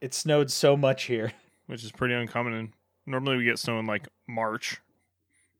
it 0.00 0.14
snowed 0.14 0.50
so 0.50 0.76
much 0.76 1.04
here. 1.04 1.32
which 1.66 1.84
is 1.84 1.92
pretty 1.92 2.14
uncommon. 2.14 2.52
And 2.54 2.72
normally 3.06 3.36
we 3.36 3.44
get 3.44 3.58
snow 3.58 3.78
in 3.78 3.86
like 3.86 4.08
March, 4.28 4.80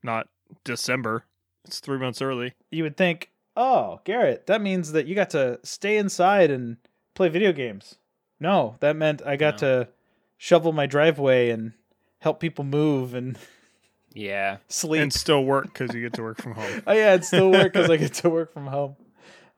not 0.02 0.28
December. 0.64 1.24
It's 1.64 1.80
three 1.80 1.98
months 1.98 2.22
early. 2.22 2.54
You 2.70 2.84
would 2.84 2.96
think, 2.96 3.30
oh, 3.56 4.00
Garrett, 4.04 4.46
that 4.46 4.60
means 4.62 4.92
that 4.92 5.06
you 5.06 5.14
got 5.14 5.30
to 5.30 5.58
stay 5.64 5.96
inside 5.96 6.50
and 6.50 6.76
play 7.14 7.28
video 7.28 7.52
games. 7.52 7.96
No, 8.38 8.76
that 8.80 8.94
meant 8.96 9.22
I 9.26 9.36
got 9.36 9.58
to 9.58 9.88
shovel 10.36 10.72
my 10.72 10.86
driveway 10.86 11.50
and 11.50 11.72
help 12.20 12.38
people 12.38 12.64
move 12.64 13.14
and 13.14 13.38
Yeah. 14.14 14.58
sleep. 14.68 15.02
And 15.02 15.12
still 15.12 15.44
work 15.44 15.64
because 15.64 15.94
you 15.94 16.00
get 16.00 16.12
to 16.14 16.22
work 16.22 16.40
from 16.40 16.52
home. 16.52 16.82
oh 16.86 16.92
yeah, 16.92 17.14
it 17.14 17.24
still 17.24 17.50
work 17.50 17.72
because 17.72 17.90
I 17.90 17.96
get 17.96 18.14
to 18.14 18.30
work 18.30 18.52
from 18.52 18.66
home. 18.66 18.96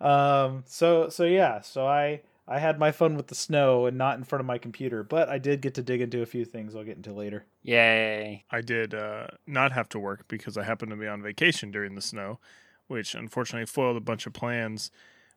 Um, 0.01 0.63
so 0.67 1.09
so 1.09 1.25
yeah, 1.25 1.61
so 1.61 1.87
I 1.87 2.23
I 2.49 2.59
had 2.59 2.79
my 2.79 2.93
fun 2.93 3.15
with 3.15 3.27
the 3.27 3.35
snow 3.35 3.85
and 3.85 3.99
not 3.99 4.17
in 4.17 4.25
front 4.25 4.41
of 4.41 4.47
my 4.47 4.57
computer, 4.57 5.03
but 5.03 5.29
I 5.29 5.37
did 5.37 5.61
get 5.61 5.75
to 5.75 5.83
dig 5.83 6.01
into 6.01 6.23
a 6.23 6.27
few 6.27 6.47
things 6.47 6.75
I'll 6.75 6.83
get 6.83 6.97
into 6.97 7.13
later. 7.13 7.45
Yay. 7.63 8.45
I 8.51 8.61
did 8.63 8.95
uh, 8.95 9.27
not 9.47 9.73
have 9.73 9.89
to 9.91 9.99
work 9.99 10.27
because 10.29 10.57
I 10.57 10.65
happened 10.65 10.91
to 10.91 10.97
be 10.97 11.07
on 11.07 11.23
vacation 11.23 11.71
during 11.71 11.95
the 11.95 12.01
snow, 12.01 12.39
which 12.87 13.15
unfortunately 13.15 13.67
foiled 13.67 13.99
a 13.99 14.01
bunch 14.01 14.27
of 14.27 14.33
plans. 14.33 14.91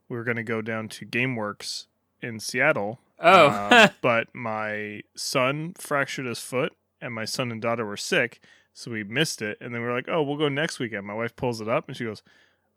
We 0.07 0.15
were 0.15 0.23
going 0.23 0.37
to 0.37 0.43
go 0.43 0.61
down 0.61 0.87
to 0.87 1.05
GameWorks 1.05 1.87
in 2.21 2.39
Seattle. 2.39 2.99
Oh. 3.19 3.47
uh, 3.47 3.89
but 4.01 4.33
my 4.33 5.01
son 5.13 5.73
fractured 5.77 6.25
his 6.25 6.39
foot, 6.39 6.73
and 7.01 7.13
my 7.13 7.25
son 7.25 7.51
and 7.51 7.61
daughter 7.61 7.85
were 7.85 7.97
sick, 7.97 8.39
so 8.73 8.89
we 8.89 9.03
missed 9.03 9.41
it. 9.41 9.57
And 9.59 9.73
then 9.73 9.81
we 9.81 9.87
were 9.87 9.93
like, 9.93 10.07
"Oh, 10.07 10.23
we'll 10.23 10.37
go 10.37 10.49
next 10.49 10.79
weekend." 10.79 11.05
My 11.05 11.13
wife 11.13 11.35
pulls 11.35 11.61
it 11.61 11.67
up, 11.67 11.87
and 11.87 11.95
she 11.95 12.05
goes, 12.05 12.23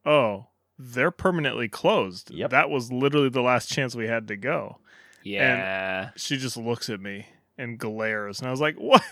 "Oh, 0.04 0.46
they're 0.78 1.10
permanently 1.10 1.68
closed. 1.68 2.30
Yep. 2.30 2.50
That 2.50 2.70
was 2.70 2.90
literally 2.92 3.28
the 3.28 3.42
last 3.42 3.70
chance 3.70 3.94
we 3.94 4.06
had 4.06 4.28
to 4.28 4.36
go." 4.36 4.78
yeah. 5.22 6.10
She 6.16 6.36
just 6.36 6.56
looks 6.56 6.90
at 6.90 7.00
me 7.00 7.26
and 7.56 7.78
glares, 7.78 8.40
and 8.40 8.48
I 8.48 8.50
was 8.50 8.60
like, 8.60 8.76
"What? 8.76 9.02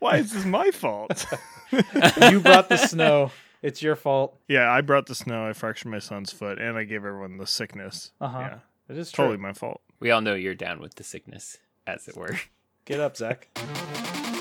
Why 0.00 0.16
is 0.16 0.32
this 0.32 0.44
my 0.44 0.70
fault?" 0.70 1.26
you 1.72 2.40
brought 2.40 2.68
the 2.68 2.76
snow. 2.76 3.30
It's 3.62 3.82
your 3.82 3.96
fault. 3.96 4.38
Yeah, 4.48 4.70
I 4.70 4.80
brought 4.82 5.06
the 5.06 5.14
snow. 5.14 5.48
I 5.48 5.52
fractured 5.54 5.90
my 5.90 5.98
son's 5.98 6.30
foot, 6.32 6.58
and 6.58 6.76
I 6.76 6.84
gave 6.84 7.04
everyone 7.04 7.38
the 7.38 7.46
sickness. 7.46 8.12
Uh-huh. 8.20 8.38
Yeah, 8.38 8.58
It 8.90 8.98
is 8.98 9.10
true. 9.10 9.24
totally 9.24 9.38
my 9.38 9.52
fault. 9.54 9.80
we 10.00 10.10
all 10.10 10.20
know 10.20 10.34
you're 10.34 10.54
down 10.54 10.80
with 10.80 10.96
the 10.96 11.04
sickness, 11.04 11.58
as 11.86 12.06
it 12.06 12.16
were. 12.16 12.38
Get 12.84 13.00
up, 13.00 13.16
Zach. 13.16 13.48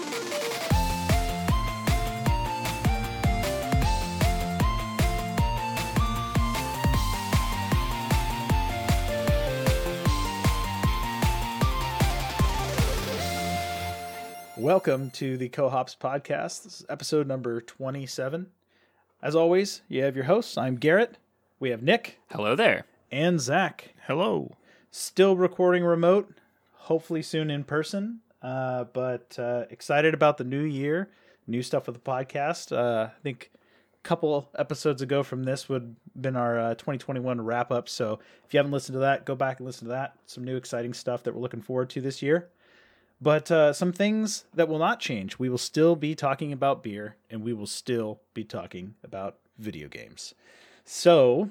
Welcome 14.63 15.11
to 15.11 15.35
the 15.35 15.49
Co-Hops 15.49 15.97
podcast. 15.99 16.63
This 16.63 16.79
is 16.79 16.85
episode 16.87 17.27
number 17.27 17.59
27. 17.59 18.47
As 19.21 19.35
always, 19.35 19.81
you 19.89 20.01
have 20.03 20.15
your 20.15 20.23
hosts. 20.23 20.57
I'm 20.57 20.77
Garrett. 20.77 21.17
We 21.59 21.71
have 21.71 21.83
Nick 21.83 22.21
Hello 22.31 22.55
there. 22.55 22.85
and 23.11 23.41
Zach. 23.41 23.93
Hello. 24.07 24.55
Still 24.89 25.35
recording 25.35 25.83
remote, 25.83 26.33
hopefully 26.71 27.21
soon 27.21 27.51
in 27.51 27.65
person. 27.65 28.21
Uh, 28.41 28.85
but 28.85 29.37
uh, 29.37 29.65
excited 29.69 30.13
about 30.13 30.37
the 30.37 30.45
new 30.45 30.63
year, 30.63 31.09
new 31.45 31.61
stuff 31.61 31.87
with 31.87 32.01
the 32.01 32.11
podcast. 32.11 32.71
Uh, 32.71 33.09
I 33.09 33.21
think 33.21 33.51
a 33.53 34.07
couple 34.07 34.49
episodes 34.57 35.01
ago 35.01 35.23
from 35.23 35.43
this 35.43 35.67
would 35.67 35.93
have 36.15 36.21
been 36.21 36.37
our 36.37 36.57
uh, 36.57 36.75
2021 36.75 37.41
wrap 37.41 37.69
up. 37.69 37.89
So 37.89 38.19
if 38.45 38.53
you 38.53 38.59
haven't 38.59 38.71
listened 38.71 38.93
to 38.93 38.99
that, 38.99 39.25
go 39.25 39.35
back 39.35 39.59
and 39.59 39.65
listen 39.65 39.89
to 39.89 39.93
that. 39.93 40.13
Some 40.25 40.45
new 40.45 40.55
exciting 40.55 40.93
stuff 40.93 41.23
that 41.23 41.35
we're 41.35 41.41
looking 41.41 41.61
forward 41.61 41.89
to 41.89 41.99
this 41.99 42.21
year. 42.21 42.47
But 43.23 43.49
uh, 43.49 43.71
some 43.71 43.93
things 43.93 44.43
that 44.53 44.67
will 44.67 44.79
not 44.79 44.99
change. 44.99 45.39
We 45.39 45.47
will 45.47 45.57
still 45.57 45.95
be 45.95 46.13
talking 46.13 46.51
about 46.51 46.83
beer, 46.83 47.15
and 47.29 47.41
we 47.41 47.53
will 47.53 47.67
still 47.67 48.19
be 48.33 48.43
talking 48.43 48.95
about 49.01 49.37
video 49.57 49.87
games. 49.87 50.35
So, 50.83 51.49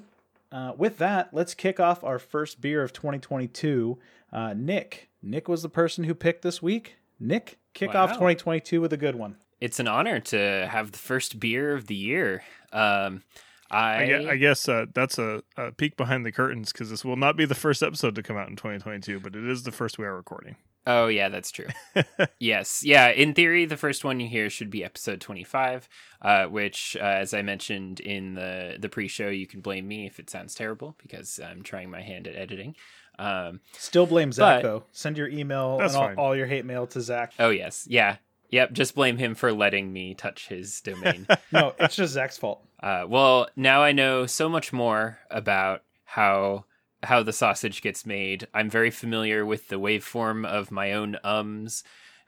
uh, 0.51 0.73
with 0.77 0.99
that, 0.99 1.33
let's 1.33 1.55
kick 1.55 1.79
off 1.79 2.03
our 2.03 2.19
first 2.19 2.61
beer 2.61 2.83
of 2.83 2.93
2022. 2.93 3.97
Uh, 4.31 4.53
Nick. 4.55 5.09
Nick 5.23 5.47
was 5.47 5.63
the 5.63 5.69
person 5.69 6.03
who 6.03 6.13
picked 6.13 6.43
this 6.43 6.61
week. 6.61 6.97
Nick, 7.19 7.57
kick 7.73 7.95
off 7.95 8.11
2022 8.11 8.79
with 8.79 8.93
a 8.93 8.97
good 8.97 9.15
one. 9.15 9.37
It's 9.59 9.79
an 9.79 9.87
honor 9.87 10.19
to 10.19 10.67
have 10.69 10.91
the 10.91 10.99
first 10.99 11.39
beer 11.39 11.73
of 11.73 11.87
the 11.87 11.95
year. 11.95 12.43
Um, 12.71 13.23
I, 13.71 14.03
I, 14.03 14.05
gue- 14.05 14.29
I 14.29 14.35
guess 14.35 14.69
uh, 14.69 14.85
that's 14.93 15.17
a, 15.17 15.41
a 15.57 15.71
peek 15.71 15.97
behind 15.97 16.23
the 16.23 16.31
curtains 16.31 16.71
because 16.71 16.91
this 16.91 17.03
will 17.03 17.15
not 17.15 17.35
be 17.35 17.45
the 17.45 17.55
first 17.55 17.81
episode 17.81 18.13
to 18.13 18.21
come 18.21 18.37
out 18.37 18.47
in 18.49 18.57
2022, 18.57 19.19
but 19.21 19.35
it 19.35 19.47
is 19.47 19.63
the 19.63 19.71
first 19.71 19.97
we 19.97 20.05
are 20.05 20.15
recording. 20.15 20.55
Oh 20.85 21.07
yeah, 21.07 21.29
that's 21.29 21.49
true. 21.51 21.67
yes, 22.39 22.83
yeah. 22.83 23.09
In 23.09 23.33
theory, 23.33 23.65
the 23.65 23.77
first 23.77 24.03
one 24.03 24.19
you 24.19 24.27
hear 24.27 24.49
should 24.49 24.69
be 24.69 24.83
episode 24.83 25.21
twenty-five, 25.21 25.87
uh, 26.21 26.45
which, 26.45 26.97
uh, 26.99 27.03
as 27.05 27.33
I 27.33 27.41
mentioned 27.41 27.99
in 28.01 28.35
the 28.35 28.75
the 28.79 28.89
pre-show, 28.89 29.29
you 29.29 29.47
can 29.47 29.61
blame 29.61 29.87
me 29.87 30.05
if 30.05 30.19
it 30.19 30.29
sounds 30.29 30.55
terrible 30.55 30.95
because 31.01 31.39
I'm 31.39 31.63
trying 31.63 31.89
my 31.89 32.01
hand 32.01 32.27
at 32.27 32.35
editing. 32.35 32.75
Um, 33.19 33.59
Still 33.77 34.05
blame 34.07 34.31
Zach, 34.31 34.61
But- 34.61 34.67
though. 34.67 34.83
Send 34.91 35.17
your 35.17 35.29
email 35.29 35.79
and 35.79 35.95
all, 35.95 36.13
all 36.17 36.35
your 36.35 36.47
hate 36.47 36.65
mail 36.65 36.87
to 36.87 36.99
Zach. 37.01 37.31
oh 37.39 37.49
yes, 37.51 37.85
yeah, 37.89 38.17
yep. 38.49 38.73
Just 38.73 38.95
blame 38.95 39.17
him 39.17 39.35
for 39.35 39.53
letting 39.53 39.93
me 39.93 40.15
touch 40.15 40.47
his 40.49 40.81
domain. 40.81 41.27
No, 41.51 41.73
it's 41.79 41.95
just 41.95 42.13
Zach's 42.13 42.37
fault. 42.37 42.65
Uh, 42.81 43.05
well, 43.07 43.47
now 43.55 43.83
I 43.83 43.91
know 43.93 44.25
so 44.25 44.49
much 44.49 44.73
more 44.73 45.19
about 45.29 45.83
how 46.03 46.65
how 47.03 47.21
the 47.23 47.33
sausage 47.33 47.81
gets 47.81 48.05
made. 48.05 48.47
I'm 48.53 48.69
very 48.69 48.89
familiar 48.89 49.45
with 49.45 49.67
the 49.67 49.79
waveform 49.79 50.45
of 50.45 50.71
my 50.71 50.93
own 50.93 51.17
ums 51.23 51.83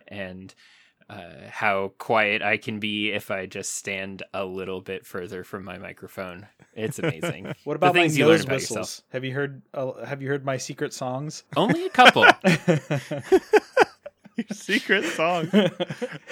and 0.08 0.54
uh, 1.10 1.50
how 1.50 1.94
quiet 2.00 2.42
I 2.42 2.58
can 2.58 2.80
be 2.80 3.12
if 3.12 3.30
I 3.30 3.46
just 3.46 3.76
stand 3.76 4.24
a 4.34 4.44
little 4.44 4.82
bit 4.82 5.06
further 5.06 5.44
from 5.44 5.64
my 5.64 5.78
microphone. 5.78 6.48
It's 6.74 7.00
amazing. 7.00 7.54
What 7.64 7.76
about 7.76 7.94
the 7.94 8.00
my 8.00 8.04
things 8.06 8.18
you 8.18 8.26
learn 8.26 8.38
nose 8.38 8.44
about 8.46 8.56
whistles? 8.56 8.78
yourself? 8.78 9.02
Have 9.14 9.24
you 9.24 9.34
heard? 9.34 9.62
Uh, 9.74 10.04
have 10.06 10.22
you 10.22 10.28
heard 10.28 10.46
my 10.46 10.58
secret 10.58 10.94
songs? 10.94 11.44
Only 11.56 11.86
a 11.86 11.90
couple. 11.90 12.26
Your 14.38 14.48
secret 14.52 15.06
song. 15.06 15.50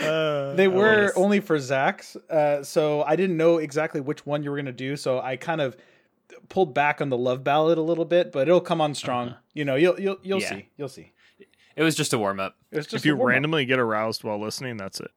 Uh, 0.01 0.53
They 0.55 0.67
were 0.67 1.13
only 1.15 1.39
for 1.39 1.57
Zach's, 1.57 2.17
uh, 2.29 2.61
so 2.61 3.03
I 3.03 3.15
didn't 3.15 3.37
know 3.37 3.59
exactly 3.59 4.01
which 4.01 4.25
one 4.25 4.43
you 4.43 4.51
were 4.51 4.57
gonna 4.57 4.73
do. 4.73 4.97
So 4.97 5.21
I 5.21 5.37
kind 5.37 5.61
of 5.61 5.77
pulled 6.49 6.73
back 6.73 7.01
on 7.01 7.09
the 7.09 7.17
love 7.17 7.43
ballad 7.43 7.77
a 7.77 7.81
little 7.81 8.05
bit, 8.05 8.31
but 8.31 8.47
it'll 8.47 8.61
come 8.61 8.81
on 8.81 8.93
strong. 8.93 9.35
You 9.53 9.65
know, 9.65 9.75
you'll 9.75 9.99
you'll 9.99 10.17
you'll 10.23 10.41
Yeah. 10.41 10.49
see, 10.49 10.69
you'll 10.77 10.89
see. 10.89 11.11
it 11.75 11.83
was 11.83 11.95
just 11.95 12.13
a 12.13 12.17
warm 12.17 12.39
up. 12.39 12.55
It 12.71 12.77
was 12.77 12.85
just 12.87 13.03
if 13.03 13.05
you 13.05 13.15
warm-up. 13.15 13.33
randomly 13.33 13.65
get 13.65 13.79
aroused 13.79 14.23
while 14.23 14.39
listening, 14.39 14.77
that's 14.77 14.99
it. 14.99 15.11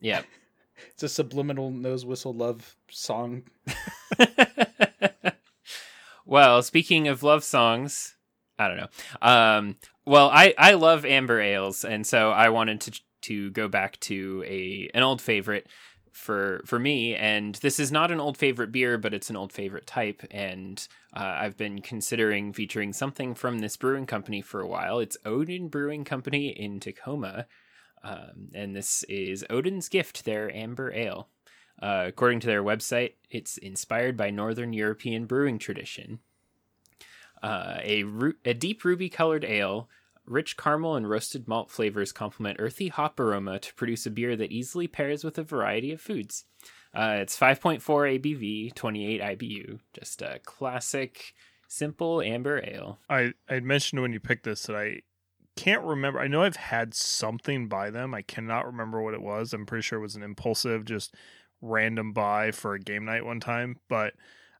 Yeah. 0.00 0.22
it's 0.90 1.02
a 1.02 1.08
subliminal 1.08 1.70
nose 1.70 2.04
whistle 2.04 2.34
love 2.34 2.76
song. 2.90 3.44
well, 6.26 6.62
speaking 6.62 7.08
of 7.08 7.22
love 7.22 7.44
songs, 7.44 8.16
I 8.58 8.68
don't 8.68 8.76
know. 8.76 8.88
Um, 9.20 9.76
well, 10.04 10.30
I 10.30 10.54
I 10.58 10.74
love 10.74 11.04
amber 11.04 11.40
ales, 11.40 11.84
and 11.84 12.06
so 12.06 12.30
I 12.30 12.48
wanted 12.48 12.80
to 12.82 13.00
to 13.22 13.50
go 13.52 13.68
back 13.68 13.98
to 14.00 14.44
a 14.46 14.90
an 14.94 15.02
old 15.02 15.20
favorite 15.22 15.66
for 16.12 16.62
for 16.66 16.78
me. 16.78 17.14
And 17.14 17.54
this 17.56 17.80
is 17.80 17.90
not 17.90 18.10
an 18.10 18.20
old 18.20 18.36
favorite 18.36 18.70
beer, 18.70 18.98
but 18.98 19.14
it's 19.14 19.30
an 19.30 19.36
old 19.36 19.52
favorite 19.52 19.86
type. 19.86 20.22
And 20.30 20.86
uh, 21.14 21.36
I've 21.40 21.56
been 21.56 21.80
considering 21.80 22.52
featuring 22.52 22.92
something 22.92 23.34
from 23.34 23.58
this 23.58 23.76
brewing 23.76 24.06
company 24.06 24.42
for 24.42 24.60
a 24.60 24.68
while. 24.68 24.98
It's 24.98 25.16
Odin 25.24 25.68
Brewing 25.68 26.04
Company 26.04 26.48
in 26.48 26.80
Tacoma, 26.80 27.46
um, 28.04 28.50
and 28.54 28.76
this 28.76 29.02
is 29.04 29.44
Odin's 29.50 29.88
Gift, 29.88 30.24
their 30.24 30.54
amber 30.54 30.92
ale. 30.92 31.28
Uh, 31.80 32.04
according 32.06 32.38
to 32.40 32.46
their 32.46 32.62
website, 32.62 33.14
it's 33.30 33.58
inspired 33.58 34.16
by 34.16 34.30
Northern 34.30 34.72
European 34.72 35.24
brewing 35.26 35.58
tradition. 35.58 36.20
Uh, 37.42 37.78
a, 37.82 38.04
ru- 38.04 38.36
a 38.44 38.54
deep 38.54 38.84
ruby 38.84 39.08
colored 39.08 39.44
ale, 39.44 39.88
rich 40.26 40.56
caramel 40.56 40.96
and 40.96 41.08
roasted 41.08 41.48
malt 41.48 41.70
flavors 41.70 42.12
complement 42.12 42.56
earthy 42.60 42.88
hop 42.88 43.18
aroma 43.18 43.58
to 43.58 43.74
produce 43.74 44.06
a 44.06 44.10
beer 44.10 44.36
that 44.36 44.52
easily 44.52 44.86
pairs 44.86 45.24
with 45.24 45.38
a 45.38 45.42
variety 45.42 45.92
of 45.92 46.00
foods. 46.00 46.44
Uh, 46.94 47.16
it's 47.20 47.38
5.4 47.38 47.80
ABV, 47.80 48.74
28 48.74 49.20
IBU. 49.20 49.80
Just 49.94 50.20
a 50.22 50.40
classic, 50.44 51.34
simple 51.66 52.20
amber 52.20 52.62
ale. 52.64 52.98
I 53.08 53.32
I 53.48 53.60
mentioned 53.60 54.02
when 54.02 54.12
you 54.12 54.20
picked 54.20 54.44
this 54.44 54.64
that 54.64 54.76
I 54.76 55.00
can't 55.56 55.82
remember. 55.82 56.20
I 56.20 56.28
know 56.28 56.42
I've 56.42 56.56
had 56.56 56.94
something 56.94 57.68
by 57.68 57.90
them. 57.90 58.14
I 58.14 58.22
cannot 58.22 58.66
remember 58.66 59.02
what 59.02 59.14
it 59.14 59.22
was. 59.22 59.52
I'm 59.52 59.66
pretty 59.66 59.82
sure 59.82 59.98
it 59.98 60.02
was 60.02 60.16
an 60.16 60.22
impulsive, 60.22 60.84
just 60.84 61.14
random 61.60 62.12
buy 62.12 62.50
for 62.50 62.74
a 62.74 62.80
game 62.80 63.04
night 63.04 63.24
one 63.24 63.40
time, 63.40 63.78
but 63.88 64.14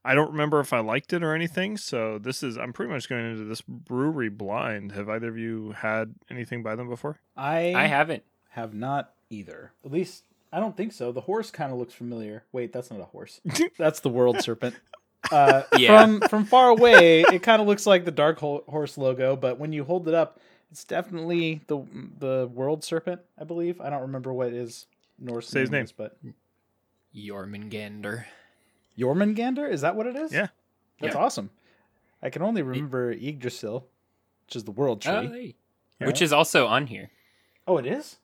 I 0.04 0.14
don't 0.14 0.32
remember 0.32 0.58
if 0.60 0.72
I 0.72 0.80
liked 0.80 1.12
it 1.12 1.22
or 1.22 1.34
anything. 1.34 1.76
So 1.76 2.18
this 2.18 2.42
is 2.42 2.56
I'm 2.58 2.72
pretty 2.72 2.92
much 2.92 3.08
going 3.08 3.24
into 3.30 3.44
this 3.44 3.60
brewery 3.60 4.28
blind. 4.30 4.92
Have 4.92 5.08
either 5.08 5.28
of 5.28 5.38
you 5.38 5.72
had 5.72 6.14
anything 6.30 6.62
by 6.62 6.74
them 6.74 6.88
before? 6.88 7.20
I 7.36 7.72
I 7.74 7.86
haven't. 7.86 8.24
have 8.50 8.74
not 8.74 9.12
either. 9.30 9.72
At 9.84 9.92
least 9.92 10.24
I 10.52 10.60
don't 10.60 10.76
think 10.76 10.92
so. 10.92 11.12
The 11.12 11.22
horse 11.22 11.50
kind 11.50 11.72
of 11.72 11.78
looks 11.78 11.94
familiar. 11.94 12.44
Wait, 12.52 12.72
that's 12.72 12.90
not 12.90 13.00
a 13.00 13.04
horse. 13.04 13.40
that's 13.78 14.00
the 14.00 14.10
world 14.10 14.40
serpent. 14.42 14.74
Uh, 15.30 15.62
Yeah. 15.78 16.02
From 16.02 16.20
from 16.28 16.44
far 16.46 16.68
away, 16.70 17.22
it 17.22 17.42
kind 17.42 17.62
of 17.62 17.68
looks 17.68 17.86
like 17.86 18.04
the 18.04 18.10
dark 18.10 18.38
Ho- 18.40 18.64
horse 18.68 18.98
logo, 18.98 19.36
but 19.36 19.58
when 19.58 19.72
you 19.72 19.84
hold 19.84 20.08
it 20.08 20.14
up 20.14 20.40
It's 20.72 20.84
definitely 20.84 21.62
the 21.68 21.78
the 22.18 22.50
world 22.52 22.82
serpent, 22.82 23.20
I 23.38 23.44
believe. 23.44 23.80
I 23.80 23.88
don't 23.88 24.02
remember 24.02 24.32
what 24.32 24.52
his 24.52 24.86
Norse 25.18 25.48
Say 25.48 25.60
his 25.60 25.70
name. 25.70 25.84
is, 25.84 25.92
but 25.92 26.18
Jormungandr. 27.14 28.24
Jormungandr 28.98 29.70
is 29.70 29.80
that 29.82 29.96
what 29.96 30.06
it 30.06 30.16
is? 30.16 30.32
Yeah. 30.32 30.48
that's 31.00 31.14
Yeah. 31.14 31.20
awesome. 31.20 31.50
I 32.22 32.30
can 32.30 32.42
only 32.42 32.62
remember 32.62 33.10
Yggdrasil, 33.12 33.86
which 34.46 34.56
is 34.56 34.64
the 34.64 34.70
world 34.70 35.00
tree. 35.02 35.12
Oh, 35.12 35.26
hey. 35.28 35.54
Yeah. 36.00 36.06
Which 36.06 36.22
is 36.22 36.32
also 36.32 36.66
on 36.66 36.86
here. 36.86 37.10
Oh, 37.66 37.78
it 37.78 37.86
is. 37.86 38.18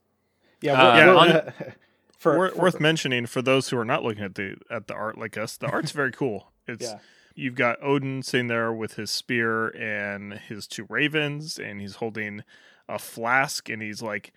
Yeah, 0.61 0.73
Uh, 0.81 0.97
Yeah, 0.97 1.07
we're- 1.07 1.19
on- 1.19 1.53
for, 2.19 2.39
Worth, 2.39 2.55
for- 2.55 2.61
worth 2.63 2.81
mentioning 2.81 3.27
for 3.27 3.43
those 3.43 3.69
who 3.69 3.79
are 3.79 3.85
not 3.85 4.03
looking 4.03 4.25
at 4.25 4.35
the 4.35 4.57
at 4.71 4.87
the 4.89 4.95
art 4.95 5.19
like 5.19 5.37
us, 5.39 5.57
the 5.57 5.67
art's 5.69 5.93
very 5.93 6.13
cool. 6.13 6.53
It's 6.67 6.85
yeah. 6.85 6.99
you've 7.35 7.55
got 7.55 7.83
Odin 7.83 8.23
sitting 8.23 8.49
there 8.49 8.73
with 8.73 8.95
his 8.95 9.11
spear 9.11 9.69
and 9.69 10.35
his 10.35 10.67
two 10.67 10.87
ravens, 10.89 11.59
and 11.59 11.81
he's 11.81 11.97
holding 11.97 12.43
a 12.89 12.99
flask, 12.99 13.69
and 13.69 13.81
he's 13.83 14.03
like 14.03 14.33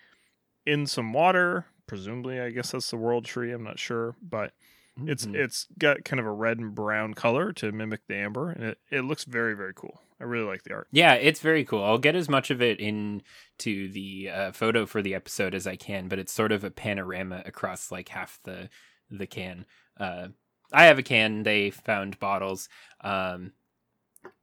in 0.66 0.86
some 0.88 1.12
water. 1.14 1.66
Presumably, 1.88 2.40
I 2.40 2.52
guess 2.52 2.72
that's 2.72 2.90
the 2.92 2.98
world 2.98 3.26
tree. 3.26 3.52
I'm 3.52 3.64
not 3.64 3.80
sure, 3.80 4.16
but 4.22 4.54
it's 5.06 5.26
Mhm. 5.26 5.36
it's 5.36 5.68
got 5.80 6.04
kind 6.06 6.20
of 6.20 6.26
a 6.26 6.32
red 6.32 6.60
and 6.60 6.76
brown 6.76 7.14
color 7.14 7.54
to 7.54 7.72
mimic 7.72 8.02
the 8.08 8.16
amber, 8.16 8.50
and 8.52 8.64
it, 8.64 8.80
it 8.90 9.02
looks 9.02 9.24
very 9.24 9.56
very 9.56 9.74
cool. 9.74 10.02
I 10.20 10.26
really 10.26 10.46
like 10.46 10.64
the 10.64 10.74
art. 10.74 10.88
Yeah, 10.92 11.14
it's 11.16 11.40
very 11.40 11.66
cool. 11.66 11.84
I'll 11.84 11.98
get 11.98 12.16
as 12.16 12.30
much 12.30 12.52
of 12.52 12.62
it 12.62 12.80
into 12.80 13.92
the 13.92 14.30
uh, 14.30 14.52
photo 14.52 14.86
for 14.86 15.02
the 15.02 15.16
episode 15.16 15.56
as 15.56 15.66
I 15.66 15.76
can, 15.76 16.08
but 16.08 16.20
it's 16.20 16.32
sort 16.32 16.52
of 16.52 16.64
a 16.64 16.70
panorama 16.70 17.42
across 17.46 17.92
like 17.92 18.10
half 18.10 18.40
the 18.44 18.70
the 19.10 19.26
can. 19.28 19.66
Uh, 19.98 20.28
I 20.72 20.86
have 20.86 21.00
a 21.00 21.04
can. 21.04 21.44
They 21.44 21.72
found 21.72 22.20
bottles. 22.20 22.70
Um, 23.02 23.54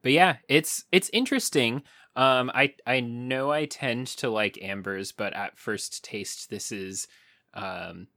but 0.03 0.12
yeah, 0.12 0.39
it's 0.49 0.85
it's 0.91 1.11
interesting. 1.12 1.83
Um, 2.17 2.50
I 2.53 2.75
I 2.87 2.99
know 3.00 3.53
I 3.53 3.67
tend 3.67 4.09
to 4.09 4.29
like 4.29 4.61
ambers, 4.61 5.12
but 5.12 5.33
at 5.35 5.59
first 5.59 6.03
taste, 6.05 6.50
this 6.50 6.73
is 6.73 7.06
um, 7.55 8.09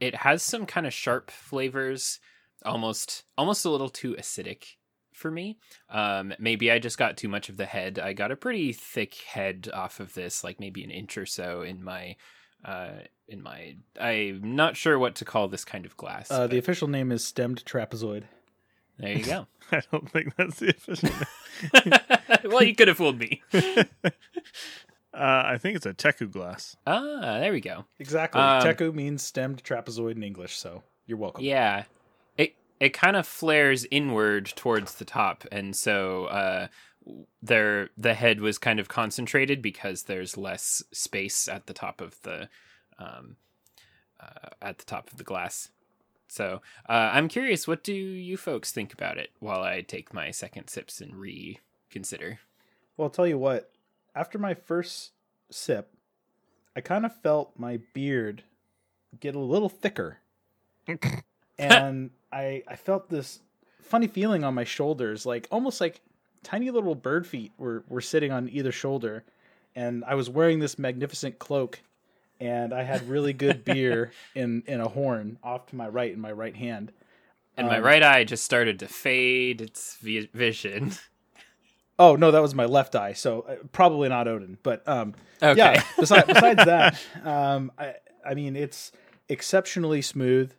it 0.00 0.14
has 0.16 0.42
some 0.42 0.66
kind 0.66 0.86
of 0.86 0.92
sharp 0.92 1.30
flavors, 1.30 2.20
almost 2.64 3.24
almost 3.36 3.64
a 3.64 3.70
little 3.70 3.88
too 3.88 4.14
acidic 4.14 4.64
for 5.12 5.30
me. 5.30 5.58
Um, 5.90 6.32
maybe 6.38 6.70
I 6.70 6.78
just 6.78 6.98
got 6.98 7.16
too 7.16 7.28
much 7.28 7.48
of 7.48 7.56
the 7.56 7.66
head. 7.66 7.98
I 7.98 8.12
got 8.12 8.30
a 8.30 8.36
pretty 8.36 8.72
thick 8.72 9.14
head 9.14 9.68
off 9.74 10.00
of 10.00 10.14
this, 10.14 10.44
like 10.44 10.60
maybe 10.60 10.84
an 10.84 10.90
inch 10.90 11.18
or 11.18 11.26
so 11.26 11.62
in 11.62 11.82
my 11.82 12.16
uh 12.64 12.90
in 13.28 13.42
my 13.42 13.76
I'm 14.00 14.56
not 14.56 14.76
sure 14.76 14.98
what 14.98 15.14
to 15.16 15.24
call 15.24 15.48
this 15.48 15.64
kind 15.64 15.86
of 15.86 15.96
glass. 15.96 16.30
Uh, 16.30 16.46
the 16.46 16.58
official 16.58 16.88
name 16.88 17.12
is 17.12 17.24
stemmed 17.24 17.64
trapezoid. 17.64 18.24
there 18.98 19.16
you 19.16 19.24
go. 19.24 19.46
I 19.72 19.82
don't 19.92 20.10
think 20.10 20.34
that's 20.36 20.58
the 20.60 20.70
official. 20.70 21.10
name. 21.10 21.92
well, 22.52 22.62
you 22.62 22.74
could 22.74 22.88
have 22.88 22.96
fooled 22.96 23.18
me. 23.18 23.42
Uh, 25.18 25.42
I 25.46 25.58
think 25.58 25.76
it's 25.76 25.86
a 25.86 25.94
Teku 25.94 26.30
glass. 26.30 26.76
Ah, 26.86 27.38
there 27.40 27.52
we 27.52 27.60
go. 27.60 27.84
Exactly. 27.98 28.40
Um, 28.40 28.62
Teku 28.62 28.94
means 28.94 29.22
stemmed 29.22 29.62
trapezoid 29.62 30.12
in 30.16 30.22
English, 30.22 30.56
so 30.56 30.82
you're 31.06 31.18
welcome. 31.18 31.44
Yeah. 31.44 31.84
It 32.36 32.54
it 32.80 32.90
kind 32.90 33.16
of 33.16 33.26
flares 33.26 33.86
inward 33.90 34.52
towards 34.54 34.94
the 34.94 35.04
top 35.04 35.44
and 35.50 35.74
so 35.74 36.26
uh 36.26 36.68
there 37.42 37.88
the 37.96 38.14
head 38.14 38.40
was 38.40 38.58
kind 38.58 38.78
of 38.78 38.88
concentrated 38.88 39.62
because 39.62 40.04
there's 40.04 40.36
less 40.36 40.82
space 40.92 41.48
at 41.48 41.66
the 41.66 41.72
top 41.72 42.00
of 42.00 42.20
the 42.22 42.48
um 42.98 43.36
uh, 44.20 44.48
at 44.60 44.78
the 44.78 44.84
top 44.84 45.10
of 45.10 45.16
the 45.16 45.24
glass. 45.24 45.70
So, 46.26 46.60
uh, 46.88 47.10
I'm 47.12 47.28
curious 47.28 47.66
what 47.66 47.82
do 47.82 47.94
you 47.94 48.36
folks 48.36 48.72
think 48.72 48.92
about 48.92 49.16
it 49.16 49.30
while 49.38 49.62
I 49.62 49.80
take 49.80 50.12
my 50.12 50.30
second 50.30 50.68
sips 50.68 51.00
and 51.00 51.14
reconsider. 51.16 52.40
Well, 52.96 53.06
I'll 53.06 53.10
tell 53.10 53.26
you 53.26 53.38
what. 53.38 53.70
After 54.18 54.36
my 54.36 54.54
first 54.54 55.12
sip, 55.48 55.94
I 56.74 56.80
kind 56.80 57.06
of 57.06 57.14
felt 57.22 57.52
my 57.56 57.78
beard 57.94 58.42
get 59.20 59.36
a 59.36 59.38
little 59.38 59.68
thicker, 59.68 60.18
and 61.58 62.10
I 62.32 62.64
I 62.66 62.74
felt 62.74 63.08
this 63.10 63.38
funny 63.80 64.08
feeling 64.08 64.42
on 64.42 64.54
my 64.54 64.64
shoulders, 64.64 65.24
like 65.24 65.46
almost 65.52 65.80
like 65.80 66.00
tiny 66.42 66.70
little 66.72 66.96
bird 66.96 67.28
feet 67.28 67.52
were 67.58 67.84
were 67.88 68.00
sitting 68.00 68.32
on 68.32 68.48
either 68.48 68.72
shoulder, 68.72 69.22
and 69.76 70.04
I 70.04 70.16
was 70.16 70.28
wearing 70.28 70.58
this 70.58 70.80
magnificent 70.80 71.38
cloak, 71.38 71.78
and 72.40 72.72
I 72.74 72.82
had 72.82 73.08
really 73.08 73.32
good 73.32 73.64
beer 73.72 74.10
in 74.34 74.64
in 74.66 74.80
a 74.80 74.88
horn 74.88 75.38
off 75.44 75.66
to 75.66 75.76
my 75.76 75.86
right 75.86 76.12
in 76.12 76.20
my 76.20 76.32
right 76.32 76.56
hand. 76.56 76.90
And 77.56 77.68
my 77.68 77.78
Um, 77.78 77.84
right 77.84 78.02
eye 78.02 78.24
just 78.24 78.44
started 78.44 78.80
to 78.80 78.88
fade 78.88 79.60
its 79.60 79.96
vision. 79.96 80.92
Oh 81.98 82.14
no, 82.16 82.30
that 82.30 82.42
was 82.42 82.54
my 82.54 82.64
left 82.66 82.94
eye, 82.94 83.12
so 83.12 83.40
uh, 83.42 83.56
probably 83.72 84.08
not 84.08 84.28
Odin. 84.28 84.58
But 84.62 84.86
um, 84.86 85.14
Okay. 85.42 85.56
yeah. 85.58 85.82
Besides, 85.98 86.26
besides 86.28 86.64
that, 86.64 87.00
um, 87.24 87.72
I 87.78 87.94
I 88.24 88.34
mean 88.34 88.54
it's 88.56 88.92
exceptionally 89.28 90.02
smooth, 90.02 90.52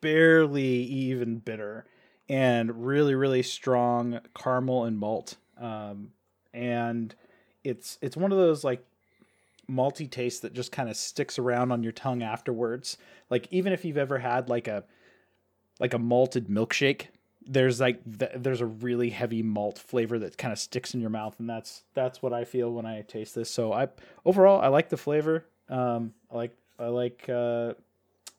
barely 0.00 0.62
even 0.64 1.38
bitter, 1.38 1.86
and 2.28 2.86
really 2.86 3.14
really 3.14 3.42
strong 3.42 4.20
caramel 4.36 4.84
and 4.84 4.98
malt. 4.98 5.36
Um, 5.60 6.12
and 6.54 7.14
it's 7.64 7.98
it's 8.00 8.16
one 8.16 8.32
of 8.32 8.38
those 8.38 8.64
like 8.64 8.84
malty 9.70 10.10
tastes 10.10 10.40
that 10.40 10.52
just 10.52 10.72
kind 10.72 10.88
of 10.88 10.96
sticks 10.96 11.38
around 11.38 11.72
on 11.72 11.82
your 11.82 11.92
tongue 11.92 12.22
afterwards. 12.22 12.96
Like 13.30 13.48
even 13.50 13.72
if 13.72 13.84
you've 13.84 13.96
ever 13.98 14.18
had 14.18 14.48
like 14.48 14.68
a 14.68 14.84
like 15.80 15.94
a 15.94 15.98
malted 15.98 16.48
milkshake 16.48 17.06
there's 17.46 17.80
like 17.80 18.00
th- 18.18 18.32
there's 18.36 18.60
a 18.60 18.66
really 18.66 19.10
heavy 19.10 19.42
malt 19.42 19.78
flavor 19.78 20.18
that 20.18 20.36
kind 20.38 20.52
of 20.52 20.58
sticks 20.58 20.94
in 20.94 21.00
your 21.00 21.10
mouth 21.10 21.38
and 21.38 21.48
that's 21.48 21.82
that's 21.94 22.22
what 22.22 22.32
i 22.32 22.44
feel 22.44 22.72
when 22.72 22.86
i 22.86 23.02
taste 23.02 23.34
this 23.34 23.50
so 23.50 23.72
i 23.72 23.88
overall 24.24 24.60
i 24.60 24.68
like 24.68 24.88
the 24.88 24.96
flavor 24.96 25.44
um 25.68 26.12
i 26.30 26.36
like 26.36 26.56
i 26.78 26.86
like 26.86 27.28
uh 27.28 27.72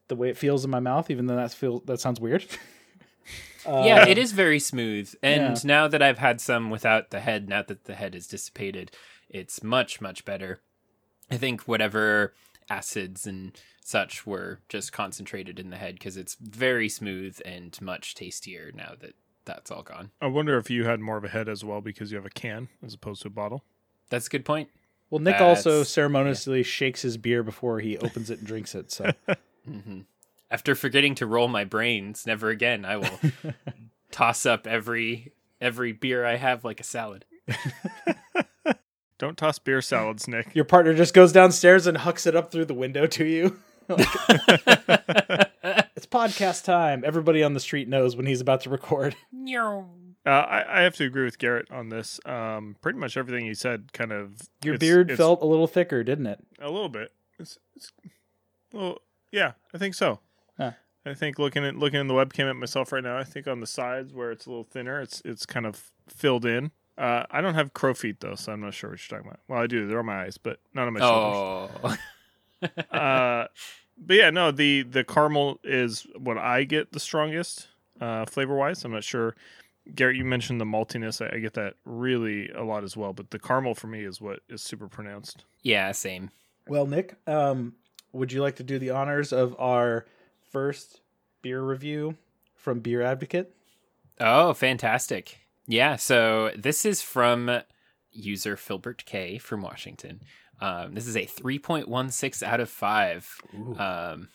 the 0.08 0.16
way 0.16 0.30
it 0.30 0.38
feels 0.38 0.64
in 0.64 0.72
my 0.72 0.80
mouth 0.80 1.10
even 1.10 1.26
though 1.26 1.36
that 1.36 1.52
feel 1.52 1.80
that 1.82 2.00
sounds 2.00 2.20
weird 2.20 2.46
yeah, 3.66 4.02
Uh, 4.02 4.06
it 4.08 4.18
is 4.18 4.34
very 4.34 4.60
smooth. 4.60 5.14
And 5.24 5.56
yeah. 5.56 5.62
now 5.64 5.88
that 5.88 6.02
I've 6.02 6.18
had 6.18 6.42
some 6.42 6.70
without 6.70 7.12
the 7.12 7.22
head, 7.22 7.48
now 7.48 7.64
that 7.64 7.86
the 7.86 7.96
head 7.96 8.16
is 8.16 8.28
dissipated, 8.28 8.92
it's 9.30 9.64
much, 9.64 10.02
much 10.02 10.26
better. 10.26 10.60
I 11.32 11.38
think 11.38 11.62
whatever 11.62 12.34
acids 12.70 13.26
and 13.28 13.58
such 13.84 14.26
were 14.26 14.60
just 14.70 14.92
concentrated 14.94 15.60
in 15.60 15.70
the 15.70 15.78
head 15.78 15.96
because 15.96 16.18
it's 16.18 16.36
very 16.40 16.88
smooth 16.90 17.40
and 17.46 17.78
much 17.82 18.16
tastier 18.16 18.72
now 18.74 18.94
that 19.00 19.14
that's 19.46 19.70
all 19.72 19.84
gone. 19.84 20.12
I 20.22 20.28
wonder 20.28 20.58
if 20.58 20.70
you 20.70 20.86
had 20.86 21.00
more 21.02 21.18
of 21.18 21.24
a 21.26 21.30
head 21.30 21.50
as 21.50 21.66
well 21.66 21.82
because 21.82 22.12
you 22.12 22.16
have 22.18 22.26
a 22.26 22.30
can 22.30 22.70
as 22.86 22.94
opposed 22.94 23.22
to 23.24 23.28
a 23.28 23.32
bottle. 23.32 23.64
That's 24.10 24.28
a 24.28 24.30
good 24.30 24.46
point. 24.46 24.70
well 25.10 25.20
nick 25.20 25.42
also 25.42 25.70
That's- 25.70 25.90
ceremoniously 25.90 26.64
shakes 26.64 27.02
his 27.02 27.18
beer 27.18 27.44
before 27.44 27.80
he 27.82 27.98
opens 27.98 28.30
it 28.30 28.40
and 28.40 28.48
drinks 28.48 28.74
it 28.76 28.92
so 28.92 29.12
hmm 29.66 30.02
After 30.52 30.76
forgetting 30.76 31.16
to 31.16 31.26
roll 31.26 31.48
my 31.48 31.64
brains, 31.66 32.26
never 32.28 32.50
again. 32.50 32.86
I 32.86 32.98
will 32.98 33.20
toss 34.12 34.46
up 34.46 34.66
every 34.68 35.34
every 35.60 35.92
beer 35.92 36.24
I 36.26 36.36
have 36.36 36.64
like 36.64 36.80
a 36.80 36.84
salad. 36.84 37.26
Don't 39.24 39.38
toss 39.38 39.58
beer 39.58 39.82
salads, 39.82 40.28
Nick. 40.28 40.54
your 40.54 40.66
partner 40.66 40.94
just 40.94 41.14
goes 41.14 41.32
downstairs 41.32 41.88
and 41.88 41.96
hucks 41.98 42.28
it 42.28 42.36
up 42.36 42.52
through 42.52 42.66
the 42.66 42.74
window 42.74 43.08
to 43.08 43.24
you 43.26 43.58
it's 43.90 44.06
podcast 46.08 46.64
time 46.66 47.04
everybody 47.06 47.42
on 47.44 47.54
the 47.54 47.60
street 47.60 47.88
knows 47.88 48.16
when 48.18 48.26
he's 48.26 48.42
about 48.42 48.62
to 48.62 48.70
record 48.70 49.16
Uh, 50.26 50.30
I, 50.30 50.80
I 50.80 50.82
have 50.84 50.96
to 50.96 51.06
agree 51.06 51.26
with 51.26 51.38
Garrett 51.38 51.70
on 51.72 51.90
this. 51.90 52.20
Um, 52.26 52.76
pretty 52.82 52.98
much 53.00 53.18
everything 53.18 53.46
he 53.46 53.54
said 53.54 53.92
kind 53.94 54.12
of 54.12 54.34
your 54.64 54.76
it's- 54.76 54.88
beard 54.90 55.12
it's 55.12 55.18
felt 55.18 55.42
a 55.42 55.46
little 55.46 55.68
thicker 55.68 56.04
didn't 56.04 56.28
it 56.28 56.40
a 56.62 56.70
little 56.70 56.90
bit. 56.90 57.12
It's, 57.40 57.58
it's 57.76 57.92
well, 58.74 59.00
yeah, 59.32 59.54
I 59.74 59.78
think 59.78 59.96
so. 59.96 60.20
Huh. 60.58 60.72
I 61.06 61.14
think 61.14 61.40
looking 61.40 61.66
at 61.66 61.76
looking 61.76 62.00
in 62.00 62.08
the 62.08 62.14
webcam 62.14 62.50
at 62.50 62.56
myself 62.56 62.92
right 62.92 63.04
now, 63.04 63.18
I 63.18 63.24
think 63.24 63.48
on 63.48 63.60
the 63.60 63.68
sides 63.68 64.14
where 64.14 64.32
it's 64.32 64.46
a 64.46 64.50
little 64.50 64.64
thinner, 64.64 65.02
it's 65.02 65.22
it's 65.26 65.46
kind 65.46 65.66
of 65.66 65.92
filled 66.08 66.46
in. 66.46 66.72
Uh, 66.98 67.26
I 67.32 67.42
don't 67.42 67.56
have 67.56 67.74
crow 67.74 67.94
feet 67.94 68.20
though, 68.20 68.36
so 68.36 68.52
I'm 68.52 68.62
not 68.62 68.74
sure 68.74 68.92
what 68.92 69.00
you're 69.00 69.18
talking 69.18 69.32
about. 69.32 69.42
Well, 69.48 69.62
I 69.62 69.68
do; 69.68 69.88
they're 69.88 70.00
on 70.00 70.06
my 70.06 70.24
eyes, 70.24 70.38
but 70.38 70.60
not 70.74 70.88
on 70.88 70.94
my 70.94 71.00
shoulders. 71.00 71.98
Oh. 72.62 72.68
uh, 72.96 73.48
but 73.98 74.16
yeah, 74.16 74.30
no, 74.30 74.52
the 74.52 74.84
the 74.84 75.04
caramel 75.04 75.60
is 75.64 76.06
what 76.18 76.38
I 76.38 76.64
get 76.64 76.92
the 76.92 77.00
strongest 77.00 77.68
uh, 78.00 78.26
flavor 78.26 78.56
wise. 78.56 78.84
I'm 78.86 78.92
not 78.92 79.04
sure. 79.04 79.36
Garrett, 79.96 80.16
you 80.16 80.24
mentioned 80.24 80.62
the 80.62 80.66
maltiness. 80.66 81.22
I, 81.22 81.36
I 81.36 81.40
get 81.40 81.56
that 81.56 81.76
really 81.84 82.50
a 82.50 82.64
lot 82.64 82.84
as 82.84 82.96
well, 82.96 83.12
but 83.12 83.32
the 83.32 83.40
caramel 83.40 83.76
for 83.76 83.88
me 83.88 84.06
is 84.06 84.22
what 84.22 84.40
is 84.48 84.62
super 84.62 84.88
pronounced. 84.88 85.44
yeah, 85.62 85.92
same. 85.92 86.30
Well, 86.68 86.86
Nick, 86.86 87.16
um, 87.28 87.74
would 88.14 88.32
you 88.32 88.42
like 88.42 88.56
to 88.58 88.64
do 88.64 88.80
the 88.80 88.92
honors 88.92 89.34
of 89.34 89.54
our 89.60 90.06
first 90.52 91.02
beer 91.42 91.62
review 91.62 92.16
from 92.56 92.80
Beer 92.80 93.02
Advocate? 93.02 93.54
Oh, 94.22 94.54
fantastic. 94.54 95.43
Yeah, 95.68 95.96
so 95.96 96.52
this 96.58 96.86
is 96.86 97.02
from 97.02 97.62
user 98.12 98.56
Filbert 98.56 99.06
K 99.06 99.38
from 99.38 99.62
Washington. 99.62 100.22
Um, 100.60 100.94
this 100.94 101.08
is 101.08 101.16
a 101.16 101.26
3.16 101.26 102.44
out 102.44 102.60
of 102.60 102.70
5, 102.70 103.38
um, 103.78 104.30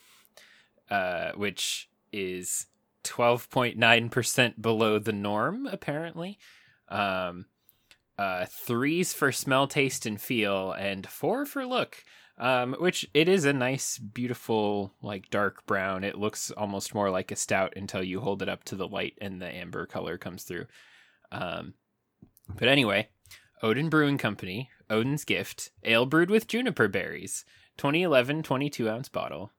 uh, 0.89 1.31
which 1.35 1.89
is 2.11 2.67
12.9% 3.03 4.61
below 4.61 4.99
the 4.99 5.13
norm, 5.13 5.65
apparently. 5.65 6.37
Um, 6.89 7.45
uh, 8.17 8.45
threes 8.45 9.13
for 9.13 9.31
smell, 9.31 9.67
taste, 9.67 10.05
and 10.05 10.19
feel, 10.19 10.73
and 10.73 11.07
four 11.07 11.45
for 11.45 11.65
look. 11.65 12.03
Um, 12.37 12.73
which 12.79 13.05
it 13.13 13.27
is 13.27 13.43
a 13.43 13.51
nice, 13.51 13.97
beautiful, 13.97 14.93
like 15.01 15.29
dark 15.29 15.65
brown. 15.65 16.05
It 16.05 16.17
looks 16.17 16.51
almost 16.51 16.95
more 16.95 17.09
like 17.09 17.31
a 17.31 17.35
stout 17.35 17.73
until 17.75 18.01
you 18.01 18.21
hold 18.21 18.41
it 18.41 18.47
up 18.47 18.63
to 18.65 18.77
the 18.77 18.87
light 18.87 19.17
and 19.19 19.41
the 19.41 19.53
amber 19.53 19.85
color 19.85 20.17
comes 20.17 20.43
through. 20.43 20.65
Um, 21.31 21.73
but 22.55 22.67
anyway, 22.67 23.09
Odin 23.61 23.89
Brewing 23.89 24.17
Company, 24.17 24.69
Odin's 24.89 25.23
Gift, 25.23 25.71
ale 25.83 26.05
brewed 26.05 26.29
with 26.29 26.47
juniper 26.47 26.87
berries, 26.87 27.45
2011 27.77 28.43
22 28.43 28.89
ounce 28.89 29.09
bottle, 29.09 29.51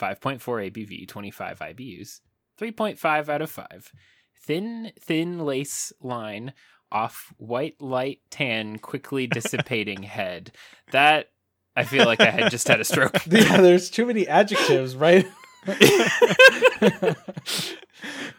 5.4 0.00 0.40
ABV, 0.40 1.08
25 1.08 1.58
IBUs, 1.58 2.20
3.5 2.60 3.28
out 3.28 3.42
of 3.42 3.50
5. 3.50 3.92
Thin, 4.40 4.92
thin 5.00 5.40
lace 5.40 5.92
line 6.00 6.52
off 6.90 7.32
white 7.36 7.80
light 7.80 8.20
tan, 8.30 8.78
quickly 8.78 9.26
dissipating 9.28 10.02
head. 10.02 10.52
That 10.92 11.30
I 11.76 11.84
feel 11.84 12.06
like 12.06 12.20
I 12.20 12.30
had 12.30 12.50
just 12.50 12.66
had 12.68 12.80
a 12.80 12.84
stroke. 12.84 13.14
yeah, 13.26 13.60
there's 13.60 13.90
too 13.90 14.06
many 14.06 14.26
adjectives, 14.26 14.96
right? 14.96 15.26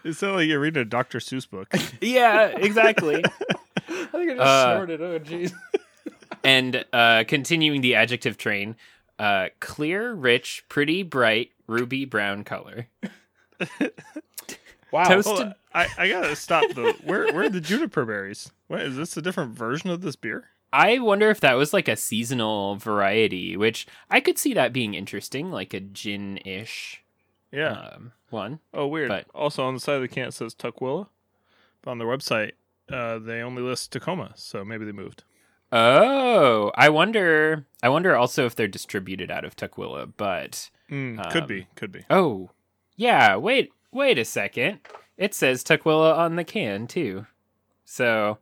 It 0.04 0.14
sounds 0.14 0.36
like 0.36 0.48
you're 0.48 0.60
reading 0.60 0.82
a 0.82 0.86
Dr. 0.86 1.20
Seuss 1.20 1.50
book. 1.50 1.68
yeah, 2.02 2.48
exactly. 2.48 3.24
I 3.90 4.06
think 4.12 4.32
I 4.32 4.36
just 4.36 4.40
Uh, 4.42 4.76
snorted. 4.76 5.02
Oh, 5.02 5.20
jeez. 5.20 5.52
and 6.44 6.86
uh, 6.94 7.26
continuing 7.28 7.82
the 7.82 7.96
adjective 7.96 8.38
train, 8.38 8.78
uh, 9.18 9.48
clear, 9.60 10.14
rich, 10.14 10.64
pretty, 10.70 11.04
bright, 11.04 11.52
ruby 11.68 12.06
brown 12.06 12.44
color. 12.44 12.88
Wow. 14.92 15.04
Toast- 15.04 15.28
Hold 15.28 15.42
on. 15.42 15.56
I, 15.72 15.88
I 16.00 16.10
gotta 16.10 16.36
stop 16.36 16.64
though. 16.74 16.94
Where 17.04 17.32
where 17.32 17.44
are 17.44 17.50
the 17.50 17.62
juniper 17.62 18.06
berries? 18.06 18.52
What 18.70 18.82
is 18.82 18.96
this 18.98 19.16
a 19.18 19.22
different 19.22 19.52
version 19.56 19.92
of 19.92 20.02
this 20.02 20.16
beer? 20.16 20.46
I 20.74 20.98
wonder 20.98 21.30
if 21.30 21.40
that 21.42 21.54
was 21.54 21.74
like 21.74 21.88
a 21.88 21.96
seasonal 21.96 22.76
variety, 22.78 23.56
which 23.56 23.86
I 24.10 24.20
could 24.20 24.40
see 24.40 24.56
that 24.56 24.74
being 24.74 24.96
interesting, 24.96 25.52
like 25.52 25.76
a 25.76 25.80
gin 25.80 26.38
ish 26.44 27.04
Yeah. 27.52 27.72
um, 27.72 28.12
one. 28.30 28.60
oh, 28.74 28.88
weird. 28.88 29.10
but- 29.10 29.26
Also 29.34 29.64
on 29.64 29.74
the 29.74 29.80
side 29.80 29.96
of 29.96 30.02
the 30.02 30.08
can 30.08 30.28
it 30.28 30.34
says 30.34 30.54
Tukwila, 30.54 31.08
but 31.82 31.92
on 31.92 31.98
their 31.98 32.08
website 32.08 32.52
uh, 32.92 33.20
they 33.20 33.42
only 33.42 33.62
list 33.62 33.92
Tacoma, 33.92 34.32
so 34.36 34.64
maybe 34.66 34.84
they 34.86 34.92
moved. 34.92 35.24
Oh, 35.72 36.72
I 36.76 36.90
wonder. 36.90 37.66
I 37.84 37.90
wonder 37.90 38.16
also 38.16 38.46
if 38.48 38.56
they're 38.56 38.68
distributed 38.68 39.30
out 39.30 39.46
of 39.46 39.56
Tukwila, 39.56 40.12
but 40.18 40.70
Mm, 40.90 41.30
could 41.32 41.44
Um, 41.44 41.48
be, 41.48 41.68
could 41.76 41.92
be. 41.92 42.06
oh, 42.10 42.50
yeah. 42.96 43.36
Wait, 43.36 43.72
wait 43.92 44.18
a 44.18 44.26
second. 44.26 44.80
It 45.18 45.36
says 45.36 45.64
Tukwila 45.64 46.18
on 46.18 46.36
the 46.36 46.44
can 46.44 46.88
too. 46.88 47.28
So, 47.86 48.40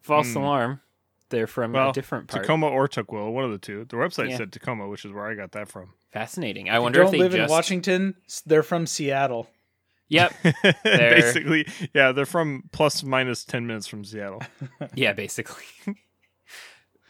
false 0.00 0.32
Hmm. 0.32 0.38
alarm. 0.38 0.80
They're 1.34 1.46
from 1.46 1.72
Well, 1.72 1.90
a 1.90 1.92
different 1.92 2.28
part. 2.28 2.42
Tacoma 2.44 2.68
or 2.68 2.88
Tukwila, 2.88 3.32
one 3.32 3.44
of 3.44 3.50
the 3.50 3.58
two. 3.58 3.84
The 3.84 3.96
website 3.96 4.30
Yeah. 4.30 4.36
said 4.38 4.52
Tacoma, 4.52 4.88
which 4.88 5.04
is 5.04 5.12
where 5.12 5.26
I 5.26 5.34
got 5.34 5.52
that 5.52 5.68
from. 5.68 5.94
Fascinating. 6.12 6.70
I 6.70 6.76
If 6.76 6.82
wonder 6.82 7.00
you 7.00 7.04
if 7.06 7.06
don't 7.06 7.12
they 7.12 7.18
live 7.24 7.32
just. 7.32 7.42
in 7.42 7.50
Washington. 7.50 8.14
They're 8.46 8.62
from 8.62 8.86
Seattle. 8.86 9.50
Yep. 10.08 10.32
Basically, 10.84 11.66
yeah, 11.94 12.12
they're 12.12 12.26
from 12.26 12.64
plus 12.72 13.02
minus 13.02 13.44
ten 13.44 13.66
minutes 13.66 13.86
from 13.86 14.04
Seattle. 14.04 14.42
Yeah, 14.94 15.12
basically. 15.12 15.64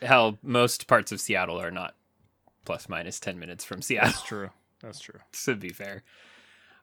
Hell, 0.02 0.38
most 0.42 0.86
parts 0.86 1.12
of 1.12 1.20
Seattle 1.20 1.60
are 1.60 1.70
not 1.70 1.94
plus 2.64 2.88
minus 2.88 3.20
10 3.20 3.38
minutes 3.38 3.64
from 3.64 3.82
Seattle, 3.82 4.08
That's 4.10 4.22
true. 4.22 4.50
That's 4.80 5.00
true. 5.00 5.20
to 5.44 5.54
be 5.54 5.68
fair. 5.70 6.02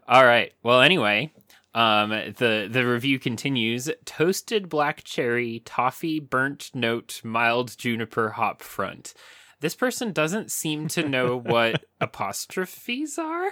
All 0.07 0.25
right. 0.25 0.53
Well, 0.63 0.81
anyway, 0.81 1.31
um, 1.73 2.09
the, 2.09 2.67
the 2.69 2.85
review 2.85 3.19
continues 3.19 3.89
toasted 4.05 4.69
black 4.69 5.03
cherry, 5.03 5.61
toffee, 5.65 6.19
burnt 6.19 6.71
note, 6.73 7.21
mild 7.23 7.77
juniper 7.77 8.31
hop 8.31 8.61
front. 8.61 9.13
This 9.61 9.75
person 9.75 10.11
doesn't 10.11 10.51
seem 10.51 10.87
to 10.89 11.07
know 11.07 11.37
what 11.39 11.83
apostrophes 11.99 13.17
are. 13.17 13.51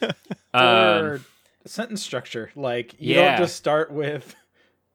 Um, 0.54 0.64
or 0.64 1.20
sentence 1.66 2.02
structure. 2.02 2.50
Like 2.56 2.94
you 2.98 3.16
yeah. 3.16 3.32
don't 3.32 3.44
just 3.44 3.56
start 3.56 3.92
with 3.92 4.34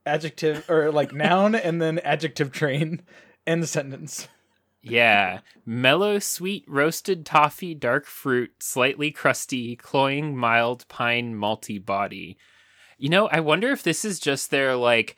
adjective 0.04 0.68
or 0.68 0.92
like 0.92 1.14
noun 1.14 1.54
and 1.54 1.80
then 1.80 2.00
adjective 2.00 2.52
train 2.52 3.04
end 3.46 3.70
sentence. 3.70 4.28
Yeah. 4.84 5.40
Mellow, 5.66 6.20
sweet, 6.20 6.66
roasted 6.68 7.25
toffee, 7.25 7.74
dark 7.74 8.06
fruit, 8.06 8.52
slightly 8.60 9.12
crusty, 9.12 9.75
cloying, 9.75 10.36
mild 10.38 10.88
pine, 10.90 11.36
malty 11.36 11.84
body. 11.84 12.38
You 12.98 13.10
know, 13.10 13.28
I 13.28 13.40
wonder 13.40 13.70
if 13.72 13.82
this 13.84 14.04
is 14.06 14.20
just 14.20 14.52
their 14.52 14.75
like 14.75 15.16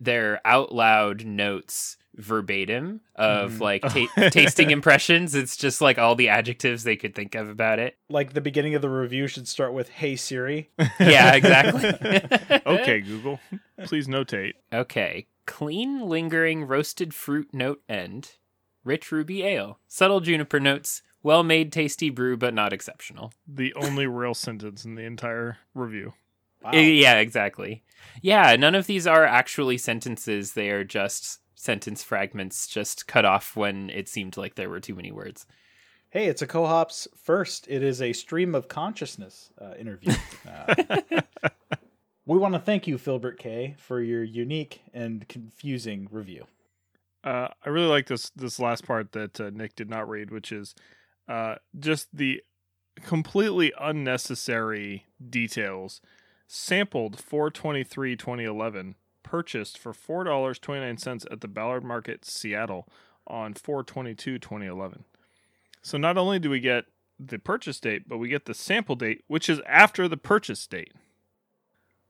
their 0.00 0.40
out 0.46 0.72
loud 0.72 1.24
notes 1.24 1.96
verbatim 2.14 3.00
of 3.14 3.52
Mhm. 3.54 3.60
like 3.60 3.82
ta- 3.82 4.28
tasting 4.30 4.70
impressions. 4.70 5.34
It's 5.34 5.56
just 5.56 5.80
like 5.80 5.98
all 5.98 6.14
the 6.14 6.28
adjectives 6.28 6.82
they 6.84 6.96
could 6.96 7.14
think 7.14 7.34
of 7.34 7.48
about 7.48 7.78
it. 7.78 7.96
Like 8.08 8.32
the 8.32 8.40
beginning 8.40 8.74
of 8.74 8.82
the 8.82 8.88
review 8.90 9.26
should 9.26 9.48
start 9.48 9.72
with 9.72 9.88
"Hey 9.88 10.16
Siri." 10.16 10.70
Yeah, 11.00 11.34
exactly. 11.34 12.60
Okay, 12.66 13.00
Google, 13.00 13.40
please 13.86 14.06
notate. 14.08 14.54
Okay. 14.72 15.26
Clean, 15.46 16.00
lingering, 16.08 16.64
roasted 16.66 17.14
fruit 17.14 17.48
note 17.54 17.80
end. 17.88 18.32
Rich 18.84 19.12
ruby 19.12 19.42
ale. 19.42 19.78
Subtle 19.88 20.20
juniper 20.20 20.60
notes. 20.60 21.02
Well 21.22 21.42
made, 21.42 21.72
tasty 21.72 22.10
brew, 22.10 22.36
but 22.36 22.54
not 22.54 22.72
exceptional. 22.72 23.32
The 23.46 23.74
only 23.74 24.06
real 24.06 24.34
sentence 24.34 24.84
in 24.84 24.94
the 24.94 25.02
entire 25.02 25.58
review. 25.74 26.14
Wow. 26.62 26.70
Uh, 26.72 26.76
Yeah, 26.76 27.16
exactly. 27.18 27.82
Yeah, 28.22 28.54
none 28.56 28.74
of 28.74 28.86
these 28.86 29.06
are 29.06 29.24
actually 29.24 29.78
sentences. 29.78 30.52
They 30.52 30.70
are 30.70 30.84
just 30.84 31.40
sentence 31.54 32.04
fragments, 32.04 32.68
just 32.68 33.08
cut 33.08 33.24
off 33.24 33.56
when 33.56 33.90
it 33.90 34.08
seemed 34.08 34.36
like 34.36 34.54
there 34.54 34.70
were 34.70 34.80
too 34.80 34.94
many 34.94 35.10
words. 35.10 35.44
Hey, 36.10 36.26
it's 36.26 36.40
a 36.40 36.46
co-op's 36.46 37.06
first. 37.16 37.66
It 37.68 37.82
is 37.82 38.00
a 38.00 38.12
stream 38.12 38.54
of 38.54 38.68
consciousness 38.68 39.50
uh, 39.60 39.74
interview. 39.78 40.14
Uh, 40.48 41.20
we 42.26 42.38
want 42.38 42.54
to 42.54 42.60
thank 42.60 42.86
you, 42.86 42.96
Filbert 42.98 43.38
K, 43.38 43.74
for 43.78 44.00
your 44.00 44.22
unique 44.22 44.80
and 44.94 45.26
confusing 45.28 46.08
review. 46.10 46.46
Uh, 47.24 47.48
I 47.64 47.68
really 47.68 47.88
like 47.88 48.06
this 48.06 48.30
this 48.30 48.60
last 48.60 48.86
part 48.86 49.12
that 49.12 49.40
uh, 49.40 49.50
Nick 49.50 49.74
did 49.74 49.90
not 49.90 50.08
read, 50.08 50.30
which 50.30 50.52
is 50.52 50.74
uh, 51.28 51.56
just 51.78 52.08
the 52.12 52.42
completely 53.04 53.72
unnecessary 53.78 55.06
details. 55.28 56.00
Sampled 56.50 57.20
423 57.20 58.16
2011, 58.16 58.94
purchased 59.22 59.76
for 59.76 59.92
four 59.92 60.24
dollars 60.24 60.58
twenty 60.58 60.80
nine 60.80 60.96
cents 60.96 61.26
at 61.30 61.40
the 61.40 61.48
Ballard 61.48 61.84
Market, 61.84 62.24
Seattle, 62.24 62.88
on 63.26 63.54
422 63.54 64.38
2011. 64.38 65.04
So 65.82 65.98
not 65.98 66.16
only 66.16 66.38
do 66.38 66.50
we 66.50 66.60
get 66.60 66.86
the 67.18 67.38
purchase 67.38 67.80
date, 67.80 68.08
but 68.08 68.18
we 68.18 68.28
get 68.28 68.46
the 68.46 68.54
sample 68.54 68.96
date, 68.96 69.24
which 69.26 69.48
is 69.48 69.60
after 69.66 70.08
the 70.08 70.16
purchase 70.16 70.66
date. 70.66 70.92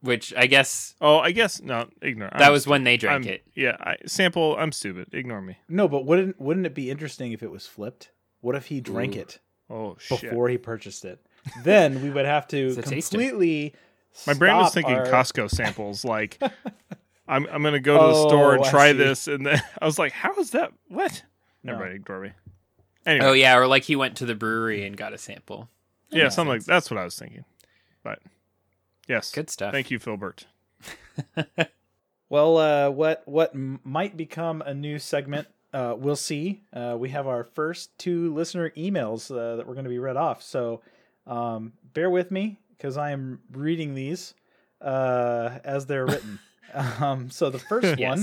Which 0.00 0.32
I 0.36 0.46
guess 0.46 0.94
Oh, 1.00 1.18
I 1.18 1.32
guess 1.32 1.60
no, 1.60 1.88
ignore. 2.02 2.28
that 2.30 2.42
I'm 2.42 2.52
was 2.52 2.66
when 2.68 2.84
they 2.84 2.96
drank 2.96 3.26
I'm- 3.26 3.34
it. 3.34 3.42
Yeah, 3.54 3.76
I, 3.80 3.96
sample. 4.06 4.56
I'm 4.56 4.70
stupid. 4.70 5.08
Ignore 5.12 5.42
me. 5.42 5.58
No, 5.68 5.88
but 5.88 6.04
wouldn't 6.06 6.40
wouldn't 6.40 6.66
it 6.66 6.74
be 6.74 6.88
interesting 6.90 7.32
if 7.32 7.42
it 7.42 7.50
was 7.50 7.66
flipped? 7.66 8.12
What 8.40 8.54
if 8.54 8.66
he 8.66 8.80
drank 8.80 9.16
Ooh. 9.16 9.20
it 9.20 9.38
Oh 9.68 9.96
shit. 9.98 10.20
before 10.22 10.48
he 10.48 10.56
purchased 10.56 11.04
it? 11.04 11.20
Then 11.64 12.00
we 12.02 12.10
would 12.10 12.26
have 12.26 12.46
to 12.48 12.56
It's 12.68 12.78
a 12.78 12.82
completely. 12.82 13.74
My 14.26 14.34
brain 14.34 14.56
was 14.56 14.72
thinking 14.72 14.94
our- 14.94 15.06
Costco 15.06 15.50
samples. 15.50 16.04
Like, 16.04 16.40
I'm 17.28 17.46
I'm 17.50 17.62
gonna 17.64 17.80
go 17.80 17.94
to 17.94 18.06
the 18.12 18.18
oh, 18.24 18.28
store 18.28 18.54
and 18.54 18.64
Oh, 18.64 18.70
try 18.70 18.92
this, 18.92 19.26
and 19.26 19.44
then 19.46 19.60
I 19.82 19.84
was 19.84 19.98
like, 19.98 20.12
"How 20.12 20.32
is 20.36 20.50
that? 20.52 20.72
What?" 20.86 21.24
No. 21.64 21.72
Everybody 21.72 21.96
ignore 21.96 22.20
me. 22.20 22.30
Oh, 22.36 23.10
anyway, 23.10 23.26
Oh 23.26 23.32
yeah, 23.32 23.56
or 23.56 23.66
like 23.66 23.82
he 23.82 23.96
went 23.96 24.16
to 24.18 24.26
the 24.26 24.34
brewery 24.36 24.86
and 24.86 24.96
got 24.96 25.12
a 25.12 25.18
sample. 25.18 25.68
yeah, 26.10 26.24
makes 26.24 26.36
something 26.36 26.52
like 26.54 26.64
that's 26.64 26.88
what 26.90 26.98
I 26.98 27.04
was 27.04 27.18
thinking. 27.18 27.44
But 28.04 28.20
yes, 29.08 29.32
Good 29.32 29.50
stuff. 29.50 29.72
thank 29.72 29.90
you, 29.90 29.98
Filbert. 29.98 30.46
Well, 32.30 32.58
uh, 32.58 32.90
what 32.90 33.22
what 33.26 33.54
might 33.54 34.14
become 34.16 34.60
a 34.60 34.74
new 34.74 34.98
segment, 34.98 35.48
uh, 35.72 35.94
we'll 35.96 36.14
see. 36.14 36.60
Uh, 36.74 36.94
we 36.98 37.08
have 37.08 37.26
our 37.26 37.42
first 37.42 37.96
two 37.98 38.34
listener 38.34 38.70
emails 38.76 39.30
uh, 39.30 39.56
that 39.56 39.66
we're 39.66 39.72
going 39.72 39.84
to 39.84 39.90
be 39.90 39.98
read 39.98 40.18
off, 40.18 40.42
so 40.42 40.82
um, 41.26 41.72
bear 41.94 42.10
with 42.10 42.30
me 42.30 42.58
because 42.76 42.98
I 42.98 43.12
am 43.12 43.40
reading 43.52 43.94
these 43.94 44.34
uh, 44.82 45.58
as 45.64 45.86
they're 45.86 46.04
written. 46.04 46.38
um, 47.00 47.30
so 47.30 47.48
the 47.48 47.58
first 47.58 47.98
one, 47.98 48.22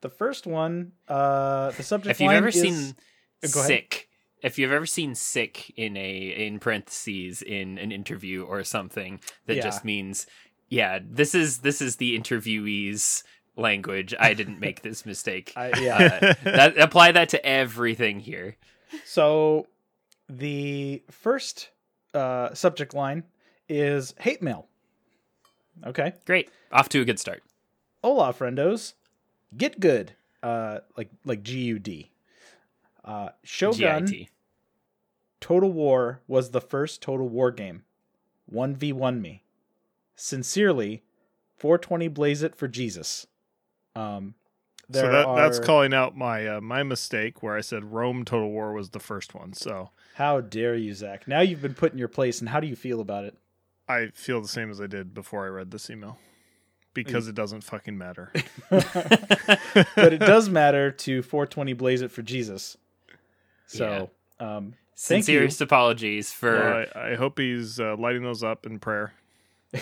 the 0.00 0.08
first 0.08 0.46
one, 0.46 0.92
uh, 1.06 1.72
the 1.72 1.82
subject 1.82 2.12
If 2.12 2.20
you've 2.22 2.28
line 2.28 2.36
ever 2.38 2.48
is- 2.48 2.54
seen 2.54 2.94
sick, 3.44 4.08
if 4.42 4.58
you've 4.58 4.72
ever 4.72 4.86
seen 4.86 5.14
sick 5.14 5.72
in 5.76 5.96
a 5.96 6.46
in 6.46 6.58
parentheses 6.58 7.42
in 7.42 7.78
an 7.78 7.92
interview 7.92 8.42
or 8.44 8.64
something, 8.64 9.20
that 9.46 9.56
Yeah. 9.56 9.62
just 9.62 9.84
means 9.84 10.26
yeah, 10.68 11.00
this 11.02 11.34
is 11.34 11.58
this 11.58 11.80
is 11.82 11.96
the 11.96 12.16
interviewee's 12.18 13.24
language. 13.56 14.14
I 14.18 14.34
didn't 14.34 14.60
make 14.60 14.82
this 14.82 15.04
mistake. 15.04 15.52
I, 15.56 15.72
yeah. 15.80 16.18
Uh, 16.22 16.34
that 16.44 16.78
apply 16.78 17.12
that 17.12 17.28
to 17.30 17.44
everything 17.44 18.20
here. 18.20 18.56
So 19.04 19.66
the 20.28 21.02
first 21.10 21.70
uh, 22.14 22.54
subject 22.54 22.94
line 22.94 23.24
is 23.68 24.14
hate 24.18 24.42
mail. 24.42 24.66
Okay. 25.86 26.12
Great, 26.26 26.50
off 26.72 26.88
to 26.90 27.00
a 27.00 27.04
good 27.04 27.18
start. 27.18 27.42
Hola, 28.02 28.32
friendos. 28.34 28.94
Get 29.56 29.80
good. 29.80 30.12
uh, 30.42 30.78
like 30.96 31.08
like 31.24 31.42
G 31.42 31.58
U 31.64 31.78
D. 31.78 32.09
Uh, 33.04 33.30
Shogun 33.42 34.06
GIT. 34.06 34.28
Total 35.40 35.72
War 35.72 36.20
was 36.26 36.50
the 36.50 36.60
first 36.60 37.00
Total 37.00 37.28
War 37.28 37.50
game. 37.50 37.84
1v1 38.52 39.20
me. 39.20 39.42
Sincerely, 40.16 41.02
420 41.56 42.08
Blaze 42.08 42.42
It 42.42 42.54
for 42.54 42.68
Jesus. 42.68 43.26
Um, 43.94 44.34
so 44.92 45.02
there 45.02 45.12
that, 45.12 45.36
that's 45.36 45.58
calling 45.60 45.94
out 45.94 46.16
my 46.16 46.46
uh, 46.46 46.60
my 46.60 46.82
mistake 46.82 47.42
where 47.42 47.56
I 47.56 47.60
said 47.60 47.92
Rome 47.92 48.24
Total 48.24 48.50
War 48.50 48.72
was 48.72 48.90
the 48.90 48.98
first 48.98 49.34
one. 49.34 49.52
So 49.52 49.90
How 50.14 50.40
dare 50.40 50.74
you, 50.74 50.94
Zach? 50.94 51.28
Now 51.28 51.40
you've 51.40 51.62
been 51.62 51.74
put 51.74 51.92
in 51.92 51.98
your 51.98 52.08
place, 52.08 52.40
and 52.40 52.48
how 52.48 52.60
do 52.60 52.66
you 52.66 52.76
feel 52.76 53.00
about 53.00 53.24
it? 53.24 53.36
I 53.88 54.08
feel 54.14 54.40
the 54.40 54.48
same 54.48 54.70
as 54.70 54.80
I 54.80 54.86
did 54.86 55.14
before 55.14 55.44
I 55.44 55.48
read 55.48 55.70
this 55.70 55.90
email 55.90 56.18
because 56.92 57.28
it 57.28 57.34
doesn't 57.34 57.62
fucking 57.62 57.96
matter. 57.96 58.32
but 58.70 60.12
it 60.12 60.18
does 60.18 60.48
matter 60.48 60.90
to 60.90 61.22
420 61.22 61.72
Blaze 61.74 62.02
It 62.02 62.10
for 62.10 62.22
Jesus. 62.22 62.76
So, 63.78 64.10
um, 64.40 64.74
Thank 64.96 65.28
you. 65.28 65.38
Sincerest 65.38 65.60
apologies 65.60 66.32
for. 66.32 66.52
Well, 66.94 67.02
I, 67.04 67.12
I 67.12 67.14
hope 67.14 67.38
he's 67.38 67.80
uh, 67.80 67.96
lighting 67.96 68.22
those 68.22 68.42
up 68.42 68.66
in 68.66 68.78
prayer. 68.78 69.14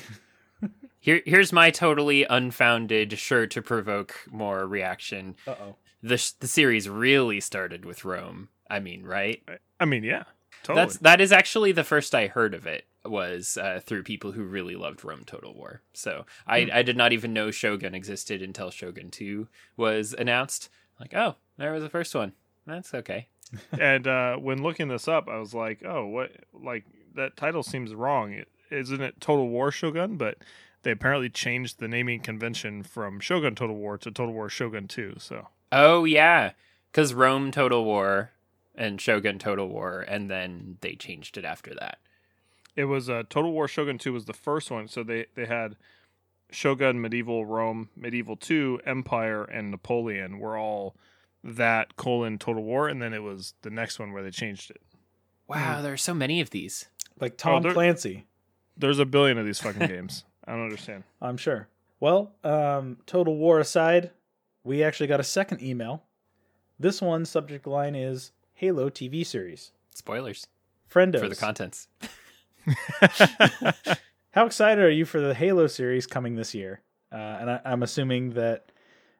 Here, 1.00 1.22
here's 1.24 1.52
my 1.52 1.70
totally 1.70 2.24
unfounded, 2.24 3.16
sure 3.18 3.46
to 3.46 3.62
provoke 3.62 4.14
more 4.30 4.66
reaction. 4.66 5.36
uh 5.46 5.54
oh. 5.60 5.76
The 6.02 6.18
sh- 6.18 6.32
the 6.32 6.48
series 6.48 6.88
really 6.88 7.40
started 7.40 7.84
with 7.84 8.04
Rome. 8.04 8.48
I 8.70 8.78
mean, 8.80 9.04
right? 9.04 9.42
I 9.80 9.84
mean, 9.84 10.04
yeah, 10.04 10.24
totally. 10.62 10.84
That's 10.86 10.98
that 10.98 11.20
is 11.20 11.32
actually 11.32 11.72
the 11.72 11.84
first 11.84 12.14
I 12.14 12.26
heard 12.26 12.52
of 12.54 12.66
it 12.66 12.84
was 13.04 13.56
uh, 13.56 13.80
through 13.84 14.02
people 14.02 14.32
who 14.32 14.42
really 14.44 14.76
loved 14.76 15.04
Rome 15.04 15.22
Total 15.24 15.54
War. 15.54 15.80
So 15.94 16.26
I 16.46 16.64
Hmm. 16.64 16.70
I 16.72 16.82
did 16.82 16.96
not 16.96 17.12
even 17.12 17.32
know 17.32 17.50
Shogun 17.50 17.94
existed 17.94 18.42
until 18.42 18.70
Shogun 18.70 19.10
Two 19.10 19.48
was 19.76 20.14
announced. 20.18 20.68
Like, 21.00 21.14
oh, 21.14 21.36
there 21.56 21.72
was 21.72 21.82
the 21.82 21.88
first 21.88 22.14
one. 22.14 22.32
That's 22.66 22.92
okay. 22.92 23.28
and 23.78 24.06
uh, 24.06 24.36
when 24.36 24.62
looking 24.62 24.88
this 24.88 25.08
up, 25.08 25.28
I 25.28 25.38
was 25.38 25.54
like, 25.54 25.82
oh, 25.84 26.06
what? 26.06 26.32
Like 26.52 26.84
that 27.14 27.36
title 27.36 27.62
seems 27.62 27.94
wrong. 27.94 28.32
It, 28.32 28.48
isn't 28.70 29.00
it 29.00 29.20
Total 29.20 29.48
War 29.48 29.70
Shogun? 29.70 30.16
But 30.16 30.38
they 30.82 30.90
apparently 30.90 31.28
changed 31.30 31.78
the 31.80 31.88
naming 31.88 32.20
convention 32.20 32.82
from 32.82 33.20
Shogun 33.20 33.54
Total 33.54 33.76
War 33.76 33.98
to 33.98 34.10
Total 34.10 34.32
War 34.32 34.48
Shogun 34.48 34.88
Two. 34.88 35.14
So 35.18 35.48
Oh 35.72 36.04
yeah, 36.04 36.52
because 36.90 37.14
Rome 37.14 37.50
Total 37.50 37.84
War 37.84 38.30
and 38.74 39.00
Shogun 39.00 39.38
Total 39.38 39.68
War, 39.68 40.04
and 40.06 40.30
then 40.30 40.78
they 40.80 40.94
changed 40.94 41.36
it 41.36 41.44
after 41.44 41.74
that. 41.80 41.98
it 42.76 42.84
was 42.84 43.10
uh, 43.10 43.24
Total 43.28 43.50
War 43.52 43.66
Shogun 43.68 43.98
Two 43.98 44.12
was 44.12 44.26
the 44.26 44.32
first 44.32 44.70
one. 44.70 44.86
So 44.88 45.02
they 45.02 45.26
they 45.34 45.46
had 45.46 45.76
Shogun, 46.50 47.00
Medieval 47.00 47.44
Rome, 47.44 47.90
Medieval 47.96 48.36
Two, 48.36 48.80
Empire, 48.86 49.44
and 49.44 49.70
Napoleon 49.70 50.38
were 50.38 50.56
all 50.56 50.94
that 51.44 51.96
colon 51.96 52.38
Total 52.38 52.62
War, 52.62 52.88
and 52.88 53.00
then 53.00 53.14
it 53.14 53.22
was 53.22 53.54
the 53.62 53.70
next 53.70 53.98
one 53.98 54.12
where 54.12 54.22
they 54.22 54.30
changed 54.30 54.70
it. 54.70 54.80
Wow, 55.46 55.80
there 55.82 55.92
are 55.92 55.96
so 55.98 56.14
many 56.14 56.40
of 56.40 56.50
these. 56.50 56.86
Like 57.20 57.36
Tom 57.36 57.62
there- 57.62 57.72
Clancy, 57.72 58.26
There's 58.76 58.98
a 58.98 59.06
billion 59.06 59.38
of 59.38 59.46
these 59.46 59.58
fucking 59.60 59.86
games. 59.86 60.24
I 60.44 60.52
don't 60.52 60.62
understand. 60.64 61.04
I'm 61.22 61.36
sure. 61.36 61.68
Well, 62.00 62.32
um, 62.44 62.98
Total 63.06 63.34
War 63.36 63.58
aside, 63.58 64.10
we 64.62 64.82
actually 64.84 65.06
got 65.08 65.20
a 65.20 65.24
second 65.24 65.62
email. 65.62 66.04
This 66.78 67.02
one's 67.02 67.28
subject 67.28 67.66
line 67.66 67.94
is 67.96 68.30
Halo 68.54 68.88
TV 68.88 69.26
series. 69.26 69.72
Spoilers 69.94 70.46
Friendos. 70.88 71.18
for 71.20 71.28
the 71.28 71.34
contents. 71.34 71.88
How 74.30 74.46
excited 74.46 74.84
are 74.84 74.90
you 74.90 75.04
for 75.04 75.20
the 75.20 75.34
Halo 75.34 75.66
series 75.66 76.06
coming 76.06 76.36
this 76.36 76.54
year? 76.54 76.80
Uh, 77.10 77.16
and 77.16 77.50
I, 77.50 77.60
I'm 77.64 77.82
assuming 77.82 78.30
that 78.30 78.70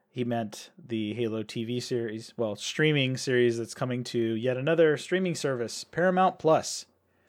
he 0.09 0.23
meant 0.23 0.69
the 0.83 1.13
Halo 1.13 1.43
TV 1.43 1.81
series, 1.81 2.33
well, 2.37 2.55
streaming 2.55 3.15
series 3.17 3.57
that's 3.57 3.73
coming 3.73 4.03
to 4.05 4.19
yet 4.19 4.57
another 4.57 4.97
streaming 4.97 5.35
service, 5.35 5.83
Paramount 5.83 6.39
Plus. 6.39 6.85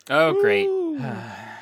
Oh, 0.08 0.32
great! 0.40 0.68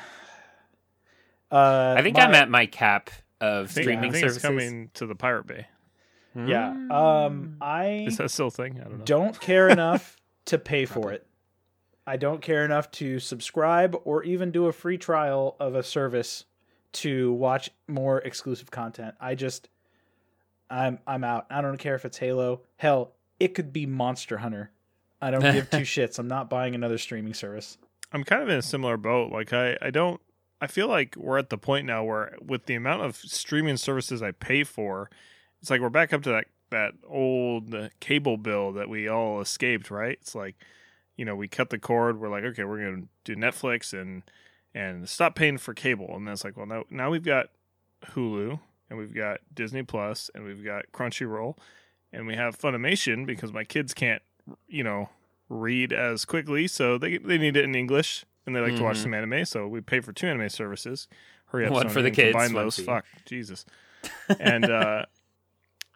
Uh, 1.51 1.95
I 1.97 2.03
think 2.03 2.15
my- 2.15 2.23
I'm 2.25 2.35
at 2.35 2.49
my 2.49 2.65
cap 2.67 3.09
of 3.41 3.65
I 3.65 3.67
think, 3.67 3.77
I 3.79 3.81
streaming 3.81 4.11
think 4.11 4.21
services. 4.21 4.37
it's 4.37 4.45
coming 4.45 4.91
to 4.95 5.07
the 5.07 5.15
Pirate 5.15 5.47
Bay. 5.47 5.67
Yeah. 6.35 6.73
Mm. 6.77 6.91
Um, 6.91 7.57
I 7.59 8.05
Is 8.07 8.17
that 8.17 8.29
still 8.29 8.47
a 8.47 8.51
thing? 8.51 8.79
I 8.79 8.83
don't 8.83 8.99
know. 8.99 9.05
don't 9.05 9.39
care 9.41 9.67
enough 9.69 10.15
to 10.45 10.59
pay 10.59 10.85
for 10.85 11.11
it. 11.11 11.25
I 12.05 12.17
don't 12.17 12.41
care 12.41 12.63
enough 12.65 12.91
to 12.91 13.19
subscribe 13.19 13.95
or 14.03 14.23
even 14.23 14.51
do 14.51 14.67
a 14.67 14.71
free 14.71 14.97
trial 14.97 15.55
of 15.59 15.73
a 15.75 15.81
service 15.83 16.45
to 16.91 17.33
watch 17.33 17.71
more 17.87 18.19
exclusive 18.19 18.69
content. 18.71 19.15
I 19.19 19.35
just 19.35 19.69
I'm 20.69 20.99
I'm 21.07 21.23
out. 21.23 21.47
I 21.49 21.61
don't 21.61 21.77
care 21.77 21.95
if 21.95 22.05
it's 22.05 22.17
Halo. 22.17 22.61
Hell, 22.77 23.13
it 23.39 23.49
could 23.55 23.73
be 23.73 23.85
Monster 23.85 24.37
Hunter. 24.37 24.71
I 25.21 25.31
don't 25.31 25.41
give 25.41 25.69
two 25.69 25.77
shits. 25.79 26.19
I'm 26.19 26.27
not 26.27 26.49
buying 26.49 26.75
another 26.75 26.97
streaming 26.97 27.33
service. 27.33 27.77
I'm 28.11 28.23
kind 28.23 28.41
of 28.41 28.49
in 28.49 28.57
a 28.57 28.61
similar 28.61 28.97
boat. 28.97 29.31
Like 29.31 29.53
I, 29.53 29.77
I 29.81 29.89
don't. 29.89 30.21
I 30.61 30.67
feel 30.67 30.87
like 30.87 31.15
we're 31.15 31.37
at 31.37 31.49
the 31.49 31.57
point 31.57 31.85
now 31.85 32.03
where, 32.03 32.35
with 32.45 32.65
the 32.65 32.75
amount 32.75 33.03
of 33.03 33.15
streaming 33.15 33.77
services 33.77 34.21
I 34.21 34.31
pay 34.31 34.65
for, 34.65 35.09
it's 35.61 35.69
like 35.69 35.79
we're 35.79 35.89
back 35.89 36.13
up 36.13 36.21
to 36.23 36.29
that 36.29 36.45
that 36.71 36.93
old 37.07 37.73
cable 37.99 38.37
bill 38.37 38.73
that 38.73 38.89
we 38.89 39.07
all 39.07 39.41
escaped. 39.41 39.89
Right? 39.89 40.17
It's 40.21 40.35
like, 40.35 40.55
you 41.17 41.25
know, 41.25 41.35
we 41.35 41.47
cut 41.47 41.69
the 41.69 41.79
cord. 41.79 42.19
We're 42.19 42.29
like, 42.29 42.43
okay, 42.43 42.63
we're 42.63 42.83
gonna 42.83 43.07
do 43.23 43.35
Netflix 43.35 43.99
and 43.99 44.23
and 44.73 45.07
stop 45.09 45.35
paying 45.35 45.57
for 45.57 45.73
cable. 45.73 46.15
And 46.15 46.27
then 46.27 46.33
it's 46.33 46.43
like, 46.43 46.57
well, 46.57 46.65
now 46.65 46.83
now 46.89 47.09
we've 47.09 47.23
got 47.23 47.47
Hulu 48.13 48.59
and 48.89 48.97
we've 48.99 49.13
got 49.13 49.39
Disney 49.53 49.83
Plus 49.83 50.29
and 50.33 50.43
we've 50.43 50.63
got 50.63 50.85
Crunchyroll 50.93 51.57
and 52.11 52.25
we 52.27 52.35
have 52.35 52.57
Funimation 52.57 53.25
because 53.25 53.53
my 53.53 53.63
kids 53.63 53.93
can't, 53.93 54.21
you 54.67 54.83
know, 54.83 55.09
read 55.47 55.91
as 55.93 56.25
quickly, 56.25 56.67
so 56.67 56.97
they 56.97 57.17
they 57.17 57.37
need 57.37 57.55
it 57.57 57.63
in 57.65 57.75
English 57.75 58.25
and 58.45 58.55
they 58.55 58.59
like 58.61 58.75
to 58.75 58.83
watch 58.83 58.97
Mhm. 58.97 59.03
some 59.03 59.13
anime. 59.13 59.45
So 59.45 59.67
we 59.67 59.81
pay 59.81 59.99
for 59.99 60.11
two 60.13 60.27
anime 60.27 60.49
services. 60.49 61.07
Hurry 61.47 61.65
up, 61.65 61.71
One 61.71 61.87
Sony, 61.87 61.91
for 61.91 62.01
the 62.01 62.11
kids, 62.11 62.33
Combine 62.33 62.53
those. 62.53 62.79
Fuck, 62.79 63.05
Jesus. 63.25 63.65
And 64.39 64.65
uh, 64.65 65.05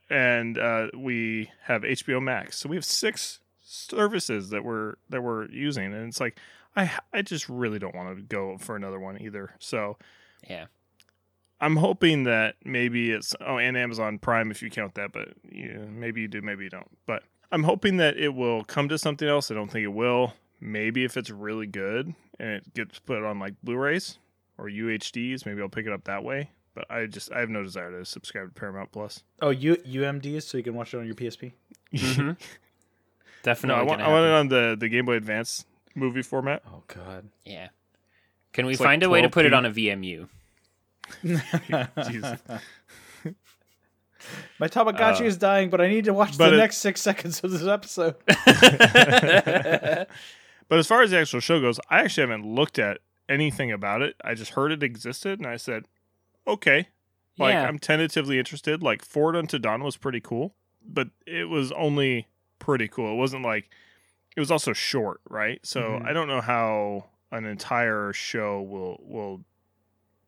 and 0.09 0.57
uh, 0.57 0.87
we 0.95 1.51
have 1.63 1.83
HBO 1.83 2.21
Max. 2.21 2.57
So 2.59 2.69
we 2.69 2.75
have 2.75 2.85
six 2.85 3.39
services 3.61 4.49
that 4.49 4.63
we're 4.63 4.95
that 5.09 5.21
we're 5.23 5.49
using, 5.49 5.93
and 5.93 6.07
it's 6.07 6.19
like 6.19 6.37
I 6.75 6.91
I 7.13 7.21
just 7.21 7.47
really 7.49 7.79
don't 7.79 7.95
want 7.95 8.15
to 8.17 8.21
go 8.23 8.57
for 8.57 8.75
another 8.75 8.99
one 8.99 9.21
either. 9.21 9.51
So 9.59 9.97
Yeah. 10.49 10.65
I'm 11.63 11.77
hoping 11.77 12.25
that 12.25 12.55
maybe 12.65 13.11
it's 13.11 13.33
oh 13.39 13.57
and 13.57 13.77
Amazon 13.77 14.19
Prime 14.19 14.51
if 14.51 14.61
you 14.61 14.69
count 14.69 14.95
that, 14.95 15.13
but 15.13 15.29
yeah, 15.49 15.77
maybe 15.89 16.21
you 16.21 16.27
do, 16.27 16.41
maybe 16.41 16.65
you 16.65 16.69
don't. 16.69 16.89
But 17.05 17.23
I'm 17.53 17.63
hoping 17.63 17.97
that 17.97 18.17
it 18.17 18.33
will 18.35 18.65
come 18.65 18.89
to 18.89 18.97
something 18.97 19.27
else. 19.27 19.49
I 19.49 19.53
don't 19.53 19.69
think 19.71 19.83
it 19.85 19.93
will. 19.93 20.33
Maybe 20.59 21.05
if 21.05 21.15
it's 21.15 21.29
really 21.29 21.65
good 21.67 22.13
and 22.39 22.49
it 22.49 22.73
gets 22.73 22.99
put 22.99 23.23
on 23.23 23.39
like 23.39 23.53
Blu-rays 23.63 24.17
or 24.57 24.65
UHDs, 24.65 25.45
maybe 25.45 25.61
I'll 25.61 25.69
pick 25.69 25.85
it 25.85 25.93
up 25.93 26.03
that 26.03 26.23
way. 26.23 26.49
But 26.75 26.85
I 26.89 27.05
just 27.05 27.31
I 27.31 27.39
have 27.39 27.49
no 27.49 27.63
desire 27.63 27.91
to 27.91 28.03
subscribe 28.03 28.53
to 28.53 28.59
Paramount 28.59 28.91
Plus. 28.91 29.23
Oh, 29.41 29.51
U- 29.51 29.77
UMDs 29.87 30.43
so 30.43 30.57
you 30.57 30.63
can 30.63 30.75
watch 30.75 30.93
it 30.93 30.97
on 30.97 31.05
your 31.05 31.15
PSP. 31.15 31.53
Mhm. 31.93 32.17
no, 32.27 32.35
Definitely. 33.43 33.81
I 33.81 33.83
want 33.83 34.01
I 34.01 34.07
want 34.09 34.25
it 34.25 34.31
on 34.31 34.47
the 34.49 34.75
the 34.77 34.89
Game 34.89 35.05
Boy 35.05 35.15
Advance 35.15 35.65
movie 35.95 36.23
format. 36.23 36.61
Oh 36.67 36.83
God. 36.87 37.29
Yeah. 37.45 37.69
Can 38.51 38.65
we 38.65 38.73
It's 38.73 38.81
like 38.81 38.87
find 38.87 39.03
a 39.03 39.09
way 39.09 39.21
to 39.21 39.29
put 39.29 39.45
it 39.45 39.53
on 39.53 39.65
a 39.65 39.71
VMU? 39.71 40.27
Jesus. 41.23 42.39
My 44.59 44.67
Tamagotchi 44.69 45.21
Uh, 45.21 45.25
is 45.25 45.37
dying, 45.37 45.69
but 45.69 45.81
I 45.81 45.87
need 45.87 46.05
to 46.05 46.13
watch 46.13 46.37
the 46.37 46.53
it- 46.53 46.57
next 46.57 46.77
six 46.77 47.01
seconds 47.01 47.43
of 47.43 47.51
this 47.51 47.65
episode. 47.67 48.15
But 50.69 50.79
as 50.79 50.87
far 50.87 51.01
as 51.03 51.11
the 51.11 51.19
actual 51.19 51.41
show 51.41 51.59
goes, 51.59 51.77
I 51.89 51.99
actually 51.99 52.21
haven't 52.21 52.45
looked 52.47 52.79
at 52.79 52.99
anything 53.29 53.71
about 53.71 54.01
it. 54.01 54.15
I 54.23 54.33
just 54.33 54.51
heard 54.51 54.71
it 54.71 54.81
existed, 54.81 55.39
and 55.39 55.45
I 55.47 55.57
said, 55.57 55.85
"Okay." 56.47 56.87
Like 57.37 57.53
yeah. 57.53 57.67
I'm 57.67 57.77
tentatively 57.79 58.39
interested. 58.39 58.81
Like 58.81 59.03
Forward 59.03 59.35
Unto 59.35 59.59
Dawn 59.59 59.83
was 59.83 59.97
pretty 59.97 60.21
cool, 60.21 60.55
but 60.83 61.09
it 61.27 61.49
was 61.49 61.71
only 61.73 62.27
pretty 62.59 62.87
cool. 62.87 63.11
It 63.11 63.17
wasn't 63.17 63.43
like 63.43 63.69
it 64.35 64.39
was 64.39 64.49
also 64.51 64.71
short, 64.73 65.19
right? 65.29 65.59
So 65.63 65.81
Mhm. 65.81 66.05
I 66.07 66.13
don't 66.13 66.27
know 66.29 66.41
how 66.41 67.05
an 67.31 67.45
entire 67.45 68.13
show 68.13 68.61
will 68.61 68.99
will 69.03 69.43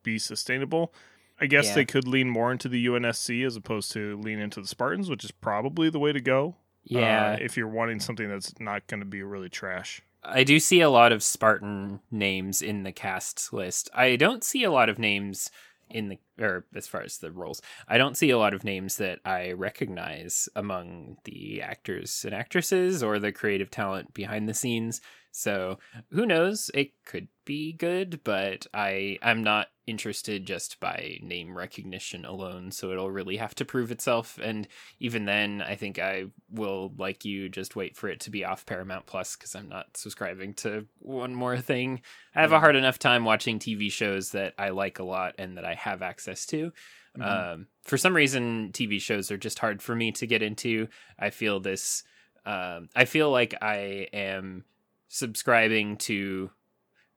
be 0.06 0.18
sustainable. 0.18 0.94
I 1.42 1.48
guess 1.48 1.68
Yeah. 1.68 1.76
they 1.76 1.86
could 1.86 2.08
lean 2.08 2.30
more 2.30 2.50
into 2.54 2.70
the 2.70 2.86
UNSC 2.86 3.44
as 3.46 3.58
opposed 3.58 3.92
to 3.92 4.16
lean 4.22 4.40
into 4.40 4.62
the 4.62 4.68
Spartans, 4.68 5.10
which 5.10 5.26
is 5.26 5.32
probably 5.32 5.90
the 5.90 6.00
way 6.00 6.14
to 6.14 6.22
go. 6.22 6.56
yeah. 6.86 7.32
uh, 7.32 7.38
if 7.42 7.58
you're 7.58 7.68
wanting 7.68 8.00
something 8.00 8.30
that's 8.30 8.58
not 8.60 8.86
going 8.88 9.00
to 9.02 9.06
be 9.08 9.24
really 9.24 9.50
trash. 9.50 10.02
I 10.24 10.44
do 10.44 10.60
see 10.60 10.82
a 10.82 10.90
lot 10.90 11.12
of 11.12 11.24
Spartan 11.24 12.00
names 12.12 12.62
in 12.62 12.84
the 12.84 12.92
cast 12.92 13.52
list. 13.52 13.90
I 13.94 14.16
don't 14.16 14.44
see 14.44 14.64
a 14.64 14.72
lot 14.72 14.88
of 14.88 14.98
names 15.00 15.50
in 15.90 16.10
the 16.10 16.20
or 16.40 16.66
as 16.76 16.88
far 16.88 17.02
as 17.02 17.18
the 17.18 17.32
roles. 17.32 17.62
I 17.88 17.98
don't 17.98 18.16
see 18.18 18.30
a 18.32 18.38
lot 18.38 18.54
of 18.54 18.64
names 18.64 18.98
that 18.98 19.20
I 19.26 19.52
recognize 19.52 20.48
among 20.56 21.18
the 21.26 21.62
actors 21.62 22.24
and 22.26 22.34
actresses 22.34 23.04
or 23.04 23.20
the 23.20 23.32
creative 23.32 23.70
talent 23.72 24.14
behind 24.14 24.48
the 24.50 24.54
scenes. 24.54 25.02
So, 25.32 25.78
who 26.12 26.26
knows? 26.26 26.72
It 26.74 26.92
could 27.06 27.28
be 27.46 27.74
good, 27.74 28.22
but 28.24 28.66
I 28.74 29.20
I'm 29.22 29.44
not 29.44 29.68
interested 29.88 30.46
just 30.46 30.80
by 30.80 31.18
name 31.22 31.58
recognition 31.58 32.26
alone, 32.26 32.72
so 32.72 32.92
it'll 32.92 33.12
really 33.12 33.38
have 33.38 33.56
to 33.56 33.66
prove 33.66 33.92
itself. 33.92 34.40
And 34.42 34.68
even 35.00 35.26
then, 35.26 35.62
I 35.62 35.76
think 35.76 36.00
I 36.00 36.26
will, 36.50 36.94
like 36.98 37.26
you, 37.26 37.50
just 37.50 37.76
wait 37.76 37.96
for 37.96 38.08
it 38.08 38.20
to 38.22 38.30
be 38.30 38.44
off 38.44 38.66
Paramount 38.66 39.06
Plus 39.06 39.36
because 39.36 39.56
I'm 39.56 39.70
not 39.70 39.96
subscribing 39.96 40.54
to 40.56 40.86
one 41.00 41.36
more 41.36 41.58
thing. 41.58 42.02
I 42.34 42.42
have 42.42 42.52
a 42.52 42.60
hard 42.60 42.76
enough 42.76 43.00
time 43.00 43.26
watching 43.26 43.60
TV 43.60 43.92
shows 43.92 44.32
that 44.32 44.54
I 44.58 44.70
like 44.70 45.00
a 45.00 45.04
lot 45.04 45.36
and 45.38 45.58
that 45.58 45.66
I 45.66 45.76
have 45.76 46.02
access 46.02 46.46
to. 46.48 46.72
Mhm. 47.18 47.54
Um, 47.54 47.68
for 47.84 47.98
some 47.98 48.16
reason, 48.16 48.72
TV 48.74 49.00
shows 49.00 49.32
are 49.32 49.38
just 49.38 49.60
hard 49.60 49.82
for 49.82 49.96
me 49.96 50.12
to 50.14 50.28
get 50.28 50.42
into. 50.42 50.88
I 51.18 51.30
feel 51.30 51.60
this. 51.60 52.04
Um, 52.46 52.90
I 52.96 53.06
feel 53.06 53.32
like 53.32 53.56
I 53.62 54.08
am 54.14 54.66
subscribing 55.08 55.98
to 55.98 56.52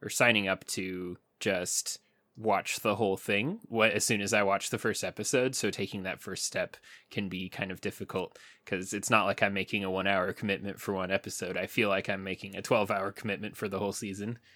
or 0.00 0.08
signing 0.08 0.46
up 0.46 0.64
to 0.66 1.18
just 1.40 1.98
watch 2.40 2.80
the 2.80 2.94
whole 2.94 3.16
thing 3.16 3.58
what 3.68 3.90
as 3.90 4.04
soon 4.04 4.20
as 4.20 4.32
I 4.32 4.42
watch 4.44 4.70
the 4.70 4.78
first 4.78 5.02
episode. 5.02 5.56
So 5.56 5.70
taking 5.70 6.04
that 6.04 6.20
first 6.20 6.44
step 6.44 6.76
can 7.10 7.28
be 7.28 7.48
kind 7.48 7.72
of 7.72 7.80
difficult 7.80 8.38
because 8.64 8.92
it's 8.92 9.10
not 9.10 9.24
like 9.26 9.42
I'm 9.42 9.52
making 9.54 9.82
a 9.82 9.90
one 9.90 10.06
hour 10.06 10.32
commitment 10.32 10.80
for 10.80 10.94
one 10.94 11.10
episode. 11.10 11.56
I 11.56 11.66
feel 11.66 11.88
like 11.88 12.08
I'm 12.08 12.22
making 12.22 12.54
a 12.56 12.62
twelve 12.62 12.90
hour 12.90 13.10
commitment 13.10 13.56
for 13.56 13.68
the 13.68 13.78
whole 13.78 13.92
season. 13.92 14.38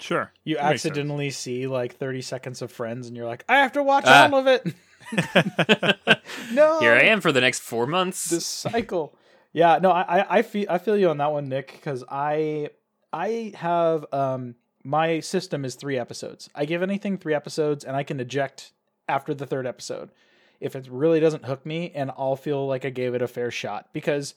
Sure. 0.00 0.32
You 0.42 0.56
That 0.56 0.72
accidentally 0.74 1.30
see 1.30 1.68
like 1.68 1.94
30 1.98 2.20
seconds 2.22 2.62
of 2.62 2.72
Friends, 2.72 3.06
and 3.06 3.16
you're 3.16 3.28
like, 3.28 3.44
I 3.48 3.58
have 3.58 3.70
to 3.74 3.82
watch 3.84 4.02
Ah. 4.08 4.28
all 4.28 4.34
of 4.40 4.48
it. 4.48 4.66
no, 6.52 6.80
Here 6.80 6.92
I 6.94 7.02
am 7.02 7.20
for 7.20 7.30
the 7.30 7.40
next 7.40 7.60
four 7.60 7.86
months. 7.86 8.28
This 8.28 8.44
cycle. 8.44 9.14
Yeah, 9.52 9.78
no, 9.80 9.90
I, 9.92 10.18
I- 10.20 10.38
I 10.38 10.42
feel 10.42 10.66
I 10.68 10.78
feel 10.78 10.96
you 10.96 11.10
on 11.10 11.18
that 11.18 11.30
one, 11.32 11.48
Nick, 11.48 11.70
because 11.72 12.02
I 12.08 12.70
I 13.12 13.52
have 13.54 14.04
um 14.12 14.56
my 14.88 15.20
system 15.20 15.66
is 15.66 15.74
three 15.74 15.98
episodes. 15.98 16.48
I 16.54 16.64
give 16.64 16.82
anything 16.82 17.18
three 17.18 17.34
episodes, 17.34 17.84
and 17.84 17.94
I 17.94 18.04
can 18.04 18.20
eject 18.20 18.72
after 19.06 19.34
the 19.34 19.46
third 19.46 19.66
episode 19.66 20.08
if 20.60 20.74
it 20.74 20.88
really 20.90 21.20
doesn't 21.20 21.44
hook 21.44 21.66
me, 21.66 21.92
and 21.94 22.10
I'll 22.16 22.36
feel 22.36 22.66
like 22.66 22.86
I 22.86 22.90
gave 22.90 23.14
it 23.14 23.20
a 23.20 23.28
fair 23.28 23.50
shot 23.50 23.90
because 23.92 24.34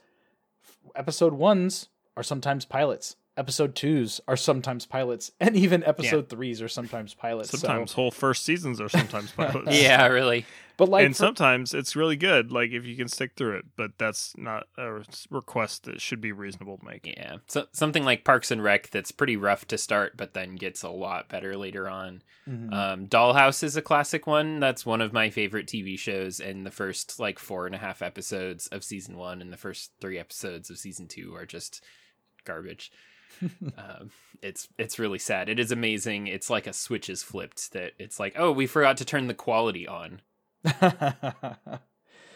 episode 0.93 1.33
ones 1.33 1.87
are 2.17 2.21
sometimes 2.21 2.65
pilots. 2.65 3.15
Episode 3.37 3.75
twos 3.75 4.19
are 4.27 4.35
sometimes 4.35 4.85
pilots, 4.85 5.31
and 5.39 5.55
even 5.55 5.83
episode 5.85 6.27
threes 6.29 6.61
are 6.61 6.67
sometimes 6.67 7.13
pilots. 7.13 7.49
so- 7.51 7.57
Sometimes 7.57 7.93
whole 7.93 8.11
first 8.11 8.43
seasons 8.43 8.81
are 8.81 8.89
sometimes 8.89 9.31
pilots. 9.37 9.69
yeah, 9.81 10.05
really. 10.07 10.45
but 10.75 10.89
like 10.89 11.05
and 11.05 11.15
for- 11.15 11.19
sometimes 11.27 11.73
it's 11.73 11.95
really 11.95 12.17
good, 12.17 12.51
like 12.51 12.71
if 12.71 12.85
you 12.85 12.97
can 12.97 13.07
stick 13.07 13.31
through 13.37 13.55
it. 13.57 13.65
But 13.77 13.91
that's 13.97 14.33
not 14.37 14.67
a 14.77 15.01
request 15.29 15.85
that 15.85 16.01
should 16.01 16.19
be 16.19 16.33
reasonable 16.33 16.77
to 16.79 16.85
make. 16.85 17.07
Yeah, 17.07 17.37
so 17.47 17.67
something 17.71 18.03
like 18.03 18.25
Parks 18.25 18.51
and 18.51 18.61
Rec 18.61 18.89
that's 18.89 19.13
pretty 19.13 19.37
rough 19.37 19.65
to 19.69 19.77
start, 19.77 20.17
but 20.17 20.33
then 20.33 20.55
gets 20.55 20.83
a 20.83 20.89
lot 20.89 21.29
better 21.29 21.55
later 21.55 21.87
on. 21.87 22.23
Mhm. 22.49 22.73
Um, 22.73 23.07
Dollhouse 23.07 23.63
is 23.63 23.77
a 23.77 23.81
classic 23.81 24.27
one. 24.27 24.59
That's 24.59 24.85
one 24.85 24.99
of 24.99 25.13
my 25.13 25.29
favorite 25.29 25.67
TV 25.67 25.97
shows, 25.97 26.41
and 26.41 26.65
the 26.65 26.71
first 26.71 27.17
like 27.17 27.39
four 27.39 27.65
and 27.65 27.75
a 27.75 27.79
half 27.79 28.01
episodes 28.01 28.67
of 28.67 28.83
season 28.83 29.15
one 29.17 29.41
and 29.41 29.53
the 29.53 29.57
first 29.57 29.91
three 30.01 30.19
episodes 30.19 30.69
of 30.69 30.77
season 30.77 31.07
two 31.07 31.33
are 31.33 31.45
just 31.45 31.81
garbage. 32.43 32.91
um, 33.77 34.11
it's 34.41 34.67
it's 34.77 34.99
really 34.99 35.19
sad. 35.19 35.49
It 35.49 35.59
is 35.59 35.71
amazing. 35.71 36.27
It's 36.27 36.49
like 36.49 36.67
a 36.67 36.73
switch 36.73 37.09
is 37.09 37.23
flipped. 37.23 37.73
That 37.73 37.93
it's 37.99 38.19
like, 38.19 38.33
oh, 38.37 38.51
we 38.51 38.67
forgot 38.67 38.97
to 38.97 39.05
turn 39.05 39.27
the 39.27 39.33
quality 39.33 39.87
on. 39.87 40.21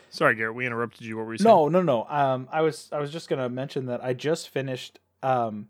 Sorry, 0.10 0.36
Garrett, 0.36 0.56
we 0.56 0.66
interrupted 0.66 1.06
you. 1.06 1.18
What 1.18 1.26
were 1.26 1.34
you 1.34 1.40
saying? 1.40 1.54
No, 1.54 1.68
no, 1.68 1.82
no. 1.82 2.06
Um, 2.10 2.48
I 2.52 2.62
was 2.62 2.90
I 2.92 3.00
was 3.00 3.12
just 3.12 3.30
gonna 3.30 3.50
mention 3.50 3.88
that 3.88 4.04
I 4.04 4.14
just 4.14 4.50
finished 4.50 5.00
um, 5.24 5.68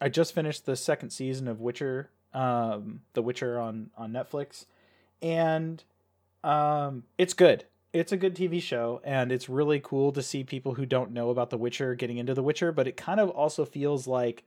I 0.00 0.08
just 0.08 0.34
finished 0.34 0.66
the 0.66 0.74
second 0.74 1.10
season 1.10 1.46
of 1.46 1.60
Witcher, 1.60 2.10
um, 2.34 3.02
The 3.12 3.22
Witcher 3.22 3.60
on 3.60 3.90
on 3.96 4.12
Netflix, 4.12 4.66
and 5.20 5.82
um, 6.42 7.04
it's 7.18 7.34
good. 7.34 7.64
It's 7.92 8.12
a 8.12 8.16
good 8.16 8.34
TV 8.34 8.60
show, 8.62 9.00
and 9.04 9.30
it's 9.30 9.48
really 9.48 9.78
cool 9.80 10.12
to 10.12 10.22
see 10.22 10.44
people 10.44 10.74
who 10.74 10.86
don't 10.86 11.12
know 11.12 11.28
about 11.30 11.50
The 11.50 11.58
Witcher 11.58 11.94
getting 11.94 12.16
into 12.16 12.32
The 12.32 12.42
Witcher. 12.42 12.72
But 12.72 12.88
it 12.88 12.96
kind 12.96 13.20
of 13.20 13.28
also 13.28 13.64
feels 13.66 14.06
like, 14.06 14.44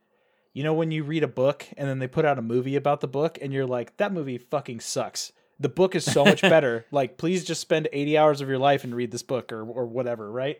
you 0.54 0.64
know, 0.64 0.74
when 0.74 0.90
you 0.92 1.04
read 1.04 1.24
a 1.24 1.28
book 1.28 1.66
and 1.78 1.88
then 1.88 2.00
they 2.00 2.08
put 2.08 2.26
out 2.26 2.40
a 2.40 2.42
movie 2.42 2.76
about 2.76 3.02
the 3.02 3.08
book, 3.08 3.38
and 3.42 3.54
you're 3.54 3.68
like, 3.68 3.98
that 3.98 4.12
movie 4.14 4.40
fucking 4.40 4.80
sucks. 4.80 5.32
The 5.60 5.70
book 5.70 5.94
is 5.96 6.04
so 6.04 6.26
much 6.26 6.42
better. 6.56 6.86
like, 6.92 7.18
please 7.18 7.46
just 7.46 7.62
spend 7.62 7.88
80 7.94 8.18
hours 8.18 8.42
of 8.42 8.50
your 8.50 8.58
life 8.58 8.84
and 8.84 8.96
read 8.96 9.12
this 9.12 9.24
book 9.24 9.52
or 9.54 9.64
or 9.64 9.86
whatever, 9.86 10.32
right? 10.32 10.60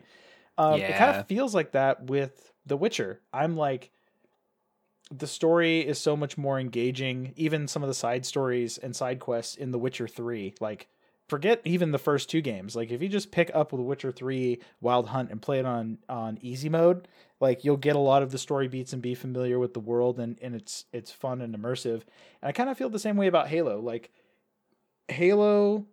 Um, 0.56 0.80
It 0.80 0.96
kind 0.96 1.16
of 1.16 1.26
feels 1.26 1.54
like 1.54 1.72
that 1.72 2.04
with 2.04 2.52
The 2.66 2.76
Witcher. 2.76 3.20
I'm 3.32 3.56
like, 3.56 3.90
the 5.10 5.26
story 5.26 5.80
is 5.80 5.98
so 5.98 6.16
much 6.16 6.38
more 6.38 6.58
engaging. 6.58 7.32
Even 7.36 7.68
some 7.68 7.82
of 7.82 7.88
the 7.88 7.94
side 7.94 8.24
stories 8.24 8.78
and 8.78 8.94
side 8.94 9.20
quests 9.20 9.56
in 9.56 9.70
The 9.70 9.78
Witcher 9.78 10.08
3, 10.08 10.54
like, 10.60 10.88
forget 11.28 11.60
even 11.64 11.92
the 11.92 11.98
first 11.98 12.30
two 12.30 12.40
games. 12.40 12.76
Like, 12.76 12.90
if 12.90 13.02
you 13.02 13.08
just 13.08 13.30
pick 13.30 13.50
up 13.54 13.70
The 13.70 13.76
Witcher 13.76 14.12
3 14.12 14.60
Wild 14.80 15.08
Hunt 15.08 15.30
and 15.30 15.42
play 15.42 15.58
it 15.58 15.66
on 15.66 15.98
on 16.08 16.38
easy 16.40 16.68
mode, 16.68 17.08
like 17.40 17.64
you'll 17.64 17.76
get 17.76 17.96
a 17.96 18.00
lot 18.00 18.22
of 18.22 18.32
the 18.32 18.38
story 18.38 18.68
beats 18.68 18.92
and 18.92 19.02
be 19.02 19.14
familiar 19.14 19.58
with 19.58 19.74
the 19.74 19.80
world 19.80 20.18
and, 20.18 20.38
and 20.40 20.54
it's 20.54 20.86
it's 20.92 21.10
fun 21.10 21.40
and 21.40 21.56
immersive. 21.56 22.02
And 22.40 22.48
I 22.48 22.52
kind 22.52 22.70
of 22.70 22.78
feel 22.78 22.88
the 22.88 22.98
same 22.98 23.16
way 23.16 23.26
about 23.26 23.48
Halo. 23.48 23.80
Like 23.80 24.10
Halo 25.08 25.86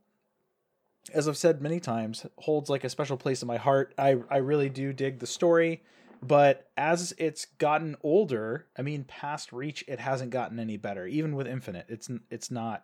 as 1.13 1.27
I've 1.27 1.37
said 1.37 1.61
many 1.61 1.79
times, 1.79 2.25
holds 2.37 2.69
like 2.69 2.83
a 2.83 2.89
special 2.89 3.17
place 3.17 3.41
in 3.41 3.47
my 3.47 3.57
heart. 3.57 3.93
I 3.97 4.17
I 4.29 4.37
really 4.37 4.69
do 4.69 4.93
dig 4.93 5.19
the 5.19 5.27
story, 5.27 5.83
but 6.21 6.69
as 6.77 7.13
it's 7.17 7.45
gotten 7.45 7.97
older, 8.01 8.67
I 8.77 8.83
mean, 8.83 9.03
past 9.03 9.51
Reach, 9.51 9.83
it 9.87 9.99
hasn't 9.99 10.31
gotten 10.31 10.59
any 10.59 10.77
better. 10.77 11.05
Even 11.05 11.35
with 11.35 11.47
Infinite, 11.47 11.87
it's 11.89 12.09
it's 12.29 12.51
not 12.51 12.83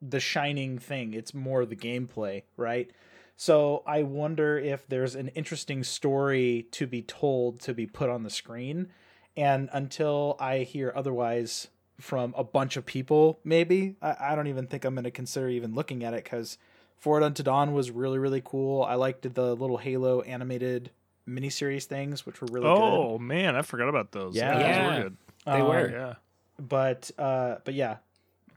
the 0.00 0.20
shining 0.20 0.78
thing. 0.78 1.14
It's 1.14 1.34
more 1.34 1.64
the 1.66 1.76
gameplay, 1.76 2.42
right? 2.56 2.90
So 3.36 3.82
I 3.86 4.02
wonder 4.02 4.58
if 4.58 4.86
there's 4.88 5.14
an 5.14 5.28
interesting 5.28 5.84
story 5.84 6.66
to 6.72 6.86
be 6.86 7.02
told 7.02 7.60
to 7.60 7.74
be 7.74 7.86
put 7.86 8.10
on 8.10 8.22
the 8.24 8.30
screen, 8.30 8.88
and 9.36 9.68
until 9.72 10.36
I 10.40 10.58
hear 10.58 10.92
otherwise 10.96 11.68
from 12.00 12.34
a 12.36 12.42
bunch 12.44 12.76
of 12.76 12.84
people, 12.86 13.38
maybe 13.44 13.96
I, 14.02 14.16
I 14.32 14.34
don't 14.34 14.46
even 14.48 14.66
think 14.66 14.84
I'm 14.84 14.94
going 14.94 15.04
to 15.04 15.10
consider 15.10 15.48
even 15.48 15.74
looking 15.74 16.02
at 16.04 16.14
it 16.14 16.24
because 16.24 16.58
Forward 16.96 17.22
Unto 17.22 17.42
Dawn 17.44 17.72
was 17.74 17.90
really 17.92 18.18
really 18.18 18.42
cool. 18.44 18.82
I 18.82 18.94
liked 18.94 19.32
the 19.34 19.54
little 19.54 19.78
Halo 19.78 20.20
animated 20.22 20.90
miniseries 21.28 21.84
things, 21.84 22.24
which 22.26 22.40
were 22.40 22.48
really 22.50 22.64
good. 22.66 22.76
oh 22.82 23.18
man, 23.18 23.54
I 23.54 23.62
forgot 23.62 23.88
about 23.88 24.10
those. 24.12 24.34
Yeah. 24.34 24.54
those 24.54 24.62
Yeah. 24.62 24.96
were 24.96 25.02
good. 25.02 25.16
They 25.46 25.62
were. 25.62 25.90
Yeah. 25.90 26.14
but 26.58 27.10
uh 27.18 27.56
but 27.64 27.74
yeah 27.74 27.96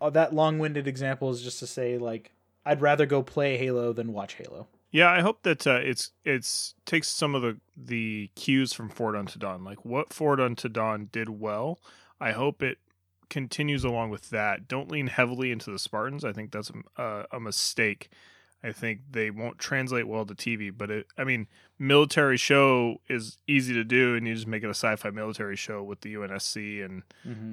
that 0.10 0.34
long-winded 0.34 0.88
example 0.88 1.30
is 1.30 1.42
just 1.42 1.60
to 1.60 1.68
say 1.68 1.98
like 1.98 2.32
i'd 2.66 2.82
rather 2.82 3.06
go 3.06 3.22
play 3.22 3.58
halo 3.58 3.94
than 3.94 4.14
watch 4.14 4.34
halo 4.36 4.68
Yeah, 4.94 5.10
I 5.10 5.22
hope 5.22 5.44
that 5.44 5.66
uh, 5.66 5.80
it's 5.82 6.12
it's 6.26 6.76
takes 6.86 7.08
some 7.08 7.34
of 7.34 7.42
the 7.42 7.58
the 7.78 8.30
cues 8.36 8.74
from 8.74 8.90
Forward 8.90 9.16
Unto 9.16 9.40
Dawn, 9.40 9.64
like 9.64 9.86
what 9.86 10.12
Forward 10.12 10.42
Unto 10.42 10.68
Dawn 10.68 11.08
did 11.14 11.30
well. 11.30 11.80
I 12.20 12.34
hope 12.34 12.62
it 12.62 12.78
continues 13.30 13.86
along 13.86 14.10
with 14.10 14.30
that. 14.32 14.68
Don't 14.68 14.92
lean 14.92 15.08
heavily 15.08 15.50
into 15.52 15.72
the 15.72 15.80
Spartans. 15.80 16.26
I 16.26 16.34
think 16.34 16.52
that's 16.52 16.72
a, 16.98 17.02
a, 17.02 17.26
a 17.38 17.40
mistake. 17.40 18.10
I 18.64 18.72
think 18.72 19.02
they 19.12 19.32
won't 19.32 19.58
translate 19.58 20.08
well 20.08 20.26
to 20.26 20.36
TV. 20.36 20.72
But 20.76 20.92
it, 20.92 21.08
I 21.18 21.24
mean, 21.24 21.48
military 21.80 22.38
show 22.38 22.98
is 23.10 23.38
easy 23.48 23.74
to 23.74 23.84
do, 23.84 24.16
and 24.16 24.28
you 24.28 24.36
just 24.36 24.48
make 24.48 24.64
it 24.64 24.68
a 24.68 24.72
sci-fi 24.72 25.10
military 25.10 25.56
show 25.56 25.82
with 25.84 26.02
the 26.02 26.14
UNSC 26.14 26.84
and 26.86 27.04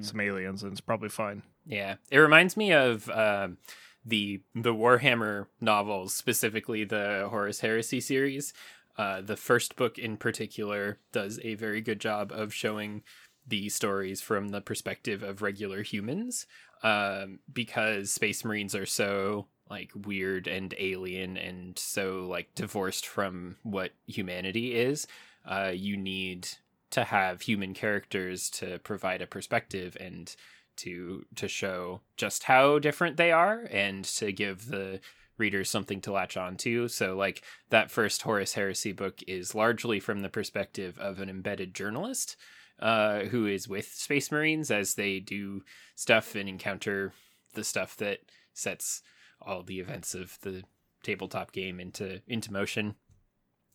some 0.03 0.19
aliens, 0.19 0.63
and 0.63 0.71
it's 0.71 0.81
probably 0.81 1.09
fine. 1.09 1.43
Yeah, 1.65 1.95
it 2.11 2.17
reminds 2.17 2.55
me 2.57 2.71
of 2.71 3.09
um 3.09 3.57
the 4.05 4.41
the 4.55 4.73
Warhammer 4.73 5.47
novels, 5.59 6.13
specifically 6.15 6.83
the 6.83 7.27
Horus 7.29 7.61
Heresy 7.61 8.01
series. 8.01 8.53
Uh, 8.97 9.21
the 9.21 9.37
first 9.37 9.75
book 9.77 9.97
in 9.97 10.17
particular 10.17 10.99
does 11.13 11.39
a 11.43 11.55
very 11.55 11.79
good 11.79 12.01
job 12.01 12.33
of 12.33 12.53
showing 12.53 13.01
the 13.47 13.69
stories 13.69 14.21
from 14.21 14.49
the 14.49 14.61
perspective 14.61 15.23
of 15.23 15.41
regular 15.41 15.83
humans, 15.83 16.45
um, 16.83 17.39
because 17.51 18.11
Space 18.11 18.43
Marines 18.43 18.75
are 18.75 18.85
so 18.85 19.47
like 19.69 19.91
weird 19.95 20.47
and 20.47 20.73
alien 20.77 21.37
and 21.37 21.77
so 21.77 22.25
like 22.29 22.53
divorced 22.55 23.05
from 23.05 23.57
what 23.63 23.91
humanity 24.07 24.75
is. 24.75 25.07
Uh, 25.45 25.71
you 25.73 25.95
need 25.95 26.47
to 26.91 27.03
have 27.03 27.41
human 27.41 27.73
characters 27.73 28.49
to 28.49 28.79
provide 28.79 29.21
a 29.21 29.27
perspective 29.27 29.95
and 29.99 30.35
to 30.75 31.25
to 31.35 31.47
show 31.47 32.01
just 32.17 32.43
how 32.43 32.79
different 32.79 33.17
they 33.17 33.31
are 33.31 33.67
and 33.71 34.05
to 34.05 34.31
give 34.31 34.67
the 34.67 34.99
readers 35.37 35.69
something 35.69 36.01
to 36.01 36.11
latch 36.11 36.35
on 36.35 36.57
to. 36.57 36.87
So 36.87 37.15
like 37.15 37.43
that 37.69 37.91
first 37.91 38.21
Horus 38.23 38.53
Heresy 38.53 38.91
book 38.91 39.21
is 39.27 39.55
largely 39.55 39.99
from 39.99 40.21
the 40.21 40.29
perspective 40.29 40.97
of 40.99 41.19
an 41.19 41.29
embedded 41.29 41.73
journalist 41.73 42.35
uh, 42.79 43.21
who 43.25 43.45
is 43.45 43.67
with 43.67 43.87
Space 43.93 44.31
Marines 44.31 44.71
as 44.71 44.95
they 44.95 45.19
do 45.19 45.63
stuff 45.95 46.35
and 46.35 46.47
encounter 46.47 47.13
the 47.53 47.63
stuff 47.63 47.95
that 47.97 48.19
sets 48.53 49.01
all 49.41 49.63
the 49.63 49.79
events 49.79 50.15
of 50.15 50.37
the 50.41 50.63
tabletop 51.03 51.51
game 51.51 51.79
into 51.79 52.21
into 52.27 52.51
motion. 52.51 52.95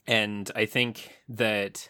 And 0.06 0.50
I 0.54 0.66
think 0.66 1.18
that 1.28 1.88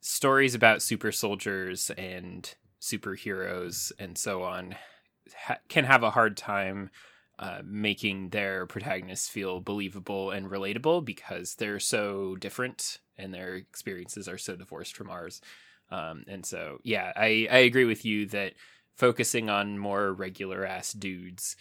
stories 0.00 0.54
about 0.54 0.82
super 0.82 1.12
soldiers 1.12 1.90
and 1.96 2.54
superheroes 2.80 3.92
and 3.98 4.16
so 4.16 4.42
on 4.42 4.76
ha- 5.36 5.58
can 5.68 5.84
have 5.84 6.02
a 6.02 6.10
hard 6.10 6.36
time 6.36 6.90
uh, 7.38 7.60
making 7.64 8.30
their 8.30 8.66
protagonists 8.66 9.28
feel 9.28 9.60
believable 9.60 10.30
and 10.30 10.50
relatable 10.50 11.04
because 11.04 11.54
they're 11.54 11.78
so 11.78 12.36
different 12.36 12.98
and 13.16 13.32
their 13.32 13.54
experiences 13.54 14.28
are 14.28 14.38
so 14.38 14.56
divorced 14.56 14.96
from 14.96 15.10
ours. 15.10 15.40
Um, 15.90 16.24
and 16.26 16.44
so, 16.44 16.78
yeah, 16.82 17.12
I, 17.16 17.46
I 17.50 17.58
agree 17.58 17.84
with 17.84 18.04
you 18.04 18.26
that 18.26 18.54
focusing 18.96 19.48
on 19.48 19.78
more 19.78 20.12
regular 20.12 20.66
ass 20.66 20.92
dudes 20.92 21.56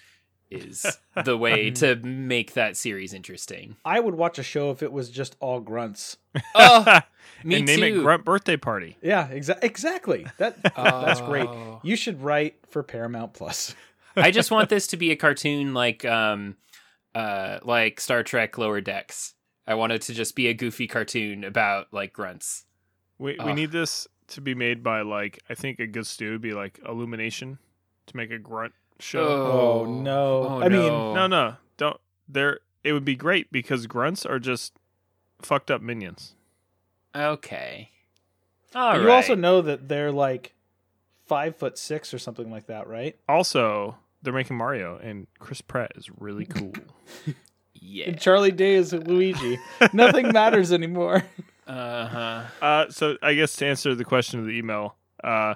is 0.49 0.85
the 1.25 1.37
way 1.37 1.71
to 1.71 1.95
make 1.97 2.53
that 2.53 2.77
series 2.77 3.13
interesting. 3.13 3.75
I 3.85 3.99
would 3.99 4.15
watch 4.15 4.39
a 4.39 4.43
show 4.43 4.71
if 4.71 4.81
it 4.81 4.91
was 4.91 5.09
just 5.09 5.35
all 5.39 5.59
grunts. 5.59 6.17
Oh, 6.55 7.01
me 7.43 7.57
and 7.57 7.65
name 7.65 7.79
too. 7.79 7.99
it 7.99 8.03
Grunt 8.03 8.25
Birthday 8.25 8.57
Party. 8.57 8.97
Yeah, 9.01 9.27
exa- 9.27 9.63
exactly. 9.63 10.25
That 10.37 10.61
that's 10.75 11.21
great. 11.21 11.47
Oh. 11.47 11.79
You 11.83 11.95
should 11.95 12.21
write 12.21 12.55
for 12.69 12.83
Paramount 12.83 13.33
Plus. 13.33 13.75
I 14.15 14.31
just 14.31 14.51
want 14.51 14.69
this 14.69 14.87
to 14.87 14.97
be 14.97 15.11
a 15.11 15.15
cartoon 15.15 15.73
like 15.73 16.05
um 16.05 16.55
uh 17.15 17.59
like 17.63 17.99
Star 17.99 18.23
Trek 18.23 18.57
Lower 18.57 18.81
Decks. 18.81 19.33
I 19.65 19.75
want 19.75 19.91
it 19.91 20.01
to 20.03 20.13
just 20.13 20.35
be 20.35 20.47
a 20.47 20.53
goofy 20.53 20.87
cartoon 20.87 21.43
about 21.43 21.87
like 21.91 22.13
grunts. 22.13 22.65
We 23.19 23.37
we 23.43 23.53
need 23.53 23.71
this 23.71 24.07
to 24.29 24.41
be 24.41 24.53
made 24.55 24.83
by 24.83 25.01
like 25.01 25.41
I 25.49 25.55
think 25.55 25.79
a 25.79 25.87
good 25.87 26.07
stew 26.07 26.31
would 26.33 26.41
be 26.41 26.53
like 26.53 26.79
Illumination 26.87 27.57
to 28.07 28.17
make 28.17 28.31
a 28.31 28.37
grunt 28.39 28.73
show. 28.99 29.27
Oh, 29.27 29.85
no. 29.85 30.43
Oh, 30.47 30.61
I 30.61 30.69
mean, 30.69 30.87
no. 30.87 31.13
No, 31.13 31.27
no, 31.27 31.55
don't. 31.77 31.97
There, 32.27 32.59
it 32.83 32.93
would 32.93 33.05
be 33.05 33.15
great 33.15 33.51
because 33.51 33.87
grunts 33.87 34.25
are 34.25 34.39
just 34.39 34.73
fucked 35.41 35.71
up 35.71 35.81
minions. 35.81 36.35
Okay. 37.15 37.91
All 38.75 38.99
you 38.99 39.07
right. 39.07 39.15
also 39.15 39.33
know 39.35 39.61
that 39.61 39.87
they're 39.87 40.11
like 40.11 40.53
five 41.25 41.55
foot 41.55 41.77
six 41.77 42.13
or 42.13 42.19
something 42.19 42.51
like 42.51 42.67
that, 42.67 42.87
right? 42.87 43.15
Also, 43.29 43.97
they're 44.21 44.33
making 44.33 44.57
Mario, 44.57 44.97
and 44.97 45.27
Chris 45.39 45.61
Pratt 45.61 45.93
is 45.95 46.09
really 46.19 46.45
cool. 46.49 46.73
yeah. 47.73 48.07
And 48.09 48.19
Charlie 48.19 48.51
Day 48.51 48.75
is 48.75 48.93
Luigi. 48.93 49.57
Nothing 49.93 50.31
matters 50.31 50.71
anymore. 50.71 51.23
Uh-huh. 51.65 52.43
uh, 52.61 52.89
so 52.89 53.17
I 53.21 53.33
guess 53.33 53.55
to 53.57 53.65
answer 53.65 53.93
the 53.95 54.05
question 54.05 54.39
of 54.39 54.45
the 54.45 54.53
email, 54.53 54.95
uh, 55.23 55.55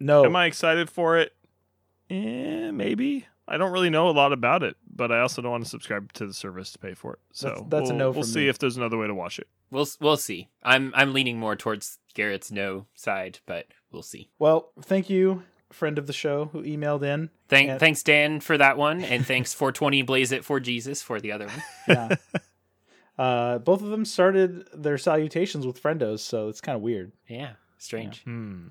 No. 0.00 0.24
am 0.24 0.34
I 0.36 0.46
excited 0.46 0.88
for 0.88 1.18
it? 1.18 1.34
Eh, 2.12 2.70
maybe. 2.70 3.26
I 3.48 3.56
don't 3.56 3.72
really 3.72 3.90
know 3.90 4.08
a 4.08 4.12
lot 4.12 4.32
about 4.32 4.62
it, 4.62 4.76
but 4.88 5.10
I 5.10 5.20
also 5.20 5.42
don't 5.42 5.50
want 5.50 5.64
to 5.64 5.70
subscribe 5.70 6.12
to 6.14 6.26
the 6.26 6.32
service 6.34 6.70
to 6.72 6.78
pay 6.78 6.94
for 6.94 7.14
it. 7.14 7.18
So 7.32 7.48
That's- 7.48 7.64
that's 7.68 7.90
a 7.90 7.92
we'll, 7.92 7.98
no 7.98 8.04
We'll 8.10 8.22
from 8.22 8.30
see 8.30 8.40
me. 8.40 8.48
if 8.48 8.58
there's 8.58 8.76
another 8.76 8.96
way 8.98 9.06
to 9.06 9.14
watch 9.14 9.38
it. 9.38 9.48
We'll 9.70 9.88
we'll 10.00 10.16
see. 10.18 10.48
I'm 10.62 10.92
I'm 10.94 11.12
leaning 11.14 11.38
more 11.38 11.56
towards 11.56 11.98
Garrett's 12.14 12.52
no 12.52 12.86
side, 12.94 13.38
but 13.46 13.66
we'll 13.90 14.02
see. 14.02 14.28
Well, 14.38 14.70
thank 14.82 15.08
you, 15.10 15.42
friend 15.72 15.98
of 15.98 16.06
the 16.06 16.12
show 16.12 16.46
who 16.52 16.62
emailed 16.62 17.02
in. 17.02 17.30
Thank 17.48 17.70
And- 17.70 17.80
thanks 17.80 18.02
Dan 18.02 18.40
for 18.40 18.56
that 18.58 18.76
one, 18.76 19.02
and 19.02 19.26
thanks 19.26 19.54
420 19.54 20.02
Blaze 20.02 20.30
It 20.32 20.44
for 20.44 20.60
Jesus 20.60 21.02
for 21.02 21.20
the 21.20 21.32
other 21.32 21.46
one. 21.46 21.62
Yeah. 21.88 22.16
uh, 23.18 23.58
both 23.58 23.82
of 23.82 23.88
them 23.88 24.04
started 24.04 24.66
their 24.74 24.98
salutations 24.98 25.66
with 25.66 25.82
friendos, 25.82 26.20
so 26.20 26.48
it's 26.48 26.60
kind 26.60 26.76
of 26.76 26.82
weird. 26.82 27.12
Yeah, 27.28 27.52
strange. 27.78 28.22
Hmm. 28.24 28.68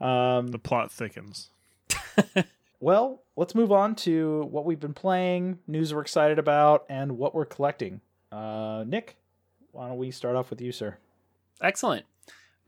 Um, 0.00 0.48
The 0.48 0.58
plot 0.60 0.90
thickens. 0.92 1.50
well, 2.86 3.24
let's 3.34 3.52
move 3.56 3.72
on 3.72 3.96
to 3.96 4.44
what 4.44 4.64
we've 4.64 4.78
been 4.78 4.94
playing, 4.94 5.58
news 5.66 5.92
we're 5.92 6.02
excited 6.02 6.38
about, 6.38 6.86
and 6.88 7.18
what 7.18 7.34
we're 7.34 7.44
collecting. 7.44 8.00
Uh, 8.30 8.84
Nick, 8.86 9.16
why 9.72 9.88
don't 9.88 9.98
we 9.98 10.12
start 10.12 10.36
off 10.36 10.50
with 10.50 10.60
you, 10.60 10.70
sir? 10.70 10.96
Excellent. 11.60 12.06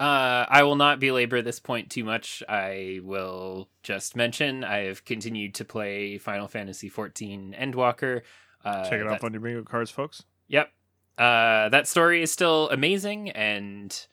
Uh, 0.00 0.44
I 0.48 0.64
will 0.64 0.74
not 0.74 0.98
belabor 0.98 1.40
this 1.40 1.60
point 1.60 1.88
too 1.88 2.02
much. 2.02 2.42
I 2.48 2.98
will 3.04 3.68
just 3.84 4.16
mention 4.16 4.64
I 4.64 4.86
have 4.86 5.04
continued 5.04 5.54
to 5.54 5.64
play 5.64 6.18
Final 6.18 6.48
Fantasy 6.48 6.90
XIV 6.90 7.56
Endwalker. 7.56 8.22
Uh, 8.64 8.82
Check 8.90 9.00
it 9.00 9.04
that- 9.04 9.12
off 9.12 9.22
on 9.22 9.32
your 9.32 9.40
bingo 9.40 9.62
cards, 9.62 9.92
folks. 9.92 10.24
Yep. 10.48 10.72
Uh, 11.16 11.68
that 11.68 11.86
story 11.86 12.22
is 12.22 12.32
still 12.32 12.68
amazing, 12.70 13.30
and 13.30 14.06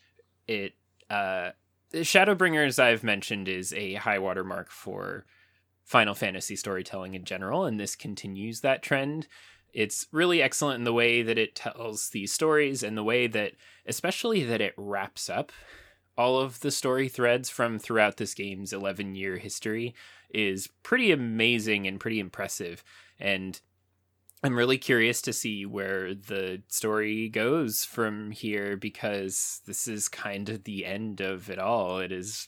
it 0.48 0.74
uh, 1.10 1.50
Shadowbringers 1.94 2.78
I've 2.78 3.04
mentioned 3.04 3.48
is 3.48 3.74
a 3.74 3.96
high 3.96 4.20
watermark 4.20 4.70
for 4.70 5.26
Final 5.86 6.16
Fantasy 6.16 6.56
storytelling 6.56 7.14
in 7.14 7.24
general, 7.24 7.66
and 7.66 7.80
this 7.80 7.96
continues 7.96 8.62
that 8.62 8.84
trend. 8.84 9.28
It's 9.72 10.08
really 10.12 10.42
excellent 10.42 10.80
in 10.80 10.84
the 10.84 10.94
way 10.94 11.22
that 11.22 11.38
it 11.38 11.56
tells 11.56 12.10
these 12.10 12.34
stories, 12.34 12.84
and 12.84 12.98
the 12.98 13.04
way 13.04 13.28
that, 13.28 13.54
especially 13.86 14.44
that 14.44 14.62
it 14.62 14.74
wraps 14.76 15.30
up 15.30 15.52
all 16.18 16.40
of 16.40 16.62
the 16.62 16.72
story 16.72 17.08
threads 17.08 17.50
from 17.50 17.78
throughout 17.78 18.18
this 18.18 18.34
game's 18.34 18.74
11 18.74 19.16
year 19.16 19.38
history 19.38 19.94
is 20.30 20.68
pretty 20.84 21.12
amazing 21.12 21.88
and 21.88 22.00
pretty 22.00 22.20
impressive. 22.20 22.84
And 23.20 23.60
I'm 24.44 24.58
really 24.58 24.78
curious 24.78 25.22
to 25.24 25.34
see 25.34 25.66
where 25.66 26.14
the 26.14 26.62
story 26.68 27.30
goes 27.30 27.84
from 27.84 28.32
here 28.32 28.78
because 28.78 29.62
this 29.66 29.88
is 29.88 30.08
kind 30.08 30.50
of 30.50 30.64
the 30.64 30.86
end 30.86 31.20
of 31.20 31.50
it 31.50 31.60
all. 31.60 32.00
It 32.00 32.12
is 32.12 32.48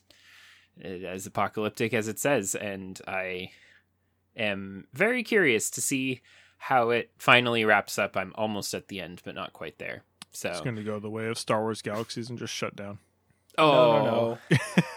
as 0.83 1.25
apocalyptic 1.25 1.93
as 1.93 2.07
it 2.07 2.19
says, 2.19 2.55
and 2.55 2.99
I 3.07 3.51
am 4.35 4.87
very 4.93 5.23
curious 5.23 5.69
to 5.71 5.81
see 5.81 6.21
how 6.57 6.89
it 6.89 7.11
finally 7.17 7.65
wraps 7.65 7.97
up. 7.99 8.17
I'm 8.17 8.33
almost 8.35 8.73
at 8.73 8.87
the 8.87 8.99
end, 8.99 9.21
but 9.23 9.35
not 9.35 9.53
quite 9.53 9.77
there. 9.79 10.03
So, 10.31 10.49
It's 10.49 10.61
going 10.61 10.75
to 10.75 10.83
go 10.83 10.99
the 10.99 11.09
way 11.09 11.27
of 11.27 11.37
Star 11.37 11.61
Wars 11.61 11.81
Galaxies 11.81 12.29
and 12.29 12.37
just 12.37 12.53
shut 12.53 12.75
down. 12.75 12.99
oh 13.57 14.03
No, 14.03 14.37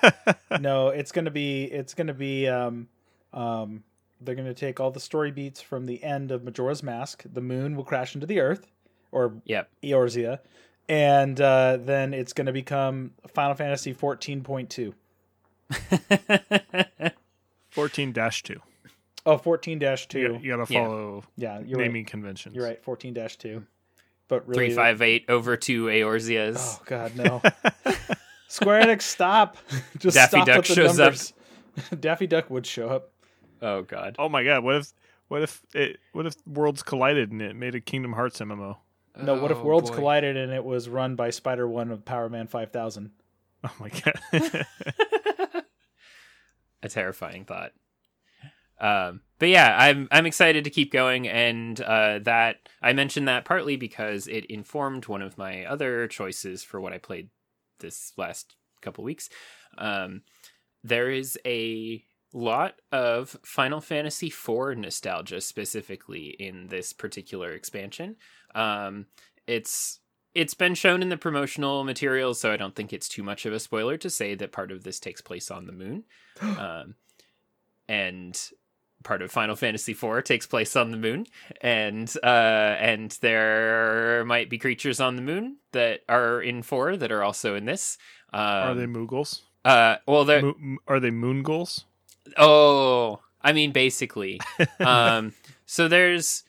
no, 0.02 0.10
no. 0.50 0.58
no, 0.58 0.88
it's 0.88 1.12
gonna 1.12 1.30
be 1.30 1.64
it's 1.64 1.94
gonna 1.94 2.12
be 2.14 2.46
um 2.48 2.88
um 3.32 3.82
they're 4.20 4.34
gonna 4.34 4.52
take 4.52 4.80
all 4.80 4.90
the 4.90 5.00
story 5.00 5.30
beats 5.30 5.62
from 5.62 5.86
the 5.86 6.02
end 6.04 6.30
of 6.30 6.42
Majora's 6.44 6.82
Mask. 6.82 7.24
The 7.32 7.40
moon 7.40 7.74
will 7.74 7.84
crash 7.84 8.14
into 8.14 8.26
the 8.26 8.40
earth, 8.40 8.66
or 9.12 9.34
Yep. 9.46 9.70
Eorzea, 9.82 10.40
and 10.90 11.40
uh, 11.40 11.78
then 11.80 12.12
it's 12.12 12.34
gonna 12.34 12.52
become 12.52 13.12
Final 13.34 13.54
Fantasy 13.54 13.94
fourteen 13.94 14.42
point 14.42 14.68
two. 14.68 14.94
14 17.70 18.12
2. 18.12 18.56
Oh, 19.26 19.36
14 19.36 19.78
dash 19.78 20.06
You, 20.14 20.28
two. 20.28 20.38
you 20.42 20.50
got 20.56 20.66
to 20.66 20.72
follow 20.72 21.24
Yeah, 21.36 21.60
you're 21.60 21.78
naming 21.78 22.02
right. 22.04 22.10
conventions. 22.10 22.54
You're 22.54 22.64
right. 22.64 22.82
Fourteen 22.82 23.12
dash 23.14 23.36
two. 23.36 23.66
But 24.28 24.48
really, 24.48 24.68
Three 24.68 24.74
five 24.74 25.02
eight 25.02 25.26
over 25.28 25.56
two 25.56 25.86
Eorzeas. 25.86 26.56
Oh 26.78 26.82
God, 26.86 27.16
no! 27.16 27.42
Square 28.48 28.84
Enix, 28.84 29.02
stop! 29.02 29.56
Just 29.98 30.14
Daffy 30.14 30.36
stop 30.38 30.46
Duck 30.46 30.56
with 30.58 30.68
the 30.68 30.74
shows 30.74 30.98
up. 31.00 31.12
numbers. 31.12 31.32
Daffy 32.00 32.26
Duck 32.26 32.48
would 32.48 32.64
show 32.66 32.88
up. 32.88 33.10
Oh 33.60 33.82
god. 33.82 34.16
Oh 34.18 34.28
my 34.30 34.42
god, 34.42 34.64
what 34.64 34.76
if 34.76 34.92
what 35.28 35.42
if 35.42 35.62
it 35.74 35.98
what 36.12 36.24
if 36.26 36.34
worlds 36.46 36.82
collided 36.82 37.30
and 37.30 37.42
it 37.42 37.54
made 37.54 37.74
a 37.74 37.80
Kingdom 37.80 38.14
Hearts 38.14 38.40
MMO? 38.40 38.76
No, 39.20 39.34
what 39.42 39.50
if 39.50 39.58
Oh, 39.58 39.64
Worlds 39.64 39.90
boy. 39.90 39.96
collided 39.96 40.36
and 40.38 40.52
it 40.52 40.64
was 40.64 40.88
run 40.88 41.14
by 41.16 41.28
Spider 41.30 41.68
One 41.68 41.90
of 41.90 42.04
Power 42.06 42.28
Man 42.30 42.46
Five 42.46 42.70
Thousand? 42.70 43.10
Oh 43.64 43.74
my 43.78 43.90
god. 43.90 44.66
A 46.82 46.88
terrifying 46.88 47.44
thought. 47.44 47.72
Um, 48.80 49.20
but 49.38 49.50
yeah, 49.50 49.76
I'm 49.78 50.08
I'm 50.10 50.26
excited 50.26 50.64
to 50.64 50.70
keep 50.70 50.90
going, 50.90 51.28
and 51.28 51.80
uh, 51.80 52.20
that 52.20 52.68
I 52.80 52.92
mentioned 52.94 53.28
that 53.28 53.44
partly 53.44 53.76
because 53.76 54.26
it 54.26 54.46
informed 54.46 55.06
one 55.06 55.22
of 55.22 55.36
my 55.36 55.64
other 55.64 56.06
choices 56.08 56.62
for 56.62 56.80
what 56.80 56.92
I 56.92 56.98
played 56.98 57.28
this 57.80 58.12
last 58.16 58.56
couple 58.80 59.04
weeks. 59.04 59.28
Um, 59.76 60.22
there 60.82 61.10
is 61.10 61.38
a 61.44 62.02
lot 62.32 62.74
of 62.92 63.36
Final 63.44 63.80
Fantasy 63.80 64.28
IV 64.28 64.78
nostalgia 64.78 65.40
specifically 65.40 66.36
in 66.38 66.68
this 66.68 66.92
particular 66.92 67.52
expansion. 67.52 68.16
Um, 68.54 69.06
it's 69.46 70.00
it's 70.34 70.54
been 70.54 70.74
shown 70.74 71.02
in 71.02 71.08
the 71.08 71.16
promotional 71.16 71.84
materials, 71.84 72.40
so 72.40 72.52
I 72.52 72.56
don't 72.56 72.74
think 72.74 72.92
it's 72.92 73.08
too 73.08 73.22
much 73.22 73.46
of 73.46 73.52
a 73.52 73.60
spoiler 73.60 73.96
to 73.98 74.10
say 74.10 74.34
that 74.34 74.52
part 74.52 74.70
of 74.70 74.84
this 74.84 75.00
takes 75.00 75.20
place 75.20 75.50
on 75.50 75.66
the 75.66 75.72
moon. 75.72 76.04
um, 76.40 76.94
and 77.88 78.40
part 79.02 79.22
of 79.22 79.30
Final 79.30 79.56
Fantasy 79.56 79.92
IV 79.92 80.24
takes 80.24 80.46
place 80.46 80.76
on 80.76 80.90
the 80.90 80.96
moon, 80.96 81.26
and 81.60 82.12
uh, 82.22 82.26
and 82.78 83.10
there 83.20 84.24
might 84.26 84.50
be 84.50 84.58
creatures 84.58 85.00
on 85.00 85.16
the 85.16 85.22
moon 85.22 85.56
that 85.72 86.00
are 86.08 86.40
in 86.40 86.62
four 86.62 86.96
that 86.96 87.10
are 87.10 87.22
also 87.22 87.54
in 87.54 87.64
this. 87.64 87.98
Um, 88.32 88.42
are 88.42 88.74
they 88.74 88.86
Moogles? 88.86 89.40
Uh, 89.64 89.96
well, 90.06 90.24
they're 90.24 90.42
Mo- 90.42 90.78
are 90.86 91.00
they 91.00 91.10
Moongles? 91.10 91.84
Oh, 92.36 93.20
I 93.42 93.52
mean, 93.52 93.72
basically. 93.72 94.40
um, 94.80 95.34
so 95.66 95.88
there's, 95.88 96.44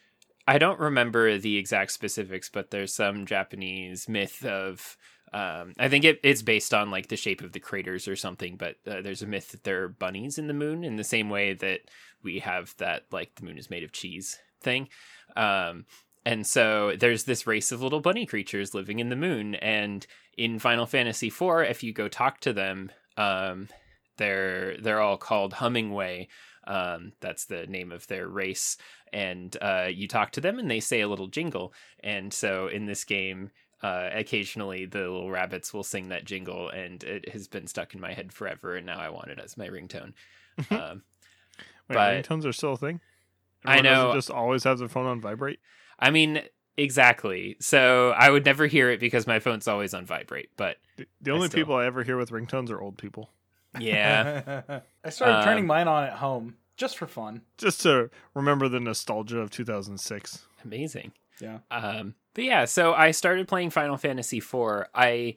I 0.48 0.58
don't 0.58 0.80
remember 0.80 1.38
the 1.38 1.58
exact 1.58 1.92
specifics, 1.92 2.50
but 2.50 2.72
there's 2.72 2.94
some 2.94 3.26
Japanese 3.26 4.10
myth 4.10 4.44
of, 4.46 4.98
um, 5.34 5.74
I 5.78 5.88
think 5.88 6.04
it, 6.04 6.20
it's 6.24 6.42
based 6.42 6.74
on 6.74 6.92
like 6.92 7.08
the 7.08 7.16
shape 7.16 7.42
of 7.42 7.52
the 7.52 7.60
craters 7.60 8.08
or 8.08 8.16
something, 8.16 8.58
but 8.58 8.76
uh, 8.88 9.02
there's 9.02 9.22
a 9.22 9.28
myth 9.28 9.50
that 9.52 9.64
there 9.64 9.84
are 9.84 9.88
bunnies 9.88 10.38
in 10.38 10.48
the 10.48 10.54
moon 10.54 10.84
in 10.84 10.96
the 10.96 11.04
same 11.04 11.30
way 11.30 11.54
that 11.54 11.82
we 12.24 12.40
have 12.40 12.74
that 12.78 13.04
like 13.12 13.36
the 13.36 13.46
moon 13.46 13.58
is 13.58 13.70
made 13.70 13.84
of 13.84 13.92
cheese 13.92 14.40
thing. 14.62 14.90
Um, 15.36 15.86
and 16.26 16.46
so 16.46 16.96
there's 17.00 17.24
this 17.24 17.48
race 17.48 17.72
of 17.72 17.82
little 17.82 18.00
bunny 18.00 18.26
creatures 18.26 18.74
living 18.74 19.00
in 19.00 19.10
the 19.10 19.16
moon. 19.16 19.56
And 19.56 20.06
in 20.38 20.60
Final 20.60 20.86
Fantasy 20.86 21.28
IV, 21.28 21.70
if 21.70 21.84
you 21.84 21.94
go 21.94 22.08
talk 22.08 22.40
to 22.42 22.54
them, 22.54 22.92
um, 23.18 23.70
they're 24.18 24.78
they're 24.78 25.02
all 25.02 25.18
called 25.18 25.54
Hummingway. 25.54 26.28
Um, 26.66 27.14
that's 27.22 27.46
the 27.46 27.66
name 27.68 27.92
of 27.92 28.06
their 28.08 28.28
race, 28.28 28.78
and 29.12 29.56
uh, 29.62 29.88
you 29.92 30.08
talk 30.08 30.32
to 30.34 30.42
them, 30.42 30.60
and 30.60 30.70
they 30.70 30.80
say 30.80 31.02
a 31.02 31.08
little 31.08 31.28
jingle. 31.28 31.74
And 32.04 32.32
so 32.34 32.68
in 32.68 32.86
this 32.86 33.04
game, 33.04 33.50
uh, 33.82 34.10
occasionally 34.14 34.86
the 34.86 35.00
little 35.00 35.32
rabbits 35.32 35.74
will 35.74 35.84
sing 35.84 36.10
that 36.10 36.26
jingle, 36.26 36.70
and 36.70 37.04
it 37.04 37.30
has 37.30 37.48
been 37.48 37.66
stuck 37.68 37.94
in 37.96 38.00
my 38.00 38.14
head 38.14 38.32
forever. 38.32 38.76
And 38.76 38.86
now 38.86 39.00
I 39.00 39.10
want 39.10 39.30
it 39.30 39.40
as 39.44 39.58
my 39.58 39.68
ringtone. 39.68 40.14
um, 40.70 41.02
Wait, 41.90 41.96
But- 41.96 42.24
ringtones 42.24 42.46
are 42.46 42.54
still 42.54 42.74
a 42.74 42.78
thing. 42.78 43.00
I 43.66 43.78
Everyone 43.78 43.94
doesn't 43.94 44.08
know. 44.10 44.16
Just 44.16 44.32
always 44.32 44.64
have 44.64 44.78
their 44.80 44.88
phone 44.88 45.06
on 45.08 45.20
vibrate. 45.22 45.60
I 46.00 46.10
mean, 46.12 46.42
exactly. 46.78 47.58
So 47.60 48.12
I 48.12 48.30
would 48.30 48.46
never 48.46 48.66
hear 48.68 48.90
it 48.90 49.00
because 49.00 49.28
my 49.28 49.40
phone's 49.40 49.68
always 49.68 49.94
on 49.94 50.06
vibrate. 50.06 50.50
But 50.58 50.78
The- 50.98 51.08
The 51.22 51.32
only 51.32 51.48
still- 51.48 51.60
people 51.62 51.76
I 51.76 51.86
ever 51.86 52.04
hear 52.04 52.18
with 52.18 52.30
ringtones 52.32 52.70
are 52.70 52.82
old 52.82 52.98
people. 52.98 53.32
Yeah, 53.80 54.62
I 55.04 55.10
started 55.10 55.38
Um, 55.40 55.44
turning 55.44 55.66
mine 55.68 55.88
on 55.88 56.04
at 56.06 56.14
home 56.14 56.56
just 56.78 56.98
for 56.98 57.08
fun. 57.08 57.42
Just 57.58 57.82
to 57.82 58.10
remember 58.34 58.68
the 58.70 58.80
nostalgia 58.80 59.40
of 59.40 59.52
2006. 59.52 60.46
amazing. 60.64 61.12
Yeah. 61.40 61.60
Um, 61.72 62.16
but 62.34 62.44
yeah, 62.44 62.66
so 62.66 62.94
I 62.94 63.12
started 63.12 63.48
playing 63.48 63.72
Final 63.72 63.98
Fantasy 63.98 64.38
IV. 64.38 64.86
I 64.94 65.36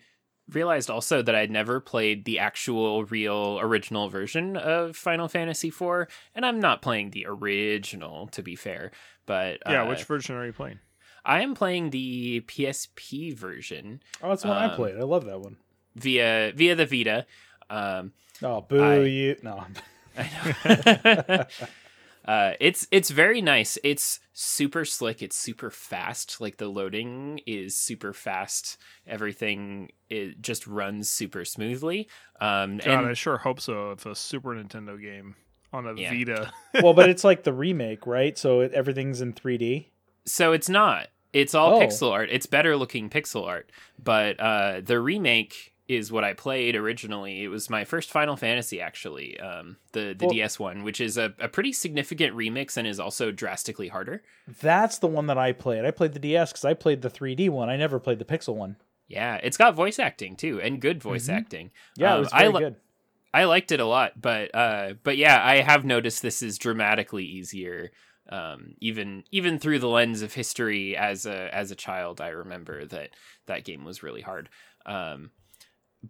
realized 0.53 0.91
also 0.91 1.23
that 1.23 1.35
I'd 1.35 1.51
never 1.51 1.81
played 1.81 2.25
the 2.27 2.39
actual, 2.39 3.05
real, 3.07 3.59
original 3.61 4.09
version 4.11 4.57
of 4.59 4.95
Final 4.97 5.27
Fantasy 5.29 5.69
IV, 5.69 6.07
and 6.35 6.45
I'm 6.45 6.61
not 6.61 6.83
playing 6.83 7.11
the 7.11 7.25
original, 7.27 8.27
to 8.29 8.43
be 8.43 8.55
fair. 8.55 8.91
But 9.25 9.61
Yeah, 9.67 9.85
uh, 9.85 9.89
which 9.89 10.05
version 10.05 10.37
are 10.37 10.45
you 10.45 10.53
playing? 10.53 10.81
I 11.25 11.41
am 11.43 11.55
playing 11.55 11.89
the 11.91 12.43
PSP 12.43 13.35
version 13.35 14.03
Oh, 14.23 14.29
that's 14.29 14.43
the 14.43 14.49
one 14.49 14.59
I 14.59 14.67
Um, 14.67 14.77
played. 14.77 14.97
I 14.97 15.05
love 15.05 15.25
that 15.25 15.41
one. 15.41 15.57
via 15.97 16.53
via 16.55 16.75
the 16.75 16.85
Vita. 16.87 17.25
Um, 17.71 18.13
Oh, 18.43 18.61
boo 18.63 18.83
I- 18.83 19.05
you! 19.05 19.37
No, 19.43 19.65
I 20.19 20.31
know. 21.25 21.45
uh, 22.33 22.53
it's 22.61 22.87
it's 22.91 23.11
very 23.11 23.41
nice. 23.41 23.79
It's 23.85 24.21
super 24.33 24.85
slick. 24.85 25.23
It's 25.23 25.37
super 25.37 25.71
fast. 25.71 26.41
Like 26.41 26.57
the 26.57 26.69
loading 26.69 27.41
is 27.47 27.77
super 27.77 28.13
fast. 28.13 28.77
Everything 29.07 29.91
it 30.09 30.41
just 30.41 30.67
runs 30.67 31.09
super 31.11 31.45
smoothly. 31.45 32.09
Um, 32.41 32.79
God, 32.79 32.87
and 32.87 33.07
I 33.07 33.13
sure 33.15 33.39
hope 33.39 33.61
so. 33.61 33.93
If 33.93 34.07
a 34.07 34.15
Super 34.15 34.51
Nintendo 34.51 35.01
game 35.01 35.37
on 35.73 35.87
a 35.87 35.95
Yeah. 35.95 36.11
Vita, 36.11 36.53
well, 36.83 36.95
but 36.95 37.09
it's 37.09 37.25
like 37.25 37.43
the 37.45 37.53
remake, 37.53 38.07
right? 38.07 38.37
So 38.39 38.61
it, 38.61 38.73
everything's 38.73 39.21
in 39.21 39.33
3D. 39.33 39.87
so 40.27 40.53
it's 40.53 40.69
not. 40.69 41.09
It's 41.33 41.53
all 41.55 41.75
Oh. 41.77 41.81
pixel 41.81 42.13
art. 42.13 42.29
It's 42.31 42.47
better 42.47 42.77
looking 42.77 43.11
pixel 43.11 43.45
art. 43.47 43.71
But 44.03 44.39
uh, 44.39 44.83
the 44.85 45.01
remake 45.01 45.74
is 45.87 46.11
what 46.11 46.25
I 46.25 46.33
played 46.33 46.77
originally. 46.77 47.43
It 47.45 47.49
was 47.49 47.69
my 47.69 47.85
first 47.85 48.11
Final 48.11 48.37
Fantasy, 48.37 48.81
actually, 48.81 49.39
um, 49.41 49.77
the 49.93 50.15
the 50.19 50.27
Well- 50.27 50.35
DS 50.35 50.59
one, 50.59 50.83
which 50.83 51.01
is 51.01 51.19
a, 51.19 51.35
a 51.39 51.49
pretty 51.49 51.73
significant 51.73 52.35
remix 52.35 52.77
and 52.77 52.87
is 52.87 52.99
also 52.99 53.31
drastically 53.31 53.89
harder. 53.89 54.23
That's 54.63 54.99
the 54.99 55.07
one 55.09 55.27
that 55.27 55.37
I 55.39 55.53
played. 55.53 55.85
I 55.85 55.91
played 55.91 56.13
the 56.15 56.19
DS 56.19 56.53
because 56.53 56.65
I 56.65 56.75
played 56.75 57.03
the 57.03 57.11
3D 57.11 57.51
one. 57.51 57.69
I 57.69 57.77
never 57.77 57.99
played 58.01 58.19
the 58.19 58.25
Pixel 58.25 58.55
one. 58.55 58.77
Yeah, 59.09 59.39
it's 59.43 59.59
got 59.59 59.75
voice 59.75 59.99
acting 59.99 60.37
too, 60.37 60.61
and 60.61 60.81
good 60.81 61.03
voice 61.03 61.29
Mhm. 61.29 61.35
acting. 61.37 61.71
Yeah, 61.97 62.13
Um, 62.13 62.17
it 62.17 62.21
was 62.21 62.33
I 62.33 62.47
li- 62.49 62.61
good. 62.61 62.77
I 63.35 63.45
liked 63.45 63.71
it 63.73 63.81
a 63.81 63.85
lot, 63.85 64.21
but 64.21 64.55
uh, 64.55 64.95
but 65.03 65.17
yeah, 65.19 65.39
I 65.45 65.57
have 65.57 65.85
noticed 65.85 66.23
this 66.23 66.41
is 66.43 66.57
dramatically 66.57 67.25
easier. 67.25 67.91
Um, 68.31 68.77
even 68.81 69.25
even 69.33 69.59
through 69.59 69.81
the 69.81 69.89
lens 69.89 70.23
of 70.23 70.33
history 70.33 70.97
as 70.97 71.27
a 71.27 71.55
as 71.55 71.71
a 71.71 71.75
child, 71.77 72.23
I 72.23 72.29
remember 72.29 72.87
that 72.87 73.11
that 73.47 73.65
game 73.65 73.85
was 73.85 74.03
really 74.03 74.23
hard. 74.23 74.49
Um, 74.87 75.31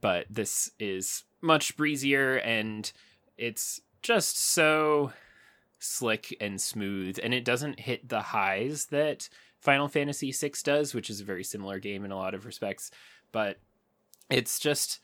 but 0.01 0.27
this 0.31 0.71
is 0.79 1.25
much 1.41 1.77
breezier, 1.77 2.37
and 2.37 2.91
it's 3.37 3.81
just 4.03 4.39
so 4.39 5.13
slick 5.79 6.37
and 6.41 6.61
smooth, 6.61 7.19
and 7.23 7.35
it 7.35 7.45
doesn't 7.45 7.81
hit 7.81 8.09
the 8.09 8.21
highs 8.21 8.87
that 8.87 9.29
Final 9.61 9.89
Fantasy 9.89 10.33
VI 10.33 10.53
does, 10.63 10.95
which 10.95 11.09
is 11.09 11.21
a 11.21 11.25
very 11.25 11.45
similar 11.45 11.79
game 11.79 12.05
in 12.05 12.11
a 12.11 12.17
lot 12.17 12.35
of 12.35 12.47
respects. 12.47 12.91
But 13.33 13.59
it's 14.31 14.59
just 14.59 15.01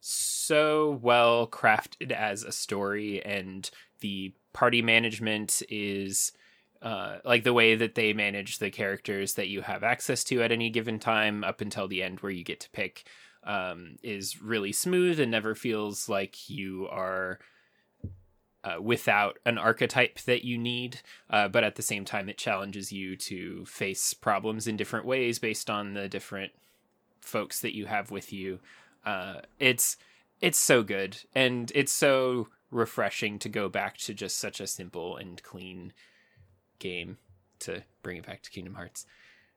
so 0.00 0.98
well 1.02 1.46
crafted 1.48 2.12
as 2.12 2.44
a 2.44 2.52
story 2.52 3.24
and 3.24 3.68
the 4.00 4.32
party 4.52 4.80
management 4.80 5.62
is 5.68 6.32
uh, 6.82 7.16
like 7.24 7.42
the 7.42 7.52
way 7.52 7.74
that 7.74 7.94
they 7.94 8.12
manage 8.12 8.58
the 8.58 8.70
characters 8.70 9.34
that 9.34 9.48
you 9.48 9.62
have 9.62 9.82
access 9.82 10.22
to 10.22 10.42
at 10.42 10.52
any 10.52 10.70
given 10.70 10.98
time 10.98 11.42
up 11.42 11.60
until 11.60 11.88
the 11.88 12.02
end 12.02 12.20
where 12.20 12.30
you 12.30 12.44
get 12.44 12.60
to 12.60 12.70
pick 12.70 13.04
um, 13.46 13.96
is 14.02 14.42
really 14.42 14.72
smooth 14.72 15.18
and 15.20 15.30
never 15.30 15.54
feels 15.54 16.08
like 16.08 16.50
you 16.50 16.88
are 16.90 17.38
uh, 18.64 18.80
without 18.80 19.38
an 19.46 19.58
archetype 19.58 20.18
that 20.22 20.44
you 20.44 20.58
need 20.58 21.00
uh, 21.30 21.46
but 21.46 21.62
at 21.62 21.76
the 21.76 21.82
same 21.82 22.04
time 22.04 22.28
it 22.28 22.36
challenges 22.36 22.92
you 22.92 23.16
to 23.16 23.64
face 23.64 24.12
problems 24.12 24.66
in 24.66 24.76
different 24.76 25.06
ways 25.06 25.38
based 25.38 25.70
on 25.70 25.94
the 25.94 26.08
different 26.08 26.52
folks 27.20 27.60
that 27.60 27.74
you 27.74 27.86
have 27.86 28.10
with 28.10 28.32
you 28.32 28.58
uh, 29.04 29.40
it's 29.60 29.96
it's 30.40 30.58
so 30.58 30.82
good 30.82 31.16
and 31.34 31.72
it's 31.74 31.92
so 31.92 32.48
refreshing 32.70 33.38
to 33.38 33.48
go 33.48 33.68
back 33.68 33.96
to 33.96 34.12
just 34.12 34.38
such 34.38 34.60
a 34.60 34.66
simple 34.66 35.16
and 35.16 35.42
clean 35.42 35.92
game 36.78 37.18
to 37.60 37.82
bring 38.02 38.18
it 38.18 38.26
back 38.26 38.42
to 38.42 38.50
Kingdom 38.50 38.74
Hearts. 38.74 39.06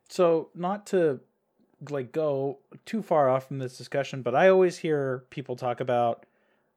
So 0.07 0.49
not 0.55 0.85
to 0.87 1.19
like 1.89 2.11
go 2.11 2.59
too 2.85 3.01
far 3.01 3.29
off 3.29 3.47
from 3.47 3.59
this 3.59 3.77
discussion, 3.77 4.21
but 4.21 4.35
I 4.35 4.49
always 4.49 4.77
hear 4.77 5.23
people 5.29 5.55
talk 5.55 5.79
about 5.79 6.25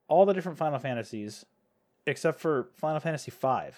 all 0.08 0.26
the 0.26 0.32
different 0.32 0.58
Final 0.58 0.78
Fantasies 0.78 1.44
except 2.06 2.40
for 2.40 2.68
Final 2.74 3.00
Fantasy 3.00 3.30
V. 3.30 3.70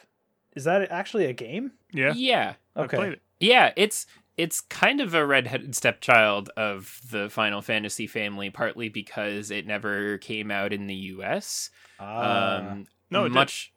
Is 0.56 0.64
that 0.64 0.90
actually 0.90 1.26
a 1.26 1.32
game? 1.32 1.72
yeah, 1.92 2.12
Yeah. 2.14 2.54
Okay. 2.76 2.96
played 2.96 3.12
it. 3.14 3.22
Yeah, 3.40 3.72
it's 3.76 4.06
it's 4.36 4.60
kind 4.60 5.00
of 5.00 5.14
a 5.14 5.24
redheaded 5.24 5.74
stepchild 5.76 6.50
of 6.56 7.00
the 7.10 7.28
Final 7.30 7.62
Fantasy 7.62 8.06
family, 8.06 8.50
partly 8.50 8.88
because 8.88 9.50
it 9.50 9.66
never 9.66 10.18
came 10.18 10.50
out 10.50 10.72
in 10.72 10.86
the 10.86 10.94
US. 10.94 11.70
Ah. 12.00 12.56
Um 12.58 12.86
No, 13.10 13.20
it 13.26 13.28
did. 13.28 13.34
much 13.34 13.72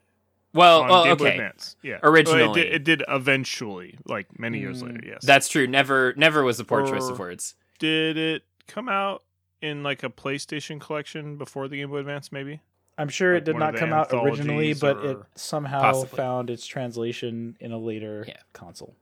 well, 0.57 0.81
on 0.83 0.89
well 0.89 1.03
Game 1.05 1.17
Boy 1.17 1.25
okay. 1.25 1.33
Advance. 1.35 1.75
Yeah, 1.83 1.99
Originally. 2.03 2.41
Well, 2.43 2.51
it, 2.53 2.63
did, 2.63 2.73
it 2.73 2.83
did 2.83 3.03
eventually, 3.07 3.97
like 4.05 4.39
many 4.39 4.59
years 4.59 4.81
Mm, 4.81 4.87
later. 4.87 5.01
Yes, 5.07 5.23
That's 5.25 5.47
true. 5.47 5.67
Never 5.67 6.13
never 6.17 6.43
was 6.43 6.59
a 6.59 6.65
poor 6.65 6.85
choice 6.85 7.07
of 7.09 7.19
words. 7.19 7.55
did 7.79 8.17
it 8.17 8.43
come 8.67 8.89
out 8.89 9.23
in 9.61 9.83
like 9.83 10.03
a 10.03 10.09
PlayStation 10.09 10.79
collection 10.79 11.37
before 11.37 11.67
the 11.67 11.77
Game 11.77 11.89
Boy 11.89 11.97
Advance? 11.97 12.31
Maybe. 12.31 12.61
I'm 12.99 13.09
sure 13.09 13.33
like 13.35 13.43
it 13.43 13.45
did 13.45 13.53
one 13.53 13.61
of 13.61 13.67
not 13.67 13.73
the 13.75 13.79
come 13.79 13.93
out 13.93 14.11
originally, 14.11 14.71
anthologies 14.71 14.79
but 14.79 14.97
it 15.05 15.17
or- 15.17 15.27
somehow 15.35 15.81
Possibly. 15.81 16.17
found 16.17 16.49
its 16.49 16.65
translation 16.65 17.55
in 17.59 17.71
a 17.71 17.77
later 17.77 18.25
Yeah. 18.27 18.37
console. 18.53 18.95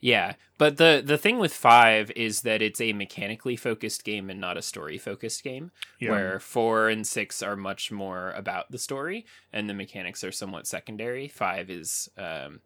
Yeah, 0.00 0.34
but 0.58 0.76
the 0.76 1.02
the 1.04 1.18
thing 1.18 1.38
with 1.38 1.54
five 1.54 2.10
is 2.14 2.42
that 2.42 2.62
it's 2.62 2.80
a 2.80 2.92
mechanically 2.92 3.56
focused 3.56 4.04
game 4.04 4.28
and 4.30 4.40
not 4.40 4.58
a 4.58 4.62
story 4.62 4.98
focused 4.98 5.42
game. 5.42 5.70
Yeah. 5.98 6.10
Where 6.10 6.40
four 6.40 6.88
and 6.88 7.06
six 7.06 7.42
are 7.42 7.56
much 7.56 7.90
more 7.90 8.32
about 8.32 8.70
the 8.70 8.78
story, 8.78 9.24
and 9.52 9.68
the 9.68 9.74
mechanics 9.74 10.22
are 10.22 10.32
somewhat 10.32 10.66
secondary. 10.66 11.28
Five 11.28 11.70
is 11.70 12.10
um, 12.18 12.60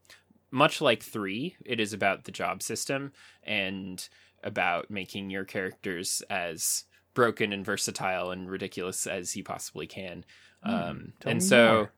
much 0.51 0.81
like 0.81 1.03
three. 1.03 1.57
It 1.65 1.79
is 1.79 1.93
about 1.93 2.25
the 2.25 2.33
job 2.33 2.63
system 2.63 3.13
and 3.45 4.07
about 4.43 4.91
making 4.91 5.31
your 5.31 5.45
characters 5.45 6.23
as 6.29 6.85
broken 7.15 7.53
and 7.53 7.65
versatile 7.65 8.31
and 8.31 8.51
ridiculous 8.51 9.07
as 9.07 9.37
you 9.37 9.45
possibly 9.45 9.87
can. 9.87 10.25
Hmm, 10.65 10.71
Um, 10.71 11.13
and 11.25 11.43
so 11.43 11.73
more. 11.75 11.93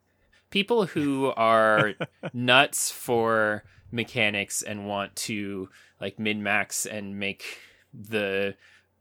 People 0.52 0.86
who 0.94 1.32
are 1.36 1.94
nuts 2.32 2.92
for 2.92 3.64
mechanics 3.90 4.62
and 4.62 4.86
want 4.86 5.14
to 5.16 5.68
like 6.00 6.18
min 6.18 6.42
max 6.42 6.86
and 6.86 7.18
make 7.18 7.58
the 7.92 8.54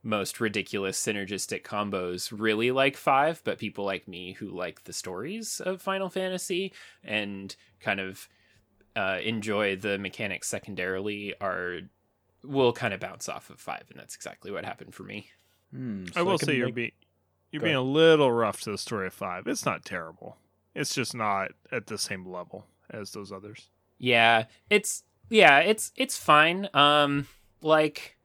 most 0.03 0.39
ridiculous 0.39 0.99
synergistic 0.99 1.63
combos 1.63 2.33
really 2.35 2.71
like 2.71 2.97
five, 2.97 3.41
but 3.43 3.59
people 3.59 3.85
like 3.85 4.07
me 4.07 4.33
who 4.33 4.49
like 4.49 4.83
the 4.85 4.93
stories 4.93 5.61
of 5.63 5.81
Final 5.81 6.09
Fantasy 6.09 6.73
and 7.03 7.55
kind 7.79 7.99
of 7.99 8.27
uh, 8.95 9.19
enjoy 9.23 9.75
the 9.75 9.97
mechanics 9.97 10.47
secondarily 10.47 11.33
are 11.39 11.81
will 12.43 12.73
kind 12.73 12.93
of 12.93 12.99
bounce 12.99 13.29
off 13.29 13.51
of 13.51 13.59
five, 13.59 13.83
and 13.91 13.99
that's 13.99 14.15
exactly 14.15 14.51
what 14.51 14.65
happened 14.65 14.95
for 14.95 15.03
me. 15.03 15.27
Hmm, 15.71 16.05
I 16.15 16.23
will 16.23 16.39
could 16.39 16.47
say 16.47 16.55
you're 16.55 16.67
make- 16.67 16.75
being 16.75 16.91
you're 17.51 17.59
Go 17.59 17.65
being 17.65 17.75
a 17.75 17.81
little 17.81 18.31
rough 18.31 18.61
to 18.61 18.71
the 18.71 18.77
story 18.77 19.07
of 19.07 19.13
five. 19.13 19.45
It's 19.45 19.65
not 19.65 19.85
terrible. 19.85 20.37
It's 20.73 20.95
just 20.95 21.13
not 21.15 21.51
at 21.71 21.87
the 21.87 21.97
same 21.97 22.25
level 22.25 22.65
as 22.89 23.11
those 23.11 23.31
others. 23.31 23.69
Yeah, 23.97 24.45
it's 24.69 25.03
yeah, 25.29 25.59
it's 25.59 25.91
it's 25.95 26.17
fine. 26.17 26.69
Um 26.73 27.27
like 27.61 28.17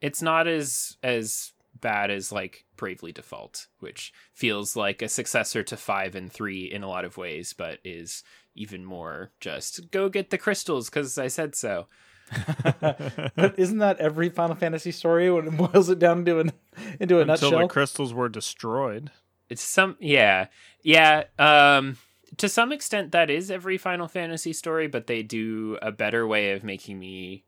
it's 0.00 0.22
not 0.22 0.46
as 0.48 0.96
as 1.02 1.52
bad 1.80 2.10
as 2.10 2.32
like 2.32 2.64
Bravely 2.76 3.12
Default, 3.12 3.66
which 3.78 4.12
feels 4.32 4.76
like 4.76 5.02
a 5.02 5.08
successor 5.08 5.62
to 5.62 5.76
5 5.76 6.14
and 6.14 6.32
3 6.32 6.64
in 6.64 6.82
a 6.82 6.88
lot 6.88 7.04
of 7.04 7.16
ways, 7.16 7.52
but 7.52 7.78
is 7.84 8.22
even 8.54 8.84
more 8.84 9.30
just 9.40 9.90
go 9.90 10.08
get 10.08 10.30
the 10.30 10.38
crystals 10.38 10.90
cuz 10.90 11.18
I 11.18 11.28
said 11.28 11.54
so. 11.54 11.86
but 12.80 13.54
isn't 13.58 13.78
that 13.78 13.98
every 13.98 14.28
Final 14.28 14.56
Fantasy 14.56 14.92
story 14.92 15.30
when 15.30 15.48
it 15.48 15.56
boils 15.56 15.88
it 15.88 15.98
down 15.98 16.20
into 16.20 16.38
an 16.38 16.52
into 17.00 17.18
a 17.18 17.20
Until 17.20 17.26
nutshell? 17.26 17.48
Until 17.48 17.68
the 17.68 17.72
crystals 17.72 18.14
were 18.14 18.28
destroyed. 18.28 19.10
It's 19.50 19.62
some 19.62 19.96
yeah. 20.00 20.46
Yeah, 20.82 21.24
um 21.38 21.98
to 22.36 22.48
some 22.48 22.72
extent 22.72 23.12
that 23.12 23.28
is 23.28 23.50
every 23.50 23.76
Final 23.76 24.08
Fantasy 24.08 24.52
story, 24.52 24.86
but 24.86 25.06
they 25.08 25.22
do 25.22 25.76
a 25.82 25.90
better 25.92 26.26
way 26.26 26.52
of 26.52 26.62
making 26.64 26.98
me 26.98 27.44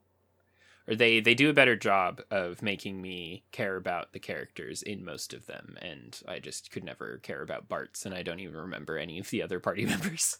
or 0.88 0.96
they 0.96 1.20
they 1.20 1.34
do 1.34 1.48
a 1.48 1.54
better 1.54 1.76
job 1.76 2.20
of 2.30 2.60
making 2.62 3.00
me 3.00 3.44
care 3.52 3.76
about 3.76 4.12
the 4.12 4.18
characters 4.18 4.82
in 4.82 5.04
most 5.04 5.32
of 5.32 5.46
them 5.46 5.76
and 5.80 6.20
I 6.26 6.40
just 6.40 6.70
could 6.72 6.82
never 6.84 7.18
care 7.18 7.40
about 7.42 7.68
Bartz 7.68 8.04
and 8.04 8.12
I 8.14 8.22
don't 8.24 8.40
even 8.40 8.56
remember 8.56 8.98
any 8.98 9.18
of 9.20 9.30
the 9.30 9.42
other 9.42 9.60
party 9.60 9.86
members. 9.94 10.38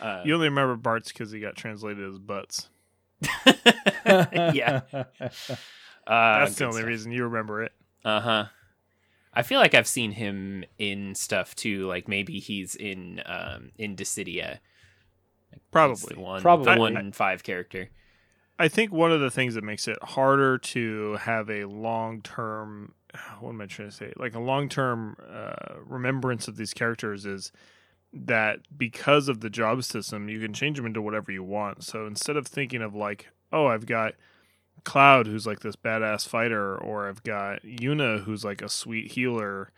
Uh, 0.00 0.22
you 0.24 0.34
only 0.34 0.48
remember 0.48 0.76
Bartz 0.76 1.08
because 1.08 1.30
he 1.32 1.40
got 1.40 1.56
translated 1.56 2.06
as 2.06 2.18
Butts. 2.18 2.68
yeah. 4.06 4.82
Uh, 6.06 6.38
That's 6.38 6.54
the 6.54 6.64
only 6.64 6.78
stuff. 6.78 6.88
reason 6.88 7.12
you 7.12 7.24
remember 7.24 7.62
it. 7.64 7.72
Uh 8.02 8.20
huh. 8.20 8.44
I 9.34 9.42
feel 9.42 9.60
like 9.60 9.74
I've 9.74 9.86
seen 9.86 10.12
him 10.12 10.64
in 10.78 11.14
stuff 11.14 11.54
too. 11.54 11.86
Like 11.86 12.08
maybe 12.08 12.38
he's 12.38 12.74
in 12.74 13.22
um 13.26 13.70
in 13.78 13.96
Dissidia. 13.96 14.58
Probably. 15.70 16.14
the 16.14 16.20
one, 16.20 16.42
Probably. 16.42 16.74
the 16.74 16.80
one 16.80 17.12
five 17.12 17.42
character. 17.42 17.90
I 18.58 18.68
think 18.68 18.92
one 18.92 19.12
of 19.12 19.20
the 19.20 19.30
things 19.30 19.54
that 19.54 19.62
makes 19.62 19.86
it 19.86 20.02
harder 20.02 20.58
to 20.58 21.16
have 21.16 21.48
a 21.48 21.64
long 21.64 22.22
term, 22.22 22.94
what 23.40 23.50
am 23.50 23.60
I 23.60 23.66
trying 23.66 23.90
to 23.90 23.94
say? 23.94 24.12
Like 24.16 24.34
a 24.34 24.40
long 24.40 24.68
term 24.68 25.16
uh, 25.30 25.76
remembrance 25.84 26.48
of 26.48 26.56
these 26.56 26.74
characters 26.74 27.24
is 27.24 27.52
that 28.12 28.60
because 28.76 29.28
of 29.28 29.40
the 29.40 29.50
job 29.50 29.84
system, 29.84 30.28
you 30.28 30.40
can 30.40 30.54
change 30.54 30.76
them 30.78 30.86
into 30.86 31.02
whatever 31.02 31.30
you 31.30 31.42
want. 31.42 31.84
So 31.84 32.06
instead 32.06 32.36
of 32.36 32.46
thinking 32.46 32.82
of 32.82 32.94
like, 32.94 33.28
oh, 33.52 33.66
I've 33.66 33.86
got 33.86 34.14
Cloud 34.84 35.26
who's 35.26 35.46
like 35.46 35.60
this 35.60 35.76
badass 35.76 36.26
fighter, 36.26 36.76
or 36.76 37.08
I've 37.08 37.22
got 37.22 37.62
Yuna 37.62 38.24
who's 38.24 38.44
like 38.44 38.62
a 38.62 38.68
sweet 38.68 39.12
healer, 39.12 39.70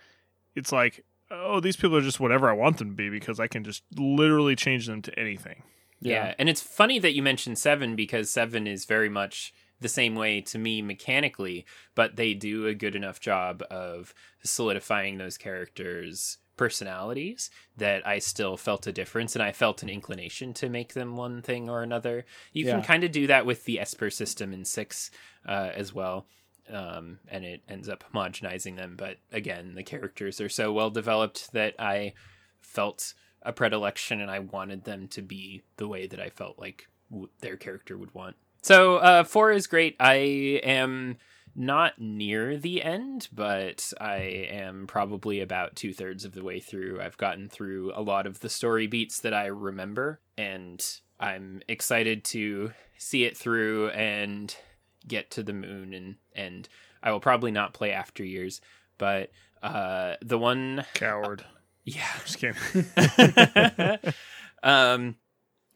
it's 0.55 0.72
like, 0.72 1.05
oh, 1.30 1.61
these 1.61 1.76
people 1.76 1.96
are 1.96 2.03
just 2.03 2.20
whatever 2.20 2.48
I 2.51 2.55
want 2.55 2.78
them 2.78 2.90
to 2.90 2.94
be 2.94 3.09
because 3.09 3.38
I 3.40 3.46
can 3.46 3.64
just 3.64 3.82
literally 3.96 4.57
change 4.57 4.86
them 4.86 5.03
to 5.03 5.18
anything. 5.18 5.62
Yeah. 6.03 6.34
and 6.38 6.48
it's 6.48 6.62
funny 6.62 6.98
that 6.98 7.14
you 7.14 7.22
mentioned 7.22 7.59
Seven 7.59 7.94
because 7.94 8.30
Seven 8.30 8.66
is 8.66 8.86
very 8.86 9.11
much 9.11 9.53
the 9.80 9.88
same 9.88 10.14
way 10.14 10.40
to 10.42 10.59
me 10.59 10.82
mechanically, 10.82 11.64
but 11.94 12.16
they 12.16 12.34
do 12.34 12.66
a 12.66 12.74
good 12.74 12.94
enough 12.94 13.20
job 13.20 13.62
of 13.70 14.14
solidifying 14.42 15.18
those 15.18 15.38
characters' 15.38 16.38
personalities 16.61 17.48
that 17.78 18.06
I 18.06 18.18
still 18.18 18.58
felt 18.58 18.86
a 18.86 18.92
difference 18.92 19.34
and 19.34 19.42
I 19.42 19.50
felt 19.50 19.82
an 19.82 19.88
inclination 19.88 20.52
to 20.54 20.68
make 20.68 20.92
them 20.92 21.16
one 21.16 21.40
thing 21.40 21.70
or 21.70 21.82
another. 21.82 22.26
You 22.52 22.66
can 22.66 22.82
kind 22.82 23.02
of 23.02 23.12
do 23.12 23.28
that 23.28 23.46
with 23.46 23.64
the 23.64 23.80
Esper 23.80 24.11
system 24.11 24.52
in 24.52 24.66
six 24.66 25.11
uh, 25.48 25.70
as 25.74 25.94
well. 25.94 26.26
Um, 26.70 27.18
and 27.28 27.46
it 27.46 27.62
ends 27.66 27.88
up 27.88 28.04
homogenizing 28.12 28.76
them. 28.76 28.94
But 28.98 29.16
again, 29.32 29.74
the 29.74 29.82
characters 29.82 30.38
are 30.38 30.50
so 30.50 30.70
well 30.70 30.90
developed 30.90 31.50
that 31.54 31.76
I 31.78 32.12
felt 32.61 33.14
a 33.40 33.54
predilection 33.54 34.20
and 34.20 34.30
I 34.30 34.40
wanted 34.40 34.84
them 34.84 35.08
to 35.08 35.22
be 35.22 35.62
the 35.78 35.88
way 35.88 36.06
that 36.08 36.20
I 36.20 36.28
felt 36.28 36.58
like 36.58 36.88
w- 37.11 37.30
their 37.40 37.56
character 37.56 37.96
would 37.96 38.12
want. 38.12 38.36
So, 38.61 38.96
uh, 38.96 39.24
four 39.24 39.50
is 39.50 39.66
great. 39.66 39.96
I 39.98 40.61
am 40.62 41.16
not 41.55 41.98
near 41.98 42.57
the 42.57 42.82
end, 42.82 43.28
but 43.32 43.92
I 44.01 44.16
am 44.51 44.86
probably 44.86 45.40
about 45.40 45.76
two 45.76 45.92
thirds 45.92 46.24
of 46.24 46.32
the 46.32 46.44
way 46.44 46.61
through. 46.61 47.01
I've 47.01 47.16
gotten 47.16 47.48
through 47.48 47.92
a 47.94 48.03
lot 48.03 48.26
of 48.26 48.40
the 48.40 48.48
story 48.48 48.86
beats 48.86 49.20
that 49.20 49.34
I 49.34 49.46
remember, 49.46 50.20
and 50.38 50.84
I'm 51.18 51.62
excited 51.68 52.24
to 52.26 52.72
see 52.98 53.24
it 53.24 53.36
through 53.36 53.90
and 53.90 54.55
get 55.07 55.30
to 55.32 55.42
the 55.42 55.53
moon. 55.53 55.94
And, 55.94 56.16
and 56.34 56.68
I 57.03 57.12
will 57.12 57.20
probably 57.20 57.51
not 57.51 57.74
play 57.74 57.92
After 57.92 58.24
Years, 58.24 58.61
but 58.98 59.30
uh, 59.62 60.14
the 60.22 60.38
one 60.38 60.84
Coward. 60.94 61.44
yeah. 61.84 62.07
Just 62.24 62.38
kidding. 62.38 64.14
um, 64.62 65.16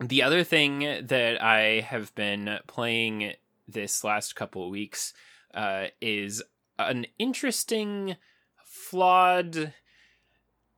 the 0.01 0.23
other 0.23 0.45
thing 0.45 0.81
that 0.81 1.43
I 1.43 1.81
have 1.81 2.15
been 2.15 2.59
playing 2.67 3.33
this 3.67 4.05
last 4.05 4.37
couple 4.37 4.65
of 4.65 4.71
weeks 4.71 5.15
uh, 5.55 5.87
is 6.01 6.43
an 6.79 7.07
interesting, 7.19 8.17
flawed, 8.65 9.73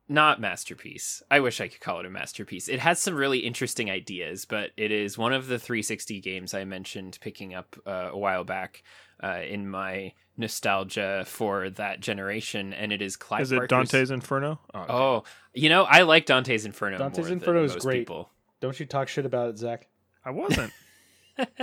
not 0.09 0.39
masterpiece. 0.39 1.21
I 1.29 1.39
wish 1.39 1.59
I 1.59 1.67
could 1.67 1.81
call 1.81 1.99
it 1.99 2.05
a 2.05 2.09
masterpiece. 2.09 2.69
It 2.69 2.79
has 2.79 2.99
some 2.99 3.15
really 3.15 3.39
interesting 3.39 3.89
ideas, 3.91 4.45
but 4.45 4.71
it 4.77 4.91
is 4.91 5.17
one 5.17 5.33
of 5.33 5.47
the 5.47 5.59
360 5.59 6.21
games 6.21 6.53
I 6.53 6.63
mentioned 6.63 7.17
picking 7.21 7.53
up 7.53 7.75
uh, 7.85 8.09
a 8.11 8.17
while 8.17 8.43
back 8.43 8.83
uh, 9.21 9.41
in 9.47 9.67
my 9.69 10.13
nostalgia 10.37 11.23
for 11.27 11.69
that 11.71 11.99
generation, 11.99 12.71
and 12.73 12.93
it 12.93 13.01
is 13.01 13.17
Clive 13.17 13.41
Is 13.41 13.51
it 13.51 13.55
Barker's- 13.57 13.69
Dante's 13.89 14.11
Inferno? 14.11 14.59
Oh, 14.73 14.79
okay. 14.79 14.93
Oh, 14.93 15.23
you 15.53 15.69
know, 15.69 15.83
I 15.83 16.03
like 16.03 16.25
Dante's 16.25 16.65
Inferno. 16.65 16.97
Dante's 16.99 17.25
more 17.25 17.33
Inferno 17.33 17.59
than 17.61 17.65
is 17.65 17.73
most 17.73 17.83
great. 17.83 17.99
People. 17.99 18.29
Don't 18.61 18.79
you 18.79 18.85
talk 18.85 19.07
shit 19.07 19.25
about 19.25 19.49
it, 19.49 19.57
Zach. 19.57 19.87
I 20.23 20.31
wasn't. 20.31 20.71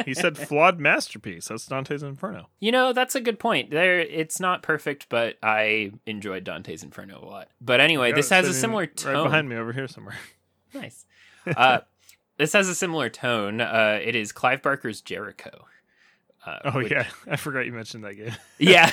he 0.05 0.15
said 0.15 0.37
flawed 0.39 0.79
masterpiece. 0.79 1.49
That's 1.49 1.67
Dante's 1.67 2.03
Inferno. 2.03 2.49
You 2.61 2.73
know, 2.73 2.93
that's 2.93 3.15
a 3.15 3.21
good 3.21 3.39
point. 3.39 3.71
There, 3.71 3.99
it's 4.01 4.41
not 4.41 4.63
perfect, 4.63 5.09
but 5.09 5.37
I 5.43 5.93
enjoyed 6.07 6.45
Dante's 6.45 6.83
Inferno 6.83 7.21
a 7.23 7.27
lot. 7.27 7.49
But 7.61 7.81
anyway, 7.81 8.13
this 8.13 8.31
has 8.31 8.49
a 8.49 8.55
similar 8.55 8.83
right 8.83 8.97
tone. 8.97 9.25
behind 9.25 9.49
me 9.49 9.57
over 9.57 9.73
here 9.73 9.89
somewhere. 9.89 10.19
Nice. 10.75 11.07
Uh, 11.47 11.79
this 12.37 12.53
has 12.53 12.69
a 12.69 12.75
similar 12.75 13.09
tone. 13.09 13.61
Uh, 13.61 14.01
it 14.03 14.17
is 14.17 14.33
Clive 14.33 14.61
Barker's 14.61 15.01
Jericho. 15.01 15.67
Uh, 16.45 16.59
Oh 16.65 16.71
which- 16.79 16.91
yeah, 16.91 17.07
I 17.31 17.37
forgot 17.37 17.65
you 17.65 17.71
mentioned 17.73 18.03
that 18.03 18.15
game. 18.15 18.35
yeah. 18.59 18.91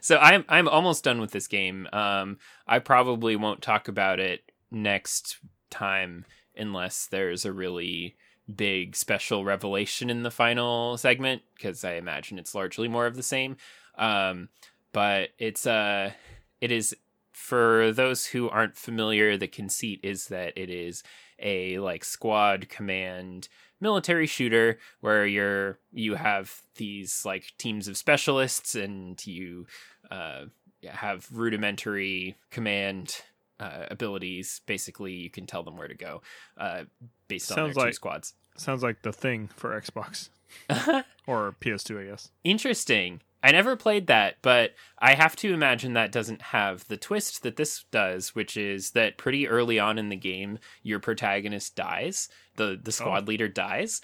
so 0.00 0.16
I'm 0.18 0.46
I'm 0.48 0.68
almost 0.68 1.04
done 1.04 1.20
with 1.20 1.32
this 1.32 1.48
game. 1.48 1.86
Um, 1.92 2.38
I 2.66 2.78
probably 2.78 3.36
won't 3.36 3.60
talk 3.60 3.88
about 3.88 4.20
it 4.20 4.50
next 4.70 5.38
time 5.68 6.24
unless 6.56 7.06
there's 7.06 7.44
a 7.44 7.52
really 7.52 8.16
big 8.54 8.96
special 8.96 9.44
revelation 9.44 10.10
in 10.10 10.22
the 10.22 10.30
final 10.30 10.96
segment 10.98 11.42
because 11.54 11.84
I 11.84 11.94
imagine 11.94 12.38
it's 12.38 12.54
largely 12.54 12.88
more 12.88 13.06
of 13.06 13.16
the 13.16 13.22
same. 13.22 13.56
Um, 13.96 14.48
but 14.92 15.30
it's 15.38 15.66
uh 15.66 16.12
it 16.60 16.70
is 16.72 16.96
for 17.32 17.92
those 17.92 18.26
who 18.26 18.48
aren't 18.48 18.76
familiar 18.76 19.36
the 19.36 19.48
conceit 19.48 20.00
is 20.02 20.28
that 20.28 20.52
it 20.56 20.70
is 20.70 21.02
a 21.40 21.78
like 21.78 22.04
squad 22.04 22.68
command 22.68 23.48
military 23.80 24.26
shooter 24.26 24.78
where 25.00 25.26
you're 25.26 25.78
you 25.92 26.14
have 26.14 26.62
these 26.76 27.24
like 27.24 27.52
teams 27.58 27.88
of 27.88 27.96
specialists 27.96 28.74
and 28.74 29.26
you 29.26 29.66
uh, 30.10 30.44
have 30.86 31.26
rudimentary 31.32 32.36
command 32.50 33.22
uh, 33.60 33.86
abilities. 33.90 34.60
Basically, 34.66 35.12
you 35.12 35.30
can 35.30 35.46
tell 35.46 35.62
them 35.62 35.76
where 35.76 35.88
to 35.88 35.94
go 35.94 36.22
uh, 36.58 36.84
based 37.28 37.50
on 37.52 37.56
Sounds 37.56 37.74
their 37.74 37.82
two 37.84 37.86
like- 37.88 37.94
squads. 37.94 38.34
Sounds 38.56 38.84
like 38.84 39.02
the 39.02 39.12
thing 39.12 39.48
for 39.56 39.80
Xbox 39.80 40.28
or 41.26 41.56
PS2, 41.60 42.02
I 42.02 42.10
guess. 42.10 42.30
Interesting. 42.44 43.20
I 43.42 43.50
never 43.50 43.74
played 43.76 44.06
that, 44.06 44.36
but 44.42 44.74
I 45.00 45.14
have 45.14 45.34
to 45.36 45.52
imagine 45.52 45.92
that 45.94 46.12
doesn't 46.12 46.40
have 46.40 46.86
the 46.86 46.96
twist 46.96 47.42
that 47.42 47.56
this 47.56 47.84
does, 47.90 48.34
which 48.34 48.56
is 48.56 48.92
that 48.92 49.18
pretty 49.18 49.48
early 49.48 49.78
on 49.80 49.98
in 49.98 50.08
the 50.08 50.16
game, 50.16 50.60
your 50.84 51.00
protagonist 51.00 51.74
dies, 51.76 52.28
the 52.56 52.80
the 52.80 52.92
squad 52.92 53.26
leader 53.28 53.48
dies, 53.48 54.00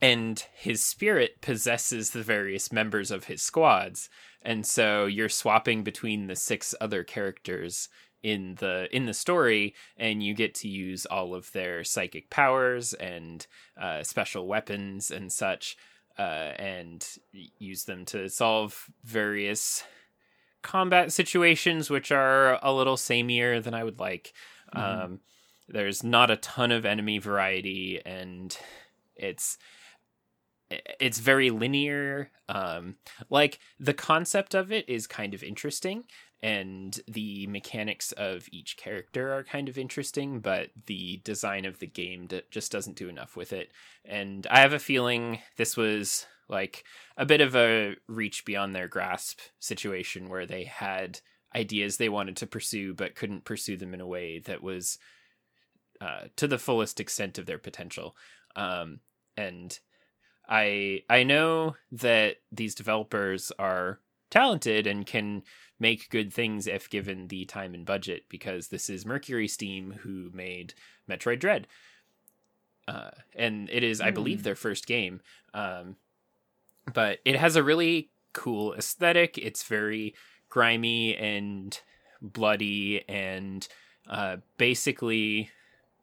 and 0.00 0.44
his 0.54 0.84
spirit 0.84 1.40
possesses 1.40 2.10
the 2.10 2.22
various 2.22 2.70
members 2.70 3.10
of 3.10 3.24
his 3.24 3.42
squads, 3.42 4.08
and 4.42 4.64
so 4.64 5.06
you're 5.06 5.28
swapping 5.28 5.82
between 5.82 6.26
the 6.26 6.36
six 6.36 6.74
other 6.80 7.02
characters 7.02 7.88
in 8.22 8.56
the 8.56 8.88
in 8.94 9.06
the 9.06 9.14
story 9.14 9.74
and 9.96 10.22
you 10.22 10.34
get 10.34 10.54
to 10.54 10.68
use 10.68 11.06
all 11.06 11.34
of 11.34 11.50
their 11.52 11.84
psychic 11.84 12.30
powers 12.30 12.92
and 12.94 13.46
uh, 13.80 14.02
special 14.02 14.46
weapons 14.46 15.10
and 15.10 15.32
such 15.32 15.76
uh, 16.18 16.52
and 16.58 17.06
use 17.58 17.84
them 17.84 18.04
to 18.04 18.28
solve 18.28 18.90
various 19.04 19.84
combat 20.62 21.12
situations, 21.12 21.88
which 21.88 22.12
are 22.12 22.58
a 22.62 22.72
little 22.72 22.96
samier 22.96 23.62
than 23.62 23.72
I 23.72 23.84
would 23.84 23.98
like. 23.98 24.34
Mhm. 24.74 25.04
Um, 25.04 25.20
there's 25.68 26.02
not 26.02 26.30
a 26.30 26.36
ton 26.36 26.72
of 26.72 26.84
enemy 26.84 27.18
variety, 27.18 28.00
and 28.04 28.56
it's 29.16 29.56
it's 31.00 31.18
very 31.18 31.50
linear. 31.50 32.30
Um, 32.48 32.96
like 33.28 33.58
the 33.78 33.94
concept 33.94 34.54
of 34.54 34.70
it 34.70 34.88
is 34.88 35.06
kind 35.06 35.34
of 35.34 35.42
interesting, 35.42 36.04
and 36.42 36.98
the 37.06 37.46
mechanics 37.48 38.12
of 38.12 38.48
each 38.50 38.76
character 38.76 39.32
are 39.32 39.44
kind 39.44 39.68
of 39.68 39.76
interesting, 39.76 40.40
but 40.40 40.70
the 40.86 41.20
design 41.22 41.66
of 41.66 41.78
the 41.78 41.86
game 41.86 42.28
just 42.50 42.72
doesn't 42.72 42.96
do 42.96 43.08
enough 43.08 43.36
with 43.36 43.52
it. 43.52 43.70
And 44.04 44.46
I 44.50 44.60
have 44.60 44.72
a 44.72 44.78
feeling 44.78 45.40
this 45.56 45.76
was 45.76 46.26
like 46.48 46.84
a 47.16 47.26
bit 47.26 47.40
of 47.40 47.54
a 47.54 47.96
reach 48.08 48.44
beyond 48.44 48.74
their 48.74 48.88
grasp 48.88 49.38
situation 49.58 50.28
where 50.28 50.46
they 50.46 50.64
had 50.64 51.20
ideas 51.54 51.96
they 51.96 52.08
wanted 52.08 52.36
to 52.36 52.46
pursue 52.46 52.94
but 52.94 53.14
couldn't 53.14 53.44
pursue 53.44 53.76
them 53.76 53.92
in 53.92 54.00
a 54.00 54.06
way 54.06 54.38
that 54.38 54.62
was 54.62 54.98
uh, 56.00 56.22
to 56.36 56.48
the 56.48 56.58
fullest 56.58 57.00
extent 57.00 57.38
of 57.38 57.46
their 57.46 57.58
potential. 57.58 58.16
Um, 58.56 59.00
and 59.36 59.78
I 60.48 61.02
I 61.08 61.22
know 61.22 61.76
that 61.92 62.36
these 62.50 62.74
developers 62.74 63.52
are 63.58 64.00
talented 64.30 64.86
and 64.86 65.06
can 65.06 65.42
make 65.78 66.10
good 66.10 66.32
things 66.32 66.66
if 66.66 66.88
given 66.90 67.28
the 67.28 67.44
time 67.44 67.74
and 67.74 67.86
budget 67.86 68.24
because 68.28 68.68
this 68.68 68.90
is 68.90 69.06
Mercury 69.06 69.48
Steam 69.48 69.98
who 70.02 70.30
made 70.32 70.74
Metroid 71.08 71.40
Dread. 71.40 71.66
Uh, 72.86 73.10
and 73.34 73.68
it 73.70 73.82
is, 73.82 74.00
I 74.00 74.10
believe, 74.10 74.38
Hmm. 74.40 74.44
their 74.44 74.54
first 74.56 74.86
game. 74.86 75.20
Um, 75.54 75.96
but 76.92 77.20
it 77.24 77.36
has 77.36 77.56
a 77.56 77.62
really 77.62 78.10
cool 78.32 78.74
aesthetic. 78.74 79.38
It's 79.38 79.62
very 79.62 80.14
grimy 80.48 81.16
and 81.16 81.78
bloody, 82.20 83.08
and 83.08 83.66
uh, 84.08 84.38
basically, 84.56 85.50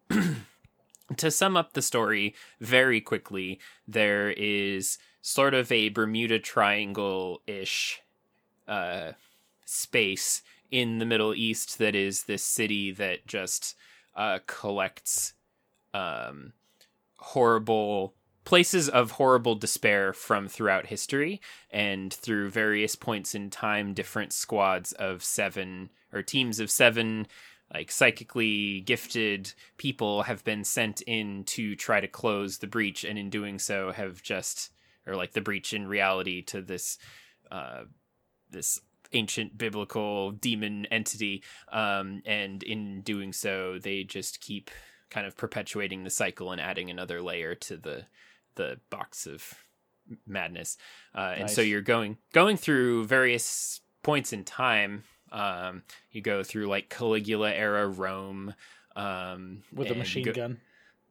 to 1.17 1.29
sum 1.31 1.57
up 1.57 1.73
the 1.73 1.81
story 1.81 2.33
very 2.59 3.01
quickly, 3.01 3.59
there 3.87 4.31
is 4.31 4.97
sort 5.21 5.53
of 5.53 5.71
a 5.71 5.89
Bermuda 5.89 6.39
Triangle 6.39 7.41
ish 7.47 8.01
uh, 8.67 9.13
space 9.65 10.41
in 10.71 10.99
the 10.99 11.05
Middle 11.05 11.33
East 11.33 11.77
that 11.77 11.95
is 11.95 12.23
this 12.23 12.43
city 12.43 12.91
that 12.91 13.27
just 13.27 13.75
uh, 14.15 14.39
collects 14.47 15.33
um, 15.93 16.53
horrible 17.17 18.15
places 18.43 18.87
of 18.87 19.11
horrible 19.11 19.55
despair 19.55 20.13
from 20.13 20.47
throughout 20.47 20.85
history 20.87 21.41
and 21.69 22.13
through 22.13 22.49
various 22.49 22.95
points 22.95 23.35
in 23.35 23.49
time 23.49 23.93
different 23.93 24.31
squads 24.31 24.93
of 24.93 25.21
seven 25.21 25.89
or 26.13 26.21
teams 26.21 26.61
of 26.61 26.71
seven 26.71 27.27
like 27.73 27.91
psychically 27.91 28.79
gifted 28.81 29.51
people 29.75 30.23
have 30.23 30.45
been 30.45 30.63
sent 30.63 31.01
in 31.01 31.43
to 31.43 31.75
try 31.75 31.99
to 31.99 32.07
close 32.07 32.59
the 32.59 32.67
breach 32.67 33.03
and 33.03 33.19
in 33.19 33.29
doing 33.29 33.59
so 33.59 33.91
have 33.91 34.23
just 34.23 34.71
or 35.05 35.15
like 35.15 35.33
the 35.33 35.41
breach 35.41 35.73
in 35.73 35.85
reality 35.85 36.41
to 36.41 36.61
this 36.61 36.97
uh 37.51 37.83
this 38.49 38.79
ancient 39.13 39.57
biblical 39.57 40.31
demon 40.31 40.85
entity 40.87 41.41
um 41.71 42.21
and 42.25 42.61
in 42.63 43.01
doing 43.01 43.31
so 43.31 43.79
they 43.81 44.03
just 44.03 44.41
keep 44.41 44.69
kind 45.09 45.25
of 45.25 45.37
perpetuating 45.37 46.03
the 46.03 46.09
cycle 46.09 46.51
and 46.51 46.59
adding 46.59 46.89
another 46.89 47.21
layer 47.21 47.55
to 47.55 47.77
the 47.77 48.03
the 48.55 48.77
box 48.89 49.25
of 49.25 49.53
madness 50.25 50.77
uh 51.15 51.33
and 51.37 51.49
so 51.49 51.61
you're 51.61 51.81
going 51.81 52.17
going 52.33 52.57
through 52.57 53.05
various 53.05 53.79
points 54.03 54.33
in 54.33 54.43
time 54.43 55.03
um 55.31 55.83
you 56.11 56.21
go 56.21 56.43
through 56.43 56.67
like 56.67 56.89
caligula 56.89 57.51
era 57.51 57.87
rome 57.87 58.53
um 58.97 59.63
with 59.73 59.89
a 59.89 59.95
machine 59.95 60.25
go- 60.25 60.33
gun. 60.33 60.57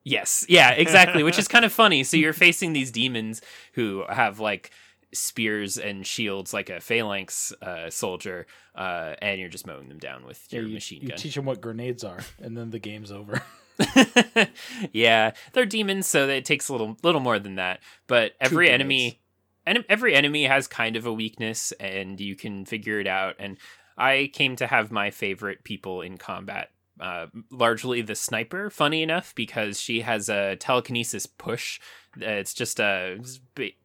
Yes, 0.09 0.47
yeah, 0.49 0.70
exactly. 0.70 1.24
Which 1.24 1.37
is 1.37 1.49
kind 1.55 1.64
of 1.64 1.72
funny. 1.72 2.05
So 2.05 2.16
you're 2.16 2.32
facing 2.32 2.72
these 2.72 2.93
demons 2.93 3.43
who 3.72 4.05
have 4.09 4.39
like 4.39 4.70
spears 5.12 5.78
and 5.78 6.07
shields, 6.07 6.52
like 6.52 6.68
a 6.70 6.80
phalanx 6.80 7.52
uh, 7.62 7.90
soldier, 7.90 8.46
uh, 8.74 9.14
and 9.22 9.40
you're 9.40 9.48
just 9.48 9.66
mowing 9.66 9.88
them 9.88 9.98
down 9.98 10.24
with 10.26 10.46
Yeah, 10.50 10.61
your 10.61 10.68
you, 10.68 10.74
machine 10.74 11.02
you 11.02 11.09
gun. 11.09 11.18
teach 11.18 11.34
them 11.34 11.44
what 11.44 11.61
grenades 11.61 12.04
are, 12.04 12.20
and 12.40 12.57
then 12.57 12.70
the 12.70 12.78
game's 12.78 13.11
over. 13.12 13.42
yeah, 14.92 15.32
they're 15.52 15.66
demons, 15.66 16.07
so 16.07 16.28
it 16.28 16.44
takes 16.44 16.68
a 16.68 16.72
little 16.72 16.96
little 17.02 17.20
more 17.20 17.38
than 17.38 17.57
that. 17.57 17.80
But 18.07 18.32
every 18.40 18.70
enemy, 18.70 19.20
and 19.66 19.84
every 19.88 20.14
enemy 20.14 20.44
has 20.44 20.66
kind 20.66 20.96
of 20.96 21.07
a 21.07 21.12
weakness, 21.12 21.72
and 21.78 22.20
you 22.20 22.36
can 22.36 22.64
figure 22.64 23.00
it 23.00 23.07
out. 23.07 23.36
And 23.38 23.59
I 23.96 24.30
came 24.32 24.57
to 24.57 24.66
have 24.66 24.90
my 24.90 25.11
favorite 25.11 25.64
people 25.64 26.02
in 26.02 26.16
combat. 26.18 26.70
Uh, 26.98 27.26
largely 27.50 28.00
the 28.00 28.14
sniper, 28.14 28.70
funny 28.70 29.02
enough, 29.02 29.34
because 29.34 29.78
she 29.78 30.00
has 30.00 30.30
a 30.30 30.57
telekinesis 30.57 31.26
push. 31.26 31.78
Uh, 32.21 32.27
It's 32.27 32.55
just 32.55 32.81
a 32.81 33.19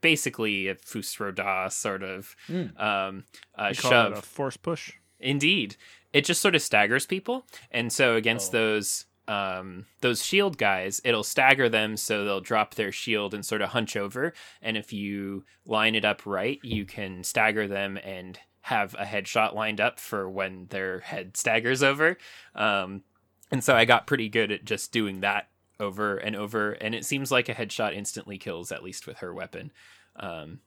basically 0.02 0.68
a 0.68 0.76
Fus 0.76 1.20
Ro 1.20 1.32
Dah 1.32 1.68
sort 1.70 2.04
of 2.04 2.36
Mm. 2.48 2.80
um, 2.80 3.24
a 3.56 3.70
They 3.74 3.80
call 3.82 3.92
shove. 3.92 4.12
it 4.14 4.18
a 4.20 4.22
force 4.22 4.58
push. 4.58 4.92
Indeed, 5.20 5.76
it 6.14 6.26
just 6.26 6.42
sort 6.42 6.56
of 6.56 6.62
staggers 6.62 7.06
people, 7.06 7.46
and 7.70 7.92
so 7.94 8.16
against 8.16 8.54
Oh. 8.54 8.58
those 8.58 9.06
um, 9.28 9.86
those 10.02 10.26
shield 10.26 10.58
guys, 10.58 11.00
it'll 11.06 11.24
stagger 11.24 11.70
them, 11.70 11.96
so 11.96 12.26
they'll 12.26 12.42
drop 12.42 12.76
their 12.76 12.92
shield 12.92 13.34
and 13.34 13.46
sort 13.46 13.62
of 13.62 13.70
hunch 13.70 13.96
over. 13.96 14.34
And 14.62 14.76
if 14.76 14.92
you 14.92 15.46
line 15.64 15.96
it 15.96 16.04
up 16.04 16.26
right, 16.26 16.60
you 16.64 16.84
can 16.86 17.24
stagger 17.24 17.66
them 17.66 17.98
and 17.98 18.40
have 18.62 18.94
a 18.96 19.06
headshot 19.06 19.54
lined 19.54 19.80
up 19.80 20.00
for 20.02 20.28
when 20.30 20.66
their 20.68 21.00
head 21.00 21.38
staggers 21.38 21.82
over. 21.82 22.18
Um, 22.56 23.04
and 23.52 23.64
so 23.64 23.74
I 23.76 23.86
got 23.86 24.06
pretty 24.08 24.28
good 24.28 24.52
at 24.52 24.66
just 24.66 24.92
doing 24.92 25.22
that 25.22 25.48
over 25.82 26.16
and 26.16 26.36
over, 26.36 26.74
and 26.74 26.96
it 26.96 27.06
seems 27.06 27.32
like 27.32 27.50
a 27.50 27.54
headshot 27.54 27.96
instantly 27.96 28.38
kills, 28.38 28.72
at 28.72 28.84
least 28.84 29.08
with 29.08 29.18
her 29.18 29.34
weapon. 29.34 29.72
Um, 30.16 30.60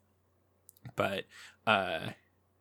but 0.96 1.24
uh, 1.66 2.10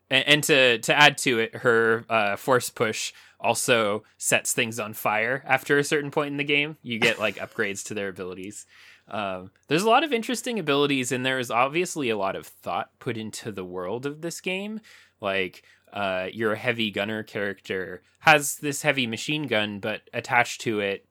and, 0.10 0.28
and 0.28 0.44
to 0.46 0.78
to 0.80 0.96
add 0.96 1.18
to 1.20 1.40
it, 1.40 1.56
her 1.58 2.06
uh, 2.10 2.36
force 2.36 2.70
push 2.70 3.12
also 3.40 4.04
sets 4.18 4.54
things 4.54 4.80
on 4.80 4.94
fire 4.94 5.44
after 5.46 5.78
a 5.78 5.84
certain 5.84 6.12
point 6.12 6.30
in 6.30 6.38
the 6.38 6.44
game. 6.44 6.78
You 6.82 7.00
get 7.00 7.20
like 7.20 7.36
upgrades 7.38 7.84
to 7.86 7.94
their 7.94 8.10
abilities. 8.10 8.66
Um, 9.08 9.52
there's 9.68 9.84
a 9.84 9.90
lot 9.90 10.04
of 10.04 10.14
interesting 10.14 10.60
abilities, 10.60 11.12
and 11.12 11.26
there 11.26 11.40
is 11.40 11.52
obviously 11.52 12.10
a 12.10 12.18
lot 12.18 12.36
of 12.36 12.48
thought 12.48 12.92
put 13.00 13.18
into 13.18 13.52
the 13.52 13.66
world 13.66 14.06
of 14.06 14.22
this 14.22 14.40
game. 14.40 14.80
Like 15.20 15.64
uh, 15.92 16.28
your 16.32 16.56
heavy 16.56 16.90
gunner 16.90 17.24
character 17.24 18.02
has 18.20 18.56
this 18.56 18.82
heavy 18.82 19.08
machine 19.08 19.48
gun, 19.48 19.80
but 19.80 20.02
attached 20.14 20.62
to 20.62 20.80
it 20.80 21.06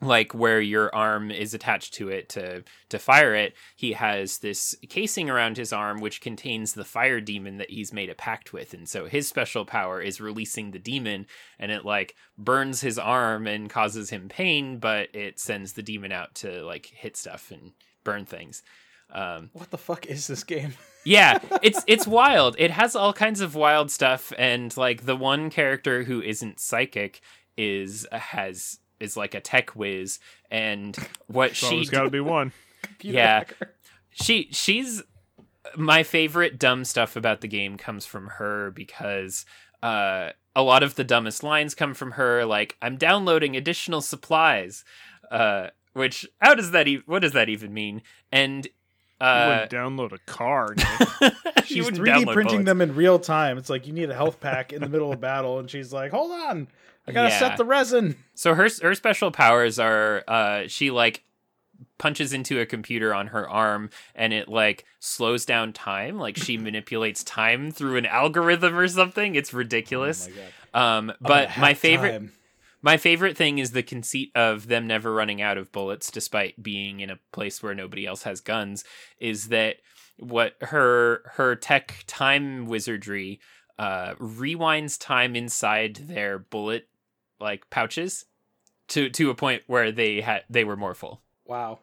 like 0.00 0.34
where 0.34 0.60
your 0.60 0.94
arm 0.94 1.30
is 1.30 1.54
attached 1.54 1.94
to 1.94 2.08
it 2.08 2.28
to 2.28 2.62
to 2.90 2.98
fire 2.98 3.34
it 3.34 3.54
he 3.76 3.94
has 3.94 4.38
this 4.38 4.74
casing 4.88 5.30
around 5.30 5.56
his 5.56 5.72
arm 5.72 6.00
which 6.00 6.20
contains 6.20 6.74
the 6.74 6.84
fire 6.84 7.20
demon 7.20 7.56
that 7.56 7.70
he's 7.70 7.92
made 7.92 8.10
a 8.10 8.14
pact 8.14 8.52
with. 8.52 8.74
And 8.74 8.88
so 8.88 9.06
his 9.06 9.26
special 9.26 9.64
power 9.64 10.00
is 10.00 10.20
releasing 10.20 10.70
the 10.70 10.78
demon 10.78 11.26
and 11.58 11.72
it 11.72 11.84
like 11.84 12.14
burns 12.36 12.82
his 12.82 12.98
arm 12.98 13.46
and 13.46 13.70
causes 13.70 14.10
him 14.10 14.28
pain 14.28 14.78
but 14.78 15.08
it 15.14 15.40
sends 15.40 15.72
the 15.72 15.82
demon 15.82 16.12
out 16.12 16.34
to 16.36 16.62
like 16.62 16.86
hit 16.86 17.16
stuff 17.16 17.50
and 17.50 17.72
burn 18.04 18.26
things. 18.26 18.62
Um 19.12 19.50
What 19.54 19.70
the 19.70 19.78
fuck 19.78 20.06
is 20.06 20.26
this 20.26 20.44
game? 20.44 20.74
yeah 21.06 21.38
it's 21.62 21.82
it's 21.86 22.06
wild. 22.06 22.54
It 22.58 22.70
has 22.70 22.94
all 22.94 23.14
kinds 23.14 23.40
of 23.40 23.54
wild 23.54 23.90
stuff 23.90 24.30
and 24.36 24.76
like 24.76 25.06
the 25.06 25.16
one 25.16 25.48
character 25.48 26.04
who 26.04 26.20
isn't 26.20 26.60
psychic 26.60 27.22
is 27.56 28.06
has 28.12 28.78
is 29.00 29.16
like 29.16 29.34
a 29.34 29.40
tech 29.40 29.70
whiz 29.76 30.18
and 30.50 30.96
what 31.26 31.54
So 31.56 31.68
she 31.70 31.78
has 31.78 31.90
got 31.90 32.04
to 32.04 32.10
be 32.10 32.20
one. 32.20 32.52
Yeah. 33.00 33.38
hacker. 33.40 33.74
she 34.10 34.48
she's 34.52 35.02
my 35.76 36.02
favorite 36.02 36.58
dumb 36.58 36.84
stuff 36.84 37.16
about 37.16 37.40
the 37.40 37.48
game 37.48 37.76
comes 37.76 38.06
from 38.06 38.28
her 38.38 38.70
because 38.70 39.44
uh 39.82 40.30
a 40.54 40.62
lot 40.62 40.82
of 40.82 40.94
the 40.94 41.04
dumbest 41.04 41.42
lines 41.42 41.74
come 41.74 41.92
from 41.92 42.12
her 42.12 42.44
like 42.46 42.76
i'm 42.80 42.96
downloading 42.96 43.56
additional 43.56 44.00
supplies 44.00 44.84
uh 45.30 45.66
which 45.92 46.26
how 46.40 46.54
does 46.54 46.70
that 46.70 46.86
e- 46.88 47.02
what 47.06 47.20
does 47.20 47.32
that 47.32 47.48
even 47.48 47.74
mean 47.74 48.00
and 48.32 48.66
You 48.66 49.26
uh 49.26 49.48
wouldn't 49.68 49.70
download 49.70 50.12
a 50.12 50.18
car. 50.30 50.74
Nick. 50.76 51.08
you 51.56 51.64
She's 51.64 51.84
wouldn't 51.86 52.02
3D 52.06 52.32
printing 52.32 52.44
bullets. 52.44 52.64
them 52.66 52.80
in 52.82 52.94
real 52.94 53.18
time. 53.18 53.56
It's 53.58 53.68
like 53.70 53.86
you 53.86 53.92
need 53.94 54.10
a 54.10 54.14
health 54.14 54.40
pack 54.40 54.72
in 54.74 54.80
the 54.82 54.88
middle 54.90 55.10
of 55.12 55.20
battle, 55.20 55.58
and 55.58 55.70
she's 55.70 55.90
like, 55.92 56.10
"Hold 56.12 56.32
on, 56.32 56.68
I 57.08 57.12
gotta 57.12 57.30
Yeah. 57.30 57.38
set 57.38 57.56
the 57.56 57.64
resin." 57.64 58.16
So 58.34 58.54
her 58.54 58.68
her 58.82 58.94
special 58.94 59.30
powers 59.30 59.78
are 59.78 60.24
uh 60.28 60.62
she 60.68 60.90
like 60.90 61.22
punches 61.98 62.32
into 62.32 62.60
a 62.60 62.66
computer 62.66 63.12
on 63.14 63.28
her 63.28 63.48
arm 63.48 63.90
and 64.14 64.32
it 64.32 64.48
like 64.48 64.84
slows 64.98 65.44
down 65.44 65.72
time 65.72 66.18
like 66.18 66.36
she 66.36 66.56
manipulates 66.68 67.22
time 67.24 67.70
through 67.70 67.96
an 67.96 68.06
algorithm 68.06 68.78
or 68.78 68.88
something 68.88 69.34
it's 69.34 69.52
ridiculous 69.52 70.28
Oh 70.28 70.40
my 70.74 70.80
um 70.98 71.12
but 71.20 71.56
my 71.58 71.74
favorite 71.74 72.12
time. 72.12 72.32
my 72.82 72.96
favorite 72.96 73.36
thing 73.36 73.58
is 73.58 73.72
the 73.72 73.82
conceit 73.82 74.30
of 74.34 74.68
them 74.68 74.86
never 74.86 75.12
running 75.12 75.42
out 75.42 75.58
of 75.58 75.70
bullets 75.72 76.10
despite 76.10 76.62
being 76.62 77.00
in 77.00 77.10
a 77.10 77.18
place 77.32 77.62
where 77.62 77.74
nobody 77.74 78.06
else 78.06 78.22
has 78.22 78.40
guns 78.40 78.84
is 79.18 79.48
that 79.48 79.76
what 80.18 80.54
her 80.62 81.30
her 81.34 81.54
tech 81.56 82.04
time 82.06 82.66
wizardry 82.66 83.38
uh 83.78 84.14
rewinds 84.14 84.98
time 84.98 85.36
inside 85.36 85.96
their 85.96 86.38
bullet 86.38 86.88
like 87.40 87.68
pouches 87.70 88.24
to 88.88 89.10
to 89.10 89.30
a 89.30 89.34
point 89.34 89.62
where 89.66 89.92
they 89.92 90.20
had 90.20 90.44
they 90.50 90.64
were 90.64 90.76
more 90.76 90.94
full 90.94 91.20
Wow. 91.44 91.78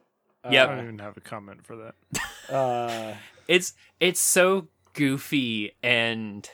Yep. 0.50 0.70
I 0.70 0.76
don't 0.76 0.84
even 0.84 1.00
have 1.00 1.16
a 1.16 1.22
comment 1.22 1.66
for 1.66 1.76
that. 1.78 1.96
Uh, 2.50 2.54
uh, 2.54 3.16
it's 3.48 3.74
it's 4.00 4.20
so 4.20 4.68
goofy 4.94 5.72
and 5.82 6.50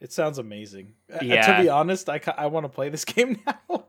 it 0.00 0.12
sounds 0.12 0.38
amazing. 0.38 0.94
Uh, 1.12 1.18
Yeah. 1.22 1.56
to 1.58 1.62
be 1.62 1.68
honest, 1.68 2.08
I 2.08 2.18
ca- 2.18 2.34
I 2.36 2.46
want 2.46 2.64
to 2.64 2.68
play 2.68 2.88
this 2.88 3.04
game 3.14 3.40
now. 3.46 3.84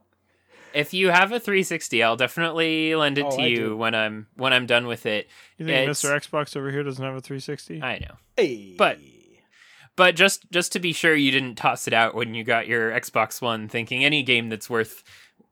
if 0.74 0.92
you 0.94 1.08
have 1.10 1.32
a 1.32 1.40
360 1.40 2.02
I'll 2.02 2.16
definitely 2.16 2.94
lend 2.94 3.16
it 3.18 3.24
Oh, 3.26 3.36
to 3.36 3.42
I 3.42 3.46
you 3.46 3.56
do. 3.56 3.76
when 3.76 3.94
I'm 3.94 4.26
when 4.36 4.52
I'm 4.52 4.66
done 4.66 4.86
with 4.86 5.06
it 5.06 5.28
You 5.58 5.64
think 5.66 5.88
It's- 5.88 6.02
Mr. 6.02 6.14
Xbox 6.20 6.54
over 6.56 6.70
here 6.70 6.82
doesn't 6.82 7.02
have 7.04 7.14
a 7.16 7.20
360? 7.20 7.82
I 7.82 7.98
know 7.98 8.16
hey, 8.36 8.74
But- 8.76 8.98
But 9.96 10.14
just 10.14 10.50
just 10.50 10.72
to 10.72 10.78
be 10.78 10.92
sure 10.92 11.14
you 11.14 11.30
didn't 11.30 11.54
toss 11.56 11.86
it 11.88 11.94
out 11.94 12.14
when 12.14 12.34
you 12.34 12.44
got 12.44 12.68
your 12.68 12.90
Xbox 12.92 13.40
One, 13.40 13.68
thinking 13.68 14.04
any 14.04 14.22
game 14.22 14.48
that's 14.50 14.68
worth 14.68 15.02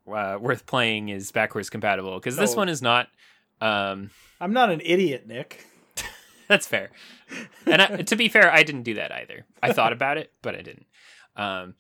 uh, 0.07 0.37
worth 0.39 0.67
playing 0.67 1.09
is 1.09 1.33
backwards 1.33 1.71
compatible 1.71 2.15
because 2.19 2.37
this 2.37 2.53
No. 2.53 2.59
one 2.59 2.69
is 2.69 2.83
not. 2.83 3.09
Um, 3.61 4.11
I'm 4.41 4.53
not 4.53 4.71
an 4.71 4.83
idiot, 4.85 5.27
Nick. 5.27 5.65
That's 6.49 6.67
fair. 6.67 6.91
And 7.65 7.81
I, 7.81 8.03
to 8.03 8.17
be 8.17 8.29
fair, 8.29 8.53
I 8.53 8.63
didn't 8.65 8.83
do 8.83 8.95
that 8.95 9.11
either. 9.13 9.47
I 9.63 9.73
thought 9.73 9.93
about 9.99 10.19
it, 10.19 10.33
but 10.43 10.55
I 10.55 10.61
didn't. 10.61 10.87
Um, 11.37 11.75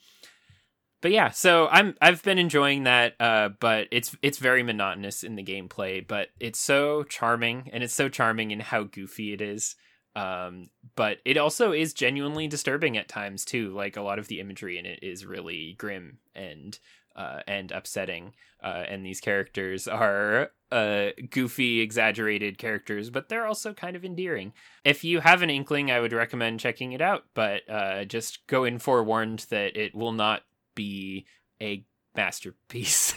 but 1.02 1.10
yeah, 1.10 1.28
so 1.30 1.68
I'm 1.70 1.94
I've 2.00 2.22
been 2.22 2.38
enjoying 2.38 2.84
that. 2.84 3.14
Uh, 3.20 3.50
but 3.60 3.88
it's 3.90 4.16
it's 4.22 4.38
very 4.38 4.62
monotonous 4.62 5.22
in 5.22 5.36
the 5.36 5.44
gameplay, 5.44 6.06
but 6.06 6.28
it's 6.40 6.58
so 6.58 7.02
charming, 7.02 7.68
and 7.74 7.84
it's 7.84 7.92
so 7.92 8.08
charming 8.08 8.52
in 8.52 8.60
how 8.60 8.84
goofy 8.84 9.34
it 9.34 9.42
is. 9.42 9.76
Um, 10.16 10.70
but 10.94 11.18
it 11.24 11.36
also 11.36 11.72
is 11.72 11.92
genuinely 11.92 12.46
disturbing 12.46 12.96
at 12.96 13.08
times 13.08 13.44
too. 13.44 13.70
Like 13.70 13.96
a 13.96 14.02
lot 14.02 14.18
of 14.18 14.28
the 14.28 14.40
imagery 14.40 14.78
in 14.78 14.86
it 14.86 15.00
is 15.02 15.26
really 15.26 15.74
grim 15.78 16.18
and 16.34 16.78
uh, 17.16 17.40
and 17.46 17.72
upsetting. 17.72 18.34
Uh, 18.62 18.84
and 18.88 19.04
these 19.04 19.20
characters 19.20 19.86
are 19.86 20.50
uh, 20.72 21.08
goofy, 21.30 21.80
exaggerated 21.80 22.58
characters, 22.58 23.10
but 23.10 23.28
they're 23.28 23.46
also 23.46 23.72
kind 23.72 23.94
of 23.94 24.04
endearing. 24.04 24.52
If 24.84 25.04
you 25.04 25.20
have 25.20 25.42
an 25.42 25.50
inkling, 25.50 25.90
I 25.90 26.00
would 26.00 26.12
recommend 26.12 26.60
checking 26.60 26.92
it 26.92 27.00
out, 27.00 27.24
but 27.34 27.68
uh, 27.68 28.04
just 28.04 28.46
go 28.46 28.64
in 28.64 28.78
forewarned 28.78 29.46
that 29.50 29.76
it 29.76 29.94
will 29.94 30.12
not 30.12 30.42
be 30.74 31.26
a 31.60 31.84
masterpiece. 32.16 33.14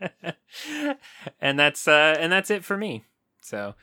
and 1.40 1.58
that's 1.58 1.86
uh, 1.86 2.16
and 2.18 2.32
that's 2.32 2.50
it 2.50 2.64
for 2.64 2.76
me. 2.76 3.04
So, 3.42 3.74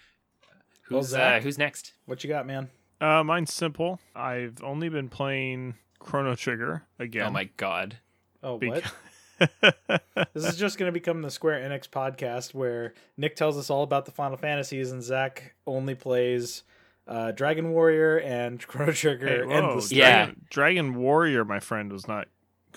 Well, 0.89 1.01
who's 1.01 1.13
uh, 1.13 1.39
who's 1.41 1.57
next? 1.57 1.93
What 2.05 2.23
you 2.23 2.29
got, 2.29 2.45
man? 2.47 2.69
Uh, 3.01 3.23
mine's 3.23 3.53
simple. 3.53 3.99
I've 4.15 4.61
only 4.63 4.89
been 4.89 5.07
playing 5.09 5.75
Chrono 5.99 6.35
Trigger 6.35 6.83
again. 6.99 7.27
Oh 7.27 7.31
my 7.31 7.45
god! 7.57 7.97
Oh, 8.43 8.57
Bec- 8.57 8.83
what? 8.83 8.93
This 10.33 10.45
is 10.45 10.57
just 10.57 10.77
going 10.77 10.89
to 10.89 10.93
become 10.93 11.21
the 11.21 11.31
Square 11.31 11.61
Enix 11.69 11.87
podcast 11.87 12.53
where 12.53 12.93
Nick 13.17 13.37
tells 13.37 13.57
us 13.57 13.69
all 13.69 13.83
about 13.83 14.05
the 14.05 14.11
Final 14.11 14.35
Fantasies 14.37 14.91
and 14.91 15.01
Zach 15.01 15.53
only 15.65 15.95
plays 15.95 16.63
uh, 17.07 17.31
Dragon 17.31 17.71
Warrior 17.71 18.17
and 18.19 18.61
Chrono 18.67 18.91
Trigger 18.91 19.27
Hey, 19.27 19.45
whoa, 19.45 19.51
endlessly. 19.53 19.97
Yeah. 19.97 20.25
Dragon, 20.25 20.45
Dragon 20.49 20.95
Warrior, 20.95 21.45
my 21.45 21.61
friend, 21.61 21.91
was 21.91 22.05
not 22.07 22.27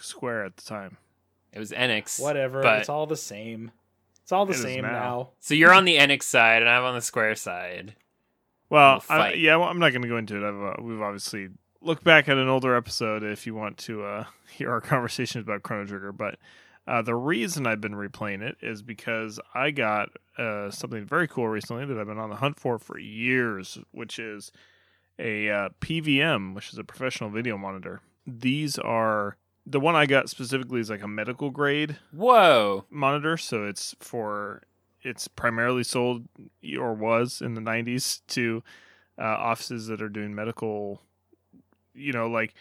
Square 0.01 0.45
at 0.45 0.57
the 0.57 0.63
time. 0.63 0.99
It 1.53 1.59
was 1.59 1.73
Enix. 1.73 2.21
Whatever. 2.21 2.63
But- 2.63 2.79
It's 2.81 2.89
all 2.89 3.07
the 3.07 3.17
same. 3.17 3.73
It's 4.23 4.31
all 4.31 4.47
the 4.47 4.53
It 4.53 4.57
is 4.57 4.63
same 4.63 4.83
now. 4.83 4.91
now. 4.93 5.29
So 5.41 5.55
you're 5.55 5.75
on 5.75 5.85
the 5.85 5.97
Enix 5.99 6.23
side, 6.23 6.63
and 6.63 6.71
I'm 6.71 6.85
on 6.85 6.95
the 6.95 7.01
Square 7.03 7.35
side. 7.35 7.97
Well, 8.73 9.05
I, 9.11 9.35
yeah, 9.35 9.57
well, 9.57 9.69
I'm 9.69 9.79
not 9.79 9.91
going 9.91 10.01
to 10.01 10.09
go 10.09 10.17
into 10.17 10.43
it. 10.43 10.49
I've, 10.49 10.79
uh, 10.79 10.83
we've 10.83 11.03
obviously 11.03 11.51
looked 11.83 12.05
back 12.05 12.27
at 12.31 12.39
an 12.39 12.49
older 12.49 12.75
episode 12.75 13.23
if 13.23 13.47
you 13.47 13.55
want 13.55 13.77
to 13.77 14.03
uh, 14.03 14.25
hear 14.51 14.71
our 14.71 14.81
conversations 14.81 15.45
about 15.45 15.63
Chrono 15.63 15.85
Trigger. 15.85 16.11
But 16.11 16.39
uh, 16.87 17.03
the 17.03 17.15
reason 17.15 17.67
I've 17.67 17.83
been 17.83 17.93
replaying 17.93 18.41
it 18.41 18.57
is 18.63 18.81
because 18.81 19.39
I 19.53 19.73
got 19.73 20.09
uh, 20.39 20.71
something 20.71 21.05
very 21.05 21.29
cool 21.29 21.49
recently 21.49 21.85
that 21.85 21.99
I've 21.99 22.07
been 22.07 22.19
on 22.19 22.31
the 22.31 22.37
hunt 22.37 22.59
for 22.59 22.79
for 22.79 22.99
years, 22.99 23.77
which 23.91 24.19
is 24.19 24.51
a 25.19 25.51
uh, 25.51 25.69
PVM, 25.83 26.55
which 26.55 26.73
is 26.73 26.79
a 26.79 26.85
professional 26.85 27.29
video 27.29 27.59
monitor. 27.59 28.01
These 28.27 28.79
are 28.79 29.37
the 29.67 29.81
one 29.81 29.97
I 29.97 30.07
got 30.07 30.31
specifically 30.31 30.81
is 30.81 30.89
like 30.89 31.03
a 31.03 31.09
medical 31.09 31.51
grade 31.51 31.99
Whoa! 32.11 32.87
monitor, 32.89 33.37
so 33.37 33.67
it's 33.67 33.95
for 34.01 34.63
it's 35.03 35.29
primarily 35.29 35.83
sold 35.85 36.27
or 36.79 36.95
was 36.95 37.41
in 37.41 37.55
the 37.55 37.61
90s 37.61 38.21
to 38.29 38.63
uh, 39.19 39.23
offices 39.23 39.87
that 39.89 40.01
are 40.03 40.09
doing 40.09 40.35
medical, 40.35 41.03
you 41.95 42.13
know, 42.13 42.29
like 42.29 42.55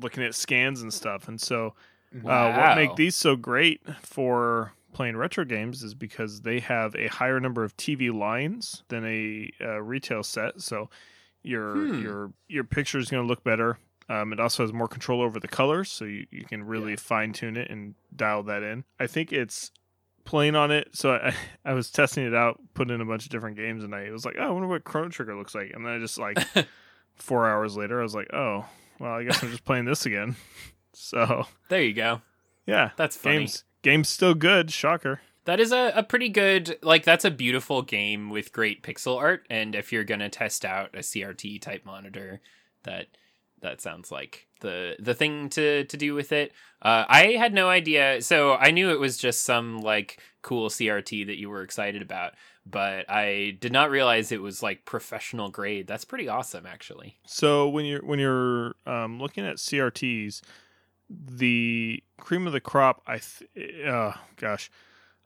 looking 0.00 0.24
at 0.24 0.34
scans 0.34 0.82
and 0.82 0.92
stuff. 0.92 1.28
And 1.28 1.40
so, 1.40 1.74
uh, 2.14 2.20
Wow. 2.22 2.58
what 2.58 2.76
make 2.76 2.96
these 2.96 3.14
so 3.16 3.36
great 3.36 3.80
for 4.02 4.72
playing 4.92 5.16
retro 5.16 5.44
games 5.44 5.82
is 5.82 5.94
because 5.94 6.40
they 6.40 6.60
have 6.60 6.94
a 6.96 7.06
higher 7.08 7.38
number 7.38 7.62
of 7.62 7.76
TV 7.76 8.10
lines 8.12 8.82
than 8.88 9.04
a 9.04 9.50
uh, 9.60 9.80
retail 9.82 10.22
set. 10.22 10.60
So 10.62 10.88
your 11.42 11.86
Hmm. 11.86 12.00
your 12.02 12.32
your 12.48 12.64
picture 12.64 12.98
is 12.98 13.10
going 13.10 13.22
to 13.22 13.28
look 13.28 13.44
better. 13.44 13.78
Um, 14.08 14.32
it 14.32 14.40
also 14.40 14.62
has 14.62 14.72
more 14.72 14.88
control 14.88 15.20
over 15.20 15.38
the 15.38 15.48
colors, 15.48 15.90
so 15.90 16.06
you, 16.06 16.26
you 16.30 16.44
can 16.46 16.64
really 16.64 16.92
Yeah. 16.92 16.96
fine 16.96 17.32
tune 17.34 17.58
it 17.58 17.70
and 17.70 17.94
dial 18.16 18.42
that 18.44 18.62
in. 18.62 18.84
I 18.98 19.06
think 19.06 19.32
it's 19.32 19.70
playing 20.28 20.54
on 20.56 20.70
it. 20.70 20.88
So 20.92 21.12
I, 21.14 21.34
I 21.64 21.72
was 21.72 21.90
testing 21.90 22.26
it 22.26 22.34
out, 22.34 22.60
putting 22.74 22.94
in 22.94 23.00
a 23.00 23.04
bunch 23.06 23.24
of 23.24 23.30
different 23.30 23.56
games, 23.56 23.82
and 23.82 23.94
I 23.94 24.10
was 24.10 24.26
like, 24.26 24.36
oh, 24.38 24.44
I 24.46 24.50
wonder 24.50 24.68
what 24.68 24.84
Chrono 24.84 25.08
Trigger 25.08 25.34
looks 25.34 25.54
like. 25.54 25.72
And 25.74 25.84
then 25.84 25.92
I 25.94 25.98
just 25.98 26.18
like 26.18 26.38
four 27.16 27.48
hours 27.48 27.76
later, 27.76 27.98
I 27.98 28.02
was 28.02 28.14
like, 28.14 28.32
oh, 28.34 28.66
well, 29.00 29.12
I 29.12 29.24
guess 29.24 29.42
I'm 29.42 29.50
just 29.50 29.64
playing 29.64 29.86
this 29.86 30.06
again. 30.06 30.36
So 31.00 31.44
there 31.68 31.82
you 31.82 31.92
go. 31.94 32.22
yeah, 32.66 32.90
That's 32.96 33.16
funny. 33.16 33.38
games 33.38 33.62
game's 33.82 34.08
still 34.08 34.34
good. 34.34 34.72
Shocker. 34.72 35.20
That 35.44 35.60
is 35.60 35.70
a, 35.70 35.92
a 35.94 36.02
pretty 36.02 36.28
good 36.28 36.76
like 36.82 37.04
that's 37.04 37.24
a 37.24 37.30
beautiful 37.30 37.82
game 37.82 38.30
with 38.30 38.52
great 38.52 38.82
pixel 38.82 39.16
art 39.16 39.46
and 39.48 39.76
if 39.76 39.92
you're 39.92 40.02
gonna 40.02 40.28
test 40.28 40.64
out 40.64 40.90
a 40.94 40.98
CRT 40.98 41.60
type 41.62 41.84
monitor 41.86 42.40
that 42.82 43.06
that 43.60 43.80
sounds 43.80 44.10
like 44.10 44.47
the 44.60 44.96
the 44.98 45.14
thing 45.14 45.48
to 45.50 45.84
to 45.84 45.96
do 45.96 46.14
with 46.14 46.32
it. 46.32 46.52
Uh, 46.80 47.04
I 47.08 47.32
had 47.32 47.52
no 47.52 47.68
idea 47.68 48.22
so 48.22 48.54
I 48.54 48.70
knew 48.70 48.90
it 48.90 49.00
was 49.00 49.16
just 49.16 49.42
some 49.42 49.80
like 49.80 50.20
cool 50.42 50.68
CRT 50.68 51.26
that 51.26 51.38
you 51.38 51.50
were 51.50 51.62
excited 51.62 52.02
about, 52.02 52.34
but 52.64 53.08
I 53.10 53.56
did 53.60 53.72
not 53.72 53.90
realize 53.90 54.30
it 54.30 54.42
was 54.42 54.62
like 54.62 54.84
professional 54.84 55.48
grade. 55.50 55.86
That's 55.86 56.04
pretty 56.04 56.28
awesome 56.28 56.66
actually. 56.66 57.18
So 57.26 57.68
when 57.68 57.84
you're 57.84 58.04
when 58.04 58.18
you're 58.18 58.74
um, 58.86 59.20
looking 59.20 59.44
at 59.44 59.56
CRTs, 59.56 60.42
the 61.10 62.02
cream 62.18 62.46
of 62.46 62.52
the 62.52 62.60
crop, 62.60 63.02
I 63.06 63.18
th- 63.18 63.86
uh, 63.86 64.12
gosh, 64.36 64.70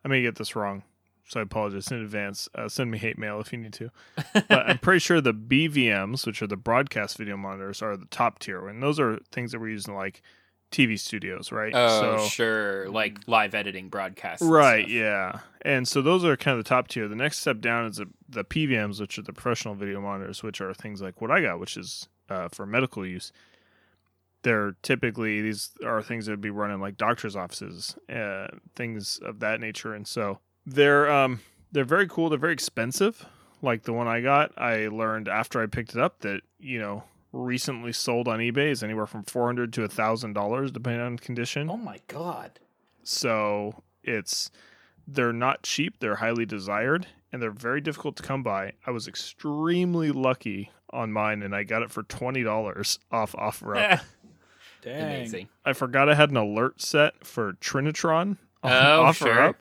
I 0.04 0.08
may 0.08 0.22
get 0.22 0.36
this 0.36 0.56
wrong, 0.56 0.82
so 1.28 1.40
I 1.40 1.42
apologize 1.44 1.90
in 1.90 2.00
advance. 2.00 2.48
Uh, 2.54 2.68
send 2.68 2.90
me 2.90 2.98
hate 2.98 3.18
mail 3.18 3.40
if 3.40 3.52
you 3.52 3.58
need 3.58 3.72
to. 3.74 3.90
But 4.34 4.68
I'm 4.68 4.78
pretty 4.78 4.98
sure 4.98 5.20
the 5.20 5.34
BVMs, 5.34 6.26
which 6.26 6.42
are 6.42 6.46
the 6.46 6.56
broadcast 6.56 7.16
video 7.16 7.36
monitors, 7.36 7.82
are 7.82 7.96
the 7.96 8.06
top 8.06 8.38
tier, 8.38 8.68
and 8.68 8.82
those 8.82 9.00
are 9.00 9.18
things 9.30 9.52
that 9.52 9.60
we're 9.60 9.68
using 9.68 9.94
like 9.94 10.22
TV 10.72 10.98
studios, 10.98 11.52
right? 11.52 11.72
Oh, 11.74 12.18
so, 12.18 12.26
sure, 12.26 12.88
like 12.90 13.18
live 13.26 13.54
editing 13.54 13.88
broadcasts. 13.88 14.44
Right, 14.44 14.84
stuff. 14.84 14.90
yeah. 14.90 15.38
And 15.60 15.86
so 15.86 16.02
those 16.02 16.24
are 16.24 16.36
kind 16.36 16.58
of 16.58 16.64
the 16.64 16.68
top 16.68 16.88
tier. 16.88 17.06
The 17.06 17.14
next 17.14 17.38
step 17.38 17.60
down 17.60 17.86
is 17.86 17.98
the, 17.98 18.08
the 18.28 18.44
PVMs, 18.44 19.00
which 19.00 19.18
are 19.18 19.22
the 19.22 19.32
professional 19.32 19.74
video 19.74 20.00
monitors, 20.00 20.42
which 20.42 20.60
are 20.60 20.74
things 20.74 21.00
like 21.00 21.20
what 21.20 21.30
I 21.30 21.42
got, 21.42 21.60
which 21.60 21.76
is 21.76 22.08
uh, 22.28 22.48
for 22.48 22.66
medical 22.66 23.06
use. 23.06 23.32
They're 24.42 24.74
typically, 24.82 25.40
these 25.40 25.70
are 25.84 26.02
things 26.02 26.26
that 26.26 26.32
would 26.32 26.40
be 26.40 26.50
running 26.50 26.80
like 26.80 26.96
doctor's 26.96 27.36
offices, 27.36 27.96
uh, 28.12 28.48
things 28.74 29.20
of 29.22 29.38
that 29.38 29.60
nature. 29.60 29.94
And 29.94 30.08
so 30.08 30.40
they're, 30.66 31.10
um, 31.10 31.40
they're 31.72 31.84
very 31.84 32.06
cool. 32.08 32.28
They're 32.28 32.38
very 32.38 32.52
expensive. 32.52 33.26
Like 33.62 33.84
the 33.84 33.92
one 33.92 34.08
I 34.08 34.20
got, 34.20 34.52
I 34.58 34.88
learned 34.88 35.28
after 35.28 35.62
I 35.62 35.66
picked 35.66 35.94
it 35.94 36.00
up 36.00 36.20
that, 36.20 36.40
you 36.58 36.80
know, 36.80 37.04
recently 37.32 37.92
sold 37.92 38.28
on 38.28 38.40
eBay 38.40 38.70
is 38.70 38.82
anywhere 38.82 39.06
from 39.06 39.22
400 39.24 39.72
to 39.74 39.84
a 39.84 39.88
$1,000 39.88 40.72
depending 40.72 41.00
on 41.00 41.16
condition. 41.18 41.70
Oh 41.70 41.76
my 41.76 41.98
god. 42.08 42.58
So 43.04 43.82
it's 44.02 44.50
they're 45.06 45.32
not 45.32 45.62
cheap, 45.62 45.98
they're 46.00 46.16
highly 46.16 46.44
desired, 46.44 47.06
and 47.32 47.40
they're 47.40 47.50
very 47.50 47.80
difficult 47.80 48.16
to 48.16 48.22
come 48.22 48.42
by. 48.42 48.72
I 48.86 48.90
was 48.90 49.08
extremely 49.08 50.10
lucky 50.12 50.70
on 50.92 51.12
mine 51.12 51.42
and 51.42 51.54
I 51.54 51.62
got 51.62 51.82
it 51.82 51.90
for 51.90 52.02
twenty 52.02 52.42
dollars 52.42 52.98
off 53.10 53.32
OfferUp. 53.32 54.02
Dang. 54.82 55.02
Amazing. 55.02 55.48
I 55.64 55.72
forgot 55.72 56.08
I 56.08 56.14
had 56.14 56.30
an 56.30 56.36
alert 56.36 56.80
set 56.82 57.24
for 57.24 57.52
Trinitron 57.54 58.36
on 58.62 58.72
Oh, 58.72 59.04
OfferUp. 59.08 59.14
sure. 59.14 59.54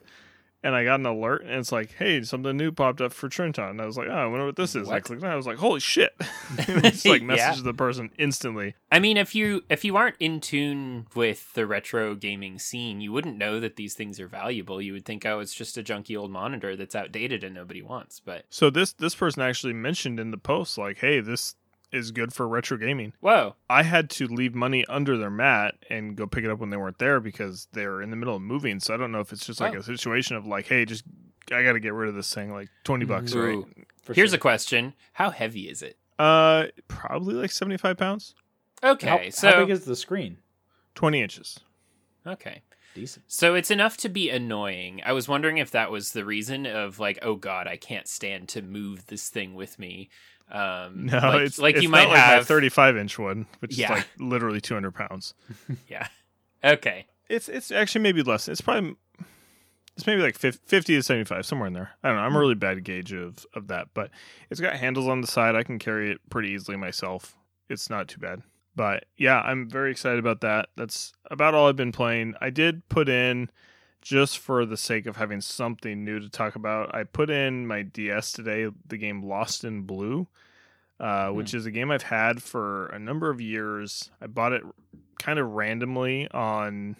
And 0.64 0.76
I 0.76 0.84
got 0.84 1.00
an 1.00 1.06
alert, 1.06 1.42
and 1.42 1.52
it's 1.54 1.72
like, 1.72 1.92
"Hey, 1.98 2.22
something 2.22 2.56
new 2.56 2.70
popped 2.70 3.00
up 3.00 3.12
for 3.12 3.28
Trinitron." 3.28 3.70
And 3.70 3.80
I 3.80 3.86
was 3.86 3.96
like, 3.96 4.06
"Oh, 4.08 4.12
I 4.14 4.26
wonder 4.26 4.46
what 4.46 4.54
this 4.54 4.76
is." 4.76 4.88
I 4.88 5.00
clicked 5.00 5.24
on. 5.24 5.30
I 5.30 5.34
was 5.34 5.46
like, 5.46 5.58
"Holy 5.58 5.80
shit!" 5.80 6.14
it's 6.58 7.04
like 7.04 7.20
Yeah. 7.22 7.26
message 7.26 7.62
the 7.64 7.74
person 7.74 8.10
instantly. 8.16 8.74
I 8.90 9.00
mean, 9.00 9.16
if 9.16 9.34
you 9.34 9.64
if 9.68 9.84
you 9.84 9.96
aren't 9.96 10.16
in 10.20 10.40
tune 10.40 11.06
with 11.16 11.52
the 11.54 11.66
retro 11.66 12.14
gaming 12.14 12.60
scene, 12.60 13.00
you 13.00 13.10
wouldn't 13.12 13.36
know 13.38 13.58
that 13.58 13.74
these 13.76 13.94
things 13.94 14.20
are 14.20 14.28
valuable. 14.28 14.80
You 14.80 14.92
would 14.92 15.04
think, 15.04 15.26
oh, 15.26 15.40
it's 15.40 15.54
just 15.54 15.76
a 15.78 15.82
junky 15.82 16.16
old 16.16 16.30
monitor 16.30 16.76
that's 16.76 16.94
outdated 16.94 17.42
and 17.42 17.54
nobody 17.54 17.82
wants. 17.82 18.20
But 18.20 18.44
So 18.48 18.70
this 18.70 18.92
this 18.92 19.14
person 19.16 19.42
actually 19.42 19.72
mentioned 19.72 20.20
in 20.20 20.30
the 20.30 20.38
post, 20.38 20.78
like, 20.78 20.98
"Hey, 20.98 21.20
this 21.20 21.56
is 21.92 22.10
good 22.10 22.32
for 22.32 22.48
retro 22.48 22.76
gaming." 22.76 23.12
whoa, 23.20 23.54
I 23.70 23.82
had 23.82 24.10
to 24.10 24.26
leave 24.26 24.54
money 24.54 24.84
under 24.86 25.16
their 25.18 25.30
mat 25.30 25.74
and 25.90 26.16
go 26.16 26.26
pick 26.26 26.44
it 26.44 26.50
up 26.50 26.58
when 26.58 26.70
they 26.70 26.76
weren't 26.76 26.98
there 26.98 27.20
because 27.20 27.68
they're 27.72 28.00
in 28.02 28.10
the 28.10 28.16
middle 28.16 28.36
of 28.36 28.42
moving. 28.42 28.80
So 28.80 28.94
I 28.94 28.96
don't 28.96 29.12
know 29.12 29.20
if 29.20 29.32
it's 29.32 29.46
just 29.46 29.60
like 29.60 29.74
Oh. 29.74 29.78
a 29.78 29.82
situation 29.82 30.36
of 30.36 30.46
like, 30.46 30.66
hey, 30.66 30.84
just 30.84 31.04
I 31.50 31.62
got 31.62 31.72
to 31.72 31.80
get 31.80 31.92
rid 31.92 32.08
of 32.08 32.14
this 32.14 32.32
thing, 32.32 32.52
like 32.52 32.68
twenty 32.84 33.04
bucks, 33.04 33.34
right? 33.34 33.58
For 34.02 34.14
here's 34.14 34.30
sure. 34.30 34.36
a 34.36 34.40
question: 34.40 34.94
How 35.14 35.30
heavy 35.30 35.68
is 35.68 35.82
it? 35.82 35.96
Uh, 36.18 36.66
probably 36.88 37.34
like 37.34 37.50
seventy 37.52 37.76
five 37.76 37.96
pounds, 37.96 38.34
Okay, 38.82 39.06
how, 39.24 39.30
so 39.30 39.50
how 39.50 39.60
big 39.60 39.70
is 39.70 39.84
the 39.84 39.96
screen? 39.96 40.38
twenty 40.94 41.20
inches. 41.22 41.58
okay, 42.26 42.62
Decent. 42.94 43.24
so 43.26 43.54
it's 43.54 43.70
enough 43.70 43.96
to 43.98 44.08
be 44.08 44.28
annoying. 44.30 45.00
I 45.04 45.12
was 45.12 45.26
wondering 45.28 45.58
if 45.58 45.70
that 45.72 45.90
was 45.90 46.12
the 46.12 46.24
reason 46.24 46.66
of 46.66 46.98
like, 47.00 47.18
oh 47.22 47.34
god, 47.36 47.66
I 47.66 47.76
can't 47.76 48.06
stand 48.06 48.48
to 48.50 48.62
move 48.62 49.06
this 49.06 49.28
thing 49.28 49.54
with 49.54 49.78
me. 49.78 50.10
Um, 50.50 51.06
No, 51.06 51.18
like, 51.18 51.40
it's 51.42 51.58
like 51.58 51.74
it's 51.76 51.82
you 51.82 51.88
might 51.88 52.08
like 52.08 52.16
have 52.18 52.46
thirty 52.46 52.68
five 52.68 52.96
inch 52.96 53.18
one, 53.18 53.46
which 53.60 53.76
Yeah. 53.76 53.92
is 53.92 53.98
like 53.98 54.08
literally 54.18 54.60
two 54.60 54.74
hundred 54.74 54.92
pounds. 54.94 55.34
Yeah. 55.88 56.06
Okay. 56.64 57.06
It's 57.28 57.48
it's 57.48 57.70
actually 57.70 58.02
maybe 58.02 58.22
less. 58.22 58.48
It's 58.48 58.60
probably 58.60 58.96
it's 59.96 60.06
maybe 60.06 60.22
like 60.22 60.38
50 60.38 60.56
to 60.94 61.02
75 61.02 61.44
somewhere 61.44 61.66
in 61.66 61.74
there 61.74 61.90
i 62.02 62.08
don't 62.08 62.16
know 62.16 62.22
i'm 62.22 62.34
a 62.34 62.38
really 62.38 62.54
bad 62.54 62.82
gauge 62.82 63.12
of 63.12 63.44
of 63.52 63.66
that 63.68 63.88
but 63.92 64.10
it's 64.48 64.58
got 64.58 64.74
handles 64.76 65.06
on 65.06 65.20
the 65.20 65.26
side 65.26 65.54
i 65.54 65.62
can 65.62 65.78
carry 65.78 66.10
it 66.10 66.18
pretty 66.30 66.48
easily 66.48 66.78
myself 66.78 67.36
it's 67.68 67.90
not 67.90 68.08
too 68.08 68.18
bad 68.18 68.40
but 68.74 69.04
yeah 69.18 69.40
i'm 69.42 69.68
very 69.68 69.90
excited 69.90 70.18
about 70.18 70.40
that 70.40 70.70
that's 70.78 71.12
about 71.30 71.52
all 71.52 71.68
i've 71.68 71.76
been 71.76 71.92
playing 71.92 72.32
i 72.40 72.48
did 72.48 72.88
put 72.88 73.06
in 73.06 73.50
just 74.02 74.38
for 74.38 74.66
the 74.66 74.76
sake 74.76 75.06
of 75.06 75.16
having 75.16 75.40
something 75.40 76.04
new 76.04 76.20
to 76.20 76.28
talk 76.28 76.54
about 76.54 76.94
i 76.94 77.02
put 77.02 77.30
in 77.30 77.66
my 77.66 77.82
ds 77.82 78.32
today 78.32 78.68
the 78.86 78.98
game 78.98 79.22
lost 79.22 79.64
in 79.64 79.82
blue 79.82 80.26
uh, 81.00 81.30
which 81.30 81.54
is 81.54 81.66
a 81.66 81.70
game 81.70 81.90
i've 81.90 82.02
had 82.02 82.42
for 82.42 82.86
a 82.88 82.98
number 82.98 83.30
of 83.30 83.40
years 83.40 84.10
i 84.20 84.26
bought 84.26 84.52
it 84.52 84.62
kind 85.18 85.38
of 85.38 85.48
randomly 85.52 86.28
on 86.32 86.96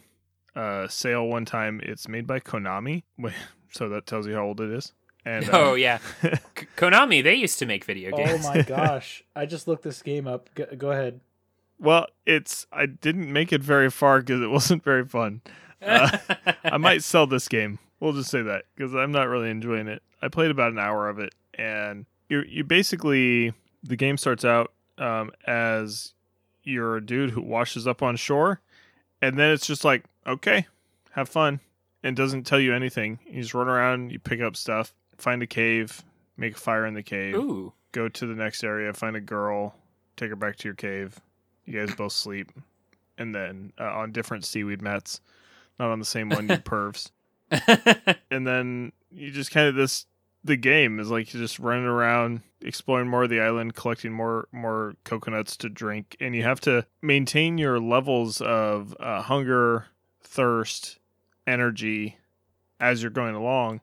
uh, 0.55 0.87
sale 0.89 1.27
one 1.27 1.45
time. 1.45 1.81
It's 1.83 2.09
made 2.09 2.27
by 2.27 2.41
Konami, 2.41 3.03
so 3.71 3.89
that 3.89 4.07
tells 4.07 4.27
you 4.27 4.35
how 4.35 4.45
old 4.45 4.61
it 4.61 4.71
is. 4.71 4.93
And 5.25 5.49
oh 5.53 5.73
uh, 5.73 5.75
yeah, 5.75 5.99
K- 6.55 6.67
Konami 6.77 7.23
they 7.23 7.35
used 7.35 7.59
to 7.61 7.67
make 7.67 7.85
video 7.85 8.17
games. 8.17 8.45
Oh 8.45 8.55
my 8.55 8.63
gosh! 8.67 9.25
I 9.37 9.47
just 9.47 9.69
looked 9.69 9.85
this 9.85 10.03
game 10.03 10.27
up. 10.27 10.51
Go, 10.55 10.67
go 10.77 10.91
ahead. 10.91 11.21
well, 11.79 12.07
it's 12.27 12.67
I 12.73 12.87
didn't 12.87 13.33
make 13.33 13.53
it 13.53 13.63
very 13.63 13.91
far 13.91 14.21
because 14.21 14.41
it 14.41 14.51
wasn't 14.51 14.83
very 14.83 15.07
fun. 15.07 15.43
Uh, 15.83 16.19
I 16.65 16.77
might 16.79 17.03
sell 17.03 17.27
this 17.27 17.49
game. 17.49 17.79
We'll 18.01 18.13
just 18.13 18.31
say 18.31 18.43
that 18.43 18.65
because 18.75 18.95
I'm 18.95 19.13
not 19.13 19.29
really 19.29 19.51
enjoying 19.51 19.89
it. 19.89 20.03
I 20.21 20.29
played 20.29 20.51
about 20.51 20.73
an 20.73 20.79
hour 20.79 21.09
of 21.09 21.19
it, 21.19 21.35
and 21.55 22.07
you 22.29 22.43
you 22.49 22.65
basically 22.65 23.53
the 23.83 23.97
game 23.97 24.17
starts 24.17 24.45
out 24.45 24.73
um, 24.99 25.31
as 25.47 26.15
you're 26.65 26.97
a 26.97 27.05
dude 27.05 27.31
who 27.31 27.43
washes 27.43 27.87
up 27.87 28.03
on 28.03 28.17
shore, 28.17 28.61
and 29.21 29.39
then 29.39 29.51
it's 29.51 29.67
just 29.67 29.85
like 29.85 30.05
okay, 30.27 30.67
have 31.13 31.29
fun, 31.29 31.61
and 32.03 32.17
doesn't 32.17 32.45
tell 32.45 32.61
you 32.61 32.75
anything. 32.75 33.19
You 33.27 33.43
just 33.43 33.55
run 33.55 33.69
around, 33.69 34.11
you 34.11 34.19
pick 34.19 34.41
up 34.41 34.57
stuff, 34.57 34.93
find 35.17 35.43
a 35.43 35.47
cave, 35.47 36.03
make 36.37 36.57
a 36.57 36.61
fire 36.61 36.87
in 36.87 36.95
the 36.95 37.03
cave, 37.03 37.35
Ooh, 37.35 37.73
go 37.93 38.09
to 38.09 38.27
the 38.27 38.35
next 38.35 38.65
area, 38.65 38.93
find 38.93 39.17
a 39.17 39.21
girl, 39.21 39.75
take 40.17 40.31
her 40.31 40.37
back 40.37 40.57
to 40.57 40.69
your 40.69 40.75
cave. 40.75 41.21
You 41.67 41.79
guys 41.79 41.95
both 41.95 42.13
sleep, 42.13 42.51
and 43.19 43.35
then 43.35 43.73
uh, 43.79 43.85
on 43.85 44.11
different 44.13 44.45
seaweed 44.45 44.83
mats, 44.83 45.21
not 45.79 45.91
on 45.91 45.99
the 45.99 46.05
same 46.05 46.29
one. 46.29 46.49
You 46.49 46.57
pervs, 46.59 47.11
and 48.31 48.47
then 48.47 48.93
you 49.11 49.31
just 49.31 49.51
kind 49.51 49.69
of 49.69 49.75
this. 49.75 50.07
The 50.45 50.57
game 50.57 50.99
is 50.99 51.09
like 51.09 51.33
you're 51.33 51.43
just 51.43 51.61
running 51.61 51.85
around, 51.85 52.41
exploring 52.61 53.09
more 53.09 53.23
of 53.23 53.31
the 53.31 53.41
island, 53.41 53.75
collecting 53.75 54.13
more 54.13 54.49
more 54.51 54.97
coconuts 55.05 55.57
to 55.59 55.69
drink, 55.69 56.17
and 56.21 56.35
you 56.35 56.43
have 56.43 56.61
to 56.63 56.85
maintain 57.01 57.59
your 57.59 57.79
levels 57.79 58.41
of 58.41 58.97
uh, 58.99 59.23
hunger, 59.23 59.87
thirst, 60.21 60.99
energy 61.47 62.17
as 62.81 63.03
you're 63.03 63.11
going 63.11 63.37
along. 63.37 63.81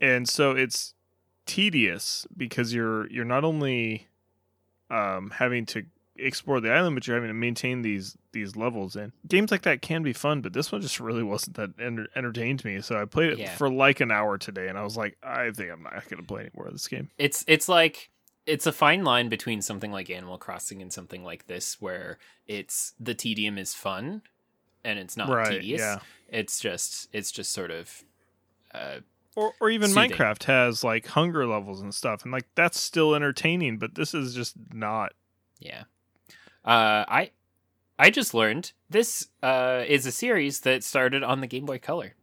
And 0.00 0.28
so 0.28 0.52
it's 0.52 0.94
tedious 1.46 2.26
because 2.36 2.74
you're 2.74 3.08
you're 3.10 3.24
not 3.24 3.44
only 3.44 4.06
um, 4.90 5.30
having 5.30 5.66
to 5.66 5.84
explore 6.20 6.60
the 6.60 6.70
island, 6.72 6.94
but 6.96 7.06
you're 7.06 7.16
having 7.16 7.28
to 7.30 7.34
maintain 7.34 7.82
these 7.82 8.16
these 8.32 8.56
levels. 8.56 8.96
And 8.96 9.12
games 9.26 9.50
like 9.50 9.62
that 9.62 9.82
can 9.82 10.02
be 10.02 10.12
fun, 10.12 10.40
but 10.40 10.52
this 10.52 10.70
one 10.72 10.80
just 10.80 11.00
really 11.08 11.22
wasn't 11.22 11.56
that 11.56 11.70
enter- 11.80 12.08
entertained 12.14 12.64
me. 12.64 12.80
So 12.80 13.00
I 13.00 13.04
played 13.04 13.32
it 13.32 13.38
Yeah. 13.38 13.54
for 13.56 13.70
like 13.70 14.00
an 14.00 14.10
hour 14.10 14.38
today, 14.38 14.68
and 14.68 14.78
I 14.78 14.82
was 14.84 14.96
like, 14.96 15.16
I 15.22 15.50
think 15.50 15.70
I'm 15.70 15.82
not 15.82 16.08
going 16.08 16.20
to 16.22 16.26
play 16.26 16.42
any 16.42 16.50
more 16.56 16.66
of 16.66 16.72
this 16.72 16.88
game. 16.88 17.10
it's 17.18 17.44
it's 17.48 17.68
like 17.68 18.10
it's 18.46 18.66
a 18.66 18.72
fine 18.72 19.04
line 19.04 19.28
between 19.28 19.62
something 19.62 19.92
like 19.92 20.10
Animal 20.10 20.38
Crossing 20.38 20.80
and 20.82 20.92
something 20.92 21.22
like 21.22 21.46
this, 21.46 21.80
where 21.80 22.18
it's 22.46 22.94
the 22.98 23.14
tedium 23.14 23.58
is 23.58 23.74
fun 23.74 24.22
and 24.82 24.98
it's 24.98 25.16
not 25.16 25.28
Right, 25.28 25.50
tedious. 25.60 25.80
yeah. 25.80 25.98
It's 26.28 26.58
just 26.60 27.08
it's 27.12 27.30
just 27.30 27.52
sort 27.52 27.70
of 27.70 28.02
uh, 28.74 29.00
Or 29.36 29.52
or 29.60 29.68
even 29.70 29.90
Soothing. 29.90 30.10
Minecraft 30.12 30.44
has 30.44 30.82
like 30.82 31.06
hunger 31.08 31.46
levels 31.46 31.80
and 31.80 31.94
stuff, 31.94 32.22
and 32.24 32.32
like 32.32 32.46
that's 32.54 32.80
still 32.80 33.14
entertaining, 33.14 33.78
but 33.78 33.94
this 33.94 34.14
is 34.14 34.34
just 34.34 34.54
not. 34.72 35.12
Yeah. 35.60 35.84
Uh, 36.64 37.04
I 37.08 37.30
I 37.98 38.10
just 38.10 38.34
learned 38.34 38.72
this 38.88 39.28
uh, 39.42 39.84
is 39.86 40.06
a 40.06 40.12
series 40.12 40.60
that 40.60 40.82
started 40.84 41.22
on 41.22 41.40
the 41.40 41.46
Game 41.46 41.66
Boy 41.66 41.78
Color. 41.78 42.14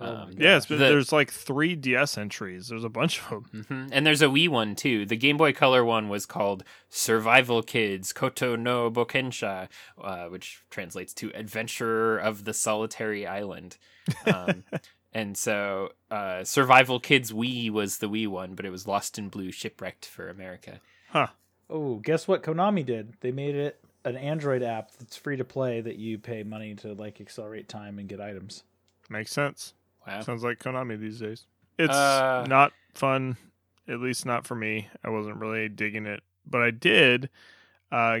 Oh 0.00 0.06
Um, 0.06 0.30
God. 0.30 0.38
Yeah, 0.38 0.56
it's 0.58 0.66
been, 0.66 0.78
The- 0.78 0.84
there's 0.84 1.12
like 1.12 1.30
three 1.32 1.74
DS 1.74 2.16
entries. 2.16 2.68
There's 2.68 2.84
a 2.84 2.88
bunch 2.88 3.20
of 3.20 3.28
them. 3.52 3.64
hmm 3.68 3.86
And 3.90 4.06
there's 4.06 4.22
a 4.22 4.26
Wii 4.26 4.48
one 4.48 4.76
too. 4.76 5.04
The 5.06 5.16
Game 5.16 5.36
Boy 5.36 5.52
Color 5.52 5.84
one 5.84 6.08
was 6.08 6.24
called 6.24 6.62
Survival 6.88 7.62
Kids 7.62 8.12
Koto 8.12 8.54
no 8.54 8.90
Bokensha, 8.90 9.68
uh, 10.00 10.26
which 10.26 10.62
translates 10.70 11.12
to 11.14 11.32
Adventurer 11.34 12.16
of 12.18 12.44
the 12.44 12.54
Solitary 12.54 13.26
Island. 13.26 13.76
Um, 14.26 14.62
and 15.12 15.36
so 15.36 15.90
uh, 16.12 16.44
Survival 16.44 17.00
Kids 17.00 17.32
Wii 17.32 17.68
was 17.70 17.98
the 17.98 18.08
Wii 18.08 18.28
one, 18.28 18.54
but 18.54 18.64
it 18.64 18.70
was 18.70 18.86
Lost 18.86 19.18
in 19.18 19.28
Blue 19.30 19.50
Shipwrecked 19.50 20.06
for 20.06 20.28
America. 20.28 20.80
Huh. 21.10 21.28
Oh, 21.70 21.96
guess 21.96 22.26
what 22.26 22.42
Konami 22.42 22.84
did? 22.84 23.14
They 23.20 23.30
made 23.32 23.54
it 23.54 23.80
an 24.04 24.16
Android 24.16 24.62
app 24.62 24.92
that's 24.92 25.16
free 25.16 25.36
to 25.36 25.44
play 25.44 25.80
that 25.80 25.96
you 25.96 26.18
pay 26.18 26.42
money 26.42 26.74
to 26.76 26.94
like 26.94 27.20
accelerate 27.20 27.68
time 27.68 27.98
and 27.98 28.08
get 28.08 28.20
items. 28.20 28.62
Makes 29.10 29.32
sense. 29.32 29.74
Wow. 30.06 30.20
Sounds 30.22 30.42
like 30.42 30.58
Konami 30.58 30.98
these 30.98 31.20
days. 31.20 31.44
It's 31.78 31.94
Uh, 31.94 32.44
not 32.48 32.72
fun, 32.94 33.36
at 33.86 34.00
least 34.00 34.24
not 34.24 34.46
for 34.46 34.54
me. 34.54 34.88
I 35.04 35.10
wasn't 35.10 35.36
really 35.36 35.68
digging 35.68 36.06
it, 36.06 36.22
but 36.46 36.62
I 36.62 36.70
did 36.70 37.28
uh, 37.92 38.20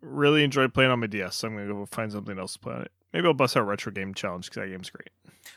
really 0.00 0.44
enjoy 0.44 0.68
playing 0.68 0.90
on 0.90 1.00
my 1.00 1.06
DS. 1.06 1.36
So 1.36 1.48
I'm 1.48 1.54
gonna 1.56 1.68
go 1.68 1.86
find 1.86 2.12
something 2.12 2.38
else 2.38 2.54
to 2.54 2.58
play 2.58 2.74
on 2.74 2.82
it. 2.82 2.92
Maybe 3.12 3.26
I'll 3.26 3.34
bust 3.34 3.56
out 3.56 3.66
Retro 3.66 3.92
Game 3.92 4.14
Challenge 4.14 4.44
because 4.46 4.62
that 4.62 4.68
game's 4.70 4.90
great. 4.90 5.10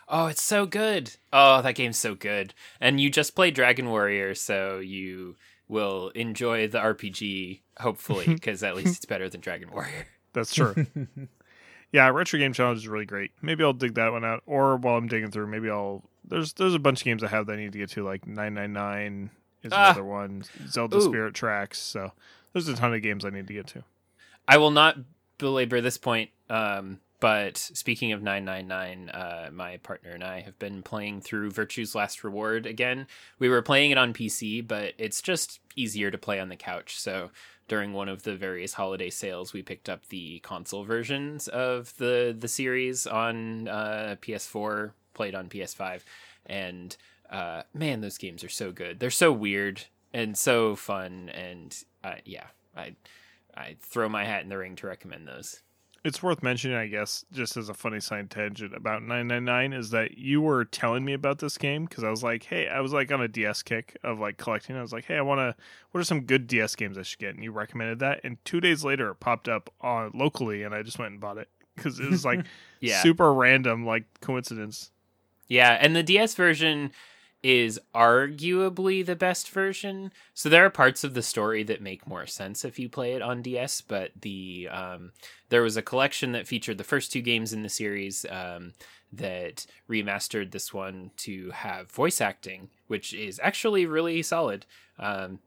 Oh, 0.07 0.27
it's 0.27 0.43
so 0.43 0.65
good. 0.65 1.15
Oh, 1.31 1.61
that 1.61 1.75
game's 1.75 1.97
so 1.97 2.15
good. 2.15 2.53
And 2.81 2.99
you 2.99 3.09
just 3.09 3.35
played 3.35 3.53
Dragon 3.55 3.89
Warrior, 3.89 4.35
so 4.35 4.79
you 4.79 5.35
will 5.67 6.09
enjoy 6.09 6.67
the 6.67 6.79
RPG, 6.79 7.61
hopefully, 7.79 8.25
because 8.33 8.63
at 8.63 8.75
least 8.75 8.97
it's 8.97 9.05
better 9.05 9.29
than 9.29 9.41
Dragon 9.41 9.71
Warrior. 9.71 10.07
That's 10.33 10.53
true. 10.53 10.85
yeah, 11.91 12.07
Retro 12.09 12.39
Game 12.39 12.53
Challenge 12.53 12.77
is 12.79 12.87
really 12.87 13.05
great. 13.05 13.31
Maybe 13.41 13.63
I'll 13.63 13.73
dig 13.73 13.95
that 13.95 14.11
one 14.11 14.25
out, 14.25 14.43
or 14.45 14.75
while 14.77 14.95
I'm 14.97 15.07
digging 15.07 15.31
through, 15.31 15.47
maybe 15.47 15.69
I'll. 15.69 16.03
There's 16.27 16.53
there's 16.53 16.73
a 16.73 16.79
bunch 16.79 17.01
of 17.01 17.05
games 17.05 17.23
I 17.23 17.27
have 17.27 17.45
that 17.47 17.53
I 17.53 17.57
need 17.57 17.71
to 17.73 17.77
get 17.77 17.89
to, 17.91 18.03
like 18.03 18.25
999 18.27 19.29
is 19.63 19.71
Ah. 19.73 19.85
another 19.91 20.03
one, 20.03 20.43
Zelda 20.67 20.97
Ooh. 20.97 21.01
Spirit 21.01 21.33
Tracks. 21.33 21.79
So 21.79 22.11
there's 22.53 22.67
a 22.67 22.75
ton 22.75 22.93
of 22.93 23.01
games 23.01 23.25
I 23.25 23.29
need 23.29 23.47
to 23.47 23.53
get 23.53 23.67
to. 23.67 23.83
I 24.47 24.57
will 24.57 24.71
not 24.71 24.97
belabor 25.37 25.81
this 25.81 25.97
point, 25.97 26.29
um, 26.49 26.99
but 27.19 27.57
speaking 27.57 28.11
of 28.11 28.21
999, 28.21 29.09
uh, 29.09 29.49
my 29.51 29.77
partner 29.77 30.11
and 30.11 30.23
I 30.23 30.41
have 30.41 30.59
been 30.59 30.83
playing 30.83 31.21
through 31.21 31.51
Virtue's 31.51 31.95
Last 31.95 32.23
Reward 32.23 32.65
again. 32.65 33.07
We 33.39 33.49
were 33.49 33.61
playing 33.61 33.91
it 33.91 33.97
on 33.97 34.13
PC, 34.13 34.67
but 34.67 34.93
it's 34.97 35.21
just 35.21 35.59
easier 35.75 36.11
to 36.11 36.17
play 36.17 36.39
on 36.39 36.49
the 36.49 36.55
couch. 36.55 36.99
So 36.99 37.31
during 37.67 37.93
one 37.93 38.09
of 38.09 38.23
the 38.23 38.35
various 38.35 38.73
holiday 38.73 39.09
sales, 39.09 39.53
we 39.53 39.61
picked 39.61 39.89
up 39.89 40.07
the 40.07 40.39
console 40.39 40.83
versions 40.83 41.47
of 41.47 41.95
the 41.97 42.35
the 42.37 42.47
series 42.47 43.07
on 43.07 43.67
uh, 43.67 44.17
PS4, 44.21 44.91
played 45.13 45.35
on 45.35 45.49
PS5, 45.49 46.01
and 46.45 46.95
uh, 47.29 47.63
man, 47.73 48.01
those 48.01 48.17
games 48.17 48.43
are 48.43 48.49
so 48.49 48.71
good. 48.71 48.99
They're 48.99 49.09
so 49.09 49.31
weird 49.31 49.83
and 50.13 50.37
so 50.37 50.75
fun, 50.75 51.29
and 51.29 51.75
uh, 52.03 52.15
yeah, 52.23 52.47
I 52.75 52.95
I 53.55 53.77
throw 53.79 54.09
my 54.09 54.25
hat 54.25 54.43
in 54.43 54.49
the 54.49 54.57
ring 54.57 54.75
to 54.77 54.87
recommend 54.87 55.27
those. 55.27 55.61
It's 56.05 56.21
worth 56.21 56.43
mentioning, 56.43 56.77
I 56.77 56.85
guess, 56.85 57.25
just 57.31 57.57
as 57.57 57.67
a 57.67 57.73
funny 57.73 57.99
side 57.99 58.29
tangent 58.29 58.75
about 58.75 59.01
999 59.01 59.73
is 59.73 59.89
that 59.89 60.17
you 60.19 60.39
were 60.39 60.63
telling 60.63 61.03
me 61.03 61.13
about 61.13 61.39
this 61.39 61.57
game 61.57 61.85
because 61.85 62.03
I 62.03 62.11
was 62.11 62.21
like, 62.23 62.43
hey, 62.43 62.67
I 62.67 62.79
was 62.79 62.93
like 62.93 63.11
on 63.11 63.21
a 63.21 63.27
DS 63.27 63.63
kick 63.63 63.97
of 64.03 64.19
like 64.19 64.37
collecting. 64.37 64.77
I 64.77 64.83
was 64.83 64.93
like, 64.93 65.05
hey, 65.05 65.17
I 65.17 65.21
want 65.21 65.39
to. 65.39 65.55
What 65.91 65.99
are 65.99 66.03
some 66.05 66.21
good 66.21 66.45
DS 66.45 66.75
games 66.75 66.97
I 66.97 67.01
should 67.01 67.17
get? 67.19 67.33
And 67.33 67.43
you 67.43 67.51
recommended 67.51 67.99
that, 67.99 68.21
and 68.23 68.37
two 68.45 68.61
days 68.61 68.83
later 68.83 69.09
it 69.09 69.19
popped 69.19 69.49
up 69.49 69.71
on 69.81 70.11
locally, 70.13 70.61
and 70.61 70.75
I 70.75 70.83
just 70.83 70.99
went 70.99 71.11
and 71.11 71.19
bought 71.19 71.39
it 71.39 71.49
because 71.75 71.99
it 71.99 72.09
was 72.09 72.23
like 72.23 72.45
Yeah, 72.79 73.01
super 73.01 73.33
random, 73.33 73.83
like 73.85 74.03
coincidence. 74.21 74.91
yeah, 75.47 75.71
and 75.81 75.95
the 75.95 76.03
DS 76.03 76.35
version 76.35 76.91
is 77.43 77.79
arguably 77.93 79.05
the 79.05 79.15
best 79.15 79.49
version. 79.51 80.11
So 80.33 80.49
there 80.49 80.65
are 80.65 80.69
parts 80.71 81.03
of 81.03 81.13
the 81.13 81.21
story 81.21 81.63
that 81.63 81.81
make 81.81 82.07
more 82.07 82.25
sense 82.25 82.65
if 82.65 82.79
you 82.79 82.89
play 82.89 83.13
it 83.13 83.21
on 83.21 83.41
DS, 83.41 83.81
but 83.81 84.11
the 84.19 84.67
um, 84.71 85.11
there 85.49 85.61
was 85.61 85.77
a 85.77 85.81
collection 85.81 86.31
that 86.31 86.47
featured 86.47 86.77
the 86.77 86.83
first 86.83 87.11
two 87.11 87.21
games 87.21 87.53
in 87.53 87.61
the 87.61 87.69
series 87.69 88.25
um, 88.29 88.73
that 89.13 89.65
remastered 89.89 90.51
this 90.51 90.73
one 90.73 91.11
to 91.17 91.51
have 91.51 91.91
voice 91.91 92.19
acting, 92.19 92.69
which 92.87 93.13
is 93.13 93.39
actually 93.43 93.85
really 93.85 94.21
solid. 94.23 94.65
Um, 94.97 95.39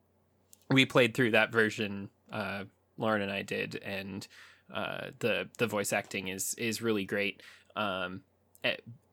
we 0.70 0.86
played 0.86 1.14
through 1.14 1.32
that 1.32 1.50
version, 1.50 2.10
uh, 2.32 2.64
Lauren 2.96 3.22
and 3.22 3.32
I 3.32 3.42
did, 3.42 3.76
and 3.76 4.26
uh, 4.72 5.08
the 5.18 5.48
the 5.58 5.66
voice 5.66 5.92
acting 5.92 6.28
is 6.28 6.54
is 6.54 6.82
really 6.82 7.04
great. 7.04 7.42
Um, 7.74 8.22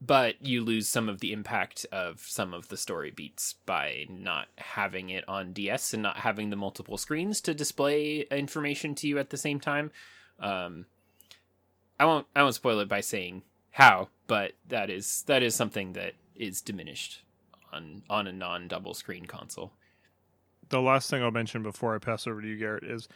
but 0.02 0.44
you 0.46 0.64
lose 0.64 0.88
some 0.88 1.10
of 1.10 1.20
the 1.20 1.34
impact 1.34 1.86
of 1.92 2.20
some 2.22 2.54
of 2.54 2.68
the 2.68 2.78
story 2.78 3.12
beats 3.12 3.56
by 3.66 4.06
not 4.10 4.48
having 4.58 5.10
it 5.10 5.28
on 5.28 5.54
DS 5.54 5.94
and 5.94 6.04
not 6.04 6.18
having 6.18 6.50
the 6.50 6.56
multiple 6.56 6.98
screens 6.98 7.42
to 7.42 7.54
display 7.54 8.26
information 8.32 8.96
to 8.96 9.08
you 9.08 9.18
at 9.18 9.30
the 9.30 9.38
same 9.38 9.60
time. 9.60 9.92
Um, 10.40 10.86
I 12.00 12.06
won't 12.06 12.28
I 12.36 12.44
won't 12.44 12.56
spoil 12.56 12.80
it 12.80 12.90
by 12.90 13.02
saying 13.02 13.44
how, 13.72 14.10
but 14.28 14.54
that 14.68 14.90
is 14.90 15.24
that 15.28 15.44
is 15.44 15.56
something 15.56 15.94
that 15.94 16.14
is 16.36 16.62
diminished 16.62 17.24
on 17.72 18.04
on 18.10 18.28
a 18.28 18.34
non 18.34 18.68
double 18.68 18.94
screen 18.94 19.26
console. 19.26 19.72
The 20.70 20.82
last 20.82 21.10
thing 21.10 21.22
I'll 21.22 21.32
mention 21.32 21.64
before 21.64 21.96
I 21.96 22.00
pass 22.00 22.28
over 22.28 22.42
to 22.42 22.48
you, 22.48 22.58
Garrett, 22.58 22.84
is 22.84 23.08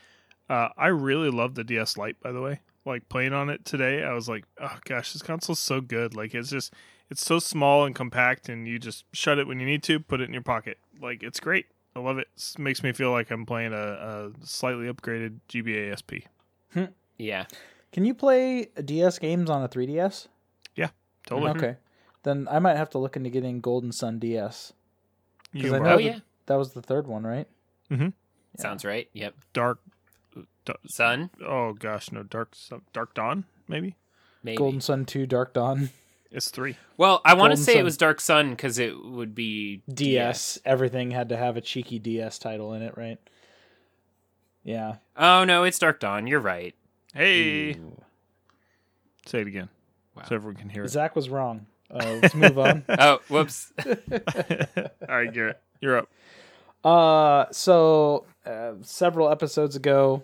uh, 0.49 0.69
I 0.77 0.87
really 0.87 1.29
love 1.29 1.55
the 1.55 1.63
DS 1.63 1.97
Lite. 1.97 2.19
By 2.21 2.31
the 2.31 2.41
way, 2.41 2.61
like 2.85 3.07
playing 3.09 3.33
on 3.33 3.49
it 3.49 3.65
today, 3.65 4.03
I 4.03 4.13
was 4.13 4.27
like, 4.29 4.45
oh 4.59 4.77
gosh, 4.85 5.13
this 5.13 5.21
console's 5.21 5.59
so 5.59 5.81
good. 5.81 6.15
Like 6.15 6.33
it's 6.33 6.49
just 6.49 6.73
it's 7.09 7.23
so 7.25 7.39
small 7.39 7.85
and 7.85 7.95
compact, 7.95 8.49
and 8.49 8.67
you 8.67 8.79
just 8.79 9.05
shut 9.13 9.37
it 9.39 9.47
when 9.47 9.59
you 9.59 9.65
need 9.65 9.83
to, 9.83 9.99
put 9.99 10.21
it 10.21 10.25
in 10.25 10.33
your 10.33 10.41
pocket. 10.43 10.77
Like 11.01 11.23
it's 11.23 11.39
great. 11.39 11.65
I 11.95 11.99
love 11.99 12.17
it. 12.19 12.27
It 12.37 12.59
makes 12.59 12.83
me 12.83 12.91
feel 12.91 13.11
like 13.11 13.31
I'm 13.31 13.45
playing 13.45 13.73
a, 13.73 13.77
a 13.77 14.31
slightly 14.43 14.85
upgraded 14.91 15.39
GBA 15.49 15.97
SP. 15.97 16.29
Hmm. 16.73 16.85
Yeah. 17.17 17.45
Can 17.91 18.05
you 18.05 18.13
play 18.13 18.65
DS 18.85 19.17
games 19.17 19.49
on 19.49 19.63
a 19.63 19.67
3DS? 19.67 20.27
Yeah, 20.75 20.89
totally. 21.25 21.49
Okay. 21.51 21.59
Mm-hmm. 21.67 21.79
Then 22.23 22.47
I 22.51 22.59
might 22.59 22.77
have 22.77 22.91
to 22.91 22.99
look 22.99 23.15
into 23.15 23.29
getting 23.31 23.59
Golden 23.59 23.91
Sun 23.91 24.19
DS. 24.19 24.73
You 25.51 25.63
'Cause 25.63 25.71
can 25.71 25.81
I 25.81 25.83
know 25.89 25.93
Oh 25.93 25.97
that- 25.97 26.03
yeah. 26.03 26.19
That 26.45 26.55
was 26.57 26.73
the 26.73 26.81
third 26.81 27.07
one, 27.07 27.23
right? 27.23 27.47
Yeah. 27.89 28.09
Sounds 28.57 28.85
right. 28.85 29.09
Yep. 29.13 29.35
Dark. 29.53 29.79
D- 30.65 30.73
Sun, 30.87 31.29
Oh 31.45 31.73
gosh, 31.73 32.11
no 32.11 32.23
dark. 32.23 32.53
Dark 32.93 33.13
Dawn, 33.13 33.45
maybe. 33.67 33.95
maybe. 34.43 34.57
Golden 34.57 34.81
Sun 34.81 35.05
2 35.05 35.25
Dark 35.25 35.53
Dawn 35.53 35.89
It's 36.31 36.49
three. 36.49 36.77
Well, 36.97 37.21
I 37.25 37.33
want 37.33 37.51
to 37.51 37.55
Golden 37.55 37.63
say 37.65 37.73
Sun. 37.73 37.81
it 37.81 37.83
was 37.83 37.97
Dark 37.97 38.21
Sun 38.21 38.49
because 38.51 38.77
it 38.79 39.03
would 39.03 39.33
be 39.35 39.81
DS. 39.93 40.59
Everything 40.65 41.11
had 41.11 41.29
to 41.29 41.37
have 41.37 41.57
a 41.57 41.61
cheeky 41.61 41.97
DS 41.99 42.37
title 42.39 42.73
in 42.73 42.81
it, 42.81 42.95
right? 42.97 43.17
Yeah. 44.63 44.95
Oh 45.17 45.43
no, 45.45 45.63
it's 45.63 45.79
Dark 45.79 45.99
Dawn. 45.99 46.27
You're 46.27 46.39
right. 46.39 46.75
Hey, 47.13 47.71
Ooh. 47.71 48.01
say 49.25 49.41
it 49.41 49.47
again, 49.47 49.69
Wow. 50.15 50.23
so 50.27 50.35
everyone 50.35 50.57
can 50.59 50.69
hear 50.69 50.83
it. 50.83 50.89
Zach 50.89 51.15
was 51.15 51.29
wrong. 51.29 51.65
Uh, 51.89 52.19
let's 52.21 52.35
move 52.35 52.59
on. 52.59 52.85
Oh, 52.89 53.19
whoops. 53.29 53.73
All 53.87 53.93
right, 55.07 55.33
Garrett, 55.33 55.59
you're 55.81 55.97
up. 55.97 56.09
Uh, 56.83 57.45
so 57.51 58.25
uh, 58.45 58.73
several 58.81 59.29
episodes 59.31 59.75
ago, 59.75 60.23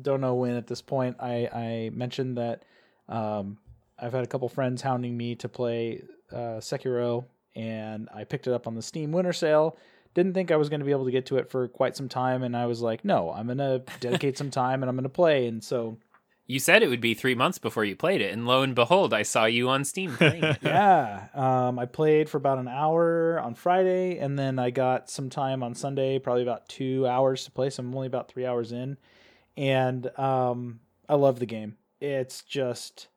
don't 0.00 0.20
know 0.20 0.34
when 0.34 0.56
at 0.56 0.66
this 0.66 0.82
point, 0.82 1.16
I 1.20 1.48
I 1.52 1.90
mentioned 1.92 2.36
that 2.38 2.64
um, 3.08 3.58
I've 3.98 4.12
had 4.12 4.24
a 4.24 4.26
couple 4.26 4.48
friends 4.48 4.82
hounding 4.82 5.16
me 5.16 5.34
to 5.36 5.48
play 5.48 6.02
uh, 6.32 6.60
Sekiro, 6.60 7.24
and 7.54 8.08
I 8.14 8.24
picked 8.24 8.46
it 8.46 8.52
up 8.52 8.66
on 8.66 8.74
the 8.74 8.82
Steam 8.82 9.12
Winter 9.12 9.32
Sale. 9.32 9.76
Didn't 10.14 10.34
think 10.34 10.50
I 10.50 10.56
was 10.56 10.68
going 10.68 10.80
to 10.80 10.86
be 10.86 10.92
able 10.92 11.04
to 11.04 11.10
get 11.10 11.26
to 11.26 11.36
it 11.36 11.50
for 11.50 11.68
quite 11.68 11.96
some 11.96 12.08
time, 12.08 12.42
and 12.42 12.56
I 12.56 12.66
was 12.66 12.80
like, 12.80 13.04
no, 13.04 13.30
I'm 13.32 13.46
going 13.46 13.58
to 13.58 13.82
dedicate 14.00 14.38
some 14.38 14.50
time 14.50 14.82
and 14.82 14.88
I'm 14.88 14.96
going 14.96 15.04
to 15.04 15.08
play. 15.08 15.46
And 15.46 15.62
so, 15.62 15.98
You 16.46 16.58
said 16.58 16.82
it 16.82 16.88
would 16.88 17.00
be 17.00 17.14
three 17.14 17.34
months 17.34 17.58
before 17.58 17.84
you 17.84 17.96
played 17.96 18.20
it, 18.20 18.32
and 18.32 18.46
lo 18.46 18.62
and 18.62 18.74
behold, 18.74 19.12
I 19.12 19.22
saw 19.22 19.44
you 19.46 19.68
on 19.68 19.84
Steam 19.84 20.16
playing 20.16 20.44
it. 20.44 20.58
yeah, 20.62 21.28
um, 21.34 21.78
I 21.78 21.86
played 21.86 22.28
for 22.28 22.38
about 22.38 22.58
an 22.58 22.68
hour 22.68 23.40
on 23.40 23.54
Friday, 23.54 24.18
and 24.18 24.38
then 24.38 24.58
I 24.58 24.70
got 24.70 25.10
some 25.10 25.28
time 25.30 25.62
on 25.62 25.74
Sunday, 25.74 26.18
probably 26.18 26.42
about 26.42 26.68
two 26.68 27.06
hours 27.06 27.44
to 27.44 27.50
play. 27.50 27.70
So 27.70 27.82
I'm 27.82 27.94
only 27.94 28.06
about 28.06 28.28
three 28.28 28.46
hours 28.46 28.72
in, 28.72 28.96
and 29.56 30.06
um, 30.18 30.80
I 31.08 31.14
love 31.14 31.38
the 31.38 31.46
game. 31.46 31.76
It's 32.00 32.42
just, 32.42 33.08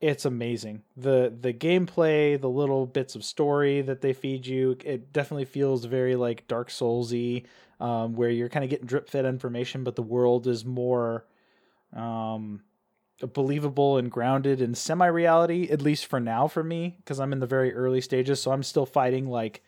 it's 0.00 0.24
amazing. 0.24 0.82
the 0.96 1.32
The 1.40 1.52
gameplay, 1.52 2.40
the 2.40 2.50
little 2.50 2.86
bits 2.86 3.14
of 3.14 3.24
story 3.24 3.80
that 3.82 4.00
they 4.00 4.12
feed 4.12 4.46
you, 4.46 4.76
it 4.84 5.12
definitely 5.12 5.46
feels 5.46 5.84
very 5.84 6.16
like 6.16 6.46
Dark 6.48 6.68
Soulsy, 6.68 7.44
um, 7.80 8.14
where 8.14 8.30
you're 8.30 8.48
kind 8.48 8.64
of 8.64 8.70
getting 8.70 8.86
drip 8.86 9.08
fed 9.08 9.24
information, 9.24 9.84
but 9.84 9.96
the 9.96 10.02
world 10.02 10.46
is 10.46 10.64
more. 10.64 11.24
Um, 11.94 12.62
believable 13.32 13.96
and 13.96 14.10
grounded 14.10 14.60
in 14.60 14.74
semi 14.74 15.06
reality, 15.06 15.68
at 15.70 15.80
least 15.80 16.06
for 16.06 16.20
now 16.20 16.48
for 16.48 16.64
me, 16.64 16.96
because 16.98 17.20
I'm 17.20 17.32
in 17.32 17.40
the 17.40 17.46
very 17.46 17.72
early 17.72 18.00
stages. 18.00 18.42
So 18.42 18.50
I'm 18.50 18.62
still 18.62 18.86
fighting 18.86 19.28
like 19.28 19.62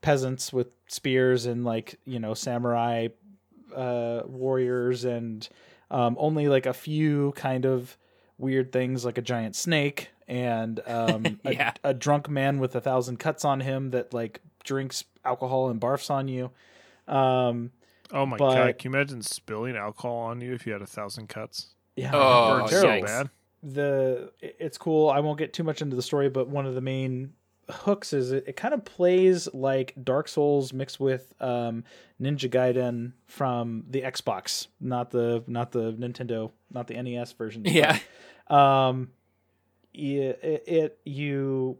peasants 0.00 0.52
with 0.52 0.68
spears 0.86 1.46
and 1.46 1.64
like, 1.64 1.98
you 2.04 2.20
know, 2.20 2.34
samurai 2.34 3.08
uh, 3.74 4.22
warriors 4.26 5.04
and 5.04 5.48
um, 5.90 6.16
only 6.18 6.48
like 6.48 6.66
a 6.66 6.72
few 6.74 7.32
kind 7.36 7.64
of 7.66 7.96
weird 8.38 8.72
things 8.72 9.04
like 9.04 9.16
a 9.18 9.22
giant 9.22 9.54
snake 9.54 10.10
and 10.26 10.80
um, 10.86 11.38
Yeah. 11.44 11.72
a, 11.84 11.90
a 11.90 11.94
drunk 11.94 12.28
man 12.28 12.58
with 12.58 12.74
a 12.74 12.80
thousand 12.80 13.18
cuts 13.18 13.44
on 13.44 13.60
him 13.60 13.90
that 13.90 14.12
like 14.14 14.40
drinks 14.64 15.04
alcohol 15.24 15.68
and 15.68 15.80
barfs 15.80 16.10
on 16.10 16.28
you. 16.28 16.50
Um, 17.06 17.70
Oh 18.12 18.26
my 18.26 18.36
But- 18.36 18.54
god! 18.54 18.78
Can 18.78 18.92
you 18.92 18.96
imagine 18.98 19.22
spilling 19.22 19.76
alcohol 19.76 20.16
on 20.16 20.40
you 20.40 20.52
if 20.52 20.66
you 20.66 20.72
had 20.72 20.82
a 20.82 20.86
thousand 20.86 21.28
cuts? 21.28 21.74
yeah, 21.96 22.10
Oh, 22.12 22.58
Burns 22.58 22.70
terrible. 22.70 22.90
yikes. 23.02 23.06
bad. 23.06 23.30
the 23.62 24.32
it's 24.40 24.76
cool. 24.78 25.08
I 25.08 25.20
won't 25.20 25.38
get 25.38 25.52
too 25.54 25.64
much 25.64 25.80
into 25.80 25.96
the 25.96 26.02
story, 26.02 26.28
but 26.28 26.48
one 26.48 26.66
of 26.66 26.74
the 26.74 26.80
main 26.82 27.32
hooks 27.70 28.12
is 28.12 28.32
it, 28.32 28.44
it 28.46 28.56
kind 28.56 28.74
of 28.74 28.84
plays 28.84 29.48
like 29.52 29.94
Dark 30.02 30.28
Souls 30.28 30.72
mixed 30.72 31.00
with 31.00 31.34
um, 31.40 31.84
Ninja 32.20 32.50
Gaiden 32.50 33.12
from 33.26 33.84
the 33.88 34.02
Xbox, 34.02 34.68
not 34.80 35.10
the 35.10 35.44
not 35.46 35.72
the 35.72 35.92
Nintendo, 35.92 36.50
not 36.70 36.86
the 36.86 37.00
NES 37.02 37.32
version. 37.32 37.64
Yeah. 37.74 37.98
Um, 38.48 39.10
it, 39.92 40.40
it, 40.42 40.64
it 40.66 40.98
you 41.04 41.78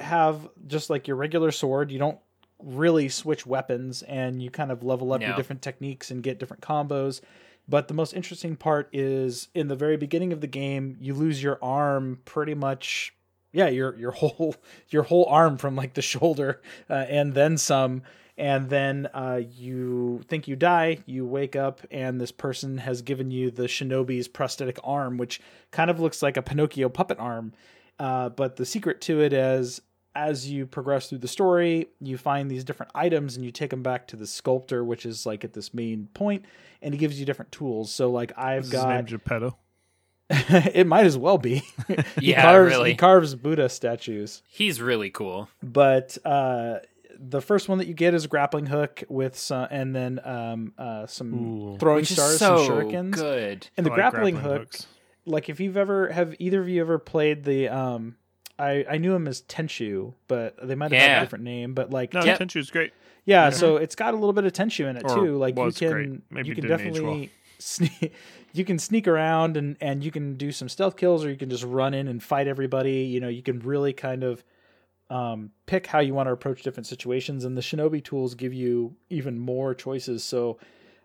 have 0.00 0.48
just 0.66 0.90
like 0.90 1.06
your 1.06 1.16
regular 1.16 1.50
sword. 1.50 1.90
You 1.90 1.98
don't 1.98 2.18
really 2.58 3.08
switch 3.08 3.46
weapons, 3.46 4.02
and 4.02 4.42
you 4.42 4.50
kind 4.50 4.70
of 4.70 4.82
level 4.82 5.12
up 5.12 5.20
your 5.20 5.36
different 5.36 5.62
techniques 5.62 6.10
and 6.10 6.22
get 6.22 6.38
different 6.38 6.62
combos. 6.62 7.20
But 7.68 7.86
the 7.86 7.94
most 7.94 8.14
interesting 8.14 8.56
part 8.56 8.88
is 8.92 9.48
in 9.54 9.68
the 9.68 9.76
very 9.76 9.96
beginning 9.96 10.32
of 10.32 10.40
the 10.40 10.48
game, 10.48 10.96
you 11.00 11.14
lose 11.14 11.42
your 11.42 11.58
arm 11.62 12.18
pretty 12.24 12.54
much. 12.54 13.14
Yeah, 13.52 13.68
your 13.68 13.96
your 13.96 14.10
whole 14.12 14.54
your 14.88 15.02
whole 15.02 15.26
arm 15.26 15.58
from 15.58 15.76
like 15.76 15.94
the 15.94 16.02
shoulder 16.02 16.60
uh, 16.88 17.06
and 17.08 17.34
then 17.34 17.58
some. 17.58 18.02
And 18.38 18.70
then 18.70 19.06
uh, 19.12 19.42
you 19.52 20.22
think 20.28 20.48
you 20.48 20.56
die, 20.56 21.00
you 21.04 21.26
wake 21.26 21.56
up, 21.56 21.82
and 21.90 22.18
this 22.18 22.32
person 22.32 22.78
has 22.78 23.02
given 23.02 23.30
you 23.30 23.50
the 23.50 23.64
shinobi's 23.64 24.28
prosthetic 24.28 24.78
arm, 24.82 25.18
which 25.18 25.42
kind 25.72 25.90
of 25.90 26.00
looks 26.00 26.22
like 26.22 26.38
a 26.38 26.42
Pinocchio 26.42 26.88
puppet 26.88 27.18
arm. 27.18 27.52
Uh, 27.98 28.30
but 28.30 28.56
the 28.56 28.64
secret 28.64 29.02
to 29.02 29.20
it 29.20 29.34
is 29.34 29.82
as 30.14 30.50
you 30.50 30.66
progress 30.66 31.08
through 31.08 31.18
the 31.18 31.28
story, 31.28 31.88
you 32.00 32.18
find 32.18 32.50
these 32.50 32.64
different 32.64 32.90
items 32.94 33.36
and 33.36 33.44
you 33.44 33.50
take 33.50 33.70
them 33.70 33.82
back 33.82 34.06
to 34.08 34.16
the 34.16 34.26
sculptor, 34.26 34.84
which 34.84 35.06
is 35.06 35.24
like 35.24 35.44
at 35.44 35.52
this 35.52 35.72
main 35.72 36.08
point, 36.14 36.44
and 36.82 36.92
he 36.92 36.98
gives 36.98 37.20
you 37.20 37.26
different 37.26 37.52
tools. 37.52 37.92
So 37.92 38.10
like 38.10 38.32
I've 38.36 38.64
Is 38.64 38.72
his 38.72 38.84
name 38.84 39.04
got 39.04 39.06
Geppetto? 39.06 39.56
it 40.74 40.86
might 40.86 41.06
as 41.06 41.18
well 41.18 41.38
be. 41.38 41.62
he 42.20 42.30
Yeah, 42.30 42.42
carves, 42.42 42.70
really. 42.72 42.90
He 42.90 42.96
carves 42.96 43.34
Buddha 43.34 43.68
statues, 43.68 44.42
He's 44.48 44.80
really 44.80 45.10
cool. 45.10 45.48
but 45.62 46.16
uh, 46.24 46.78
the 47.18 47.40
first 47.40 47.68
one 47.68 47.78
that 47.78 47.86
you 47.86 47.94
get 47.94 48.14
is 48.14 48.24
a 48.24 48.28
grappling 48.28 48.66
hook 48.66 49.02
with 49.08 49.36
some, 49.38 49.66
and 49.70 49.94
then 49.94 50.20
um, 50.24 50.72
uh, 50.78 51.06
some 51.06 51.34
Ooh. 51.34 51.78
throwing 51.78 52.00
Which 52.02 52.12
stars, 52.12 52.32
is 52.34 52.38
so 52.38 52.56
some 52.58 52.68
shurikens, 52.76 53.12
good. 53.14 53.66
and 53.76 53.84
the 53.84 53.90
like 53.90 53.96
grappling, 53.96 54.36
hook. 54.36 54.60
hooks. 54.60 54.86
Like 55.26 55.48
if 55.48 55.60
you've 55.60 55.76
ever 55.76 56.10
have 56.10 56.34
either 56.38 56.60
of 56.60 56.68
you 56.68 56.80
ever 56.80 56.98
played 56.98 57.44
the 57.44 57.68
um. 57.68 58.16
I, 58.58 58.84
I 58.90 58.98
knew 58.98 59.14
him 59.14 59.26
as 59.26 59.40
Tenchu, 59.40 60.12
but 60.28 60.54
they 60.62 60.74
might 60.74 60.92
have 60.92 61.00
had 61.00 61.16
a 61.16 61.24
different 61.24 61.44
name. 61.44 61.72
But 61.72 61.88
like, 61.90 62.12
No, 62.12 62.22
Yep. 62.22 62.40
Tenchu's 62.40 62.70
great. 62.70 62.92
yeah, 63.24 63.44
Yeah. 63.44 63.50
so 63.50 63.78
it's 63.78 63.94
got 63.94 64.12
a 64.12 64.18
little 64.18 64.34
bit 64.34 64.44
of 64.44 64.52
Tenchu 64.52 64.86
in 64.86 64.98
it 64.98 65.04
Or 65.06 65.14
too. 65.14 65.38
Like 65.38 65.56
you 65.56 65.72
can 65.72 65.90
great. 65.90 66.20
Maybe 66.30 66.48
you 66.50 66.54
can 66.54 66.64
didn't 66.66 66.80
age 66.80 66.92
definitely 66.92 67.30
you 68.52 68.64
can 68.64 68.78
sneak 68.78 69.06
around 69.06 69.56
and 69.56 69.76
and 69.80 70.02
you 70.02 70.10
can 70.10 70.36
do 70.36 70.52
some 70.52 70.68
stealth 70.68 70.96
kills 70.96 71.24
or 71.24 71.30
you 71.30 71.36
can 71.36 71.50
just 71.50 71.64
run 71.64 71.94
in 71.94 72.08
and 72.08 72.22
fight 72.22 72.46
everybody. 72.46 73.02
You 73.02 73.20
know, 73.20 73.28
you 73.28 73.42
can 73.42 73.60
really 73.60 73.92
kind 73.92 74.24
of 74.24 74.44
um, 75.10 75.50
pick 75.66 75.86
how 75.86 75.98
you 75.98 76.14
want 76.14 76.28
to 76.28 76.32
approach 76.32 76.62
different 76.62 76.86
situations, 76.86 77.44
and 77.44 77.56
the 77.56 77.60
Shinobi 77.60 78.02
tools 78.02 78.34
give 78.34 78.54
you 78.54 78.94
even 79.10 79.38
more 79.38 79.74
choices. 79.74 80.22
So, 80.22 80.58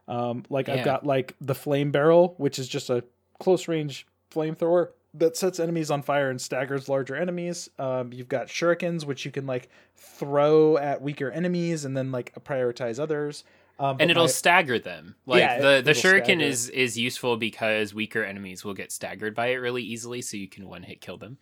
um, 0.07 0.43
like 0.49 0.69
I've 0.69 0.85
got 0.85 1.05
like 1.05 1.35
the 1.41 1.55
flame 1.55 1.91
barrel, 1.91 2.35
which 2.37 2.59
is 2.59 2.67
just 2.67 2.89
a 2.89 3.03
close 3.39 3.67
range 3.67 4.05
flamethrower 4.31 4.89
that 5.17 5.37
sets 5.37 5.59
enemies 5.59 5.89
on 5.89 6.01
fire 6.01 6.29
and 6.29 6.39
staggers 6.39 6.89
larger 6.89 7.15
enemies. 7.15 7.69
Um, 7.79 8.11
you've 8.13 8.27
got 8.27 8.47
shurikens, 8.47 9.05
which 9.05 9.25
you 9.25 9.31
can 9.31 9.45
like 9.47 9.69
throw 9.95 10.77
at 10.77 11.01
weaker 11.01 11.31
enemies 11.31 11.85
and 11.85 11.95
then 11.95 12.11
like 12.11 12.33
prioritize 12.43 12.99
others. 12.99 13.43
Um, 13.77 13.97
and 13.99 14.09
it'll 14.09 14.23
my- 14.23 14.27
stagger 14.27 14.79
them. 14.79 15.15
Like 15.25 15.39
Yeah, 15.41 15.57
the 15.59 15.81
the 15.81 15.91
it'll 15.91 15.93
shuriken 15.93 16.39
stagger. 16.39 16.41
is 16.41 16.69
is 16.69 16.97
useful 16.97 17.37
because 17.37 17.93
weaker 17.93 18.23
enemies 18.23 18.63
will 18.63 18.73
get 18.73 18.91
staggered 18.91 19.35
by 19.35 19.47
it 19.47 19.55
really 19.55 19.83
easily, 19.83 20.21
so 20.21 20.37
you 20.37 20.47
can 20.47 20.67
one 20.67 20.83
hit 20.83 21.01
kill 21.01 21.17
them. 21.17 21.37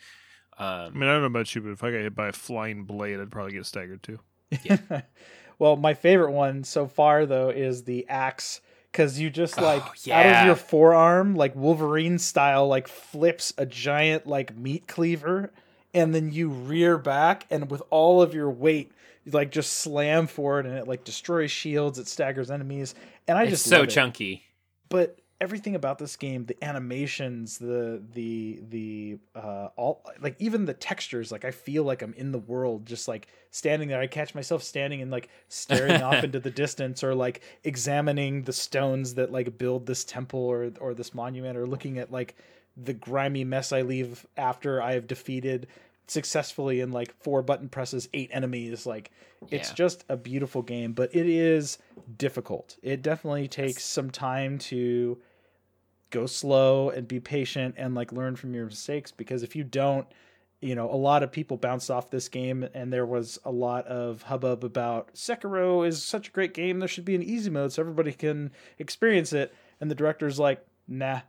I 0.58 0.86
Um, 0.88 0.94
mean, 0.94 1.10
I 1.10 1.14
don't 1.14 1.22
know 1.22 1.28
about 1.28 1.54
you, 1.56 1.62
but 1.62 1.72
if 1.72 1.84
I 1.84 1.92
got 1.92 1.98
hit 2.02 2.16
by 2.16 2.28
a 2.30 2.32
flying 2.34 2.86
blade, 2.86 3.20
I'd 3.20 3.32
probably 3.32 3.54
get 3.54 3.66
staggered 3.66 4.04
too. 4.04 4.20
Yeah. 4.64 4.78
well, 5.60 5.76
my 5.76 5.94
favorite 5.94 6.32
one 6.32 6.64
so 6.64 6.88
far 6.88 7.26
though 7.26 7.50
is 7.50 7.84
the 7.84 8.08
axe 8.10 8.62
because 8.92 9.20
you 9.20 9.30
just 9.30 9.60
Oh, 9.60 9.64
like 9.64 9.84
out 10.12 10.26
of 10.28 10.46
your 10.46 10.56
forearm, 10.56 11.36
like 11.36 11.56
Wolverine 11.56 12.20
style, 12.20 12.68
like 12.68 12.88
flips 12.88 13.54
a 13.58 13.66
giant 13.66 14.28
like 14.28 14.56
meat 14.56 14.88
cleaver, 14.88 15.52
and 15.94 16.14
then 16.14 16.32
you 16.32 16.50
rear 16.50 16.98
back 16.98 17.46
and 17.50 17.70
with 17.72 17.82
all 17.90 18.22
of 18.22 18.34
your 18.36 18.50
weight, 18.52 18.92
you 19.24 19.32
like 19.32 19.52
just 19.52 19.74
slam 19.74 20.28
forward 20.28 20.66
and 20.66 20.78
it 20.78 20.88
like 20.88 21.04
destroys 21.04 21.52
shields, 21.52 22.00
it 22.00 22.08
staggers 22.08 22.52
enemies, 22.52 22.96
and 23.28 23.38
I 23.38 23.44
it's 23.44 23.52
just 23.52 23.66
so 23.66 23.80
love 23.80 23.88
it. 23.88 23.92
chunky. 23.92 24.44
But 24.90 25.20
everything 25.44 25.76
about 25.76 25.98
this 25.98 26.16
game 26.16 26.46
the 26.46 26.64
animations 26.64 27.58
the 27.58 28.02
the 28.14 28.62
the 28.70 29.18
uh 29.36 29.68
all 29.76 30.02
like 30.22 30.38
even 30.40 30.64
the 30.64 30.74
textures 30.74 31.34
like 31.34 31.44
i 31.44 31.52
feel 31.52 31.84
like 31.84 32.02
i'm 32.02 32.14
in 32.14 32.32
the 32.32 32.40
world 32.40 32.86
just 32.86 33.10
like 33.10 33.28
standing 33.52 33.90
there 33.90 34.00
i 34.00 34.08
catch 34.08 34.34
myself 34.34 34.64
standing 34.64 35.02
and 35.02 35.12
like 35.12 35.28
staring 35.50 36.02
off 36.02 36.24
into 36.24 36.40
the 36.40 36.50
distance 36.50 37.04
or 37.04 37.14
like 37.14 37.42
examining 37.66 38.44
the 38.44 38.54
stones 38.54 39.16
that 39.16 39.34
like 39.34 39.58
build 39.58 39.86
this 39.86 40.06
temple 40.06 40.40
or 40.40 40.72
or 40.80 40.94
this 40.94 41.14
monument 41.14 41.58
or 41.58 41.68
looking 41.68 41.98
at 41.98 42.10
like 42.10 42.36
the 42.78 42.94
grimy 42.94 43.44
mess 43.44 43.74
i 43.74 43.82
leave 43.82 44.26
after 44.38 44.82
i 44.82 44.94
have 44.94 45.08
defeated 45.08 45.68
successfully 46.08 46.82
in 46.82 46.92
like 46.92 47.14
four 47.22 47.42
button 47.42 47.70
presses 47.70 48.10
eight 48.14 48.30
enemies 48.34 48.86
like 48.86 49.10
it's 49.50 49.70
Yeah. 49.70 49.76
just 49.76 50.04
a 50.10 50.18
beautiful 50.18 50.62
game 50.62 50.92
but 50.94 51.14
it 51.16 51.28
is 51.28 51.78
difficult 52.18 52.78
it 52.84 53.02
definitely 53.02 53.48
takes 53.48 53.84
some 53.86 54.10
time 54.12 54.58
to 54.60 55.18
go 56.10 56.26
slow 56.26 56.90
and 56.90 57.08
be 57.08 57.20
patient 57.20 57.76
and 57.78 57.96
like 57.96 58.12
learn 58.12 58.36
from 58.36 58.54
your 58.54 58.66
mistakes 58.66 59.12
because 59.12 59.44
if 59.44 59.56
you 59.56 59.64
don't 59.64 60.06
you 60.62 60.76
know 60.76 60.90
a 60.92 60.96
lot 60.96 61.24
of 61.24 61.32
people 61.32 61.58
bounced 61.58 61.90
off 61.90 62.10
this 62.12 62.28
game 62.30 62.68
and 62.74 62.92
there 62.94 63.06
was 63.06 63.40
a 63.46 63.52
lot 63.52 63.86
of 63.88 64.22
hubbub 64.24 64.64
about 64.64 65.14
Sekiro 65.14 65.88
is 65.88 66.04
such 66.04 66.28
a 66.28 66.32
great 66.32 66.54
game 66.54 66.80
there 66.80 66.88
should 66.88 67.06
be 67.06 67.16
an 67.16 67.24
easy 67.24 67.50
mode 67.50 67.72
so 67.74 67.82
everybody 67.82 68.12
can 68.12 68.52
experience 68.78 69.34
it 69.34 69.54
and 69.82 69.90
the 69.90 69.96
director's 69.96 70.38
like 70.40 70.66
nah 70.88 71.22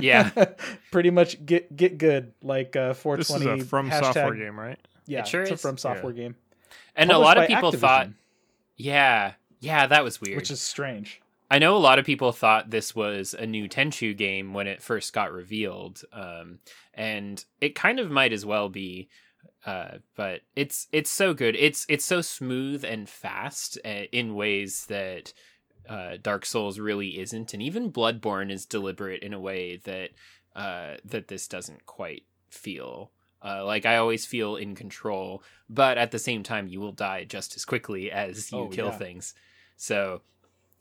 Yeah. 0.00 0.30
pretty 0.90 1.10
much 1.10 1.44
get 1.44 1.74
get 1.76 1.98
good 1.98 2.32
like 2.42 2.74
uh 2.76 2.88
This 2.88 3.00
420 3.00 3.60
is 3.60 3.64
a 3.64 3.68
From 3.68 3.90
hashtag- 3.90 4.00
Software 4.14 4.34
game, 4.34 4.58
right? 4.58 4.78
yeah 5.06 5.20
It 5.20 5.28
sure 5.28 5.42
it's 5.42 5.50
a 5.52 5.56
from 5.56 5.76
software 5.78 6.12
game 6.12 6.34
And 6.96 7.10
a 7.12 7.18
lot 7.18 7.36
of 7.38 7.46
people 7.46 7.72
Activision, 7.72 7.78
thought, 7.80 8.08
yeah, 8.76 9.32
yeah, 9.60 9.86
that 9.86 10.02
was 10.04 10.20
weird. 10.20 10.36
which 10.36 10.50
is 10.50 10.60
strange 10.60 11.20
I 11.50 11.58
know 11.58 11.76
a 11.76 11.78
lot 11.78 11.98
of 11.98 12.06
people 12.06 12.32
thought 12.32 12.70
this 12.70 12.96
was 12.96 13.34
a 13.34 13.46
new 13.46 13.68
Tenchu 13.68 14.16
game 14.16 14.54
when 14.54 14.66
it 14.66 14.82
first 14.82 15.12
got 15.12 15.30
revealed, 15.30 16.02
um, 16.12 16.58
and 16.94 17.44
it 17.60 17.74
kind 17.76 18.00
of 18.00 18.10
might 18.10 18.32
as 18.32 18.44
well 18.46 18.68
be. 18.70 19.08
Uh, 19.64 19.98
but 20.16 20.40
it's 20.56 20.88
it's 20.90 21.10
so 21.10 21.32
good. 21.34 21.54
It's 21.54 21.84
it's 21.88 22.04
so 22.04 22.22
smooth 22.22 22.82
and 22.84 23.08
fast 23.08 23.78
uh, 23.84 24.08
in 24.10 24.34
ways 24.34 24.86
that 24.86 25.32
uh, 25.88 26.16
Dark 26.22 26.46
Souls 26.46 26.78
really 26.78 27.18
isn't, 27.20 27.52
and 27.54 27.62
even 27.62 27.92
Bloodborne 27.92 28.50
is 28.50 28.66
deliberate 28.66 29.22
in 29.22 29.32
a 29.32 29.40
way 29.40 29.76
that 29.84 30.10
uh, 30.56 30.96
that 31.04 31.28
this 31.28 31.48
doesn't 31.48 31.84
quite 31.86 32.24
feel. 32.48 33.10
Uh, 33.44 33.62
like 33.64 33.84
I 33.84 33.96
always 33.98 34.24
feel 34.24 34.56
in 34.56 34.74
control, 34.74 35.42
but 35.68 35.98
at 35.98 36.10
the 36.12 36.18
same 36.18 36.42
time, 36.42 36.66
you 36.68 36.80
will 36.80 36.92
die 36.92 37.24
just 37.24 37.56
as 37.56 37.64
quickly 37.66 38.10
as 38.10 38.50
you 38.52 38.58
Oh, 38.60 38.68
kill 38.68 38.86
yeah. 38.86 38.96
things. 38.98 39.34
So 39.76 40.22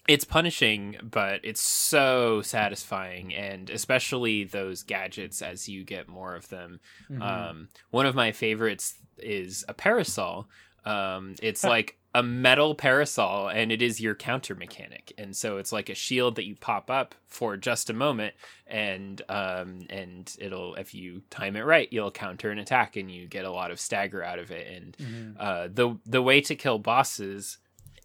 it's 0.07 0.23
punishing, 0.23 0.97
but 1.01 1.41
it's 1.43 1.61
so 1.61 2.41
satisfying, 2.41 3.33
and 3.33 3.69
especially 3.69 4.43
those 4.45 4.83
gadgets 4.83 5.41
as 5.41 5.67
you 5.67 5.83
get 5.83 6.07
more 6.07 6.35
of 6.35 6.47
them. 6.49 6.79
Mhm. 7.09 7.21
Um, 7.21 7.67
one 7.91 8.05
of 8.05 8.15
my 8.15 8.31
favorites 8.31 8.95
is 9.17 9.65
a 9.67 9.73
parasol. 9.73 10.47
Um, 10.85 11.35
it's 11.41 11.63
like 11.75 11.97
a 12.15 12.21
metal 12.21 12.75
parasol, 12.75 13.47
and 13.49 13.71
it 13.71 13.81
is 13.81 13.99
your 13.99 14.13
counter 14.13 14.53
mechanic, 14.55 15.11
and 15.17 15.35
so 15.35 15.57
it's 15.57 15.71
like 15.71 15.89
a 15.89 15.95
shield 15.95 16.35
that 16.35 16.45
you 16.45 16.55
pop 16.55 16.91
up 16.91 17.15
for 17.27 17.57
just 17.57 17.89
a 17.89 17.93
moment, 17.93 18.35
and 18.67 19.21
um, 19.29 19.79
and 19.89 20.35
it'll 20.39 20.75
if 20.75 20.93
you 20.93 21.21
time 21.29 21.55
it 21.55 21.61
right, 21.61 21.87
you'll 21.91 22.11
counter 22.11 22.51
an 22.51 22.59
attack, 22.59 22.95
and 22.97 23.09
you 23.09 23.27
get 23.27 23.45
a 23.45 23.51
lot 23.51 23.71
of 23.71 23.79
stagger 23.79 24.23
out 24.23 24.37
of 24.39 24.51
it, 24.51 24.67
and 24.75 24.95
Mhm. 24.97 25.35
uh, 25.39 25.67
the 25.73 25.97
the 26.05 26.21
way 26.21 26.39
to 26.41 26.55
kill 26.55 26.77
bosses, 26.79 27.57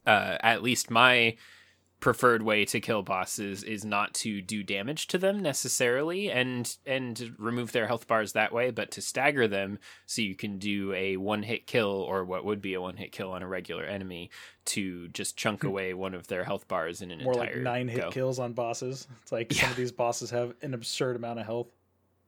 uh, 0.07 0.39
at 0.41 0.63
least 0.63 0.91
my 0.91 1.37
preferred 2.01 2.43
way 2.43 2.65
to 2.65 2.81
kill 2.81 3.03
bosses 3.03 3.65
is 3.65 3.85
not 3.85 4.15
to 4.15 4.41
do 4.41 4.63
damage 4.63 5.09
to 5.09 5.19
them 5.19 5.41
necessarily 5.41 6.31
and 6.31 6.77
and 6.87 7.35
remove 7.39 7.73
their 7.73 7.89
health 7.89 8.07
bars 8.07 8.35
that 8.35 8.53
way 8.53 8.71
but 8.71 8.91
to 8.93 9.01
stagger 9.03 9.49
them 9.49 9.79
so 10.07 10.23
you 10.23 10.37
can 10.37 10.59
do 10.59 10.93
a 10.93 11.17
one 11.17 11.43
hit 11.43 11.67
kill 11.67 11.89
or 11.91 12.25
what 12.25 12.45
would 12.45 12.63
be 12.63 12.75
a 12.75 12.81
one 12.81 12.97
hit 12.97 13.11
kill 13.11 13.33
on 13.33 13.43
a 13.43 13.49
regular 13.49 13.83
enemy 13.85 14.31
to 14.65 15.09
just 15.09 15.37
chunk 15.37 15.65
away 15.65 15.93
one 15.93 16.15
of 16.15 16.29
their 16.29 16.45
health 16.45 16.69
bars 16.69 17.03
in 17.03 17.11
an 17.11 17.19
Hmm. 17.19 17.25
more 17.25 17.33
entire 17.35 17.55
like 17.57 17.63
nine 17.65 17.89
hit 17.89 18.01
go. 18.03 18.11
kills 18.11 18.39
on 18.39 18.53
bosses 18.53 19.09
it's 19.23 19.33
like 19.33 19.53
some 19.53 19.71
of 19.71 19.77
these 19.77 19.91
bosses 19.93 20.31
have 20.31 20.55
an 20.63 20.75
absurd 20.75 21.17
amount 21.17 21.41
of 21.41 21.47
health 21.47 21.69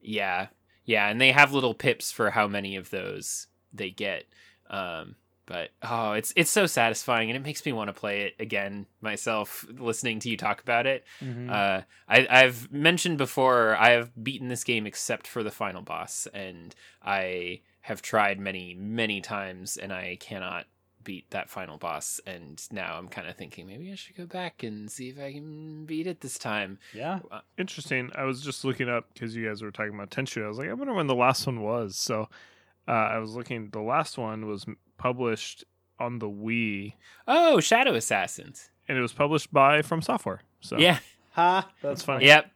Yeah. 0.01 0.49
Yeah, 0.85 1.09
and 1.09 1.21
they 1.21 1.31
have 1.31 1.53
little 1.53 1.75
pips 1.75 2.11
for 2.11 2.31
how 2.31 2.49
many 2.49 2.75
of 2.75 2.91
those 2.91 3.47
they 3.73 3.91
get. 3.91 4.25
Um 4.69 5.15
but 5.51 5.71
oh, 5.83 6.13
it's 6.13 6.33
it's 6.37 6.51
so 6.51 6.67
satisfying 6.67 7.29
and 7.29 7.37
it 7.37 7.43
makes 7.43 7.67
me 7.67 7.73
want 7.73 7.89
to 7.89 7.93
play 7.93 8.23
it 8.23 8.35
again 8.39 8.87
myself 9.01 9.67
listening 9.79 10.21
to 10.21 10.31
you 10.31 10.37
talk 10.37 10.61
about 10.63 10.87
it. 10.87 11.05
Mhm. 11.21 11.51
Uh 11.51 11.83
I 12.09 12.27
I've 12.31 12.71
mentioned 12.73 13.19
before 13.19 13.77
I 13.77 13.91
have 13.91 14.11
beaten 14.23 14.47
this 14.49 14.63
game 14.65 14.87
except 14.87 15.27
for 15.27 15.43
the 15.43 15.51
final 15.51 15.83
boss 15.83 16.29
and 16.33 16.73
I 17.03 17.63
have 17.81 18.01
tried 18.01 18.39
many 18.39 18.75
many 18.75 19.21
times 19.21 19.77
and 19.77 19.93
I 19.93 20.17
cannot 20.21 20.67
beat 21.03 21.31
that 21.31 21.49
final 21.49 21.79
boss 21.79 22.21
and 22.27 22.63
now 22.71 22.99
I'm 22.99 23.09
kind 23.09 23.27
of 23.27 23.35
thinking 23.35 23.67
maybe 23.67 23.91
I 23.91 23.95
should 23.97 24.17
go 24.17 24.27
back 24.27 24.63
and 24.63 24.91
see 24.91 25.09
if 25.09 25.19
I 25.19 25.33
can 25.33 25.87
beat 25.87 26.07
it 26.07 26.21
this 26.21 26.39
time. 26.39 26.79
yeah 26.95 27.19
Interesting. 27.59 28.11
I 28.15 28.25
was 28.25 28.41
just 28.43 28.65
looking 28.65 28.89
up 28.89 29.09
because 29.13 29.35
you 29.35 29.49
guys 29.49 29.63
were 29.63 29.71
talking 29.73 29.95
about 29.95 30.11
Tenchu. 30.11 30.45
I 30.45 30.49
was 30.49 30.59
like, 30.59 30.69
I 30.69 30.75
wonder 30.75 30.95
when 30.95 31.07
the 31.09 31.15
last 31.15 31.47
one 31.47 31.63
was. 31.63 31.97
So 31.97 32.29
uh, 32.89 32.93
I 32.93 33.19
was 33.19 33.35
looking. 33.35 33.71
The 33.71 33.81
last 33.81 34.19
one 34.19 34.47
was 34.47 34.65
m- 34.67 34.77
published 35.01 35.65
on 35.99 36.19
the 36.19 36.29
Wii, 36.29 36.93
Oh, 37.27 37.59
Shadow 37.61 37.95
Assassins. 37.95 38.71
and 38.87 38.97
it 38.99 39.01
was 39.01 39.13
published 39.13 39.53
by 39.53 39.83
From 39.83 40.03
Software. 40.03 40.43
So 40.61 40.79
Yeah. 40.79 40.99
ha 41.33 41.63
that's, 41.63 41.83
That's 41.83 42.03
funny 42.05 42.19
funny. 42.19 42.27
Yep. 42.27 42.51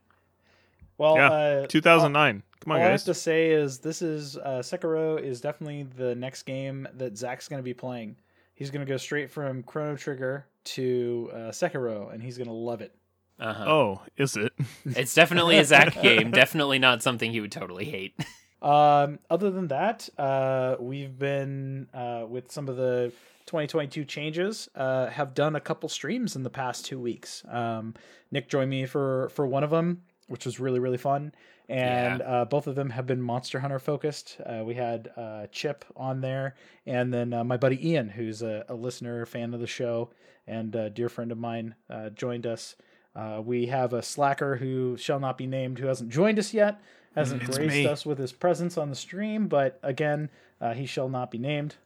well 0.98 1.16
Yeah, 1.16 1.30
uh 1.30 1.66
2009. 1.66 2.42
Come 2.60 2.72
on, 2.72 2.78
guys. 2.78 2.82
all 2.82 2.88
I 2.88 2.90
guys. 2.92 3.00
have 3.00 3.14
to 3.14 3.20
say 3.20 3.50
is 3.50 3.78
this 3.78 4.00
is 4.02 4.36
uh, 4.38 4.60
Sekiro 4.62 5.20
is 5.20 5.40
definitely 5.40 5.82
the 5.82 6.14
next 6.14 6.44
game 6.44 6.86
that 6.94 7.16
Zach's 7.18 7.46
going 7.48 7.58
to 7.58 7.64
be 7.64 7.74
playing. 7.74 8.16
He's 8.54 8.70
going 8.70 8.86
to 8.86 8.90
go 8.90 8.96
straight 8.96 9.30
from 9.30 9.62
Chrono 9.64 9.96
Trigger 9.96 10.46
to 10.64 11.30
uh, 11.32 11.36
Sekiro, 11.50 12.10
and 12.12 12.22
he's 12.22 12.38
going 12.38 12.46
to 12.48 12.54
love 12.54 12.80
it. 12.80 12.94
Uh-huh. 13.38 13.64
Oh, 13.66 14.02
is 14.16 14.36
it? 14.36 14.52
It's 14.86 15.12
definitely 15.12 15.58
a 15.58 15.64
Zach 15.64 16.00
game. 16.02 16.30
Definitely 16.30 16.78
not 16.78 17.02
something 17.02 17.32
he 17.32 17.40
would 17.40 17.52
totally 17.52 17.84
hate. 17.84 18.14
Um, 18.64 19.18
other 19.28 19.50
than 19.50 19.68
that, 19.68 20.08
uh, 20.16 20.76
we've 20.80 21.18
been 21.18 21.86
uh, 21.92 22.24
with 22.26 22.50
some 22.50 22.68
of 22.68 22.76
the 22.76 23.12
2022 23.44 24.06
changes. 24.06 24.70
Uh, 24.74 25.08
have 25.08 25.34
done 25.34 25.54
a 25.54 25.60
couple 25.60 25.88
streams 25.90 26.34
in 26.34 26.42
the 26.42 26.50
past 26.50 26.86
two 26.86 26.98
weeks. 26.98 27.44
Um, 27.48 27.94
Nick 28.30 28.48
joined 28.48 28.70
me 28.70 28.86
for 28.86 29.28
for 29.34 29.46
one 29.46 29.64
of 29.64 29.70
them, 29.70 30.02
which 30.28 30.46
was 30.46 30.58
really 30.58 30.80
really 30.80 30.96
fun. 30.96 31.32
And 31.68 32.20
uh, 32.20 32.44
both 32.44 32.66
of 32.66 32.74
them 32.74 32.90
have 32.90 33.06
been 33.06 33.22
Monster 33.22 33.60
Hunter 33.60 33.78
focused. 33.78 34.38
Uh, 34.44 34.62
we 34.64 34.74
had 34.74 35.10
uh, 35.16 35.46
Chip 35.50 35.84
on 35.96 36.20
there, 36.20 36.56
and 36.86 37.12
then 37.12 37.32
uh, 37.32 37.42
my 37.42 37.56
buddy 37.56 37.90
Ian, 37.90 38.10
who's 38.10 38.42
a, 38.42 38.66
a 38.68 38.74
listener, 38.74 39.24
fan 39.24 39.54
of 39.54 39.60
the 39.60 39.66
show, 39.66 40.10
and 40.46 40.74
a 40.74 40.90
dear 40.90 41.08
friend 41.08 41.32
of 41.32 41.38
mine, 41.38 41.74
uh, 41.88 42.10
joined 42.10 42.46
us. 42.46 42.76
Uh, 43.16 43.40
we 43.42 43.66
have 43.66 43.94
a 43.94 44.02
slacker 44.02 44.56
who 44.56 44.96
shall 44.98 45.20
not 45.20 45.38
be 45.38 45.46
named, 45.46 45.78
who 45.78 45.86
hasn't 45.86 46.10
joined 46.10 46.38
us 46.38 46.52
yet, 46.52 46.80
hasn't 47.14 47.42
It's 47.42 47.56
graced 47.56 47.74
me. 47.74 47.86
us 47.86 48.04
with 48.06 48.18
his 48.18 48.32
presence 48.32 48.76
on 48.78 48.90
the 48.90 48.96
stream, 48.96 49.48
but 49.48 49.78
again, 49.82 50.28
uh, 50.60 50.74
he 50.74 50.86
shall 50.86 51.08
not 51.08 51.30
be 51.30 51.38
named. 51.38 51.76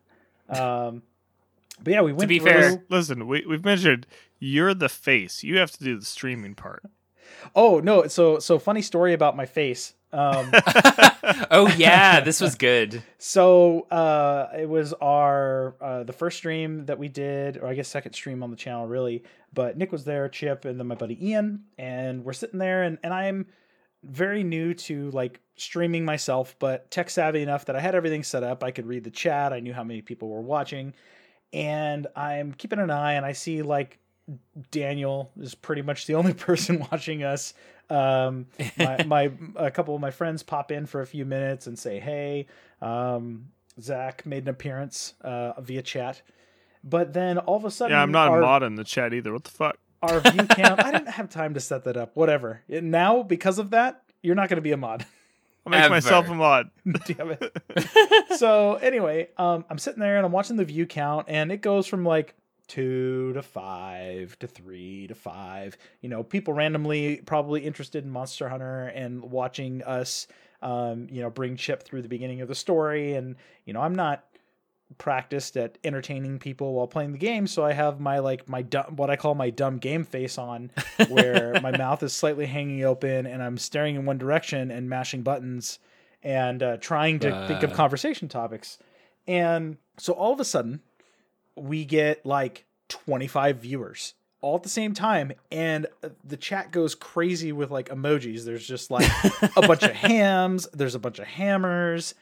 Um, 0.48 1.02
but 1.82 1.92
yeah, 1.92 2.00
we 2.02 2.12
went 2.12 2.22
to 2.22 2.26
be 2.26 2.38
through. 2.38 2.50
fair- 2.50 2.84
Listen, 2.88 3.26
we, 3.26 3.44
we've 3.46 3.64
mentioned 3.64 4.06
you're 4.38 4.74
the 4.74 4.88
face. 4.88 5.42
You 5.44 5.58
have 5.58 5.70
to 5.72 5.84
do 5.84 5.98
the 5.98 6.04
streaming 6.06 6.54
part. 6.54 6.82
Oh 7.54 7.80
no! 7.80 8.06
So 8.06 8.38
so 8.38 8.58
funny 8.58 8.80
story 8.82 9.12
about 9.12 9.36
my 9.36 9.44
face. 9.46 9.94
Um, 10.12 10.50
oh 11.50 11.72
yeah, 11.76 12.20
this 12.20 12.40
was 12.40 12.54
good. 12.54 13.02
so 13.18 13.82
uh, 13.90 14.48
it 14.58 14.68
was 14.68 14.94
our 14.94 15.74
uh, 15.80 16.04
the 16.04 16.14
first 16.14 16.38
stream 16.38 16.86
that 16.86 16.98
we 16.98 17.08
did, 17.08 17.58
or 17.58 17.66
I 17.66 17.74
guess 17.74 17.88
second 17.88 18.14
stream 18.14 18.42
on 18.42 18.50
the 18.50 18.56
channel, 18.56 18.86
really. 18.86 19.22
But 19.52 19.76
Nick 19.76 19.92
was 19.92 20.04
there, 20.04 20.26
Chip, 20.30 20.64
and 20.64 20.80
then 20.80 20.86
my 20.86 20.94
buddy 20.94 21.18
Ian, 21.28 21.64
and 21.76 22.24
we're 22.24 22.32
sitting 22.32 22.58
there, 22.58 22.82
and 22.82 22.96
and 23.02 23.12
I'm 23.12 23.46
very 24.02 24.44
new 24.44 24.74
to 24.74 25.10
like 25.10 25.40
streaming 25.56 26.04
myself, 26.04 26.56
but 26.58 26.90
tech 26.90 27.10
savvy 27.10 27.42
enough 27.42 27.66
that 27.66 27.76
I 27.76 27.80
had 27.80 27.94
everything 27.94 28.22
set 28.22 28.42
up. 28.42 28.62
I 28.62 28.70
could 28.70 28.86
read 28.86 29.04
the 29.04 29.10
chat. 29.10 29.52
I 29.52 29.60
knew 29.60 29.72
how 29.72 29.84
many 29.84 30.02
people 30.02 30.28
were 30.28 30.40
watching, 30.40 30.94
and 31.52 32.06
I'm 32.16 32.52
keeping 32.52 32.78
an 32.78 32.90
eye, 32.90 33.14
and 33.14 33.26
I 33.26 33.32
see 33.32 33.62
like 33.62 33.98
Daniel 34.70 35.30
is 35.40 35.54
pretty 35.54 35.82
much 35.82 36.06
the 36.06 36.14
only 36.16 36.34
person 36.34 36.86
watching 36.92 37.24
us. 37.24 37.54
Um, 37.90 38.46
my, 38.76 39.02
my 39.06 39.32
a 39.56 39.70
couple 39.70 39.94
of 39.94 40.00
my 40.00 40.10
friends 40.10 40.42
pop 40.42 40.70
in 40.70 40.86
for 40.86 41.00
a 41.00 41.06
few 41.06 41.24
minutes 41.24 41.66
and 41.66 41.78
say 41.78 42.00
hey. 42.00 42.46
Um, 42.80 43.48
Zach 43.80 44.26
made 44.26 44.42
an 44.42 44.48
appearance 44.48 45.14
uh, 45.20 45.60
via 45.60 45.82
chat, 45.82 46.22
but 46.82 47.12
then 47.12 47.38
all 47.38 47.56
of 47.56 47.64
a 47.64 47.70
sudden, 47.70 47.92
Yeah, 47.92 48.02
I'm 48.02 48.10
not 48.10 48.28
our, 48.28 48.38
a 48.38 48.42
mod 48.42 48.62
in 48.62 48.74
the 48.74 48.84
chat 48.84 49.14
either. 49.14 49.32
What 49.32 49.44
the 49.44 49.50
fuck? 49.50 49.78
Our 50.02 50.20
view 50.20 50.44
count. 50.46 50.82
I 50.82 50.90
didn't 50.92 51.08
have 51.08 51.28
time 51.28 51.54
to 51.54 51.60
set 51.60 51.84
that 51.84 51.96
up. 51.96 52.16
Whatever. 52.16 52.62
Now 52.68 53.22
because 53.22 53.58
of 53.58 53.70
that, 53.70 54.02
you're 54.22 54.34
not 54.34 54.48
going 54.48 54.56
to 54.56 54.62
be 54.62 54.72
a 54.72 54.76
mod. 54.76 55.06
I'll 55.66 55.70
make 55.70 55.82
Ever. 55.82 55.94
myself 55.94 56.28
a 56.28 56.34
mod. 56.34 56.70
Damn 57.06 57.30
it. 57.32 58.36
so 58.36 58.76
anyway, 58.76 59.28
um, 59.36 59.64
I'm 59.68 59.78
sitting 59.78 60.00
there 60.00 60.16
and 60.16 60.24
I'm 60.24 60.32
watching 60.32 60.56
the 60.56 60.64
view 60.64 60.86
count, 60.86 61.26
and 61.28 61.52
it 61.52 61.60
goes 61.60 61.86
from 61.86 62.04
like 62.04 62.34
two 62.68 63.32
to 63.32 63.42
five 63.42 64.38
to 64.38 64.46
three 64.46 65.06
to 65.08 65.14
five. 65.14 65.76
You 66.00 66.08
know, 66.08 66.22
people 66.22 66.54
randomly 66.54 67.16
probably 67.24 67.64
interested 67.64 68.04
in 68.04 68.10
Monster 68.10 68.48
Hunter 68.48 68.86
and 68.86 69.22
watching 69.22 69.82
us, 69.82 70.26
um, 70.62 71.08
you 71.10 71.20
know, 71.20 71.30
bring 71.30 71.56
Chip 71.56 71.82
through 71.82 72.02
the 72.02 72.08
beginning 72.08 72.40
of 72.40 72.48
the 72.48 72.54
story. 72.54 73.14
And, 73.14 73.36
you 73.64 73.72
know, 73.72 73.80
I'm 73.80 73.94
not 73.94 74.24
practiced 74.96 75.56
at 75.56 75.76
entertaining 75.84 76.38
people 76.38 76.72
while 76.72 76.86
playing 76.86 77.12
the 77.12 77.18
game. 77.18 77.46
So 77.46 77.64
i 77.64 77.72
have 77.72 78.00
my 78.00 78.18
like 78.20 78.48
my 78.48 78.62
dumb 78.62 78.96
what 78.96 79.10
i 79.10 79.16
call 79.16 79.34
my 79.34 79.50
dumb 79.50 79.76
game 79.78 80.02
face 80.04 80.38
on 80.38 80.70
where 81.08 81.60
my 81.62 81.76
mouth 81.76 82.02
is 82.02 82.12
slightly 82.14 82.46
hanging 82.46 82.82
open 82.84 83.26
and 83.26 83.42
i'm 83.42 83.58
staring 83.58 83.96
in 83.96 84.06
one 84.06 84.16
direction 84.18 84.70
and 84.70 84.88
mashing 84.88 85.22
buttons 85.22 85.78
and 86.22 86.62
uh, 86.62 86.76
trying 86.78 87.18
to 87.20 87.46
think 87.46 87.62
of 87.62 87.72
Uh. 87.72 87.74
conversation 87.76 88.28
topics. 88.28 88.78
And 89.28 89.76
so 89.98 90.14
all 90.14 90.32
of 90.32 90.40
a 90.40 90.44
sudden 90.44 90.80
we 91.54 91.84
get 91.84 92.24
like 92.24 92.64
25 92.88 93.58
viewers 93.58 94.14
all 94.40 94.56
at 94.56 94.62
the 94.62 94.68
same 94.68 94.94
time. 94.94 95.32
And 95.52 95.86
uh, 96.02 96.08
the 96.24 96.36
chat 96.36 96.70
goes 96.72 96.94
crazy 96.94 97.52
with 97.52 97.70
like 97.70 97.88
emojis. 97.90 98.44
There's 98.44 98.66
just 98.66 98.90
like 98.90 99.08
a 99.56 99.60
bunch 99.66 99.82
of 99.82 99.90
hams 100.06 100.66
there's 100.72 100.94
a 100.94 100.98
bunch 100.98 101.18
of 101.18 101.26
hammers 101.26 102.14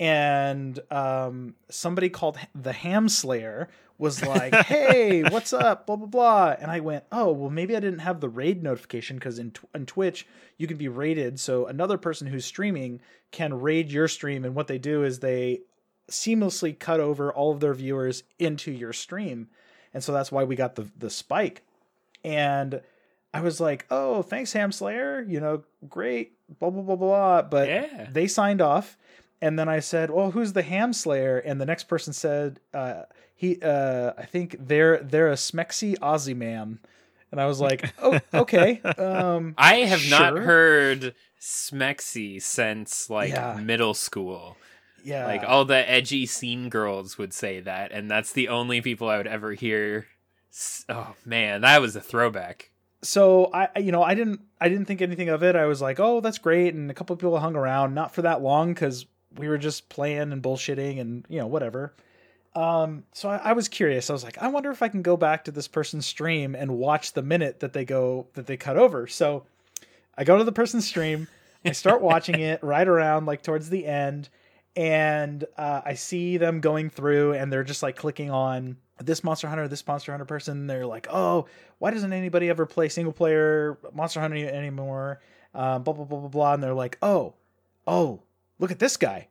and 0.00 0.78
um, 0.90 1.54
somebody 1.68 2.08
called 2.08 2.38
the 2.54 2.72
ham 2.72 3.08
slayer 3.08 3.68
was 3.96 4.22
like 4.26 4.52
hey 4.66 5.22
what's 5.22 5.52
up? 5.52 5.86
Blah 5.86 5.96
blah 5.96 6.06
blah. 6.06 6.56
And 6.58 6.70
i 6.70 6.80
went 6.80 7.04
oh 7.12 7.30
well 7.32 7.50
maybe 7.50 7.76
i 7.76 7.80
didn't 7.80 8.00
have 8.00 8.20
the 8.20 8.28
raid 8.28 8.62
notification 8.62 9.16
because 9.16 9.38
in, 9.38 9.52
tw- 9.52 9.68
in 9.74 9.86
twitch 9.86 10.26
you 10.58 10.66
can 10.66 10.76
be 10.76 10.88
raided 10.88 11.38
so 11.38 11.66
another 11.66 11.96
person 11.98 12.26
who's 12.26 12.44
streaming 12.44 13.00
can 13.30 13.60
raid 13.60 13.90
your 13.90 14.06
stream. 14.08 14.44
And 14.44 14.54
what 14.54 14.66
they 14.68 14.78
do 14.78 15.02
is 15.04 15.18
they 15.20 15.60
seamlessly 16.10 16.78
cut 16.78 17.00
over 17.00 17.32
all 17.32 17.50
of 17.52 17.60
their 17.60 17.74
viewers 17.74 18.22
into 18.38 18.70
your 18.70 18.92
stream. 18.92 19.48
And 19.92 20.02
so 20.04 20.12
that's 20.12 20.30
why 20.30 20.44
we 20.44 20.54
got 20.56 20.74
the 20.74 20.86
the 20.98 21.10
spike. 21.10 21.62
And 22.24 22.80
i 23.32 23.40
was 23.40 23.60
like 23.60 23.86
oh 23.90 24.22
thanks 24.22 24.52
ham 24.52 24.72
slayer. 24.72 25.22
You 25.22 25.38
know 25.40 25.62
great 25.88 26.32
blah 26.58 26.70
blah 26.70 26.82
blah 26.82 26.96
blah. 26.96 27.42
But 27.42 27.68
Yeah. 27.68 28.08
they 28.12 28.26
signed 28.26 28.60
off 28.60 28.96
and 29.44 29.58
then 29.58 29.68
i 29.68 29.80
said 29.80 30.10
well 30.10 30.30
who's 30.30 30.52
the 30.54 30.62
ham 30.62 30.92
slayer 30.92 31.38
and 31.38 31.60
the 31.60 31.66
next 31.66 31.84
person 31.84 32.12
said 32.12 32.58
uh 32.72 33.02
he 33.36 33.58
uh 33.62 34.12
i 34.18 34.24
think 34.24 34.56
they're 34.70 34.98
they're 34.98 35.30
a 35.30 35.34
smexy 35.36 35.96
aussie 35.98 36.36
man 36.36 36.78
and 37.30 37.40
i 37.40 37.46
was 37.46 37.60
like 37.60 37.92
oh 38.02 38.18
okay 38.34 38.80
um 38.98 39.54
I 39.58 39.74
have 39.92 40.04
not 40.10 40.36
heard 40.38 41.14
Smexy 41.40 42.40
since 42.42 43.10
like 43.10 43.30
Yeah. 43.32 43.58
middle 43.62 43.92
school. 43.94 44.56
yeah 45.04 45.26
Like 45.26 45.44
all 45.44 45.64
the 45.66 45.88
edgy 45.90 46.24
scene 46.26 46.70
girls 46.70 47.18
would 47.18 47.34
say 47.34 47.60
that, 47.60 47.92
and 47.92 48.10
that's 48.10 48.32
the 48.32 48.48
only 48.48 48.80
people 48.80 49.08
I 49.10 49.18
would 49.18 49.26
ever 49.26 49.52
hear. 49.52 50.06
Oh 50.88 51.14
man, 51.26 51.60
that 51.60 51.80
was 51.82 51.94
a 51.96 52.00
throwback. 52.00 52.70
so 53.02 53.50
I 53.52 53.68
I- 53.76 53.80
you 53.80 53.92
know 53.92 54.02
I 54.02 54.14
didn't 54.14 54.40
I 54.58 54.70
didn't 54.70 54.86
think 54.86 55.02
anything 55.02 55.28
of 55.28 55.42
it. 55.42 55.54
I 55.54 55.66
was 55.66 55.82
like, 55.82 56.00
oh, 56.00 56.20
that's 56.22 56.38
great, 56.38 56.72
and 56.72 56.90
a 56.90 56.94
couple 56.94 57.12
of 57.12 57.20
people 57.20 57.38
hung 57.38 57.56
around, 57.56 57.92
not 57.94 58.14
for 58.14 58.22
that 58.22 58.40
long 58.40 58.72
because 58.72 59.04
we 59.36 59.48
were 59.48 59.58
just 59.58 59.88
playing 59.88 60.32
and 60.32 60.42
bullshitting 60.42 61.00
and 61.00 61.24
you 61.28 61.38
know 61.38 61.46
whatever. 61.46 61.94
Um, 62.54 63.04
so 63.12 63.28
I, 63.28 63.36
I 63.36 63.52
was 63.52 63.68
curious. 63.68 64.10
I 64.10 64.12
was 64.12 64.22
like, 64.22 64.38
I 64.38 64.48
wonder 64.48 64.70
if 64.70 64.82
I 64.82 64.88
can 64.88 65.02
go 65.02 65.16
back 65.16 65.44
to 65.44 65.50
this 65.50 65.66
person's 65.66 66.06
stream 66.06 66.54
and 66.54 66.78
watch 66.78 67.12
the 67.12 67.22
minute 67.22 67.60
that 67.60 67.72
they 67.72 67.84
go 67.84 68.26
that 68.34 68.46
they 68.46 68.56
cut 68.56 68.76
over. 68.76 69.06
So 69.06 69.44
I 70.16 70.24
go 70.24 70.38
to 70.38 70.44
the 70.44 70.52
person's 70.52 70.86
stream, 70.86 71.28
I 71.64 71.72
start 71.72 72.00
watching 72.02 72.38
it 72.40 72.62
right 72.62 72.86
around 72.86 73.26
like 73.26 73.42
towards 73.42 73.70
the 73.70 73.86
end, 73.86 74.28
and 74.76 75.44
uh, 75.56 75.82
I 75.84 75.94
see 75.94 76.36
them 76.36 76.60
going 76.60 76.90
through, 76.90 77.34
and 77.34 77.52
they're 77.52 77.64
just 77.64 77.82
like 77.82 77.96
clicking 77.96 78.30
on 78.30 78.76
this 79.02 79.24
Monster 79.24 79.48
Hunter, 79.48 79.66
this 79.66 79.86
Monster 79.86 80.12
Hunter 80.12 80.24
person. 80.24 80.68
They're 80.68 80.86
like, 80.86 81.08
oh, 81.10 81.46
why 81.78 81.90
doesn't 81.90 82.12
anybody 82.12 82.48
ever 82.48 82.66
play 82.66 82.88
single 82.88 83.12
player 83.12 83.78
Monster 83.92 84.20
Hunter 84.20 84.36
anymore? 84.36 85.20
Um, 85.54 85.82
blah 85.82 85.94
blah 85.94 86.04
blah 86.04 86.20
blah 86.20 86.28
blah. 86.28 86.54
And 86.54 86.62
they're 86.62 86.74
like, 86.74 86.98
oh, 87.02 87.34
oh, 87.86 88.22
look 88.58 88.70
at 88.70 88.78
this 88.78 88.96
guy. 88.96 89.28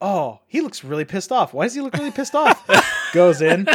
Oh, 0.00 0.40
he 0.46 0.60
looks 0.60 0.84
really 0.84 1.04
pissed 1.06 1.32
off. 1.32 1.54
Why 1.54 1.64
does 1.64 1.74
he 1.74 1.80
look 1.80 1.94
really 1.94 2.10
pissed 2.10 2.34
off? 2.34 2.68
Goes 3.12 3.40
in. 3.40 3.66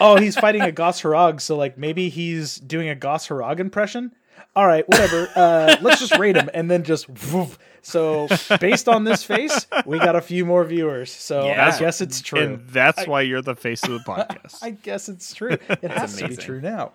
Oh, 0.00 0.16
he's 0.16 0.36
fighting 0.36 0.62
a 0.62 0.72
Goss 0.72 1.00
Harag, 1.02 1.40
so 1.40 1.56
like 1.56 1.78
maybe 1.78 2.08
he's 2.08 2.56
doing 2.56 2.88
a 2.88 2.94
Goss 2.94 3.28
Harag 3.28 3.60
impression. 3.60 4.12
All 4.56 4.66
right, 4.66 4.88
whatever. 4.88 5.28
Uh, 5.36 5.76
let's 5.80 6.00
just 6.00 6.18
rate 6.18 6.36
him 6.36 6.50
and 6.52 6.68
then 6.70 6.82
just. 6.82 7.08
Woof. 7.32 7.58
So 7.80 8.26
based 8.60 8.88
on 8.88 9.04
this 9.04 9.22
face, 9.22 9.66
we 9.86 9.98
got 10.00 10.16
a 10.16 10.20
few 10.20 10.44
more 10.44 10.64
viewers. 10.64 11.12
So 11.12 11.46
Yeah. 11.46 11.70
I 11.72 11.78
guess 11.78 12.00
it's 12.00 12.20
true. 12.20 12.40
And 12.40 12.68
that's 12.68 13.06
why 13.06 13.20
you're 13.22 13.40
the 13.42 13.54
face 13.54 13.82
of 13.84 13.90
the 13.90 13.98
podcast. 14.06 14.58
I 14.62 14.70
guess 14.70 15.08
it's 15.08 15.32
true. 15.32 15.50
It 15.68 15.90
has 15.90 16.16
to 16.16 16.28
be 16.28 16.36
true 16.36 16.60
now. 16.60 16.92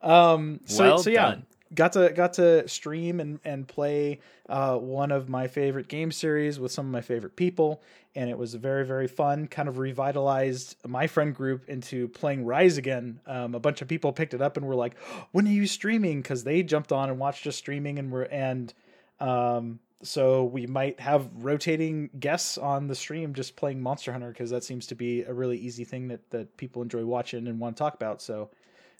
Um, 0.00 0.60
so, 0.64 0.84
Well 0.84 0.98
so 0.98 1.10
yeah, 1.10 1.22
done. 1.22 1.46
Got 1.74 1.92
to 1.94 2.10
got 2.10 2.34
to 2.34 2.66
stream 2.68 3.20
and 3.20 3.40
and 3.44 3.66
play 3.66 4.20
uh, 4.48 4.76
one 4.76 5.10
of 5.10 5.28
my 5.28 5.48
favorite 5.48 5.88
game 5.88 6.12
series 6.12 6.60
with 6.60 6.72
some 6.72 6.86
of 6.86 6.92
my 6.92 7.00
favorite 7.00 7.36
people, 7.36 7.82
and 8.14 8.28
it 8.28 8.38
was 8.38 8.54
very 8.54 8.84
very 8.84 9.08
fun. 9.08 9.46
Kind 9.46 9.68
of 9.68 9.78
revitalized 9.78 10.76
my 10.86 11.06
friend 11.06 11.34
group 11.34 11.68
into 11.68 12.08
playing 12.08 12.44
Rise 12.44 12.78
again. 12.78 13.20
Um, 13.26 13.54
a 13.54 13.60
bunch 13.60 13.82
of 13.82 13.88
people 13.88 14.12
picked 14.12 14.34
it 14.34 14.42
up 14.42 14.56
and 14.56 14.66
were 14.66 14.74
like, 14.74 14.96
"When 15.32 15.46
are 15.46 15.50
you 15.50 15.66
streaming?" 15.66 16.22
Because 16.22 16.44
they 16.44 16.62
jumped 16.62 16.92
on 16.92 17.08
and 17.10 17.18
watched 17.18 17.46
us 17.46 17.56
streaming, 17.56 17.98
and 17.98 18.10
were 18.10 18.24
and 18.24 18.72
um, 19.20 19.78
so 20.02 20.44
we 20.44 20.66
might 20.66 20.98
have 20.98 21.28
rotating 21.34 22.10
guests 22.18 22.58
on 22.58 22.88
the 22.88 22.94
stream 22.94 23.34
just 23.34 23.54
playing 23.54 23.80
Monster 23.80 24.12
Hunter 24.12 24.30
because 24.30 24.50
that 24.50 24.64
seems 24.64 24.88
to 24.88 24.94
be 24.96 25.22
a 25.22 25.32
really 25.32 25.56
easy 25.58 25.84
thing 25.84 26.08
that 26.08 26.28
that 26.30 26.56
people 26.56 26.82
enjoy 26.82 27.04
watching 27.04 27.46
and 27.46 27.60
want 27.60 27.76
to 27.76 27.80
talk 27.82 27.94
about. 27.94 28.20
So 28.20 28.50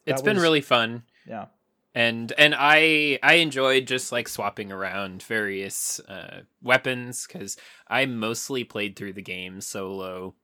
It's 0.06 0.22
that 0.22 0.24
been 0.24 0.38
really 0.38 0.60
fun. 0.60 1.02
yeah. 1.26 1.46
And 1.94 2.32
and 2.38 2.54
i 2.56 3.18
i 3.22 3.34
enjoyed 3.34 3.86
just 3.86 4.12
like 4.12 4.28
swapping 4.28 4.72
around 4.72 5.22
various 5.22 6.00
uh 6.08 6.40
weapons 6.62 7.26
because 7.26 7.56
i 7.88 8.06
mostly 8.06 8.64
played 8.64 8.96
through 8.96 9.12
the 9.12 9.22
game 9.22 9.60
solo 9.60 10.34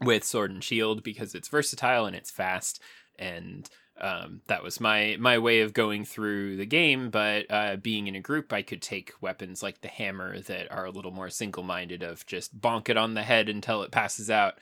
with 0.00 0.24
sword 0.24 0.50
and 0.50 0.64
shield 0.64 1.02
because 1.02 1.34
it's 1.34 1.48
versatile 1.48 2.06
and 2.06 2.16
it's 2.16 2.30
fast. 2.30 2.80
And 3.18 3.68
um, 4.00 4.40
that 4.46 4.62
was 4.62 4.80
my 4.80 5.16
my 5.20 5.36
way 5.36 5.60
of 5.60 5.74
going 5.74 6.06
through 6.06 6.56
the 6.56 6.64
game 6.64 7.10
but 7.10 7.44
uh, 7.50 7.76
being 7.76 8.06
in 8.06 8.14
a 8.14 8.20
group 8.20 8.50
i 8.50 8.62
could 8.62 8.80
take 8.80 9.12
weapons 9.20 9.62
like 9.62 9.82
the 9.82 9.88
hammer 9.88 10.40
that 10.40 10.72
are 10.72 10.86
a 10.86 10.90
little 10.90 11.10
more 11.10 11.28
single-minded 11.28 12.02
of 12.02 12.24
just 12.24 12.58
bonk 12.58 12.88
it 12.88 12.96
on 12.96 13.12
the 13.12 13.22
head 13.22 13.50
until 13.50 13.82
it 13.82 13.90
passes 13.90 14.30
out 14.30 14.54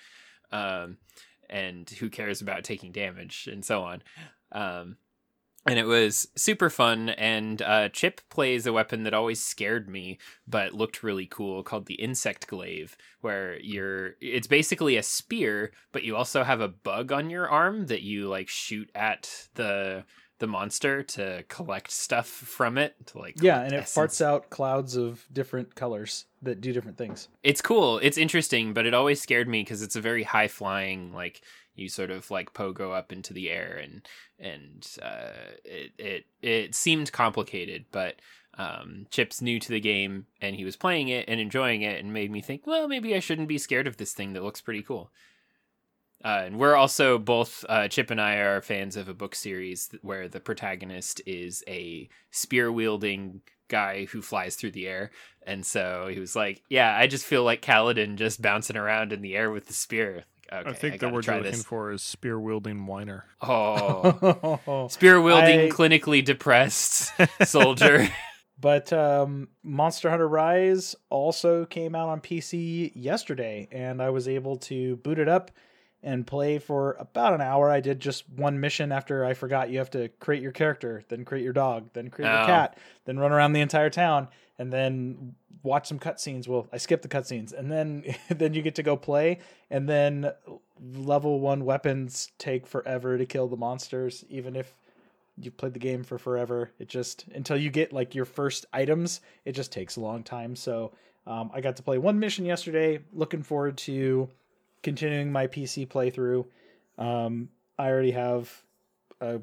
um, 0.50 0.96
and 1.48 1.88
who 1.88 2.10
cares 2.10 2.40
about 2.40 2.64
taking 2.64 2.90
damage 2.90 3.48
and 3.50 3.64
so 3.64 3.82
on. 3.82 4.02
Um, 4.50 4.96
and 5.68 5.78
it 5.78 5.84
was 5.86 6.28
super 6.34 6.70
fun 6.70 7.10
and 7.10 7.62
uh, 7.62 7.88
chip 7.90 8.20
plays 8.30 8.66
a 8.66 8.72
weapon 8.72 9.02
that 9.04 9.14
always 9.14 9.42
scared 9.42 9.88
me 9.88 10.18
but 10.46 10.72
looked 10.74 11.02
really 11.02 11.26
cool 11.26 11.62
called 11.62 11.86
the 11.86 11.94
insect 11.94 12.46
glaive 12.46 12.96
where 13.20 13.58
you're 13.60 14.14
it's 14.20 14.46
basically 14.46 14.96
a 14.96 15.02
spear 15.02 15.70
but 15.92 16.02
you 16.02 16.16
also 16.16 16.42
have 16.42 16.60
a 16.60 16.68
bug 16.68 17.12
on 17.12 17.30
your 17.30 17.48
arm 17.48 17.86
that 17.86 18.02
you 18.02 18.28
like 18.28 18.48
shoot 18.48 18.90
at 18.94 19.48
the 19.54 20.04
the 20.40 20.46
monster 20.46 21.02
to 21.02 21.42
collect 21.48 21.90
stuff 21.90 22.28
from 22.28 22.78
it 22.78 22.94
to 23.06 23.18
like 23.18 23.34
Yeah, 23.42 23.60
and 23.60 23.72
it 23.72 23.78
essence. 23.82 24.20
farts 24.20 24.24
out 24.24 24.50
clouds 24.50 24.94
of 24.96 25.26
different 25.32 25.74
colors 25.74 26.26
that 26.42 26.60
do 26.60 26.72
different 26.72 26.96
things. 26.96 27.26
it's 27.42 27.60
cool 27.60 27.98
it's 27.98 28.16
interesting 28.16 28.72
but 28.72 28.86
it 28.86 28.94
always 28.94 29.20
scared 29.20 29.48
me 29.48 29.62
because 29.62 29.82
it's 29.82 29.96
a 29.96 30.00
very 30.00 30.22
high 30.22 30.46
flying 30.46 31.12
like 31.12 31.42
you 31.78 31.88
sort 31.88 32.10
of 32.10 32.30
like 32.30 32.54
pogo 32.54 32.96
up 32.96 33.12
into 33.12 33.32
the 33.32 33.50
air 33.50 33.80
and 33.82 34.08
and 34.38 34.96
uh, 35.02 35.52
it 35.64 35.92
it 35.98 36.24
it 36.42 36.74
seemed 36.74 37.12
complicated 37.12 37.84
but 37.90 38.16
um, 38.56 39.06
Chip's 39.10 39.40
new 39.40 39.60
to 39.60 39.68
the 39.68 39.80
game 39.80 40.26
and 40.40 40.56
he 40.56 40.64
was 40.64 40.74
playing 40.74 41.08
it 41.08 41.26
and 41.28 41.38
enjoying 41.40 41.82
it 41.82 42.00
and 42.00 42.12
made 42.12 42.30
me 42.30 42.40
think 42.40 42.66
well 42.66 42.88
maybe 42.88 43.14
I 43.14 43.20
shouldn't 43.20 43.48
be 43.48 43.58
scared 43.58 43.86
of 43.86 43.96
this 43.96 44.12
thing 44.12 44.32
that 44.32 44.42
looks 44.42 44.60
pretty 44.60 44.82
cool 44.82 45.10
uh, 46.24 46.42
and 46.46 46.58
we're 46.58 46.74
also 46.74 47.18
both 47.18 47.64
uh, 47.68 47.86
Chip 47.86 48.10
and 48.10 48.20
I 48.20 48.34
are 48.36 48.60
fans 48.60 48.96
of 48.96 49.08
a 49.08 49.14
book 49.14 49.34
series 49.34 49.90
where 50.02 50.28
the 50.28 50.40
protagonist 50.40 51.20
is 51.26 51.62
a 51.68 52.08
spear 52.32 52.72
wielding 52.72 53.42
guy 53.68 54.06
who 54.06 54.20
flies 54.20 54.56
through 54.56 54.72
the 54.72 54.88
air. 54.88 55.10
And 55.46 55.64
so 55.64 56.08
he 56.10 56.18
was 56.18 56.34
like, 56.34 56.62
"Yeah, 56.68 56.94
I 56.96 57.06
just 57.06 57.24
feel 57.24 57.44
like 57.44 57.62
Kaladin 57.62 58.16
just 58.16 58.42
bouncing 58.42 58.76
around 58.76 59.12
in 59.12 59.22
the 59.22 59.36
air 59.36 59.50
with 59.50 59.66
the 59.66 59.72
spear." 59.72 60.24
Like, 60.50 60.60
okay, 60.62 60.70
I 60.70 60.72
think 60.72 61.00
the 61.00 61.08
word 61.08 61.24
try 61.24 61.34
you're 61.34 61.44
looking 61.44 61.58
this. 61.58 61.64
for 61.66 61.90
is 61.92 62.02
spear 62.02 62.38
wielding 62.40 62.86
whiner. 62.86 63.24
Oh, 63.42 64.88
spear 64.90 65.20
wielding, 65.20 65.60
I- 65.60 65.68
clinically 65.68 66.24
depressed 66.24 67.12
soldier. 67.44 68.08
But 68.60 68.92
um, 68.92 69.48
Monster 69.62 70.10
Hunter 70.10 70.26
Rise 70.28 70.96
also 71.10 71.64
came 71.66 71.94
out 71.94 72.08
on 72.08 72.20
PC 72.20 72.90
yesterday, 72.94 73.68
and 73.70 74.02
I 74.02 74.10
was 74.10 74.26
able 74.26 74.56
to 74.58 74.96
boot 74.96 75.18
it 75.20 75.28
up 75.28 75.50
and 76.02 76.26
play 76.26 76.58
for 76.58 76.94
about 76.98 77.34
an 77.34 77.40
hour. 77.40 77.70
I 77.70 77.80
did 77.80 78.00
just 78.00 78.28
one 78.30 78.58
mission 78.58 78.90
after 78.90 79.24
I 79.24 79.34
forgot 79.34 79.70
you 79.70 79.78
have 79.78 79.90
to 79.90 80.08
create 80.20 80.42
your 80.42 80.52
character, 80.52 81.04
then 81.08 81.24
create 81.24 81.44
your 81.44 81.52
dog, 81.52 81.90
then 81.92 82.08
create 82.10 82.28
your 82.30 82.42
Oh. 82.42 82.46
cat, 82.46 82.76
then 83.04 83.18
run 83.18 83.32
around 83.32 83.52
the 83.52 83.60
entire 83.60 83.90
town. 83.90 84.28
And 84.58 84.72
then 84.72 85.34
watch 85.62 85.86
some 85.88 85.98
cutscenes. 85.98 86.48
Well, 86.48 86.66
I 86.72 86.78
skip 86.78 87.02
the 87.02 87.08
cutscenes, 87.08 87.52
and 87.52 87.70
then 87.70 88.04
then 88.28 88.54
you 88.54 88.62
get 88.62 88.74
to 88.76 88.82
go 88.82 88.96
play, 88.96 89.38
and 89.70 89.88
then 89.88 90.32
level 90.80 91.40
one 91.40 91.64
weapons 91.64 92.30
take 92.38 92.66
forever 92.66 93.18
to 93.18 93.26
kill 93.26 93.48
the 93.48 93.56
monsters, 93.56 94.24
even 94.28 94.56
if 94.56 94.74
you've 95.40 95.56
played 95.56 95.74
the 95.74 95.80
game 95.80 96.02
for 96.02 96.18
forever. 96.18 96.70
It 96.78 96.88
just 96.88 97.26
until 97.34 97.56
you 97.56 97.70
get 97.70 97.92
like 97.92 98.14
your 98.14 98.24
first 98.24 98.66
items, 98.72 99.20
it 99.44 99.52
just 99.52 99.72
takes 99.72 99.96
a 99.96 100.00
long 100.00 100.22
time. 100.22 100.56
So 100.56 100.92
um, 101.26 101.50
I 101.52 101.60
got 101.60 101.76
to 101.76 101.82
play 101.82 101.98
one 101.98 102.18
mission 102.18 102.44
yesterday. 102.44 103.00
Looking 103.12 103.42
forward 103.42 103.76
to 103.78 104.28
continuing 104.82 105.30
my 105.30 105.46
PC 105.46 105.86
playthrough. 105.88 106.46
Um, 106.98 107.50
I 107.78 107.88
already 107.88 108.12
have 108.12 108.50
a 109.20 109.40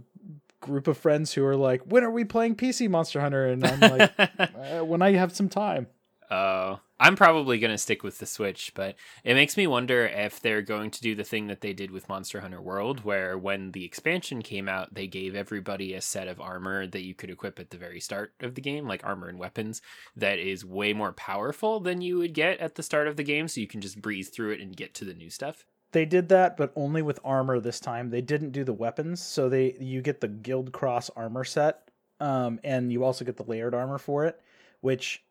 group 0.66 0.88
of 0.88 0.98
friends 0.98 1.34
who 1.34 1.46
are 1.46 1.56
like, 1.56 1.82
"When 1.84 2.04
are 2.04 2.12
we 2.12 2.26
playing 2.26 2.56
PC 2.56 2.90
Monster 2.90 3.22
Hunter?" 3.22 3.46
And 3.46 3.66
I'm 3.66 3.80
like, 3.80 4.14
uh, 4.20 4.84
"When 4.84 5.02
I 5.02 5.14
have 5.14 5.36
some 5.36 5.50
time." 5.50 5.88
Oh, 6.32 6.80
I'm 7.00 7.16
probably 7.16 7.60
going 7.60 7.72
to 7.72 7.78
stick 7.78 8.02
with 8.04 8.18
the 8.18 8.26
Switch, 8.26 8.72
but 8.74 8.96
it 9.24 9.36
makes 9.36 9.58
me 9.58 9.68
wonder 9.68 10.08
if 10.08 10.40
they're 10.40 10.64
going 10.64 10.90
to 10.92 11.02
do 11.02 11.14
the 11.14 11.24
thing 11.24 11.48
that 11.48 11.62
they 11.62 11.72
did 11.72 11.92
with 11.92 12.10
Monster 12.10 12.40
Hunter 12.40 12.62
World, 12.62 13.04
where 13.04 13.38
when 13.38 13.72
the 13.74 13.86
expansion 13.86 14.42
came 14.42 14.68
out, 14.68 14.94
they 14.94 15.06
gave 15.06 15.36
everybody 15.36 15.94
a 15.94 16.02
set 16.02 16.28
of 16.28 16.42
armor 16.42 16.88
that 16.88 17.04
you 17.04 17.14
could 17.14 17.30
equip 17.30 17.60
at 17.60 17.70
the 17.70 17.78
very 17.78 18.00
start 18.00 18.34
of 18.40 18.56
the 18.56 18.62
game, 18.62 18.88
like 18.88 19.06
armor 19.06 19.28
and 19.28 19.38
weapons, 19.38 19.82
that 20.16 20.40
is 20.40 20.66
way 20.66 20.94
more 20.94 21.14
powerful 21.14 21.80
than 21.80 22.02
you 22.02 22.18
would 22.18 22.34
get 22.34 22.60
at 22.60 22.76
the 22.76 22.84
start 22.84 23.08
of 23.08 23.18
the 23.18 23.24
game, 23.24 23.48
so 23.48 23.62
you 23.62 23.68
can 23.68 23.82
just 23.82 24.02
breeze 24.02 24.30
through 24.30 24.52
it 24.52 24.62
and 24.62 24.76
get 24.76 24.96
to 24.96 25.06
the 25.06 25.14
new 25.14 25.30
stuff. 25.30 25.66
They 25.92 26.06
did 26.06 26.30
that, 26.30 26.58
but 26.58 26.74
only 26.76 27.02
with 27.02 27.20
armor 27.24 27.60
this 27.60 27.80
time. 27.80 28.10
They 28.10 28.22
didn't 28.22 28.52
do 28.52 28.64
the 28.64 28.74
weapons, 28.74 29.22
so 29.22 29.48
they 29.48 29.76
you 29.80 30.02
get 30.02 30.22
the 30.22 30.28
Guild 30.28 30.72
Cross 30.72 31.10
armor 31.16 31.44
set, 31.44 31.90
um, 32.20 32.60
and 32.64 32.92
you 32.92 33.04
also 33.04 33.24
get 33.24 33.38
the 33.38 33.44
layered 33.44 33.74
armor 33.74 33.98
for 33.98 34.26
it, 34.26 34.42
which 34.82 35.24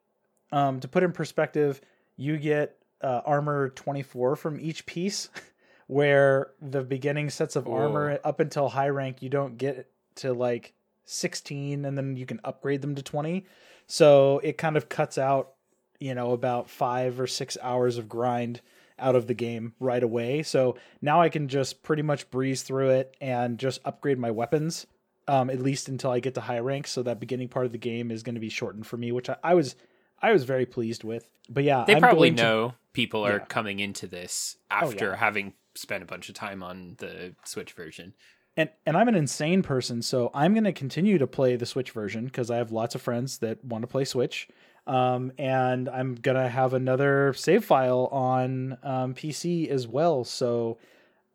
um, 0.52 0.80
to 0.80 0.88
put 0.88 1.02
in 1.02 1.12
perspective, 1.12 1.80
you 2.16 2.38
get 2.38 2.78
uh, 3.02 3.20
armor 3.26 3.70
24 3.70 4.36
from 4.36 4.58
each 4.60 4.86
piece, 4.86 5.28
where 5.86 6.52
the 6.62 6.82
beginning 6.82 7.28
sets 7.28 7.56
of 7.56 7.68
armor 7.68 8.18
up 8.24 8.40
until 8.40 8.68
high 8.68 8.88
rank, 8.88 9.20
you 9.20 9.28
don't 9.28 9.58
get 9.58 9.90
to 10.16 10.32
like 10.32 10.72
16, 11.04 11.84
and 11.84 11.98
then 11.98 12.16
you 12.16 12.24
can 12.24 12.40
upgrade 12.44 12.80
them 12.80 12.94
to 12.94 13.02
20. 13.02 13.44
So 13.86 14.38
it 14.42 14.56
kind 14.56 14.76
of 14.76 14.88
cuts 14.88 15.18
out, 15.18 15.52
you 16.00 16.14
know, 16.14 16.32
about 16.32 16.70
five 16.70 17.20
or 17.20 17.26
six 17.26 17.58
hours 17.60 17.98
of 17.98 18.08
grind 18.08 18.60
out 18.98 19.16
of 19.16 19.26
the 19.26 19.34
game 19.34 19.74
right 19.80 20.02
away. 20.02 20.42
So 20.42 20.76
now 21.02 21.20
I 21.20 21.28
can 21.28 21.48
just 21.48 21.82
pretty 21.82 22.02
much 22.02 22.30
breeze 22.30 22.62
through 22.62 22.90
it 22.90 23.16
and 23.20 23.58
just 23.58 23.80
upgrade 23.84 24.18
my 24.18 24.30
weapons, 24.30 24.86
um, 25.26 25.50
at 25.50 25.60
least 25.60 25.88
until 25.88 26.10
I 26.10 26.20
get 26.20 26.34
to 26.34 26.40
high 26.40 26.60
rank. 26.60 26.86
So 26.86 27.02
that 27.02 27.20
beginning 27.20 27.48
part 27.48 27.66
of 27.66 27.72
the 27.72 27.78
game 27.78 28.10
is 28.10 28.22
going 28.22 28.36
to 28.36 28.40
be 28.40 28.48
shortened 28.50 28.86
for 28.86 28.96
me, 28.96 29.10
which 29.12 29.28
I, 29.28 29.36
I 29.42 29.54
was 29.54 29.74
I 30.22 30.32
was 30.32 30.44
very 30.44 30.64
pleased 30.64 31.04
with. 31.04 31.28
But 31.50 31.64
yeah, 31.64 31.84
they 31.86 31.94
I'm 31.96 32.00
probably 32.00 32.30
going 32.30 32.36
to- 32.36 32.42
know 32.42 32.74
people 32.92 33.26
are 33.26 33.38
Yeah. 33.38 33.44
coming 33.46 33.80
into 33.80 34.06
this 34.06 34.56
Oh, 34.70 34.76
after 34.86 35.06
yeah. 35.10 35.16
having 35.16 35.54
spent 35.74 36.02
a 36.02 36.06
bunch 36.06 36.28
of 36.28 36.34
time 36.36 36.62
on 36.62 36.94
the 36.98 37.34
Switch 37.44 37.72
version. 37.72 38.14
and 38.56 38.70
and 38.86 38.96
I'm 38.96 39.08
an 39.08 39.16
insane 39.16 39.62
person, 39.64 40.00
so 40.02 40.30
I'm 40.32 40.54
going 40.54 40.62
to 40.64 40.72
continue 40.72 41.18
to 41.18 41.26
play 41.26 41.56
the 41.56 41.66
Switch 41.66 41.90
version 41.90 42.26
because 42.26 42.48
I 42.50 42.56
have 42.58 42.70
lots 42.70 42.94
of 42.94 43.02
friends 43.02 43.38
that 43.38 43.64
want 43.64 43.82
to 43.82 43.88
play 43.88 44.04
Switch. 44.04 44.46
Um, 44.86 45.32
and 45.38 45.88
I'm 45.88 46.14
gonna 46.14 46.48
have 46.48 46.74
another 46.74 47.32
save 47.34 47.64
file 47.64 48.08
on 48.12 48.76
um, 48.82 49.14
PC 49.14 49.68
as 49.68 49.88
well, 49.88 50.24
so 50.24 50.78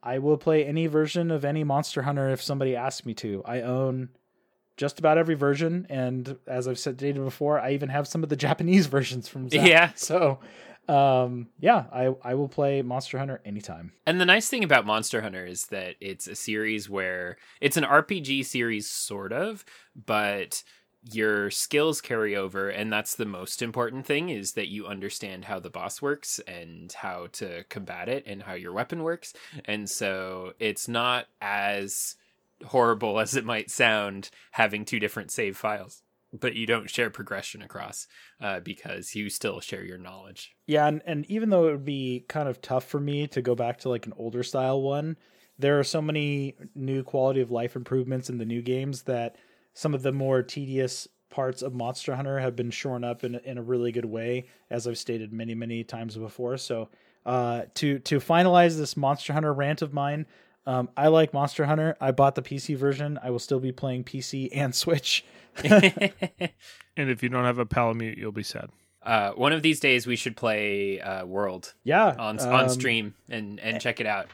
I 0.02 0.20
will 0.20 0.38
play 0.38 0.66
any 0.66 0.88
version 0.88 1.32
of 1.32 1.44
any 1.44 1.64
Monster 1.64 2.04
Hunter 2.04 2.30
if 2.30 2.42
somebody 2.42 2.76
asks 2.76 3.06
me 3.06 3.14
to. 3.16 3.42
I 3.46 3.62
own 3.62 4.10
just 4.78 4.98
about 4.98 5.18
every 5.18 5.36
version, 5.36 5.86
and 5.90 6.38
as 6.48 6.68
I've 6.68 6.80
said 6.80 6.98
before, 6.98 7.60
I 7.60 7.74
even 7.74 7.90
have 7.90 8.08
some 8.08 8.24
of 8.24 8.30
the 8.30 8.36
Japanese 8.48 8.86
versions 8.86 9.28
from 9.28 9.50
Zap. 9.50 9.68
Yeah. 9.68 9.92
So, 9.96 10.40
um, 10.88 11.48
yeah, 11.60 11.86
I 11.92 12.16
I 12.24 12.36
will 12.36 12.48
play 12.48 12.82
Monster 12.82 13.18
Hunter 13.20 13.42
anytime. 13.44 13.92
And 14.08 14.22
the 14.22 14.26
nice 14.26 14.48
thing 14.48 14.64
about 14.64 14.86
Monster 14.86 15.22
Hunter 15.22 15.46
is 15.46 15.66
that 15.68 15.96
it's 16.00 16.28
a 16.28 16.36
series 16.36 16.90
where 16.90 17.38
it's 17.60 17.78
an 17.78 17.84
RPG 17.84 18.46
series, 18.46 18.90
sort 18.90 19.34
of, 19.34 19.66
but 19.96 20.64
your 21.04 21.50
skills 21.50 22.02
carry 22.02 22.36
over 22.36 22.70
and 22.70 22.92
that's 22.92 23.16
the 23.16 23.26
most 23.26 23.62
important 23.62 24.06
thing 24.06 24.30
is 24.30 24.54
that 24.54 24.68
you 24.68 24.86
understand 24.86 25.46
how 25.46 25.60
the 25.60 25.70
boss 25.70 26.02
works 26.02 26.40
and 26.48 26.92
how 26.92 27.28
to 27.32 27.64
combat 27.70 28.10
it 28.10 28.24
and 28.28 28.44
how 28.44 28.54
your 28.54 28.74
weapon 28.74 29.04
works. 29.04 29.34
And 29.66 29.90
so 29.90 30.54
it's 30.60 30.88
not 30.88 31.28
as 31.42 32.16
horrible 32.66 33.20
as 33.22 33.36
it 33.36 33.46
might 33.46 33.72
sound 33.72 34.30
having 34.52 34.84
two 34.84 35.00
different 35.00 35.32
save 35.32 35.58
files 35.58 36.04
but 36.32 36.56
you 36.56 36.66
don't 36.66 36.90
share 36.90 37.10
progression 37.10 37.62
across 37.62 38.08
uh, 38.42 38.60
because 38.60 39.16
you 39.16 39.30
still 39.30 39.60
share 39.60 39.84
your 39.84 39.98
knowledge. 39.98 40.56
Yeah, 40.68 40.88
and, 40.88 41.02
and 41.06 41.26
even 41.26 41.50
though 41.50 41.68
it 41.68 41.72
would 41.72 41.86
be 41.86 42.26
kind 42.28 42.48
of 42.48 42.62
tough 42.62 42.86
for 42.86 43.00
me 43.00 43.28
to 43.28 43.42
go 43.42 43.56
back 43.56 43.80
to 43.80 43.90
like 43.90 44.06
an 44.06 44.14
older 44.18 44.44
style 44.44 44.82
one, 44.82 45.18
there 45.58 45.80
are 45.80 45.84
so 45.84 46.02
many 46.02 46.56
new 46.76 47.04
quality 47.04 47.42
of 47.42 47.52
life 47.52 47.76
improvements 47.76 48.30
in 48.30 48.38
the 48.38 48.46
new 48.46 48.62
games 48.62 49.04
that 49.04 49.38
some 49.74 49.94
of 49.94 50.02
the 50.04 50.12
more 50.12 50.42
tedious 50.44 51.08
parts 51.30 51.62
of 51.62 51.74
Monster 51.74 52.16
Hunter 52.16 52.40
have 52.40 52.56
been 52.56 52.72
shorn 52.72 53.04
up 53.04 53.24
in 53.24 53.36
in 53.36 53.58
a 53.58 53.62
really 53.62 53.92
good 53.92 54.06
way, 54.06 54.46
as 54.70 54.88
I've 54.88 54.98
stated 54.98 55.32
many 55.32 55.56
many 55.56 55.84
times 55.84 56.16
before. 56.18 56.58
So, 56.58 56.90
uh, 57.26 57.64
to 57.76 58.00
to 58.00 58.20
finalize 58.20 58.78
this 58.78 58.98
Monster 58.98 59.34
Hunter 59.34 59.54
rant 59.54 59.82
of 59.82 59.94
mine, 59.94 60.26
um, 60.66 60.90
I 60.98 61.08
like 61.10 61.34
Monster 61.34 61.66
Hunter. 61.66 61.96
I 62.02 62.12
bought 62.12 62.36
the 62.36 62.42
PC 62.42 62.76
version. 62.76 63.20
I 63.22 63.30
will 63.30 63.40
still 63.40 63.60
be 63.60 63.72
playing 63.72 64.04
PC 64.06 64.50
and 64.54 64.74
Switch. 64.74 65.24
And 66.98 67.10
if 67.10 67.24
you 67.24 67.30
don't 67.30 67.46
have 67.46 67.60
a 67.60 67.66
Palamute, 67.66 68.18
you'll 68.18 68.34
be 68.34 68.44
sad. 68.44 68.70
Uh, 69.02 69.32
one 69.32 69.54
of 69.54 69.62
these 69.62 69.80
days 69.80 70.06
we 70.06 70.18
should 70.18 70.36
play 70.36 71.00
uh, 71.00 71.26
World 71.26 71.74
Yeah, 71.86 72.08
on 72.20 72.40
um, 72.42 72.50
on 72.54 72.70
stream 72.70 73.14
and 73.30 73.58
and 73.62 73.80
check 73.80 74.02
it 74.02 74.06
out. 74.06 74.28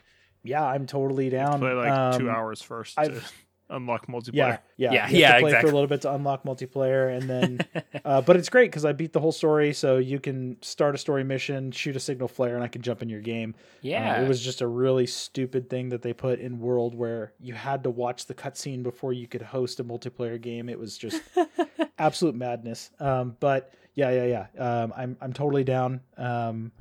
Yeah, 0.43 0.63
I'm 0.65 0.87
totally 0.87 1.29
down. 1.29 1.59
Play 1.59 1.73
like 1.73 2.17
two 2.17 2.29
Um, 2.29 2.35
hours 2.35 2.61
first 2.63 2.97
I've- 2.97 3.13
to 3.19 3.21
unlock 3.69 4.07
multiplayer. 4.07 4.33
Yeah, 4.33 4.57
yeah, 4.77 4.91
Yeah, 4.91 4.91
you 4.93 4.99
have 4.99 5.11
yeah, 5.11 5.33
to 5.35 5.39
play 5.39 5.49
exactly. 5.49 5.69
for 5.69 5.71
a 5.71 5.75
little 5.75 5.87
bit 5.87 6.01
to 6.01 6.13
unlock 6.13 6.43
multiplayer, 6.43 7.17
and 7.17 7.29
then, 7.29 7.59
uh, 8.05 8.21
but 8.21 8.35
it's 8.35 8.49
great 8.49 8.71
because 8.71 8.85
I 8.85 8.91
beat 8.93 9.13
the 9.13 9.19
whole 9.19 9.31
story, 9.31 9.73
so 9.73 9.97
you 9.97 10.19
can 10.19 10.57
start 10.61 10.95
a 10.95 10.97
story 10.97 11.23
mission, 11.23 11.71
shoot 11.71 11.95
a 11.95 11.99
signal 11.99 12.27
flare, 12.27 12.55
and 12.55 12.63
I 12.63 12.67
can 12.67 12.81
jump 12.81 13.01
in 13.01 13.09
your 13.09 13.21
game. 13.21 13.55
Uh, 13.57 13.61
Yeah, 13.81 14.21
it 14.21 14.27
was 14.27 14.41
just 14.41 14.61
a 14.61 14.67
really 14.67 15.07
stupid 15.07 15.69
thing 15.69 15.89
that 15.89 16.01
they 16.01 16.13
put 16.13 16.39
in 16.39 16.59
World 16.59 16.95
where 16.95 17.33
you 17.39 17.53
had 17.53 17.83
to 17.83 17.89
watch 17.89 18.25
the 18.27 18.33
cutscene 18.33 18.83
before 18.83 19.13
you 19.13 19.27
could 19.27 19.41
host 19.41 19.79
a 19.79 19.83
multiplayer 19.83 20.39
game. 20.39 20.69
It 20.69 20.77
was 20.79 20.97
just 20.97 21.21
absolute 21.97 22.35
madness. 22.35 22.89
Um, 22.99 23.35
but 23.39 23.73
yeah, 23.95 24.09
yeah, 24.11 24.45
yeah. 24.57 24.63
Um, 24.83 24.93
I'm 24.95 25.17
I'm 25.21 25.33
totally 25.33 25.63
down. 25.63 26.01
Um, 26.17 26.71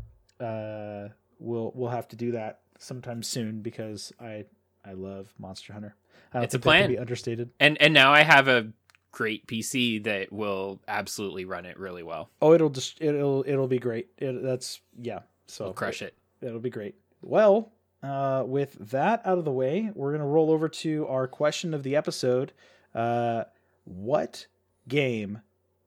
uh, 0.41 1.09
we'll 1.39 1.73
we'll 1.75 1.91
have 1.91 2.09
to 2.09 2.17
do 2.17 2.33
that 2.33 2.61
sometime 2.79 3.23
soon 3.23 3.61
because 3.63 4.13
I 4.21 4.45
I 4.85 4.93
love 4.93 5.33
Monster 5.39 5.73
Hunter. 5.73 5.95
It's 6.35 6.35
a 6.35 6.41
think 6.41 6.51
that 6.51 6.59
can 6.59 6.61
plan. 6.63 6.89
be 6.91 6.99
understated. 6.99 7.51
and 7.61 7.81
and 7.81 7.95
now 7.95 8.13
I 8.13 8.23
have 8.23 8.49
a 8.49 8.73
great 9.13 9.47
PC 9.47 10.03
that 10.05 10.33
will 10.33 10.81
absolutely 10.89 11.45
run 11.45 11.65
it 11.65 11.79
really 11.79 12.03
well. 12.03 12.31
Oh, 12.43 12.53
it'll 12.53 12.71
just 12.71 13.01
it'll 13.01 13.45
it'll 13.47 13.69
be 13.69 13.79
great. 13.79 14.09
It, 14.19 14.43
that's 14.43 14.81
yeah. 15.01 15.21
So 15.47 15.67
We'll 15.67 15.75
crush 15.75 16.03
it. 16.03 16.15
It'll 16.43 16.61
be 16.61 16.71
great. 16.71 16.97
Well, 17.23 17.73
uh, 18.03 18.43
with 18.45 18.75
that 18.91 19.23
out 19.25 19.39
of 19.39 19.45
the 19.45 19.53
way, 19.53 19.91
we're 19.95 20.13
gonna 20.13 20.27
roll 20.27 20.51
over 20.51 20.69
to 20.69 21.07
our 21.07 21.27
question 21.29 21.73
of 21.75 21.85
the 21.85 21.97
episode. 21.97 22.53
Uh, 22.95 23.45
what 23.85 24.47
game 24.89 25.43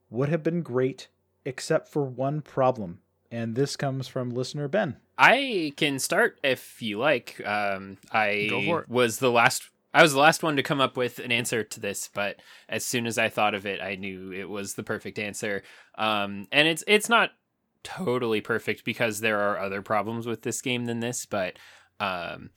would 0.09 0.29
have 0.29 0.43
been 0.43 0.61
great 0.61 1.09
except 1.45 1.89
for 1.89 2.03
one 2.03 2.41
problem? 2.41 3.01
And 3.31 3.55
this 3.55 3.75
comes 3.75 4.07
from 4.07 4.29
listener 4.29 4.67
Ben. 4.67 4.97
I 5.17 5.73
can 5.75 5.99
start 5.99 6.39
if 6.43 6.81
you 6.81 6.99
like. 6.99 7.41
Um, 7.45 7.97
I 8.11 8.47
Go 8.49 8.63
for 8.63 8.81
it. 8.81 8.89
was 8.89 9.19
the 9.19 9.31
last. 9.31 9.69
I 9.93 10.01
was 10.01 10.13
the 10.13 10.19
last 10.19 10.43
one 10.43 10.55
to 10.57 10.63
come 10.63 10.79
up 10.79 10.95
with 10.95 11.17
an 11.19 11.31
answer 11.31 11.63
to 11.63 11.79
this, 11.79 12.09
but 12.13 12.39
as 12.69 12.85
soon 12.85 13.07
as 13.07 13.17
I 13.17 13.29
thought 13.29 13.55
of 13.55 13.65
it, 13.65 13.81
I 13.81 13.95
knew 13.95 14.31
it 14.31 14.47
was 14.47 14.75
the 14.75 14.83
perfect 14.83 15.17
answer. 15.17 15.63
Um, 15.97 16.47
and 16.51 16.67
it's 16.67 16.83
it's 16.87 17.09
not 17.09 17.31
totally 17.83 18.41
perfect 18.41 18.83
because 18.85 19.19
there 19.19 19.39
are 19.39 19.57
other 19.57 19.81
problems 19.81 20.27
with 20.27 20.41
this 20.43 20.61
game 20.61 20.85
than 20.85 20.99
this, 20.99 21.25
but 21.25 21.57
um, 21.99 22.51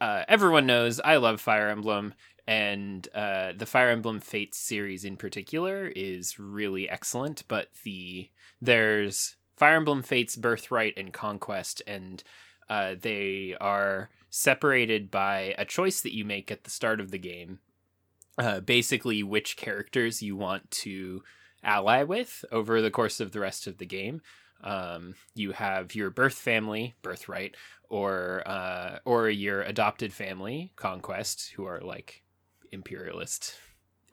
uh, 0.00 0.24
everyone 0.26 0.66
knows 0.66 1.00
I 1.00 1.16
love 1.16 1.40
Fire 1.40 1.68
Emblem, 1.68 2.14
and 2.46 3.06
uh, 3.14 3.52
the 3.56 3.66
Fire 3.66 3.90
Emblem 3.90 4.20
Fates 4.20 4.58
series 4.58 5.04
in 5.04 5.16
particular 5.16 5.86
is 5.86 6.38
really 6.38 6.88
excellent. 6.88 7.44
But 7.46 7.68
the 7.84 8.30
there's 8.60 9.36
Fire 9.56 9.76
Emblem 9.76 10.02
Fates 10.02 10.36
Birthright 10.36 10.94
and 10.96 11.12
Conquest, 11.12 11.82
and 11.86 12.22
uh, 12.68 12.94
they 13.00 13.56
are 13.60 14.10
separated 14.30 15.10
by 15.10 15.54
a 15.58 15.64
choice 15.64 16.00
that 16.00 16.14
you 16.14 16.24
make 16.24 16.50
at 16.50 16.64
the 16.64 16.70
start 16.70 17.00
of 17.00 17.10
the 17.10 17.18
game. 17.18 17.60
Uh, 18.36 18.58
basically, 18.58 19.22
which 19.22 19.56
characters 19.56 20.20
you 20.20 20.34
want 20.34 20.68
to 20.70 21.22
ally 21.62 22.02
with 22.02 22.44
over 22.50 22.82
the 22.82 22.90
course 22.90 23.20
of 23.20 23.32
the 23.32 23.40
rest 23.40 23.66
of 23.66 23.78
the 23.78 23.86
game. 23.86 24.20
Um, 24.62 25.14
you 25.34 25.52
have 25.52 25.94
your 25.94 26.10
birth 26.10 26.34
family, 26.34 26.94
birthright, 27.02 27.56
or 27.88 28.42
uh, 28.46 28.98
or 29.04 29.28
your 29.28 29.62
adopted 29.62 30.12
family, 30.12 30.72
conquest, 30.76 31.52
who 31.56 31.64
are 31.64 31.80
like 31.80 32.22
imperialist 32.72 33.54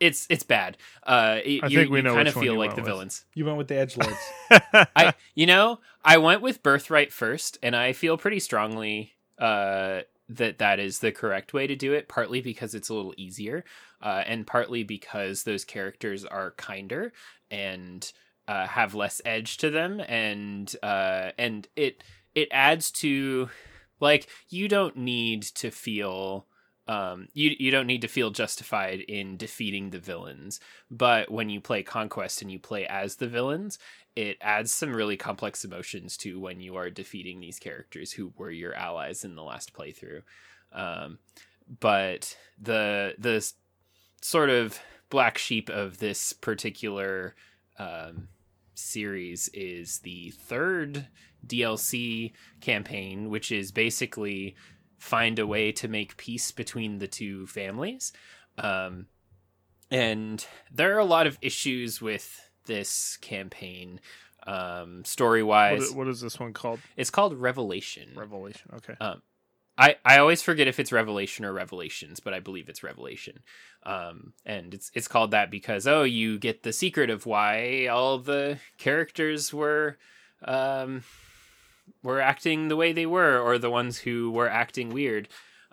it's 0.02 0.28
it's 0.30 0.44
bad. 0.44 0.78
Uh, 1.04 1.40
y- 1.46 1.60
I 1.64 1.68
you, 1.68 1.78
think 1.80 1.92
we 1.92 2.00
you 2.00 2.04
know 2.04 2.16
kind 2.16 2.28
of 2.28 2.34
feel 2.34 2.56
like 2.56 2.72
the 2.72 2.82
with. 2.82 2.86
villains. 2.88 3.24
You 3.36 3.46
went 3.46 3.58
with 3.58 3.68
the 3.70 3.76
edge 3.76 3.96
lords. 3.96 4.18
I 4.96 5.14
you 5.36 5.46
know 5.46 5.80
I 6.04 6.18
went 6.18 6.42
with 6.42 6.64
Birthright 6.64 7.14
first, 7.14 7.58
and 7.64 7.76
I 7.76 7.94
feel 7.94 8.18
pretty 8.18 8.40
strongly 8.40 9.14
uh, 9.38 10.02
that 10.28 10.58
that 10.58 10.80
is 10.80 11.00
the 11.00 11.12
correct 11.12 11.54
way 11.54 11.68
to 11.68 11.76
do 11.76 11.94
it. 11.94 12.10
Partly 12.10 12.42
because 12.42 12.74
it's 12.74 12.90
a 12.90 12.94
little 12.94 13.14
easier, 13.16 13.64
uh, 14.02 14.24
and 14.26 14.46
partly 14.48 14.84
because 14.84 15.44
those 15.44 15.64
characters 15.64 16.26
are 16.26 16.52
kinder 16.52 17.14
and 17.52 18.12
uh, 18.48 18.66
have 18.68 18.96
less 18.96 19.22
edge 19.24 19.58
to 19.58 19.70
them, 19.70 20.02
and 20.02 20.76
uh, 20.82 21.30
and 21.38 21.68
it 21.76 22.04
it 22.34 22.48
adds 22.52 22.90
to 22.92 23.50
like 24.00 24.28
you 24.50 24.68
don't 24.68 24.98
need 24.98 25.44
to 25.44 25.70
feel 25.70 26.48
um, 26.88 27.28
you 27.34 27.56
you 27.60 27.72
don't 27.72 27.88
need 27.88 28.02
to 28.02 28.08
feel 28.08 28.32
justified 28.32 29.02
in 29.02 29.38
defeating 29.38 29.90
the 29.90 30.00
villains, 30.00 30.60
but 30.90 31.30
when 31.32 31.50
you 31.50 31.62
play 31.62 31.84
Conquest 31.84 32.42
and 32.42 32.52
you 32.52 32.60
play 32.60 32.86
as 32.88 33.16
the 33.16 33.28
villains, 33.28 33.78
it 34.16 34.38
adds 34.42 34.74
some 34.74 34.94
really 34.94 35.18
complex 35.18 35.64
emotions 35.64 36.18
to 36.18 36.40
when 36.40 36.60
you 36.60 36.76
are 36.76 36.90
defeating 36.90 37.40
these 37.40 37.60
characters 37.60 38.12
who 38.12 38.34
were 38.38 38.52
your 38.52 38.74
allies 38.74 39.24
in 39.24 39.36
the 39.36 39.44
last 39.44 39.74
playthrough. 39.74 40.24
Um, 40.74 41.20
but 41.80 42.36
the 42.60 43.14
the 43.18 43.52
sort 44.22 44.50
of 44.50 44.80
black 45.10 45.38
sheep 45.38 45.70
of 45.70 46.00
this 46.00 46.34
particular 46.34 47.36
um, 47.78 48.28
series 48.74 49.50
is 49.54 50.00
the 50.00 50.32
third 50.32 51.08
DLC 51.46 52.34
campaign, 52.60 53.30
which 53.30 53.52
is 53.52 53.72
basically 53.72 54.56
find 55.02 55.40
a 55.40 55.48
way 55.48 55.72
to 55.72 55.88
make 55.88 56.16
peace 56.16 56.52
between 56.52 57.00
the 57.00 57.08
two 57.08 57.48
families. 57.48 58.14
Um, 58.58 59.08
and 59.90 60.46
there 60.72 60.96
are 60.96 61.00
a 61.00 61.06
lot 61.06 61.26
of 61.28 61.38
issues 61.42 62.02
with 62.02 62.50
this 62.66 63.18
campaign, 63.18 64.00
um, 64.46 65.04
story 65.04 65.44
wise 65.44 65.92
i- 65.92 65.96
what 65.96 66.08
is 66.08 66.22
this 66.22 66.40
one 66.40 66.54
called? 66.54 66.80
It's 66.96 67.10
called 67.10 67.34
Revelation. 67.34 68.12
Revelation. 68.16 68.70
Okay. 68.76 68.96
I, 69.78 69.96
I 70.06 70.20
always 70.20 70.44
forget 70.44 70.68
if 70.68 70.80
it's 70.80 70.92
Revelation 70.92 71.44
or 71.46 71.54
Revelations, 71.54 72.20
but 72.20 72.34
I 72.36 72.40
believe 72.40 72.70
it's 72.70 72.84
Revelation. 72.84 73.40
Um, 73.84 74.34
and 74.46 74.74
it's 74.76 74.92
it's 74.94 75.08
called 75.08 75.32
that 75.32 75.50
because 75.50 75.88
oh, 75.88 76.04
you 76.04 76.38
get 76.38 76.62
the 76.62 76.74
secret 76.74 77.10
of 77.10 77.26
why 77.26 77.88
all 77.88 78.20
the 78.20 78.60
characters 78.78 79.52
were 79.54 79.98
um, 80.46 81.04
were 82.04 82.20
acting 82.22 82.68
the 82.68 82.76
way 82.76 82.92
they 82.94 83.06
were, 83.06 83.40
or 83.40 83.58
the 83.58 83.70
ones 83.70 84.00
who 84.00 84.32
were 84.32 84.50
acting 84.50 84.90
weird. 84.90 85.28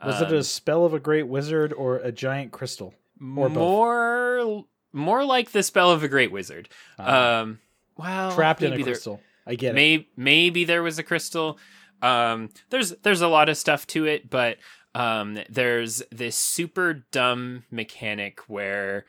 Was 0.05 0.21
it 0.21 0.29
Um, 0.29 0.35
a 0.35 0.45
spell 0.45 0.85
of 0.85 0.95
a 0.95 1.01
great 1.01 1.27
wizard 1.27 1.73
or 1.73 1.97
a 1.97 2.13
giant 2.13 2.53
crystal? 2.53 2.95
or 3.21 3.49
both? 3.49 3.53
more 3.57 4.65
more 4.93 5.25
like 5.25 5.51
the 5.51 5.63
spell 5.63 5.91
of 5.91 6.03
a 6.03 6.09
great 6.09 6.31
wizard? 6.31 6.69
Uh, 6.99 7.03
Um, 7.43 7.61
well, 7.97 8.33
trapped 8.33 8.63
in 8.63 8.73
a 8.73 8.77
there- 8.77 8.85
crystal. 8.85 9.21
I 9.47 9.55
get 9.57 9.71
it. 9.71 9.75
Maybe 9.75 10.09
maybe 10.17 10.65
there 10.65 10.83
was 10.83 10.99
a 10.99 11.03
crystal. 11.03 11.59
Um, 12.01 12.51
there's 12.71 12.91
there's 13.03 13.23
a 13.23 13.29
lot 13.29 13.49
of 13.49 13.57
stuff 13.57 13.87
to 13.89 14.05
it, 14.07 14.31
but 14.31 14.59
um, 14.95 15.39
there's 15.51 16.03
this 16.13 16.37
super 16.37 17.05
dumb 17.11 17.65
mechanic 17.71 18.41
where 18.49 19.05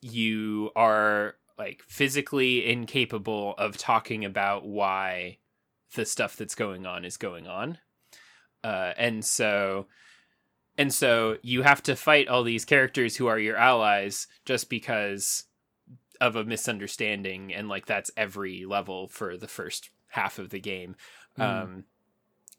you 0.00 0.70
are 0.76 1.34
like 1.58 1.82
physically 1.88 2.66
incapable 2.68 3.54
of 3.58 3.76
talking 3.76 4.24
about 4.24 4.64
why 4.66 5.38
the 5.94 6.04
stuff 6.04 6.36
that's 6.36 6.54
going 6.54 6.86
on 6.86 7.04
is 7.04 7.16
going 7.16 7.46
on, 7.46 7.78
uh, 8.64 8.92
and 8.96 9.24
so 9.24 9.86
and 10.78 10.94
so 10.94 11.36
you 11.42 11.62
have 11.62 11.82
to 11.82 11.96
fight 11.96 12.28
all 12.28 12.44
these 12.44 12.64
characters 12.64 13.16
who 13.16 13.26
are 13.26 13.38
your 13.38 13.56
allies 13.56 14.28
just 14.44 14.70
because 14.70 15.44
of 16.20 16.36
a 16.36 16.44
misunderstanding 16.44 17.52
and 17.52 17.68
like 17.68 17.86
that's 17.86 18.10
every 18.16 18.64
level 18.64 19.08
for 19.08 19.36
the 19.36 19.48
first 19.48 19.90
half 20.08 20.38
of 20.38 20.50
the 20.50 20.60
game. 20.60 20.96
Mm. 21.38 21.62
um 21.62 21.84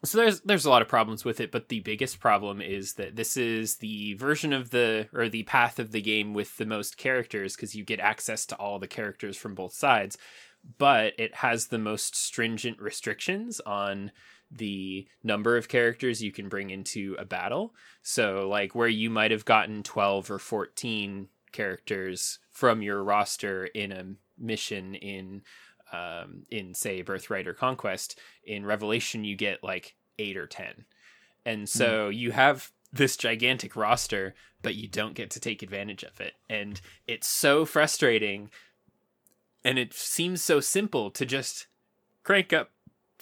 so 0.04 0.18
there's 0.18 0.40
there's 0.42 0.66
a 0.66 0.70
lot 0.70 0.82
of 0.82 0.88
problems 0.88 1.26
with 1.26 1.42
it 1.42 1.52
but 1.52 1.68
the 1.68 1.82
biggest 1.82 2.22
problem 2.22 2.62
is 2.62 2.94
that 2.94 3.18
this 3.18 3.36
is 3.36 3.78
the 3.78 4.14
version 4.14 4.54
of 4.54 4.70
the 4.70 5.08
or 5.14 5.28
the 5.28 5.44
path 5.44 5.78
of 5.78 5.92
the 5.92 6.02
game 6.02 6.34
with 6.34 6.56
the 6.58 6.66
most 6.66 6.98
characters 6.98 7.56
because 7.56 7.76
you 7.76 7.84
get 7.84 8.00
access 8.00 8.46
to 8.46 8.56
all 8.56 8.80
the 8.80 8.88
characters 8.88 9.36
from 9.36 9.56
both 9.56 9.74
sides 9.74 10.18
but 10.78 11.14
it 11.18 11.36
has 11.36 11.68
the 11.68 11.78
most 11.78 12.16
stringent 12.16 12.80
restrictions 12.80 13.60
on 13.66 14.12
the 14.52 15.08
number 15.24 15.58
of 15.58 15.68
characters 15.68 16.24
you 16.24 16.32
can 16.32 16.50
bring 16.50 16.70
into 16.70 17.16
a 17.20 17.26
battle. 17.26 17.74
So 18.02 18.48
like 18.50 18.74
where 18.74 18.88
you 18.88 19.10
might 19.10 19.32
have 19.32 19.46
gotten 19.46 19.84
12 19.84 20.32
or 20.32 20.40
14 20.40 21.28
characters 21.52 22.40
from 22.52 22.82
your 22.82 23.04
roster 23.04 23.66
in 23.66 23.92
a 23.92 24.06
mission 24.38 24.96
in 24.96 25.42
um, 25.92 26.44
in 26.52 26.74
say 26.74 27.02
Birthright 27.02 27.48
or 27.48 27.54
Conquest, 27.54 28.20
in 28.44 28.66
Revelation 28.66 29.24
you 29.24 29.36
get 29.36 29.64
like 29.64 29.96
eight 30.20 30.38
or 30.38 30.46
ten, 30.46 30.86
and 31.46 31.68
so 31.68 32.10
you 32.10 32.32
have 32.32 32.72
this 32.94 33.18
gigantic 33.18 33.76
roster, 33.76 34.36
but 34.62 34.76
you 34.76 34.88
don't 34.88 35.16
get 35.16 35.32
to 35.32 35.40
take 35.40 35.64
advantage 35.64 36.04
of 36.04 36.22
it, 36.22 36.34
and 36.50 36.80
it's 37.08 37.28
so 37.28 37.66
frustrating. 37.66 38.52
And 39.64 39.78
it 39.78 39.94
seems 39.94 40.42
so 40.42 40.60
simple 40.60 41.12
to 41.12 41.26
just 41.26 41.68
crank 42.24 42.54
up 42.54 42.72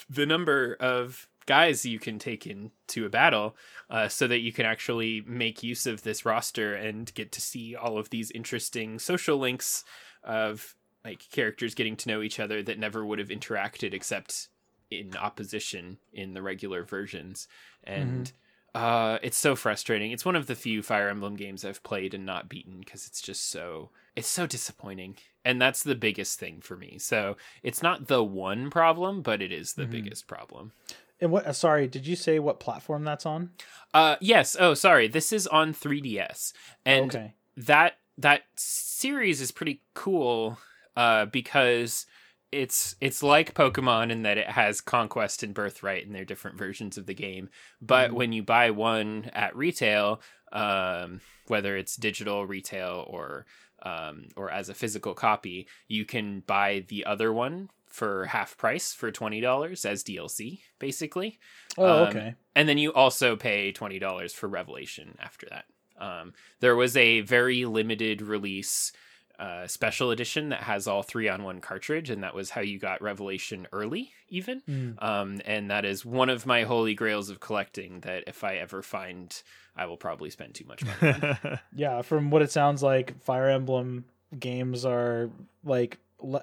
the 0.09 0.25
number 0.25 0.75
of 0.79 1.27
guys 1.47 1.85
you 1.85 1.97
can 1.97 2.19
take 2.19 2.45
into 2.45 3.05
a 3.05 3.09
battle 3.09 3.55
uh, 3.89 4.07
so 4.07 4.27
that 4.27 4.39
you 4.39 4.51
can 4.51 4.65
actually 4.65 5.23
make 5.25 5.63
use 5.63 5.87
of 5.87 6.03
this 6.03 6.25
roster 6.25 6.75
and 6.75 7.13
get 7.15 7.31
to 7.31 7.41
see 7.41 7.75
all 7.75 7.97
of 7.97 8.09
these 8.09 8.29
interesting 8.31 8.99
social 8.99 9.37
links 9.37 9.83
of 10.23 10.75
like 11.03 11.23
characters 11.31 11.73
getting 11.73 11.95
to 11.95 12.09
know 12.09 12.21
each 12.21 12.39
other 12.39 12.61
that 12.61 12.77
never 12.77 13.05
would 13.05 13.17
have 13.17 13.29
interacted 13.29 13.93
except 13.93 14.49
in 14.91 15.15
opposition 15.15 15.97
in 16.11 16.33
the 16.33 16.41
regular 16.41 16.83
versions. 16.83 17.47
And 17.83 18.31
uh 18.75 19.17
it's 19.23 19.37
so 19.37 19.55
frustrating. 19.55 20.11
It's 20.11 20.25
one 20.25 20.35
of 20.35 20.47
the 20.47 20.55
few 20.55 20.83
fire 20.83 21.09
emblem 21.09 21.35
games 21.35 21.63
i've 21.63 21.81
played 21.83 22.13
and 22.13 22.25
not 22.25 22.49
beaten 22.49 22.79
because 22.79 23.07
it's 23.07 23.21
just 23.21 23.49
so 23.49 23.89
it's 24.17 24.27
so 24.27 24.45
disappointing 24.45 25.15
and 25.47 25.61
that's 25.61 25.81
the 25.83 25.95
biggest 25.95 26.39
thing 26.39 26.59
for 26.61 26.75
me 26.77 26.97
so 26.99 27.37
it's 27.63 27.81
not 27.81 28.07
the 28.07 28.23
one 28.23 28.69
problem 28.69 29.21
but 29.21 29.41
it 29.41 29.51
is 29.51 29.73
the 29.73 29.85
Mhm. 29.85 29.91
biggest 29.91 30.27
problem 30.27 30.71
And 31.19 31.31
what? 31.31 31.47
uh, 31.47 31.53
Sorry, 31.53 31.87
did 31.87 32.05
you 32.05 32.15
say 32.15 32.37
what 32.39 32.59
platform 32.59 33.03
that's 33.03 33.25
on? 33.25 33.51
uh 33.93 34.15
yes 34.21 34.55
oh 34.59 34.73
sorry 34.73 35.07
this 35.07 35.31
is 35.33 35.47
on 35.47 35.73
3ds 35.73 36.53
and 36.85 37.09
okay. 37.15 37.33
that 37.55 37.97
that 38.17 38.43
series 38.55 39.41
is 39.41 39.51
pretty 39.51 39.81
cool 39.93 40.57
uh 40.95 41.25
because 41.25 42.05
it's 42.51 42.95
it's 43.01 43.21
like 43.21 43.53
Pokemon 43.53 44.09
in 44.11 44.21
that 44.23 44.37
it 44.37 44.47
has 44.49 44.79
Conquest 44.79 45.43
and 45.43 45.53
Birthright 45.53 46.05
and 46.05 46.15
they're 46.15 46.23
different 46.33 46.57
versions 46.57 46.97
of 46.97 47.05
the 47.05 47.13
game. 47.13 47.49
But 47.81 48.11
Mhm. 48.11 48.13
when 48.13 48.31
you 48.31 48.41
buy 48.41 48.71
one 48.71 49.29
at 49.33 49.53
retail, 49.53 50.21
um, 50.53 51.19
whether 51.47 51.75
it's 51.75 51.97
digital 51.97 52.47
retail 52.47 53.03
or 53.09 53.45
um, 53.83 54.25
or 54.35 54.49
as 54.51 54.69
a 54.69 54.73
physical 54.73 55.13
copy, 55.13 55.67
you 55.87 56.05
can 56.05 56.41
buy 56.41 56.85
the 56.87 57.05
other 57.05 57.31
one 57.31 57.69
for 57.85 58.25
half 58.25 58.57
price 58.57 58.93
for 58.93 59.11
twenty 59.11 59.39
dollars 59.41 59.85
as 59.85 60.03
DLC, 60.03 60.59
basically 60.79 61.39
Oh, 61.77 62.03
um, 62.03 62.07
okay. 62.09 62.35
and 62.55 62.67
then 62.67 62.77
you 62.77 62.93
also 62.93 63.35
pay 63.35 63.71
twenty 63.71 63.99
dollars 63.99 64.33
for 64.33 64.47
Revelation 64.47 65.17
after 65.19 65.47
that. 65.49 65.65
Um, 65.99 66.33
there 66.59 66.75
was 66.75 66.95
a 66.95 67.21
very 67.21 67.65
limited 67.65 68.21
release 68.21 68.91
uh, 69.39 69.67
special 69.67 70.11
edition 70.11 70.49
that 70.49 70.63
has 70.63 70.87
all 70.87 71.03
three 71.03 71.29
on 71.29 71.43
one 71.43 71.61
cartridge, 71.61 72.09
and 72.09 72.23
that 72.23 72.33
was 72.33 72.49
how 72.51 72.61
you 72.61 72.79
got 72.79 73.01
Revelation 73.01 73.67
early, 73.71 74.11
even. 74.29 74.61
Mm. 74.67 75.01
Um, 75.03 75.41
and 75.45 75.69
that 75.69 75.85
is 75.85 76.03
one 76.05 76.29
of 76.29 76.45
my 76.45 76.63
holy 76.63 76.93
grails 76.95 77.29
of 77.29 77.39
collecting. 77.39 77.99
That 78.01 78.23
if 78.27 78.43
I 78.43 78.55
ever 78.55 78.81
find, 78.81 79.39
I 79.75 79.85
will 79.85 79.97
probably 79.97 80.29
spend 80.31 80.55
too 80.55 80.65
much 80.65 80.83
money. 80.83 81.37
on. 81.43 81.59
Yeah, 81.75 82.01
from 82.01 82.31
what 82.31 82.41
it 82.41 82.51
sounds 82.51 82.81
like, 82.81 83.21
Fire 83.23 83.49
Emblem 83.49 84.05
games 84.39 84.85
are 84.85 85.29
like 85.63 85.99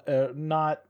uh, 0.07 0.27
not 0.33 0.81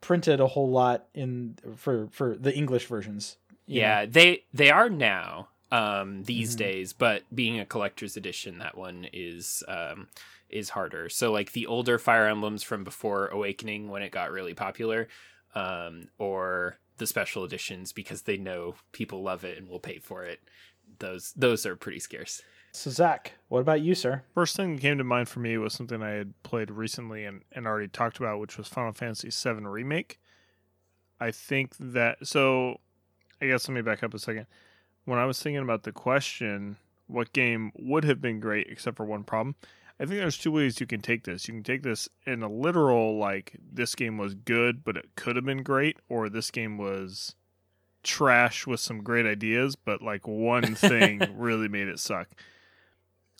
printed 0.00 0.38
a 0.40 0.46
whole 0.46 0.70
lot 0.70 1.06
in 1.14 1.56
for 1.76 2.08
for 2.12 2.36
the 2.36 2.54
English 2.54 2.86
versions. 2.86 3.36
you 3.66 3.80
yeah, 3.80 4.04
they 4.06 4.44
they 4.52 4.70
are 4.70 4.88
now 4.90 5.48
um, 5.72 6.22
these 6.24 6.54
Mhm. 6.54 6.58
days, 6.58 6.92
but 6.92 7.22
being 7.34 7.58
a 7.58 7.66
collector's 7.66 8.16
edition, 8.16 8.58
that 8.58 8.76
one 8.76 9.06
is 9.12 9.62
um, 9.68 10.08
is 10.50 10.70
harder. 10.70 11.08
So 11.08 11.32
like 11.32 11.52
the 11.52 11.66
older 11.66 11.98
Fire 11.98 12.26
Emblems 12.26 12.62
from 12.62 12.84
before 12.84 13.28
Awakening, 13.28 13.88
when 13.88 14.02
it 14.02 14.12
got 14.12 14.30
really 14.30 14.54
popular, 14.54 15.08
um, 15.54 16.08
or 16.18 16.78
the 16.98 17.06
special 17.06 17.44
editions 17.44 17.92
because 17.92 18.22
they 18.22 18.36
know 18.36 18.74
people 18.92 19.22
love 19.22 19.44
it 19.44 19.58
and 19.58 19.68
will 19.68 19.80
pay 19.80 19.98
for 19.98 20.24
it. 20.24 20.40
Those 20.98 21.32
those 21.36 21.64
are 21.66 21.76
pretty 21.76 22.00
scarce. 22.00 22.42
So 22.72 22.90
Zach, 22.90 23.32
what 23.48 23.60
about 23.60 23.80
you, 23.80 23.94
sir? 23.94 24.22
First 24.34 24.56
thing 24.56 24.74
that 24.74 24.82
came 24.82 24.98
to 24.98 25.04
mind 25.04 25.28
for 25.28 25.40
me 25.40 25.56
was 25.56 25.72
something 25.72 26.02
I 26.02 26.10
had 26.10 26.42
played 26.42 26.70
recently 26.70 27.24
and, 27.24 27.42
and 27.52 27.66
already 27.66 27.88
talked 27.88 28.18
about, 28.18 28.40
which 28.40 28.58
was 28.58 28.68
Final 28.68 28.92
Fantasy 28.92 29.30
VII 29.30 29.64
Remake. 29.64 30.20
I 31.20 31.30
think 31.30 31.74
that 31.78 32.26
so. 32.26 32.80
I 33.40 33.46
guess 33.46 33.68
let 33.68 33.74
me 33.74 33.82
back 33.82 34.02
up 34.02 34.14
a 34.14 34.18
second. 34.18 34.46
When 35.04 35.18
I 35.18 35.24
was 35.24 35.40
thinking 35.40 35.62
about 35.62 35.84
the 35.84 35.92
question, 35.92 36.76
what 37.06 37.32
game 37.32 37.72
would 37.76 38.04
have 38.04 38.20
been 38.20 38.40
great 38.40 38.66
except 38.68 38.96
for 38.96 39.04
one 39.04 39.24
problem? 39.24 39.54
I 40.00 40.06
think 40.06 40.20
there's 40.20 40.38
two 40.38 40.52
ways 40.52 40.78
you 40.80 40.86
can 40.86 41.00
take 41.00 41.24
this. 41.24 41.48
You 41.48 41.54
can 41.54 41.64
take 41.64 41.82
this 41.82 42.08
in 42.24 42.42
a 42.42 42.48
literal 42.48 43.18
like 43.18 43.56
this 43.72 43.94
game 43.94 44.16
was 44.16 44.34
good, 44.34 44.84
but 44.84 44.96
it 44.96 45.06
could 45.16 45.34
have 45.34 45.44
been 45.44 45.64
great, 45.64 45.98
or 46.08 46.28
this 46.28 46.50
game 46.50 46.78
was 46.78 47.34
trash 48.04 48.66
with 48.66 48.78
some 48.80 49.02
great 49.02 49.26
ideas, 49.26 49.74
but 49.74 50.00
like 50.00 50.26
one 50.26 50.74
thing 50.74 51.20
really 51.36 51.68
made 51.68 51.88
it 51.88 51.98
suck. 51.98 52.28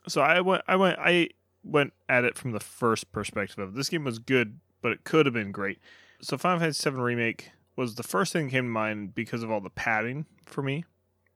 So 0.09 0.21
I 0.21 0.41
went 0.41 0.63
I 0.67 0.77
went 0.77 0.99
I 0.99 1.29
went 1.63 1.93
at 2.09 2.25
it 2.25 2.37
from 2.37 2.53
the 2.53 2.61
first 2.61 3.13
perspective 3.13 3.59
of 3.59 3.75
this 3.75 3.89
game 3.89 4.05
was 4.05 4.19
good, 4.19 4.59
but 4.83 4.93
it 4.93 5.05
could 5.05 5.27
have 5.27 5.35
been 5.35 5.53
great. 5.53 5.79
So 6.21 6.37
Final 6.37 6.59
Fantasy 6.59 6.91
VII 6.91 6.97
Remake 6.97 7.51
was 7.77 7.95
the 7.95 8.03
first 8.03 8.33
thing 8.33 8.47
that 8.47 8.53
came 8.53 8.65
to 8.65 8.71
mind 8.71 9.15
because 9.15 9.45
of 9.45 9.51
all 9.51 9.61
the 9.61 9.71
padding 9.71 10.27
for 10.45 10.63
me. 10.63 10.85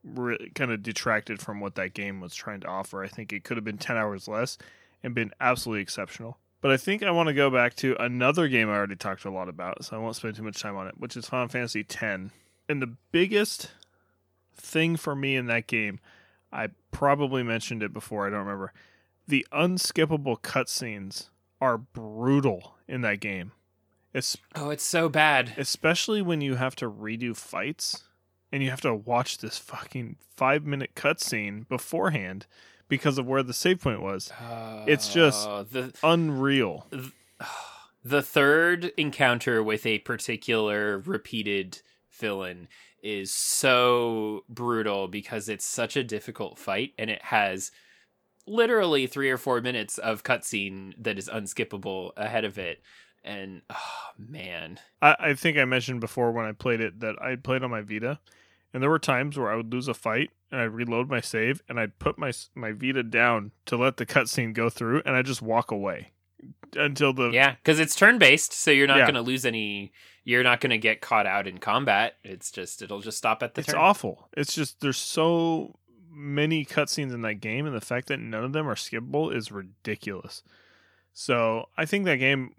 Really 0.03 0.51
kind 0.57 0.73
of 0.73 0.83
detracted 0.83 1.41
from 1.41 1.61
what 1.61 1.77
that 1.77 1.95
game 1.95 2.21
was 2.21 2.35
trying 2.35 2.59
to 2.61 2.67
offer. 2.67 3.05
I 3.05 3.09
think 3.09 3.33
it 3.33 3.45
could 3.45 3.57
have 3.57 3.65
been 3.65 3.79
10 3.79 3.97
hours 3.97 4.27
less 4.27 4.59
and 5.03 5.15
been 5.15 5.33
absolutely 5.41 5.83
exceptional. 5.83 6.39
But 6.61 6.71
I 6.71 6.77
think 6.77 7.03
I 7.03 7.11
want 7.11 7.27
to 7.29 7.35
go 7.35 7.51
back 7.51 7.75
to 7.77 7.97
another 8.01 8.47
game 8.49 8.69
I 8.69 8.75
already 8.77 8.95
talked 8.97 9.25
a 9.25 9.31
lot 9.31 9.49
about, 9.49 9.85
so 9.85 9.97
I 9.97 9.99
won't 9.99 10.15
spend 10.17 10.37
too 10.37 10.45
much 10.45 10.61
time 10.61 10.77
on 10.77 10.87
it, 10.87 10.95
which 10.99 11.17
is 11.17 11.27
Final 11.27 11.49
Fantasy 11.49 11.81
X. 11.81 12.31
And 12.69 12.81
the 12.81 12.95
biggest 13.11 13.73
thing 14.55 14.97
for 14.97 15.17
me 15.17 15.35
in 15.35 15.47
that 15.47 15.67
game, 15.67 15.99
I 16.53 16.69
probably 16.93 17.43
mentioned 17.43 17.83
it 17.83 17.93
before, 17.93 18.27
I 18.27 18.31
don't 18.31 18.41
remember. 18.41 18.73
The 19.27 19.47
unskippable 19.53 20.41
cutscenes 20.41 21.31
are 21.61 21.79
brutal 21.79 22.75
in 22.87 23.01
that 23.03 23.21
game. 23.21 23.53
It's 24.15 24.37
Oh, 24.55 24.71
it's 24.71 24.85
so 24.85 25.09
bad. 25.09 25.55
especially 25.57 26.23
when 26.23 26.41
you 26.41 26.57
have 26.57 26.77
to 26.77 26.91
redo 26.91 27.35
fights 27.37 28.05
and 28.53 28.63
you 28.63 28.71
have 28.71 28.83
to 28.83 28.95
watch 28.95 29.39
this 29.39 29.59
fucking 29.59 30.17
five 30.37 30.65
minute 30.67 30.95
cutscene 30.95 31.67
beforehand 31.69 32.47
because 32.93 33.17
of 33.17 33.27
where 33.27 33.43
the 33.43 33.55
save 33.55 33.81
point 33.81 34.03
was. 34.03 34.31
It's 34.87 35.09
uh, 35.09 35.15
just- 35.15 35.73
the 35.73 35.95
Unreal. 36.03 36.87
the 38.05 38.21
third 38.21 38.93
encounter 38.99 39.63
with 39.63 39.87
a 39.87 40.01
particular 40.01 40.99
repeated 40.99 41.81
villain 42.11 42.69
is 43.03 43.33
so 43.33 44.45
brutal 44.47 45.09
because 45.09 45.49
it's 45.49 45.65
such 45.65 45.97
a 45.97 46.05
difficult 46.05 46.59
fight 46.59 46.93
and 46.99 47.09
it 47.09 47.23
has 47.23 47.73
literally 48.47 49.07
three 49.07 49.31
or 49.31 49.39
four 49.39 49.63
minutes 49.63 49.97
of 49.97 50.23
cutscene 50.23 50.93
that 50.99 51.17
is 51.17 51.31
unskippable 51.31 52.11
ahead 52.19 52.45
of 52.45 52.59
it. 52.59 52.83
And 53.25 53.63
oh 53.71 54.11
man, 54.19 54.79
I, 55.01 55.17
I 55.19 55.35
think 55.35 55.57
I 55.57 55.65
mentioned 55.65 56.01
before 56.01 56.31
when 56.33 56.45
I 56.45 56.53
played 56.53 56.83
it 56.83 57.01
that 57.01 57.17
I 57.23 57.37
played 57.37 57.63
on 57.63 57.71
my 57.71 57.81
Vita, 57.81 58.21
and 58.73 58.83
there 58.83 58.91
were 58.91 58.99
times 58.99 59.39
where 59.39 59.51
I 59.51 59.57
would 59.57 59.73
lose 59.73 59.89
a 59.89 59.95
fight 59.95 60.31
and 60.51 60.61
I'd 60.61 60.65
reload 60.75 61.09
my 61.09 61.21
save 61.21 61.63
and 61.69 61.79
I'd 61.81 61.99
put 61.99 62.19
my 62.19 62.33
my 62.55 62.73
Vita 62.73 63.03
down 63.03 63.53
to 63.67 63.77
let 63.77 63.97
the 63.97 64.07
cutscene 64.07 64.53
go 64.55 64.69
through, 64.71 65.03
and 65.07 65.15
I 65.17 65.23
just 65.23 65.43
walk 65.43 65.71
away 65.71 66.13
until 66.77 67.13
the 67.13 67.31
yeah, 67.31 67.53
because 67.57 67.79
it's 67.79 67.95
turn 67.95 68.19
based, 68.19 68.53
so 68.53 68.71
you're 68.71 68.87
not 68.87 68.99
Yeah. 68.99 69.05
going 69.05 69.15
to 69.15 69.21
lose 69.23 69.45
any. 69.47 69.93
You're 70.25 70.45
not 70.45 70.61
going 70.61 70.71
to 70.71 70.79
get 70.79 71.01
caught 71.01 71.27
out 71.27 71.49
in 71.49 71.59
combat. 71.59 72.15
It's 72.23 72.51
just 72.53 72.81
it'll 72.83 73.01
just 73.01 73.19
stop 73.19 73.43
at 73.43 73.55
the 73.55 73.61
it's 73.63 73.71
turn. 73.73 73.81
awful. 73.81 74.29
It's 74.37 74.55
just 74.55 74.81
there's 74.81 74.97
so 74.97 75.77
many 76.15 76.65
cutscenes 76.65 77.13
in 77.13 77.23
that 77.23 77.37
game, 77.41 77.67
and 77.67 77.75
the 77.75 77.81
fact 77.81 78.07
that 78.09 78.21
none 78.21 78.45
of 78.45 78.53
them 78.53 78.69
are 78.69 78.75
skippable 78.77 79.35
is 79.35 79.51
ridiculous. 79.51 80.43
So 81.13 81.69
I 81.77 81.85
think 81.87 82.05
that 82.05 82.17
game, 82.17 82.55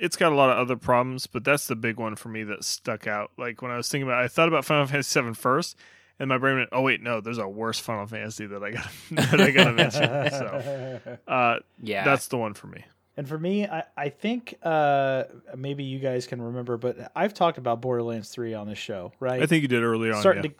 it's 0.00 0.16
got 0.16 0.32
a 0.32 0.34
lot 0.34 0.50
of 0.50 0.58
other 0.58 0.76
problems, 0.76 1.26
but 1.26 1.44
that's 1.44 1.66
the 1.66 1.76
big 1.76 1.98
one 1.98 2.16
for 2.16 2.30
me 2.30 2.42
that 2.44 2.64
stuck 2.64 3.06
out. 3.06 3.30
Like 3.36 3.62
when 3.62 3.70
I 3.70 3.76
was 3.76 3.88
thinking 3.88 4.08
about, 4.08 4.22
I 4.22 4.28
thought 4.28 4.48
about 4.48 4.64
Final 4.64 4.86
Fantasy 4.86 5.20
VII 5.20 5.34
first, 5.34 5.76
and 6.18 6.28
my 6.28 6.38
brain 6.38 6.56
went, 6.56 6.70
"Oh 6.72 6.80
wait, 6.80 7.02
no, 7.02 7.20
there's 7.20 7.38
a 7.38 7.46
worse 7.46 7.78
Final 7.78 8.06
Fantasy 8.06 8.46
that 8.46 8.62
I 8.64 8.70
got 8.72 8.90
that 9.10 9.40
I 9.40 9.50
got 9.50 9.64
to 9.64 9.72
mention." 9.72 10.02
So 10.30 11.18
uh, 11.28 11.58
Yeah, 11.82 12.04
that's 12.04 12.28
the 12.28 12.38
one 12.38 12.54
for 12.54 12.66
me. 12.66 12.84
And 13.16 13.28
for 13.28 13.38
me, 13.38 13.66
I, 13.66 13.84
I 13.96 14.08
think 14.08 14.54
uh, 14.62 15.24
maybe 15.54 15.84
you 15.84 15.98
guys 15.98 16.26
can 16.26 16.40
remember, 16.40 16.78
but 16.78 17.12
I've 17.14 17.34
talked 17.34 17.58
about 17.58 17.82
Borderlands 17.82 18.30
3 18.30 18.54
on 18.54 18.66
this 18.66 18.78
show, 18.78 19.12
right? 19.20 19.42
I 19.42 19.46
think 19.46 19.60
you 19.60 19.68
did 19.68 19.82
earlier 19.82 20.14
on. 20.14 20.20
starting 20.20 20.44
yeah. 20.44 20.50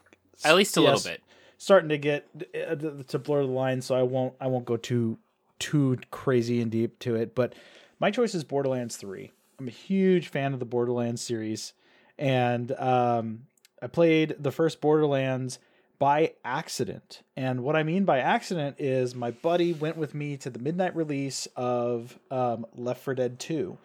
to 0.43 0.49
at 0.49 0.57
least 0.57 0.77
a 0.77 0.81
yes, 0.81 1.05
little 1.07 1.13
bit. 1.13 1.23
starting 1.57 1.89
to 1.89 1.97
get 1.99 2.29
uh, 2.55 2.75
to 3.09 3.19
blur 3.19 3.43
the 3.43 3.49
line, 3.49 3.81
so 3.81 3.95
I 3.95 4.03
won't 4.03 4.35
I 4.41 4.49
won't 4.49 4.67
go 4.67 4.77
too 4.77 5.19
too 5.59 5.99
crazy 6.11 6.61
and 6.61 6.71
deep 6.71 6.99
to 7.01 7.15
it. 7.15 7.35
But 7.35 7.55
my 8.01 8.11
choice 8.11 8.35
is 8.35 8.43
Borderlands 8.45 8.97
3. 8.97 9.31
I'm 9.59 9.69
a 9.69 9.71
huge 9.71 10.29
fan 10.29 10.55
of 10.55 10.59
the 10.59 10.65
Borderlands 10.65 11.21
series, 11.21 11.75
and 12.19 12.73
um, 12.73 13.43
I 13.83 13.87
played 13.89 14.37
the 14.39 14.51
first 14.51 14.81
Borderlands 14.81 15.59
by 15.99 16.33
accident. 16.43 17.21
And 17.37 17.63
what 17.63 17.77
I 17.77 17.83
mean 17.83 18.07
by 18.07 18.21
accident 18.21 18.77
is 18.79 19.15
my 19.15 19.31
buddy 19.31 19.75
went 19.75 19.99
with 19.99 20.15
me 20.15 20.39
to 20.39 20.49
the 20.49 20.59
midnight 20.59 20.97
release 20.97 21.47
of 21.57 22.19
um, 22.31 22.65
Left 22.75 23.03
4 23.03 23.15
Dead 23.15 23.39
2, 23.39 23.77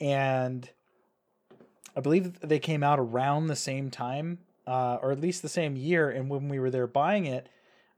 and 0.00 0.68
I 1.96 2.00
believe 2.00 2.40
they 2.40 2.58
came 2.58 2.82
out 2.82 2.98
around 2.98 3.46
the 3.46 3.56
same 3.56 3.88
time, 3.90 4.38
uh, 4.66 4.98
or 5.00 5.12
at 5.12 5.20
least 5.20 5.42
the 5.42 5.48
same 5.48 5.76
year. 5.76 6.10
And 6.10 6.28
when 6.28 6.48
we 6.48 6.58
were 6.58 6.70
there 6.70 6.88
buying 6.88 7.26
it, 7.26 7.48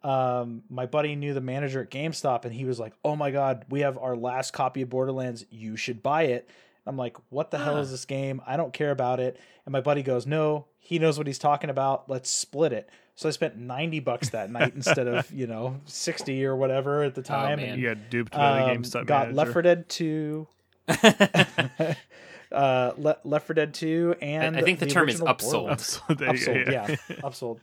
um, 0.05 0.63
my 0.69 0.87
buddy 0.87 1.15
knew 1.15 1.35
the 1.35 1.41
manager 1.41 1.81
at 1.81 1.91
GameStop, 1.91 2.45
and 2.45 2.53
he 2.55 2.65
was 2.65 2.79
like, 2.81 2.93
"Oh 3.05 3.17
my 3.17 3.31
god, 3.31 3.65
we 3.69 3.81
have 3.81 3.97
our 3.99 4.17
last 4.17 4.53
copy 4.53 4.83
of 4.83 4.91
Borderlands. 4.91 5.45
You 5.51 5.77
should 5.77 6.03
buy 6.03 6.25
it." 6.25 6.49
I'm 6.87 6.97
like, 6.97 7.17
"What 7.29 7.51
the 7.53 7.59
hell 7.59 7.79
is 7.79 7.91
this 7.93 8.05
game? 8.05 8.41
I 8.47 8.57
don't 8.57 8.73
care 8.73 8.91
about 8.91 9.21
it." 9.21 9.39
And 9.65 9.73
my 9.73 9.81
buddy 9.81 10.03
goes, 10.03 10.27
"No, 10.27 10.67
he 10.79 10.99
knows 10.99 11.17
what 11.19 11.27
he's 11.29 11.39
talking 11.39 11.71
about. 11.71 12.11
Let's 12.11 12.29
split 12.31 12.73
it." 12.73 12.89
So 13.15 13.29
I 13.29 13.33
spent 13.33 13.57
ninety 13.57 14.01
bucks 14.01 14.31
that 14.31 14.51
night 14.59 14.75
instead 14.75 15.07
of 15.07 15.31
you 15.31 15.47
know 15.47 15.81
sixty 15.85 16.45
or 16.45 16.57
whatever 16.57 17.03
at 17.05 17.15
the 17.15 17.23
time. 17.23 17.59
man. 17.59 17.69
and, 17.71 17.81
You 17.81 17.95
got 17.95 18.11
duped 18.11 18.33
by 18.33 18.59
the 18.59 18.65
um, 18.71 18.79
GameStop 18.83 19.07
got 19.07 19.29
manager. 19.29 19.37
Left 19.37 19.53
4 19.53 19.63
Dead 19.63 19.89
2, 19.89 20.49
uh, 22.53 22.93
Le- 22.99 23.19
Left 23.25 23.47
4 23.47 23.55
Dead 23.55 23.75
2, 23.75 24.17
and 24.21 24.57
I 24.57 24.63
think 24.63 24.79
the 24.79 24.87
term 24.87 25.09
is 25.09 25.21
original 25.21 25.35
upsold. 25.35 25.53
Borderlands. 25.53 25.87
So 25.87 26.15
there 26.15 26.35
you 26.35 26.47
go, 26.47 26.53
upsold, 26.53 26.73
yeah, 26.73 26.97
upsold. 27.23 27.61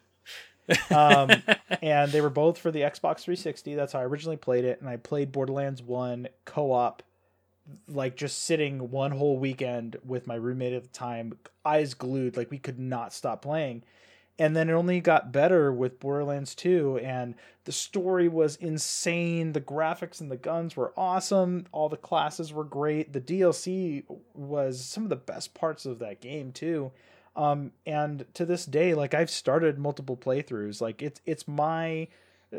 Um, 0.91 1.31
and 1.81 2.11
they 2.11 2.21
were 2.21 2.29
both 2.29 2.57
for 2.57 2.71
the 2.71 2.81
Xbox 2.81 3.21
360. 3.21 3.75
That's 3.75 3.93
how 3.93 3.99
I 3.99 4.05
originally 4.05 4.37
played 4.37 4.65
it, 4.65 4.79
and 4.81 4.89
I 4.89 4.97
played 4.97 5.31
Borderlands 5.31 5.81
1 5.81 6.27
co-op, 6.45 7.03
like 7.87 8.15
just 8.15 8.43
sitting 8.43 8.91
one 8.91 9.11
whole 9.11 9.37
weekend 9.37 9.97
with 10.05 10.27
my 10.27 10.35
roommate 10.35 10.73
at 10.73 10.83
the 10.83 10.89
time, 10.89 11.37
eyes 11.65 11.93
glued, 11.93 12.37
like 12.37 12.51
we 12.51 12.57
could 12.57 12.79
not 12.79 13.13
stop 13.13 13.41
playing. 13.41 13.83
And 14.39 14.55
then 14.55 14.69
it 14.69 14.73
only 14.73 15.01
got 15.01 15.33
better 15.33 15.71
with 15.73 15.99
Borderlands 15.99 16.55
2, 16.55 16.99
and 17.03 17.35
the 17.65 17.73
story 17.73 18.29
was 18.29 18.55
insane. 18.55 19.51
The 19.51 19.59
graphics 19.59 20.21
and 20.21 20.31
the 20.31 20.37
guns 20.37 20.77
were 20.77 20.93
awesome. 20.95 21.65
All 21.73 21.89
the 21.89 21.97
classes 21.97 22.53
were 22.53 22.63
great. 22.63 23.11
The 23.11 23.19
DLC 23.19 24.05
was 24.33 24.83
some 24.83 25.03
of 25.03 25.09
the 25.09 25.17
best 25.17 25.53
parts 25.53 25.85
of 25.85 25.99
that 25.99 26.21
game 26.21 26.53
too. 26.53 26.91
Um, 27.39 27.71
and 27.85 28.25
to 28.33 28.45
this 28.45 28.65
day, 28.65 28.93
like 28.93 29.13
I've 29.13 29.29
started 29.29 29.79
multiple 29.79 30.17
playthroughs. 30.17 30.81
Like 30.81 31.01
it's 31.01 31.21
it's 31.25 31.47
my 31.47 32.09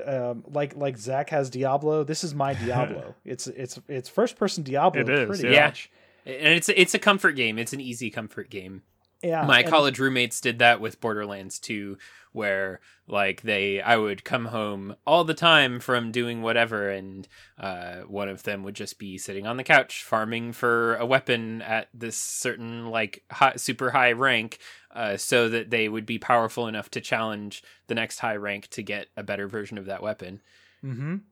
um, 0.06 0.42
like 0.48 0.74
like 0.74 0.96
Zach 0.96 1.28
has 1.30 1.50
Diablo. 1.50 2.02
This 2.02 2.24
is 2.24 2.34
my 2.34 2.54
Diablo. 2.64 3.14
it's 3.22 3.46
it's 3.46 3.78
it's 3.88 4.08
first 4.08 4.36
person 4.36 4.64
Diablo. 4.64 5.02
It 5.02 5.10
is, 5.10 5.26
pretty 5.26 5.54
yeah. 5.54 5.66
much. 5.66 5.90
and 6.24 6.54
it's 6.54 6.70
it's 6.70 6.94
a 6.94 6.98
comfort 6.98 7.32
game. 7.32 7.58
It's 7.58 7.74
an 7.74 7.80
easy 7.80 8.08
comfort 8.10 8.48
game. 8.48 8.82
Yeah, 9.22 9.44
My 9.44 9.60
and- 9.60 9.68
college 9.68 9.98
roommates 9.98 10.40
did 10.40 10.58
that 10.60 10.80
with 10.80 11.00
Borderlands 11.00 11.58
2 11.58 11.98
where 12.32 12.78
like 13.08 13.42
they 13.42 13.80
I 13.82 13.96
would 13.96 14.24
come 14.24 14.44
home 14.46 14.94
all 15.04 15.24
the 15.24 15.34
time 15.34 15.80
from 15.80 16.12
doing 16.12 16.42
whatever 16.42 16.88
and 16.88 17.26
uh, 17.58 18.02
one 18.02 18.28
of 18.28 18.44
them 18.44 18.62
would 18.62 18.76
just 18.76 19.00
be 19.00 19.18
sitting 19.18 19.48
on 19.48 19.56
the 19.56 19.64
couch 19.64 20.04
farming 20.04 20.52
for 20.52 20.94
a 20.94 21.04
weapon 21.04 21.60
at 21.62 21.88
this 21.92 22.16
certain 22.16 22.86
like 22.86 23.24
high, 23.32 23.54
super 23.56 23.90
high 23.90 24.12
rank 24.12 24.58
uh, 24.92 25.16
so 25.16 25.48
that 25.48 25.70
they 25.70 25.88
would 25.88 26.06
be 26.06 26.18
powerful 26.20 26.68
enough 26.68 26.88
to 26.92 27.00
challenge 27.00 27.64
the 27.88 27.96
next 27.96 28.20
high 28.20 28.36
rank 28.36 28.68
to 28.68 28.82
get 28.82 29.08
a 29.16 29.24
better 29.24 29.48
version 29.48 29.76
of 29.76 29.86
that 29.86 30.00
weapon. 30.02 30.40
Mhm. 30.84 31.22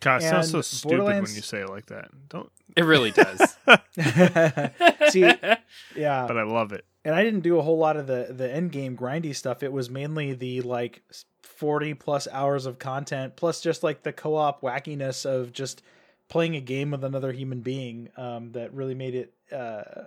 God, 0.00 0.22
it 0.22 0.28
sounds 0.28 0.50
so 0.50 0.62
stupid 0.62 0.98
when 1.04 1.20
you 1.20 1.42
say 1.42 1.60
it 1.60 1.68
like 1.68 1.86
that. 1.86 2.10
Don't, 2.28 2.50
It 2.76 2.82
really 2.84 3.12
does. 3.12 3.56
See, 5.12 5.20
yeah, 5.96 6.26
but 6.26 6.36
I 6.36 6.42
love 6.42 6.72
it. 6.72 6.84
And 7.04 7.14
I 7.14 7.22
didn't 7.22 7.40
do 7.40 7.58
a 7.58 7.62
whole 7.62 7.78
lot 7.78 7.96
of 7.96 8.06
the 8.06 8.26
the 8.30 8.50
end 8.52 8.72
game 8.72 8.96
grindy 8.96 9.34
stuff. 9.34 9.62
It 9.62 9.72
was 9.72 9.88
mainly 9.88 10.34
the 10.34 10.60
like 10.62 11.02
forty 11.42 11.94
plus 11.94 12.28
hours 12.30 12.66
of 12.66 12.78
content, 12.78 13.36
plus 13.36 13.60
just 13.60 13.82
like 13.82 14.02
the 14.02 14.12
co 14.12 14.34
op 14.36 14.60
wackiness 14.62 15.24
of 15.24 15.52
just 15.52 15.82
playing 16.28 16.56
a 16.56 16.60
game 16.60 16.90
with 16.90 17.04
another 17.04 17.32
human 17.32 17.60
being 17.60 18.10
um, 18.16 18.52
that 18.52 18.72
really 18.74 18.94
made 18.94 19.14
it 19.14 19.32
uh, 19.52 20.04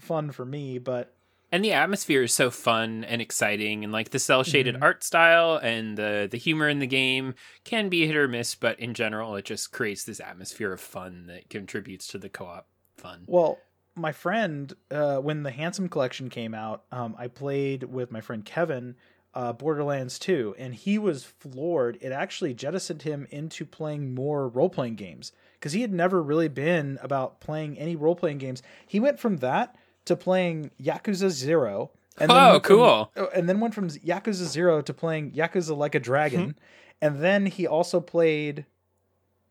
fun 0.00 0.30
for 0.30 0.44
me. 0.44 0.78
But 0.78 1.14
and 1.50 1.64
the 1.64 1.72
atmosphere 1.72 2.22
is 2.22 2.34
so 2.34 2.50
fun 2.50 3.04
and 3.04 3.22
exciting 3.22 3.84
and 3.84 3.92
like 3.92 4.10
the 4.10 4.18
cel 4.18 4.42
shaded 4.42 4.74
Mhm. 4.74 4.82
art 4.82 5.04
style 5.04 5.56
and 5.62 5.96
the 5.96 6.26
the 6.30 6.38
humor 6.38 6.68
in 6.68 6.78
the 6.80 6.86
game 6.86 7.34
can 7.64 7.88
be 7.90 8.06
hit 8.06 8.16
or 8.16 8.26
miss 8.26 8.54
but 8.54 8.80
in 8.80 8.94
general 8.94 9.36
it 9.36 9.44
just 9.44 9.70
creates 9.70 10.04
this 10.04 10.18
atmosphere 10.18 10.72
of 10.72 10.80
fun 10.80 11.26
that 11.26 11.50
contributes 11.50 12.06
to 12.08 12.18
the 12.18 12.30
co-op 12.30 12.66
fun 12.96 13.24
Well, 13.26 13.58
my 13.94 14.12
friend, 14.12 14.72
uh, 14.90 15.18
when 15.18 15.42
the 15.42 15.50
Handsome 15.50 15.88
Collection 15.88 16.28
came 16.30 16.54
out, 16.54 16.84
um, 16.92 17.14
I 17.18 17.28
played 17.28 17.84
with 17.84 18.10
my 18.10 18.20
friend 18.20 18.44
Kevin 18.44 18.96
uh, 19.34 19.52
Borderlands 19.52 20.18
2, 20.18 20.54
and 20.58 20.74
he 20.74 20.98
was 20.98 21.24
floored. 21.24 21.98
It 22.00 22.12
actually 22.12 22.54
jettisoned 22.54 23.02
him 23.02 23.26
into 23.30 23.64
playing 23.64 24.14
more 24.14 24.48
role 24.48 24.68
playing 24.70 24.96
games 24.96 25.32
because 25.54 25.72
he 25.72 25.80
had 25.82 25.92
never 25.92 26.22
really 26.22 26.48
been 26.48 26.98
about 27.02 27.40
playing 27.40 27.78
any 27.78 27.96
role 27.96 28.14
playing 28.16 28.38
games. 28.38 28.62
He 28.86 29.00
went 29.00 29.18
from 29.18 29.38
that 29.38 29.76
to 30.06 30.16
playing 30.16 30.70
Yakuza 30.82 31.30
Zero. 31.30 31.90
And 32.18 32.30
Oh, 32.30 32.52
went 32.52 32.66
from- 32.66 32.76
cool. 32.76 33.12
oh, 33.16 33.28
and 33.34 33.48
then 33.48 33.58
went 33.60 33.74
from 33.74 33.88
Yakuza 33.88 34.44
Zero 34.46 34.82
to 34.82 34.92
playing 34.92 35.32
Yakuza 35.32 35.74
Like 35.76 35.94
a 35.94 35.98
Hmm. 35.98 36.02
Dragon, 36.02 36.58
and 37.00 37.20
then 37.20 37.46
he 37.46 37.66
also 37.66 38.00
played 38.00 38.66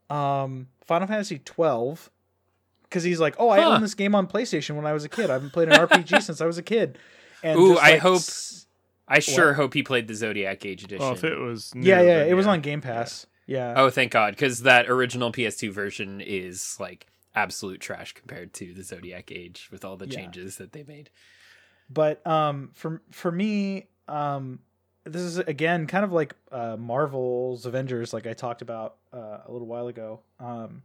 um, 0.10 0.68
Final 0.86 1.08
Fantasy 1.08 1.40
twelve 1.40 2.12
because 2.92 3.04
he's 3.04 3.20
like, 3.22 3.36
oh, 3.40 3.50
I 3.50 3.62
Huh. 3.62 3.70
owned 3.72 3.84
this 3.84 3.96
game 3.96 4.14
on 4.14 4.28
PlayStation 4.28 4.76
when 4.76 4.86
I 4.86 4.92
was 4.94 5.06
a 5.06 5.10
kid. 5.10 5.30
I 5.30 5.34
haven't 5.34 5.52
played 5.52 5.70
an 5.70 5.76
RPG 5.76 6.22
since 6.24 6.42
I 6.42 6.46
was 6.46 6.58
a 6.58 6.64
kid. 6.64 6.98
And 7.42 7.60
Ooh, 7.60 7.70
just, 7.70 7.84
I 7.84 7.98
hope- 7.98 8.16
s- 8.18 8.68
I 9.08 9.20
sure 9.20 9.48
What? 9.48 9.56
hope 9.56 9.74
he 9.74 9.82
played 9.84 10.08
the 10.08 10.14
Zodiac 10.16 10.66
Age 10.66 10.84
edition. 10.84 11.04
Well, 11.04 11.14
if 11.14 11.24
it 11.24 11.38
was, 11.40 11.74
new, 11.74 11.88
Yeah, 11.90 12.02
yeah, 12.02 12.18
then 12.20 12.28
it 12.30 12.34
was 12.34 12.46
on 12.48 12.62
Game 12.62 12.82
Pass. 12.82 13.26
Yeah. 13.48 13.74
Oh, 13.76 13.90
thank 13.90 14.12
God, 14.12 14.34
because 14.36 14.62
that 14.62 14.90
original 14.90 15.32
PS2 15.32 15.72
version 15.72 16.22
is 16.22 16.78
like 16.80 17.08
absolute 17.36 17.80
trash 17.82 18.14
compared 18.14 18.54
to 18.56 18.74
the 18.74 18.84
Zodiac 18.84 19.32
Age 19.32 19.70
with 19.72 19.84
all 19.86 19.98
the 19.98 20.06
Yeah. 20.08 20.18
changes 20.18 20.58
that 20.58 20.72
they 20.74 20.84
made. 20.84 21.10
but 21.90 22.26
um 22.28 22.70
for 22.74 23.02
for 23.12 23.32
me 23.32 23.88
um 24.08 24.60
this 25.04 25.22
is 25.22 25.38
again 25.40 25.88
kind 25.88 26.06
of 26.06 26.12
like 26.14 26.36
uh 26.52 26.78
marvel's 26.78 27.66
avengers 27.66 28.14
like 28.14 28.26
i 28.28 28.34
talked 28.34 28.62
about 28.62 28.96
uh, 29.12 29.40
a 29.46 29.52
little 29.52 29.68
while 29.68 29.88
ago 29.88 30.22
um 30.40 30.84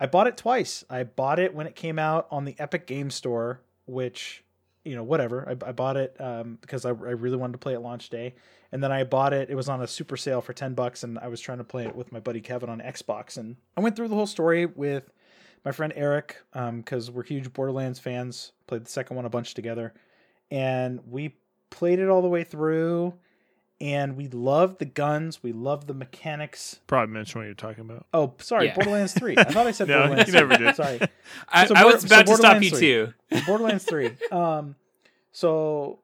i 0.00 0.06
bought 0.06 0.26
it 0.26 0.36
twice. 0.36 0.84
I 0.90 1.04
bought 1.04 1.38
it 1.38 1.54
when 1.54 1.66
it 1.66 1.76
came 1.76 1.98
out 1.98 2.26
on 2.30 2.44
the 2.44 2.56
epic 2.58 2.86
game 2.86 3.10
store 3.10 3.60
which 3.86 4.42
you 4.84 4.96
know 4.96 5.04
whatever. 5.04 5.46
I, 5.46 5.68
I 5.68 5.72
bought 5.72 5.96
it 5.96 6.16
um 6.18 6.58
because 6.60 6.84
I, 6.84 6.88
I 6.88 6.92
really 6.92 7.36
wanted 7.36 7.52
to 7.52 7.58
play 7.58 7.74
it 7.74 7.80
launch 7.80 8.08
day. 8.08 8.34
And 8.72 8.82
then 8.82 8.92
i 8.92 9.04
bought 9.04 9.32
it 9.32 9.50
it 9.50 9.54
was 9.54 9.68
on 9.68 9.82
a 9.82 9.86
super 9.86 10.16
sale 10.16 10.40
for 10.40 10.52
10 10.52 10.74
bucks 10.74 11.02
and 11.02 11.18
i 11.18 11.28
was 11.28 11.40
trying 11.40 11.58
to 11.58 11.64
play 11.64 11.86
it 11.86 11.94
with 11.94 12.12
my 12.12 12.20
buddy 12.20 12.40
kevin 12.40 12.70
on 12.70 12.80
xbox. 12.80 13.36
And 13.36 13.56
i 13.76 13.80
went 13.80 13.94
through 13.96 14.08
the 14.08 14.14
whole 14.14 14.26
story 14.26 14.66
with 14.66 15.10
my 15.64 15.72
friend 15.72 15.92
eric 15.94 16.36
because 16.52 17.10
we're 17.10 17.24
huge 17.24 17.52
borderlands 17.52 17.98
fans 17.98 18.52
played 18.66 18.84
the 18.84 18.90
second 18.90 19.16
one 19.16 19.26
a 19.26 19.30
bunch 19.30 19.54
together. 19.54 19.92
And 20.50 21.00
we 21.06 21.36
played 21.70 22.00
it 22.00 22.08
all 22.08 22.22
the 22.22 22.28
way 22.28 22.42
through 22.42 23.14
and 23.80 24.16
we 24.16 24.28
loved 24.28 24.78
the 24.78 24.84
guns 24.84 25.42
we 25.42 25.52
loved 25.52 25.86
the 25.86 25.94
mechanics 25.94 26.80
Probably 26.86 27.12
mention 27.12 27.40
what 27.40 27.46
you're 27.46 27.54
talking 27.54 27.80
about. 27.82 28.06
oh 28.12 28.34
sorry 28.38 28.66
Yeah. 28.66 28.74
borderlands 28.74 29.12
3 29.14 29.36
i 29.38 29.44
thought 29.44 29.66
i 29.66 29.70
said 29.70 29.88
No, 29.88 29.98
borderlands 30.00 30.28
you 30.32 30.34
never 30.34 30.54
3. 30.56 30.66
did. 30.66 30.76
sorry 30.76 31.00
I, 31.48 31.66
So 31.66 31.74
I 31.74 31.82
Bor- 31.82 31.92
was 31.92 32.02
so 32.02 32.06
about 32.06 32.26
to 32.26 32.36
stop 32.36 32.62
you 32.62 32.70
3. 32.70 32.78
too. 32.80 33.12
borderlands 33.46 33.84
3 33.84 34.10
um 34.32 34.74
so 35.32 35.98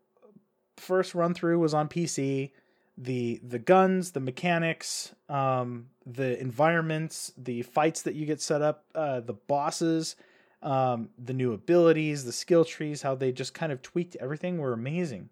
first 0.76 1.14
run 1.14 1.34
through 1.34 1.58
was 1.58 1.74
on 1.74 1.88
pc 1.88 2.50
the 2.98 3.40
the 3.46 3.58
guns 3.58 4.12
the 4.12 4.20
mechanics 4.20 5.14
um 5.28 5.86
the 6.06 6.40
environments 6.40 7.32
the 7.36 7.62
fights 7.62 8.02
that 8.02 8.14
you 8.14 8.24
get 8.26 8.40
set 8.40 8.62
up 8.62 8.84
uh 8.94 9.20
the 9.20 9.32
bosses 9.34 10.16
um 10.62 11.10
the 11.22 11.32
new 11.34 11.52
abilities 11.52 12.24
the 12.24 12.32
skill 12.32 12.64
trees 12.64 13.02
how 13.02 13.14
they 13.14 13.32
just 13.32 13.52
kind 13.52 13.70
of 13.72 13.82
tweaked 13.82 14.16
everything 14.20 14.58
were 14.58 14.72
amazing 14.72 15.28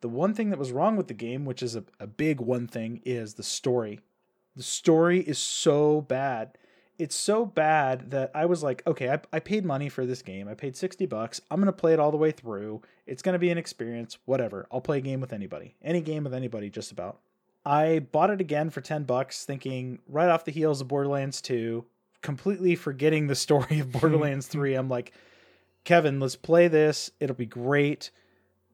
the 0.00 0.08
one 0.08 0.34
thing 0.34 0.50
that 0.50 0.58
was 0.58 0.72
wrong 0.72 0.96
with 0.96 1.08
the 1.08 1.14
game 1.14 1.44
which 1.44 1.62
is 1.62 1.76
a, 1.76 1.84
a 1.98 2.06
big 2.06 2.40
one 2.40 2.66
thing 2.66 3.00
is 3.04 3.34
the 3.34 3.42
story 3.42 4.00
the 4.56 4.62
story 4.62 5.20
is 5.20 5.38
so 5.38 6.00
bad 6.00 6.56
it's 6.98 7.14
so 7.14 7.46
bad 7.46 8.10
that 8.10 8.32
I 8.34 8.46
was 8.46 8.62
like, 8.62 8.82
okay, 8.86 9.10
I, 9.10 9.20
I 9.32 9.38
paid 9.38 9.64
money 9.64 9.88
for 9.88 10.04
this 10.04 10.20
game. 10.20 10.48
I 10.48 10.54
paid 10.54 10.76
60 10.76 11.06
bucks. 11.06 11.40
I'm 11.50 11.60
going 11.60 11.66
to 11.66 11.72
play 11.72 11.92
it 11.92 12.00
all 12.00 12.10
the 12.10 12.16
way 12.16 12.32
through. 12.32 12.82
It's 13.06 13.22
going 13.22 13.34
to 13.34 13.38
be 13.38 13.50
an 13.50 13.58
experience, 13.58 14.18
whatever. 14.24 14.66
I'll 14.72 14.80
play 14.80 14.98
a 14.98 15.02
game 15.02 15.20
with 15.20 15.32
anybody. 15.32 15.76
Any 15.80 16.00
game 16.00 16.24
with 16.24 16.34
anybody, 16.34 16.70
just 16.70 16.90
about. 16.90 17.20
I 17.64 18.00
bought 18.00 18.30
it 18.30 18.40
again 18.40 18.70
for 18.70 18.80
10 18.80 19.04
bucks, 19.04 19.44
thinking 19.44 20.00
right 20.08 20.28
off 20.28 20.44
the 20.44 20.50
heels 20.50 20.80
of 20.80 20.88
Borderlands 20.88 21.40
2, 21.40 21.84
completely 22.20 22.74
forgetting 22.74 23.28
the 23.28 23.36
story 23.36 23.78
of 23.78 23.92
Borderlands 24.00 24.48
3. 24.48 24.74
I'm 24.74 24.88
like, 24.88 25.12
Kevin, 25.84 26.18
let's 26.18 26.36
play 26.36 26.66
this. 26.66 27.12
It'll 27.20 27.36
be 27.36 27.46
great. 27.46 28.10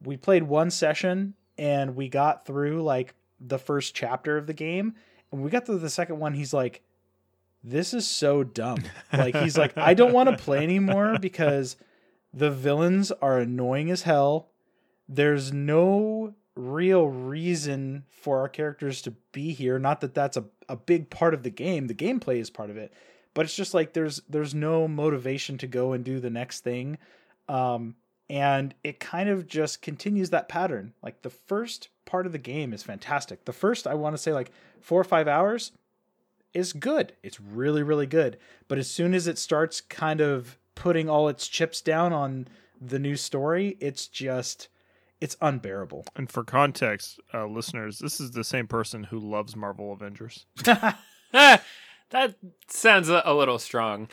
We 0.02 0.16
played 0.16 0.42
one 0.42 0.70
session 0.70 1.34
and 1.58 1.96
we 1.96 2.08
got 2.08 2.46
through 2.46 2.82
like 2.82 3.14
the 3.40 3.58
first 3.58 3.94
chapter 3.94 4.36
of 4.36 4.46
the 4.46 4.52
game. 4.52 4.94
And 5.32 5.42
we 5.42 5.50
got 5.50 5.66
to 5.66 5.78
the 5.78 5.90
second 5.90 6.18
one, 6.18 6.34
he's 6.34 6.52
like, 6.52 6.82
this 7.62 7.94
is 7.94 8.06
so 8.06 8.44
dumb. 8.44 8.82
Like 9.12 9.36
he's 9.36 9.56
like, 9.56 9.76
I 9.78 9.94
don't 9.94 10.12
want 10.12 10.28
to 10.28 10.36
play 10.36 10.62
anymore 10.62 11.18
because 11.20 11.76
the 12.32 12.50
villains 12.50 13.12
are 13.12 13.38
annoying 13.38 13.90
as 13.90 14.02
hell. 14.02 14.48
There's 15.08 15.52
no 15.52 16.34
real 16.56 17.08
reason 17.08 18.04
for 18.10 18.40
our 18.40 18.48
characters 18.48 19.02
to 19.02 19.12
be 19.32 19.52
here. 19.52 19.78
Not 19.78 20.00
that 20.00 20.14
that's 20.14 20.36
a, 20.36 20.44
a 20.68 20.76
big 20.76 21.10
part 21.10 21.34
of 21.34 21.42
the 21.42 21.50
game. 21.50 21.86
The 21.86 21.94
gameplay 21.94 22.38
is 22.38 22.50
part 22.50 22.70
of 22.70 22.76
it, 22.76 22.92
but 23.34 23.44
it's 23.44 23.56
just 23.56 23.74
like 23.74 23.92
there's 23.92 24.20
there's 24.28 24.54
no 24.54 24.88
motivation 24.88 25.58
to 25.58 25.66
go 25.66 25.92
and 25.92 26.04
do 26.04 26.20
the 26.20 26.30
next 26.30 26.60
thing. 26.64 26.98
Um, 27.48 27.96
and 28.30 28.74
it 28.82 29.00
kind 29.00 29.28
of 29.28 29.46
just 29.46 29.82
continues 29.82 30.30
that 30.30 30.48
pattern. 30.48 30.94
Like 31.02 31.22
the 31.22 31.30
first 31.30 31.88
part 32.04 32.26
of 32.26 32.32
the 32.32 32.38
game 32.38 32.72
is 32.72 32.82
fantastic. 32.82 33.44
The 33.44 33.52
first 33.52 33.86
I 33.86 33.94
want 33.94 34.14
to 34.14 34.22
say 34.22 34.32
like 34.32 34.50
four 34.80 35.00
or 35.00 35.04
five 35.04 35.28
hours 35.28 35.72
is 36.52 36.72
good. 36.72 37.12
It's 37.22 37.40
really, 37.40 37.82
really 37.82 38.06
good. 38.06 38.38
But 38.68 38.78
as 38.78 38.88
soon 38.90 39.14
as 39.14 39.26
it 39.26 39.38
starts 39.38 39.80
kind 39.80 40.20
of 40.20 40.58
putting 40.74 41.08
all 41.08 41.28
its 41.28 41.48
chips 41.48 41.80
down 41.80 42.12
on 42.12 42.48
the 42.80 42.98
new 42.98 43.16
story, 43.16 43.76
it's 43.80 44.06
just 44.06 44.68
it's 45.20 45.36
unbearable. 45.40 46.06
And 46.16 46.30
for 46.30 46.44
context, 46.44 47.18
uh, 47.32 47.46
listeners, 47.46 47.98
this 47.98 48.20
is 48.20 48.32
the 48.32 48.44
same 48.44 48.66
person 48.66 49.04
who 49.04 49.18
loves 49.18 49.56
Marvel 49.56 49.92
Avengers. 49.92 50.46
That 52.10 52.36
sounds 52.68 53.08
a, 53.08 53.22
a 53.24 53.34
little 53.34 53.58
strong, 53.58 54.08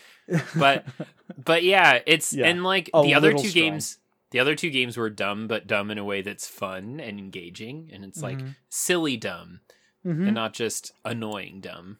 but 0.55 0.85
but 1.45 1.63
yeah, 1.63 1.99
it's 2.07 2.33
Yeah, 2.33 2.47
and 2.47 2.63
like 2.63 2.89
the 2.93 3.13
other 3.13 3.31
two 3.33 3.49
strong. 3.49 3.51
games. 3.53 3.99
The 4.31 4.39
other 4.39 4.55
two 4.55 4.69
games 4.69 4.97
were 4.97 5.09
dumb, 5.09 5.47
but 5.47 5.67
dumb 5.67 5.91
in 5.91 5.97
a 5.97 6.03
way 6.03 6.21
that's 6.21 6.47
fun 6.47 6.99
and 6.99 7.19
engaging, 7.19 7.89
and 7.93 8.03
it's 8.03 8.21
like 8.23 8.39
Mhm. 8.39 8.55
silly 8.69 9.17
dumb 9.17 9.61
Mhm. 10.05 10.25
and 10.27 10.33
not 10.35 10.53
just 10.53 10.93
annoying 11.05 11.61
dumb. 11.61 11.99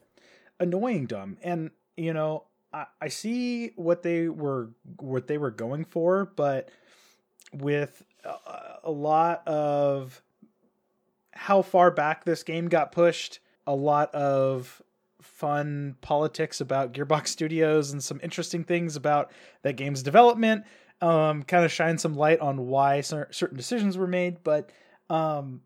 annoying 0.60 1.06
dumb 1.06 1.36
and 1.42 1.70
you 1.96 2.12
know 2.12 2.44
I, 2.72 2.86
I 3.00 3.08
see 3.08 3.70
what 3.76 4.02
they 4.02 4.28
were 4.28 4.70
what 5.00 5.26
they 5.26 5.36
were 5.36 5.50
going 5.50 5.84
for 5.84 6.24
but 6.36 6.68
with 7.52 8.04
a, 8.24 8.78
a 8.84 8.90
lot 8.90 9.46
of 9.48 10.22
how 11.32 11.62
far 11.62 11.90
back 11.90 12.24
this 12.24 12.42
game 12.44 12.68
got 12.68 12.92
pushed 12.92 13.40
a 13.66 13.74
lot 13.74 14.14
of 14.14 14.80
fun 15.20 15.96
politics 16.00 16.60
about 16.60 16.92
gearbox 16.92 17.28
studios 17.28 17.90
and 17.90 18.02
some 18.02 18.20
interesting 18.22 18.62
things 18.64 18.94
about 18.94 19.32
that 19.62 19.74
game's 19.76 20.02
development 20.02 20.64
um, 21.02 21.42
kind 21.42 21.64
of 21.64 21.72
shine 21.72 21.98
some 21.98 22.14
light 22.14 22.40
on 22.40 22.66
why 22.66 23.00
cer- 23.02 23.28
certain 23.30 23.56
decisions 23.56 23.98
were 23.98 24.06
made 24.06 24.42
but 24.42 24.70
um, 25.10 25.60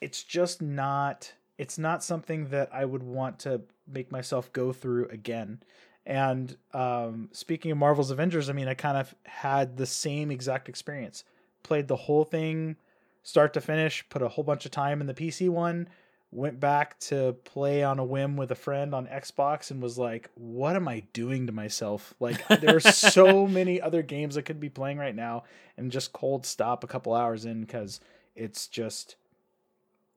it's 0.00 0.22
just 0.22 0.62
not 0.62 1.32
it's 1.58 1.76
not 1.76 2.04
something 2.04 2.46
that 2.46 2.70
I 2.72 2.84
would 2.84 3.02
want 3.02 3.40
to 3.40 3.60
make 3.86 4.12
myself 4.12 4.52
go 4.52 4.72
through 4.72 5.08
again. 5.08 5.60
And 6.06 6.56
um, 6.72 7.28
speaking 7.32 7.70
of 7.70 7.78
Marvel's 7.78 8.10
Avengers, 8.10 8.48
I 8.48 8.52
mean, 8.52 8.68
I 8.68 8.74
kind 8.74 8.96
of 8.96 9.14
had 9.24 9.76
the 9.76 9.84
same 9.84 10.30
exact 10.30 10.68
experience. 10.68 11.24
Played 11.64 11.88
the 11.88 11.96
whole 11.96 12.24
thing, 12.24 12.76
start 13.24 13.52
to 13.54 13.60
finish, 13.60 14.08
put 14.08 14.22
a 14.22 14.28
whole 14.28 14.44
bunch 14.44 14.64
of 14.64 14.70
time 14.70 15.00
in 15.00 15.06
the 15.06 15.14
PC 15.14 15.50
one, 15.50 15.88
went 16.30 16.60
back 16.60 16.98
to 17.00 17.34
play 17.44 17.82
on 17.82 17.98
a 17.98 18.04
whim 18.04 18.36
with 18.36 18.50
a 18.50 18.56
friend 18.56 18.94
on 18.94 19.06
Xbox, 19.06 19.70
and 19.70 19.82
was 19.82 19.98
like, 19.98 20.30
"What 20.34 20.76
am 20.76 20.88
I 20.88 21.04
doing 21.12 21.46
to 21.46 21.52
myself?" 21.52 22.14
Like, 22.20 22.46
there's 22.48 22.94
so 22.94 23.46
many 23.48 23.80
other 23.80 24.02
games 24.02 24.36
I 24.36 24.42
could 24.42 24.60
be 24.60 24.68
playing 24.68 24.98
right 24.98 25.14
now, 25.14 25.44
and 25.76 25.92
just 25.92 26.12
cold 26.12 26.44
stop 26.44 26.84
a 26.84 26.88
couple 26.88 27.14
hours 27.14 27.44
in 27.44 27.62
because 27.62 28.00
it's 28.34 28.68
just 28.68 29.16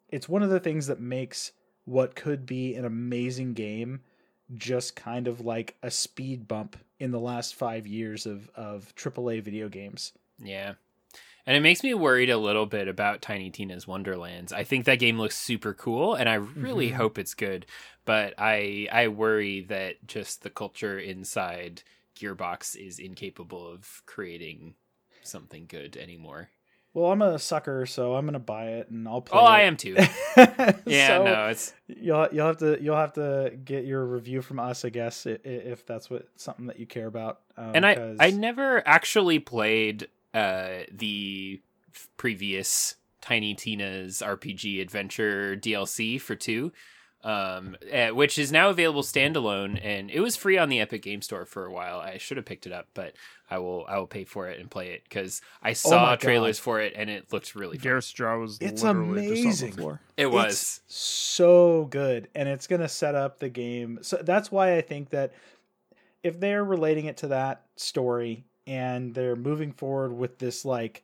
it's 0.09 0.29
one 0.29 0.43
of 0.43 0.49
the 0.49 0.59
things 0.59 0.88
that 0.88 0.99
makes 0.99 1.53
what 1.85 2.15
could 2.15 2.45
be 2.45 2.75
an 2.75 2.85
amazing 2.85 3.53
game 3.53 4.01
just 4.55 4.95
kind 4.95 5.27
of 5.27 5.41
like 5.41 5.75
a 5.81 5.89
speed 5.89 6.47
bump 6.47 6.75
in 6.99 7.11
the 7.11 7.19
last 7.19 7.55
five 7.55 7.88
years 7.88 8.25
of 8.25 8.49
of 8.55 8.93
AAA 8.95 9.41
video 9.41 9.69
games. 9.69 10.13
Yeah. 10.39 10.73
And 11.45 11.57
it 11.57 11.61
makes 11.61 11.84
me 11.84 11.93
worried 11.93 12.30
a 12.30 12.38
little 12.38 12.65
bit 12.65 12.88
about 12.88 13.22
Tiny 13.22 13.49
Tina's 13.49 13.88
Wonderlands. 13.88 14.53
I 14.53 14.63
think 14.63 14.85
that 14.85 14.99
game 14.99 15.18
looks 15.19 15.38
super 15.38 15.73
cool 15.73 16.13
and 16.13 16.30
I 16.30 16.35
really 16.35 16.91
Mhm. 16.91 16.95
hope 16.95 17.18
it's 17.18 17.34
good, 17.34 17.65
but 18.05 18.34
I 18.38 18.88
I 18.91 19.07
worry 19.07 19.61
that 19.61 20.05
just 20.07 20.43
the 20.43 20.49
culture 20.49 20.99
inside 20.99 21.84
Gearbox 22.15 22.76
is 22.76 22.99
incapable 22.99 23.68
of 23.68 24.03
creating 24.05 24.76
something 25.23 25.65
good 25.68 25.97
anymore. 25.97 26.49
Well, 26.93 27.11
I'm 27.13 27.22
a 27.22 27.39
sucker, 27.39 27.85
so 27.85 28.15
I'm 28.15 28.26
gonna 28.26 28.38
buy 28.38 28.65
it 28.73 28.89
and 28.89 29.07
I'll 29.07 29.22
play. 29.22 29.39
Oh, 29.39 29.45
it. 29.45 29.49
I 29.49 29.61
am 29.61 29.77
too. 29.77 29.95
Yeah, 30.85 31.07
So, 31.18 31.23
no, 31.23 31.47
it's 31.47 31.73
You'll 31.88 32.27
you'll 32.31 32.47
have 32.47 32.57
to 32.57 32.77
you'll 32.81 32.95
have 32.97 33.13
to 33.13 33.57
get 33.63 33.85
your 33.85 34.05
review 34.05 34.41
from 34.41 34.59
us, 34.59 34.84
I 34.85 34.89
guess, 34.89 35.26
i- 35.26 35.31
i- 35.31 35.38
if 35.45 35.85
that's 35.85 36.09
what 36.09 36.27
something 36.35 36.65
that 36.68 36.80
you 36.80 36.85
care 36.85 37.07
about. 37.07 37.41
Um, 37.57 37.72
and 37.76 37.85
I 37.85 37.95
'cause- 37.95 38.18
I 38.19 38.31
never 38.31 38.85
actually 38.88 39.39
played 39.39 40.07
uh 40.33 40.83
the 40.91 41.61
previous 42.17 42.95
Tiny 43.21 43.53
Tina's 43.53 44.21
RPG 44.25 44.81
Adventure 44.81 45.55
DLC 45.55 46.19
for 46.19 46.35
two, 46.35 46.71
um, 47.23 47.77
uh, 47.93 48.07
which 48.09 48.39
is 48.39 48.51
now 48.51 48.69
available 48.69 49.03
standalone, 49.03 49.79
and 49.83 50.09
it 50.09 50.19
was 50.19 50.35
free 50.35 50.57
on 50.57 50.69
the 50.69 50.79
Epic 50.79 51.03
Game 51.03 51.21
Store 51.21 51.45
for 51.45 51.65
a 51.65 51.71
while. 51.71 51.99
I 51.99 52.17
should 52.17 52.37
have 52.37 52.47
picked 52.47 52.65
it 52.65 52.73
up, 52.73 52.87
but 52.95 53.13
I 53.49 53.59
will 53.59 53.85
I 53.87 53.99
will 53.99 54.07
pay 54.07 54.23
for 54.23 54.47
it 54.47 54.59
and 54.59 54.71
play 54.71 54.89
it 54.93 55.03
because 55.03 55.41
I 55.61 55.73
saw 55.73 56.07
my 56.07 56.15
trailers 56.15 56.59
God. 56.59 56.63
for 56.63 56.81
it 56.81 56.93
and 56.95 57.09
it 57.09 57.31
looked 57.31 57.53
really 57.53 57.77
fun. 57.77 57.83
Garrett's 57.83 58.19
was 58.19 58.57
It's 58.59 58.81
literally 58.81 59.27
just 59.27 59.61
amazing. 59.63 59.99
It 60.17 60.31
was. 60.31 60.81
It's 60.85 60.95
so 60.95 61.85
good, 61.91 62.27
and 62.33 62.49
it's 62.49 62.65
gonna 62.65 62.89
set 62.89 63.13
up 63.13 63.39
the 63.39 63.49
game. 63.49 63.99
So 64.01 64.17
that's 64.17 64.51
why 64.51 64.77
I 64.77 64.81
think 64.81 65.11
that 65.11 65.33
if 66.23 66.39
they're 66.39 66.63
relating 66.63 67.05
it 67.05 67.17
to 67.17 67.27
that 67.27 67.65
story 67.75 68.45
and 68.67 69.13
they're 69.13 69.35
moving 69.35 69.71
forward 69.71 70.13
with 70.13 70.38
this 70.39 70.65
like 70.65 71.03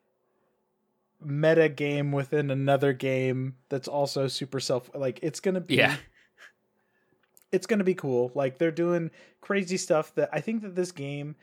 meta 1.24 1.68
game 1.68 2.12
within 2.12 2.52
another 2.52 2.94
game 2.94 3.56
that's 3.70 3.88
also 3.88 4.28
super 4.28 4.60
self 4.60 4.90
like 4.94 5.20
it's 5.24 5.40
gonna 5.40 5.62
be 5.62 5.76
Yeah. 5.76 5.96
it's 7.52 7.66
to 7.68 7.84
be 7.84 7.96
cool. 7.96 8.32
Like 8.36 8.58
they're 8.58 8.72
doing 8.72 9.12
crazy 9.42 9.78
stuff 9.78 10.14
that 10.16 10.30
I 10.32 10.42
think 10.42 10.62
that 10.62 10.76
this 10.76 10.92
game 10.92 11.36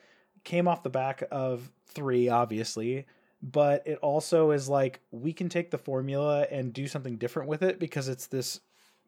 came 0.45 0.69
off 0.69 0.82
the 0.82 0.91
back 0.91 1.23
of 1.31 1.70
3 1.86 2.28
obviously, 2.28 3.07
but 3.43 3.86
it 3.86 3.99
also 3.99 4.51
is 4.51 4.69
like 4.69 5.01
we 5.11 5.32
can 5.32 5.49
take 5.49 5.70
the 5.70 5.78
formula 5.78 6.47
and 6.51 6.73
do 6.73 6.86
something 6.86 7.16
different 7.16 7.49
with 7.49 7.62
it 7.62 7.78
because 7.78 8.09
it's 8.09 8.27
this 8.27 8.61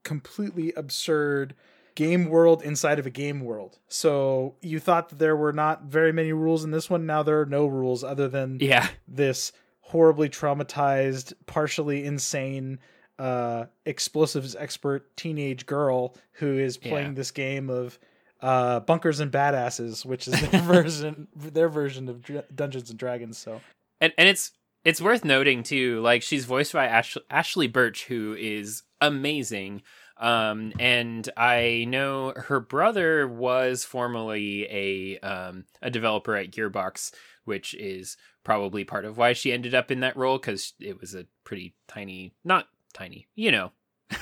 completely 0.03 0.73
absurd 0.73 1.55
game 1.97 2.27
world 2.27 2.63
inside 2.63 3.01
of 3.01 3.07
a 3.07 3.11
game 3.11 3.41
world. 3.41 3.79
So 3.89 4.55
you 4.63 4.79
thought 4.79 5.09
that 5.09 5.19
there 5.19 5.35
were 5.37 5.53
not 5.53 5.87
very 5.87 6.13
many 6.13 6.33
rules 6.33 6.63
in 6.63 6.71
this 6.71 6.89
one, 6.89 7.07
now 7.07 7.25
there 7.25 7.41
are 7.41 7.47
no 7.47 7.67
rules 7.67 8.05
other 8.05 8.29
than 8.29 8.59
Yeah. 8.61 8.87
this 9.09 9.51
horribly 9.81 10.29
traumatized, 10.29 11.33
partially 11.47 12.05
insane, 12.05 12.79
uh, 13.19 13.65
explosives 13.85 14.55
expert 14.55 15.17
teenage 15.17 15.65
girl 15.67 16.15
who 16.33 16.59
is 16.59 16.77
playing 16.77 17.09
Yeah. 17.09 17.15
this 17.15 17.31
game 17.33 17.69
of 17.71 17.99
uh, 18.43 18.81
bunkers 18.81 19.19
and 19.21 19.33
badasses, 19.33 20.05
which 20.05 20.29
is 20.29 20.39
their 20.51 20.61
version, 20.63 21.27
their 21.35 21.71
version 21.71 22.09
of 22.09 22.21
Dr- 22.23 22.45
Dungeons 22.55 22.91
and 22.91 22.99
Dragons. 22.99 23.39
So 23.39 23.63
and 24.01 24.13
and 24.19 24.29
it's 24.29 24.53
it's 24.85 25.01
worth 25.01 25.25
noting 25.25 25.63
too 25.63 26.01
like 26.03 26.23
she's 26.23 26.45
voiced 26.45 26.75
by 26.75 26.87
Ash- 26.87 27.17
ashly 27.31 27.67
burch 27.73 28.05
who 28.05 28.37
is 28.39 28.83
amazing 29.01 29.81
um 30.19 30.73
and 30.79 31.29
i 31.37 31.85
know 31.89 32.33
her 32.37 32.61
brother 32.61 33.27
was 33.29 33.85
formerly 33.85 34.67
a 34.71 35.19
um 35.21 35.65
a 35.83 35.91
developer 35.91 36.37
at 36.37 36.51
gearbox 36.51 37.13
which 37.45 37.75
is 37.75 38.17
probably 38.45 38.85
part 38.85 39.05
of 39.05 39.17
why 39.19 39.33
she 39.33 39.53
ended 39.53 39.75
up 39.75 39.91
in 39.91 40.01
that 40.01 40.17
role 40.17 40.39
because 40.39 40.75
it 40.81 41.01
was 41.01 41.15
a 41.15 41.27
pretty 41.45 41.75
tiny 41.89 42.33
not 42.45 42.69
tiny 42.93 43.27
you 43.35 43.51
know 43.51 43.73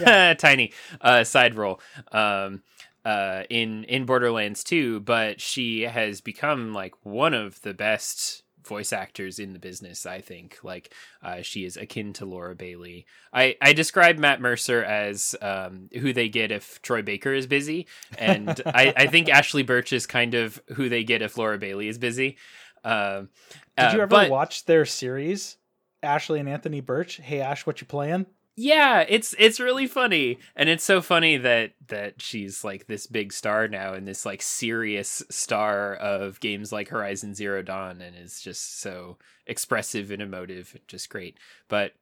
Yeah. 0.00 0.34
tiny 0.38 0.72
uh 1.00 1.24
side 1.24 1.54
role 1.56 1.80
um 2.12 2.62
uh 3.04 3.42
in 3.50 3.84
in 3.84 4.06
borderlands 4.06 4.64
2 4.64 5.00
but 5.00 5.40
she 5.40 5.82
has 5.82 6.20
become 6.22 6.72
like 6.72 6.94
one 7.04 7.34
of 7.34 7.60
the 7.60 7.74
best 7.74 8.43
voice 8.66 8.92
actors 8.92 9.38
in 9.38 9.52
the 9.52 9.58
business 9.58 10.06
i 10.06 10.20
think 10.20 10.58
like 10.62 10.92
uh, 11.22 11.42
she 11.42 11.64
is 11.64 11.76
akin 11.76 12.12
to 12.12 12.24
laura 12.24 12.54
bailey 12.54 13.06
i 13.32 13.56
i 13.60 13.72
describe 13.72 14.18
matt 14.18 14.40
mercer 14.40 14.82
as 14.82 15.34
um 15.42 15.88
who 16.00 16.12
they 16.12 16.28
get 16.28 16.50
if 16.50 16.80
troy 16.82 17.02
baker 17.02 17.32
is 17.32 17.46
busy 17.46 17.86
and 18.18 18.60
i 18.66 18.92
i 18.96 19.06
think 19.06 19.28
ashly 19.32 19.62
burch 19.64 19.92
is 19.92 20.06
kind 20.06 20.34
of 20.34 20.60
who 20.74 20.88
they 20.88 21.04
get 21.04 21.22
if 21.22 21.36
laura 21.36 21.58
bailey 21.58 21.88
is 21.88 21.98
busy 21.98 22.36
um 22.84 23.28
did 23.76 23.92
you 23.92 24.00
uh, 24.00 24.02
ever 24.02 24.06
but- 24.06 24.30
watch 24.30 24.66
their 24.66 24.84
series, 24.84 25.56
Ashly 26.02 26.38
and 26.38 26.48
Anthony 26.48 26.80
Burch? 26.80 27.16
Hey 27.16 27.40
Ash, 27.40 27.66
what 27.66 27.80
you 27.80 27.86
playing? 27.86 28.26
Yeah 28.56 29.04
it's 29.08 29.34
it's 29.38 29.60
really 29.60 29.86
funny. 29.86 30.38
And 30.56 30.68
it's 30.68 30.84
so 30.84 31.00
funny 31.00 31.36
that 31.38 31.72
that 31.88 32.20
she's 32.20 32.64
like 32.64 32.86
this 32.86 33.06
big 33.06 33.32
star 33.32 33.68
now 33.68 33.94
and 33.94 34.06
this 34.06 34.24
like 34.24 34.42
serious 34.42 35.22
star 35.30 35.94
of 35.94 36.40
games 36.40 36.72
like 36.72 36.88
horizon 36.88 37.34
zero 37.34 37.62
dawn 37.62 38.00
and 38.00 38.16
is 38.16 38.40
just 38.40 38.80
so 38.80 39.18
expressive 39.46 40.10
and 40.10 40.22
emotive 40.22 40.76
just 40.86 41.08
great. 41.08 41.36
But 41.68 41.92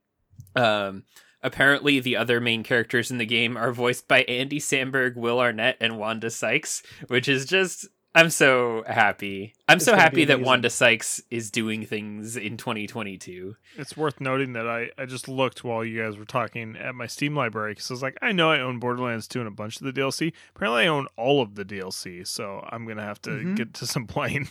um 0.56 1.04
apparently 1.42 2.00
the 2.00 2.16
other 2.16 2.40
main 2.40 2.62
characters 2.62 3.10
in 3.10 3.18
the 3.18 3.26
game 3.26 3.56
are 3.56 3.72
voiced 3.72 4.06
by 4.06 4.22
andy 4.22 4.60
samberg 4.60 5.16
will 5.16 5.40
arnett 5.40 5.76
and 5.80 5.98
wanda 5.98 6.30
sykes 6.30 6.82
which 7.08 7.28
is 7.28 7.44
just 7.44 7.88
i'm 8.14 8.28
so 8.30 8.84
happy 8.86 9.54
i'm 9.68 9.76
It's 9.76 9.84
so 9.86 9.96
happy 9.96 10.24
that 10.26 10.40
wanda 10.40 10.68
sykes 10.70 11.22
is 11.30 11.50
doing 11.50 11.86
things 11.86 12.36
in 12.36 12.56
2022 12.56 13.56
It's 13.76 13.96
worth 13.96 14.20
noting 14.20 14.52
that 14.52 14.68
I, 14.68 14.90
I 14.98 15.06
just 15.06 15.28
looked 15.28 15.64
while 15.64 15.84
you 15.84 16.02
guys 16.02 16.18
were 16.18 16.24
talking 16.24 16.76
at 16.76 16.94
my 16.94 17.06
Steam 17.06 17.34
library 17.34 17.72
because 17.72 17.90
I 17.90 17.94
was 17.94 18.02
like, 18.02 18.18
I 18.20 18.32
know 18.32 18.50
I 18.50 18.60
own 18.60 18.78
Borderlands 18.78 19.26
2 19.28 19.38
and 19.40 19.48
a 19.48 19.50
bunch 19.50 19.80
of 19.80 19.84
the 19.86 19.92
DLC. 19.98 20.32
Apparently, 20.54 20.82
I 20.84 20.86
own 20.88 21.06
all 21.16 21.40
of 21.40 21.54
the 21.54 21.64
DLC, 21.64 22.26
so 22.26 22.66
I'm 22.70 22.84
going 22.84 22.98
to 22.98 23.02
have 23.02 23.20
to 23.22 23.30
Mhm. 23.30 23.56
get 23.56 23.74
to 23.74 23.86
some 23.86 24.06
playing. 24.14 24.48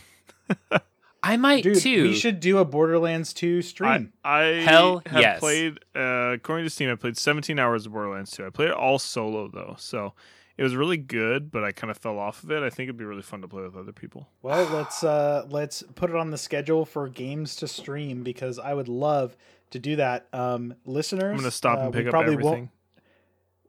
I 1.22 1.36
might 1.36 1.62
Dude, 1.62 1.78
too 1.78 2.02
we 2.04 2.14
should 2.14 2.40
do 2.40 2.58
a 2.58 2.64
Borderlands 2.64 3.32
2 3.32 3.62
stream. 3.62 4.12
I, 4.24 4.40
I 4.40 4.44
Hell 4.62 5.02
have 5.06 5.20
yes. 5.20 5.38
played, 5.40 5.78
uh, 5.94 6.32
according 6.34 6.66
to 6.66 6.70
Steam, 6.70 6.90
I 6.90 6.96
played 6.96 7.16
17 7.16 7.58
hours 7.58 7.86
of 7.86 7.92
Borderlands 7.92 8.30
2. 8.32 8.46
I 8.46 8.50
played 8.50 8.68
it 8.70 8.74
all 8.74 8.98
solo, 8.98 9.48
though, 9.48 9.76
so 9.78 10.14
it 10.56 10.62
was 10.62 10.76
really 10.76 10.96
good, 10.96 11.50
but 11.50 11.64
I 11.64 11.72
kind 11.72 11.90
of 11.90 11.98
fell 11.98 12.18
off 12.18 12.44
of 12.44 12.50
it. 12.50 12.62
I 12.62 12.70
think 12.70 12.86
it'd 12.86 12.96
be 12.96 13.04
really 13.04 13.22
fun 13.22 13.40
to 13.42 13.48
play 13.48 13.62
with 13.62 13.76
other 13.76 13.92
people. 13.92 14.28
Well, 14.42 14.68
let's 14.72 15.02
uh 15.02 15.46
let's 15.48 15.82
put 15.94 16.10
it 16.10 16.16
on 16.16 16.30
the 16.30 16.38
schedule 16.38 16.84
for 16.84 17.08
games 17.08 17.56
to 17.56 17.68
stream 17.68 18.22
because 18.22 18.58
I 18.58 18.74
would 18.74 18.88
love 18.88 19.36
to 19.70 19.78
do 19.78 19.96
that. 19.96 20.28
Um 20.32 20.74
listeners, 20.84 21.24
I'm 21.24 21.36
going 21.36 21.44
to 21.44 21.50
stop 21.50 21.78
uh, 21.78 21.82
and 21.82 21.94
we 21.94 22.00
pick 22.00 22.08
up 22.08 22.12
probably 22.12 22.34
everything. 22.34 22.50
Won't, 22.52 22.70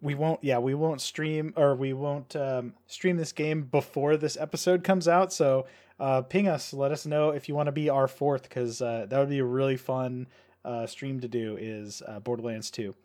we 0.02 0.16
won't 0.16 0.44
yeah, 0.44 0.60
we 0.60 0.74
won't 0.74 1.02
stream 1.02 1.54
or 1.56 1.76
we 1.76 1.94
won't 1.94 2.36
um 2.36 2.74
stream 2.88 3.18
this 3.18 3.32
game 3.32 3.64
before 3.64 4.18
this 4.18 4.36
episode 4.38 4.84
comes 4.84 5.08
out, 5.08 5.32
so 5.32 5.66
uh 6.00 6.22
ping 6.24 6.48
us, 6.48 6.74
let 6.74 6.92
us 6.92 7.06
know 7.06 7.30
if 7.30 7.48
you 7.48 7.56
want 7.56 7.68
to 7.68 7.72
be 7.72 7.90
our 7.90 8.08
fourth 8.08 8.50
cuz 8.50 8.82
uh 8.82 9.06
that 9.10 9.20
would 9.20 9.30
be 9.30 9.40
a 9.40 9.46
really 9.46 9.78
fun 9.78 10.28
uh 10.66 10.86
stream 10.88 11.20
to 11.20 11.28
do 11.28 11.58
is 11.60 12.02
uh, 12.08 12.20
Borderlands 12.20 12.72
2. 12.72 12.96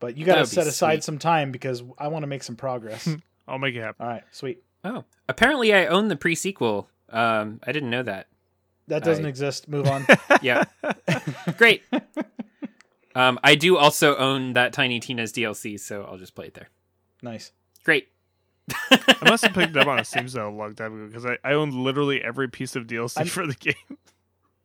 But 0.00 0.16
you 0.16 0.24
got 0.24 0.36
to 0.36 0.46
set 0.46 0.66
aside 0.68 0.96
sweet. 0.96 1.04
some 1.04 1.18
time 1.18 1.50
because 1.50 1.82
I 1.98 2.06
want 2.08 2.22
to 2.22 2.28
make 2.28 2.44
some 2.44 2.54
progress. 2.54 3.08
I'll 3.48 3.58
make 3.58 3.74
it 3.74 3.80
happen. 3.82 4.04
All 4.06 4.12
right, 4.12 4.22
sweet. 4.30 4.62
Oh, 4.84 5.04
apparently 5.28 5.74
I 5.74 5.86
own 5.86 6.06
the 6.06 6.14
pre-sequel. 6.14 6.88
Um, 7.10 7.58
I 7.66 7.72
didn't 7.72 7.90
know 7.90 8.04
that. 8.04 8.28
That 8.86 9.02
doesn't 9.02 9.26
I- 9.26 9.28
exist. 9.28 9.66
Move 9.68 9.88
on. 9.88 10.06
Yeah, 10.42 10.64
great. 11.56 11.82
Um, 13.14 13.40
I 13.42 13.56
do 13.56 13.76
also 13.76 14.14
own 14.16 14.52
that 14.52 14.72
Tiny 14.72 15.00
Tina's 15.00 15.32
DLC, 15.32 15.80
so 15.80 16.04
I'll 16.04 16.18
just 16.18 16.34
play 16.36 16.46
it 16.46 16.54
there. 16.54 16.68
nice. 17.22 17.50
Great. 17.84 18.08
I 18.90 19.28
must 19.28 19.44
have 19.44 19.54
picked 19.54 19.76
up 19.76 19.86
on 19.86 19.98
a 19.98 20.04
Steam 20.04 20.28
sale 20.28 20.48
a 20.48 20.50
long 20.50 20.74
time 20.74 20.94
ago 20.94 21.06
because 21.06 21.24
I, 21.26 21.38
I 21.44 21.52
owned 21.54 21.74
literally 21.74 22.22
every 22.22 22.48
piece 22.48 22.76
of 22.76 22.86
DLC 22.86 23.18
I'm- 23.18 23.26
for 23.26 23.46
the 23.46 23.54
game. 23.54 23.74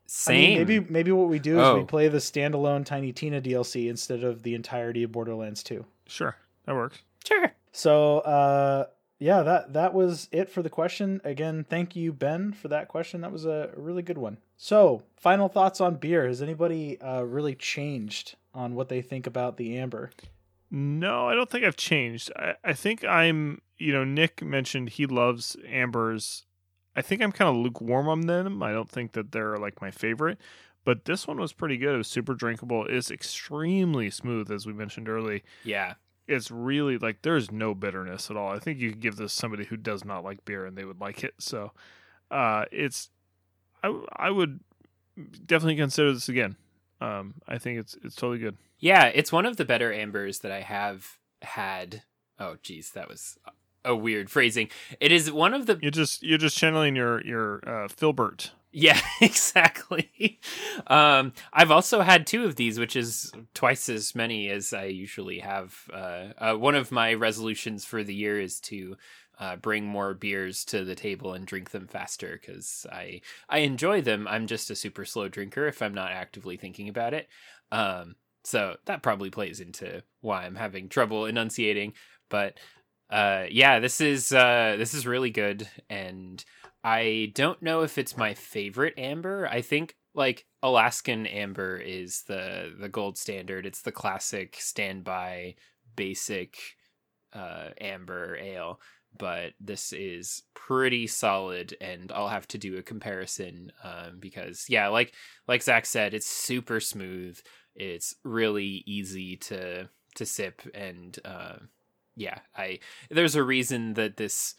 Same. 0.05 0.35
I 0.61 0.63
mean, 0.63 0.67
maybe 0.67 0.79
maybe 0.91 1.11
what 1.11 1.29
we 1.29 1.39
do 1.39 1.59
is 1.59 1.73
we 1.75 1.81
Oh. 1.81 1.85
play 1.85 2.07
the 2.07 2.17
standalone 2.19 2.85
Tiny 2.85 3.11
Tina 3.11 3.41
DLC 3.41 3.89
instead 3.89 4.23
of 4.23 4.43
the 4.43 4.53
entirety 4.55 5.03
of 5.03 5.11
Borderlands 5.11 5.63
2. 5.63 5.85
Sure, 6.07 6.35
that 6.65 6.75
works. 6.75 6.99
Sure. 7.25 7.51
So, 7.71 8.19
uh, 8.19 8.85
yeah, 9.19 9.41
that 9.41 9.73
that 9.73 9.93
was 9.93 10.27
it 10.31 10.49
for 10.49 10.61
the 10.61 10.69
question. 10.69 11.21
Again, 11.23 11.65
thank 11.67 11.95
you, 11.95 12.11
Ben, 12.13 12.51
for 12.53 12.67
that 12.67 12.87
question. 12.89 13.21
That 13.21 13.31
was 13.31 13.45
a 13.45 13.71
really 13.75 14.01
good 14.03 14.17
one. 14.17 14.37
So, 14.57 15.03
final 15.15 15.47
thoughts 15.49 15.81
on 15.81 15.95
beer. 15.95 16.27
Has 16.27 16.41
anybody 16.41 16.99
uh, 17.01 17.21
really 17.23 17.55
changed 17.55 18.35
on 18.53 18.75
what 18.75 18.89
they 18.89 19.01
think 19.01 19.25
about 19.25 19.57
the 19.57 19.77
amber? 19.77 20.11
No, 20.75 21.27
I 21.29 21.35
don't 21.35 21.51
think 21.51 21.63
I've 21.63 21.75
changed. 21.75 22.31
I, 22.35 22.55
I 22.63 22.73
think 22.73 23.05
I'm, 23.05 23.61
you 23.77 23.93
know, 23.93 24.03
Nick 24.03 24.41
mentioned 24.43 24.89
he 24.89 25.05
loves 25.05 25.55
ambers. 25.67 26.47
I 26.95 27.03
think 27.03 27.21
I'm 27.21 27.31
kind 27.31 27.47
of 27.47 27.63
lukewarm 27.63 28.07
on 28.07 28.21
them. 28.21 28.63
I 28.63 28.71
don't 28.71 28.89
think 28.89 29.11
that 29.11 29.31
they're 29.31 29.57
like 29.57 29.81
my 29.81 29.91
favorite, 29.91 30.39
but 30.83 31.05
this 31.05 31.27
one 31.27 31.39
was 31.39 31.53
pretty 31.53 31.77
good. 31.77 31.93
It 31.93 31.99
was 31.99 32.07
super 32.07 32.33
drinkable. 32.33 32.87
It's 32.89 33.11
extremely 33.11 34.09
smooth, 34.09 34.51
as 34.51 34.65
we 34.65 34.73
mentioned 34.73 35.07
early. 35.07 35.43
Yeah. 35.63 35.93
It's 36.27 36.49
really 36.49 36.97
like 36.97 37.21
there's 37.21 37.51
no 37.51 37.75
bitterness 37.75 38.31
at 38.31 38.35
all. 38.35 38.51
I 38.51 38.57
think 38.57 38.79
you 38.79 38.89
could 38.89 38.99
give 38.99 39.17
this 39.17 39.31
somebody 39.31 39.65
who 39.65 39.77
does 39.77 40.03
not 40.03 40.23
like 40.23 40.43
beer 40.43 40.65
and 40.65 40.75
they 40.75 40.85
would 40.85 40.99
like 40.99 41.23
it. 41.23 41.35
So, 41.37 41.71
uh, 42.31 42.65
it's, 42.71 43.11
I, 43.83 43.95
I 44.15 44.31
would 44.31 44.59
definitely 45.45 45.75
consider 45.75 46.13
this 46.13 46.29
again. 46.29 46.55
Um, 47.03 47.35
I 47.47 47.57
think 47.57 47.79
it's 47.79 47.97
it's 48.03 48.15
totally 48.15 48.39
good. 48.39 48.57
Yeah, 48.79 49.05
it's 49.05 49.31
one 49.31 49.45
of 49.45 49.57
the 49.57 49.65
better 49.65 49.91
ambers 49.91 50.39
that 50.39 50.51
I 50.51 50.61
have 50.61 51.17
had. 51.41 52.03
Oh, 52.39 52.55
geez, 52.63 52.91
that 52.91 53.09
was 53.09 53.37
a 53.83 53.95
weird 53.95 54.29
phrasing. 54.29 54.69
It 54.99 55.11
is 55.11 55.31
one 55.31 55.53
of 55.53 55.65
the 55.65 55.77
You're 55.81 55.91
just 55.91 56.23
you're 56.23 56.37
just 56.37 56.57
channeling 56.57 56.95
your 56.95 57.21
your 57.25 57.55
uh, 57.67 57.87
Filbert. 57.89 58.51
Yeah, 58.71 58.99
exactly. 59.21 60.39
Um, 60.87 61.33
I've 61.51 61.71
also 61.71 62.01
had 62.01 62.25
two 62.25 62.45
of 62.45 62.55
these, 62.55 62.79
which 62.79 62.95
is 62.95 63.31
twice 63.53 63.87
as 63.87 64.15
many 64.15 64.49
as 64.49 64.73
I 64.73 64.85
usually 64.85 65.39
have. 65.39 65.75
Uh, 65.93 66.29
uh, 66.37 66.53
one 66.55 66.73
of 66.73 66.91
my 66.91 67.13
resolutions 67.13 67.85
for 67.85 68.03
the 68.03 68.15
year 68.15 68.39
is 68.39 68.59
to 68.61 68.97
uh, 69.39 69.55
bring 69.55 69.85
more 69.85 70.13
beers 70.13 70.63
to 70.65 70.83
the 70.83 70.95
table 70.95 71.33
and 71.33 71.45
drink 71.45 71.71
them 71.71 71.87
faster 71.87 72.39
because 72.39 72.85
I 72.91 73.21
I 73.49 73.59
enjoy 73.59 74.01
them. 74.01 74.27
I'm 74.27 74.47
just 74.47 74.69
a 74.69 74.75
super 74.75 75.05
slow 75.05 75.27
drinker 75.27 75.67
if 75.67 75.81
I'm 75.81 75.93
not 75.93 76.11
actively 76.11 76.57
thinking 76.57 76.89
about 76.89 77.13
it. 77.13 77.27
Um, 77.71 78.15
so 78.43 78.75
that 78.85 79.03
probably 79.03 79.29
plays 79.29 79.59
into 79.59 80.03
why 80.21 80.45
I'm 80.45 80.55
having 80.55 80.89
trouble 80.89 81.25
enunciating. 81.25 81.93
But 82.29 82.59
uh, 83.09 83.45
yeah, 83.49 83.79
this 83.79 84.01
is 84.01 84.31
uh, 84.31 84.75
this 84.77 84.93
is 84.93 85.07
really 85.07 85.29
good, 85.29 85.67
and 85.89 86.43
I 86.83 87.31
don't 87.35 87.61
know 87.61 87.83
if 87.83 87.97
it's 87.97 88.17
my 88.17 88.33
favorite 88.33 88.95
amber. 88.97 89.47
I 89.47 89.61
think 89.61 89.95
like 90.13 90.45
Alaskan 90.61 91.25
amber 91.25 91.77
is 91.77 92.23
the 92.23 92.73
the 92.79 92.89
gold 92.89 93.17
standard. 93.17 93.65
It's 93.65 93.81
the 93.81 93.91
classic 93.91 94.57
standby 94.59 95.55
basic 95.95 96.57
uh, 97.33 97.69
amber 97.79 98.37
ale, 98.37 98.79
but 99.17 99.53
this 99.59 99.93
is 99.93 100.43
pretty 100.53 101.07
solid, 101.07 101.75
and 101.79 102.11
I'll 102.11 102.29
have 102.29 102.47
to 102.49 102.57
do 102.57 102.77
a 102.77 102.83
comparison 102.83 103.71
um, 103.83 104.17
because 104.19 104.65
yeah, 104.69 104.87
like 104.87 105.13
like 105.47 105.63
Zach 105.63 105.85
said, 105.85 106.13
it's 106.13 106.27
super 106.27 106.79
smooth. 106.79 107.39
It's 107.75 108.15
really 108.23 108.83
easy 108.85 109.35
to 109.37 109.89
to 110.15 110.25
sip, 110.25 110.61
and 110.73 111.17
uh, 111.25 111.55
yeah, 112.15 112.39
I 112.55 112.79
there's 113.09 113.35
a 113.35 113.43
reason 113.43 113.93
that 113.95 114.17
this 114.17 114.55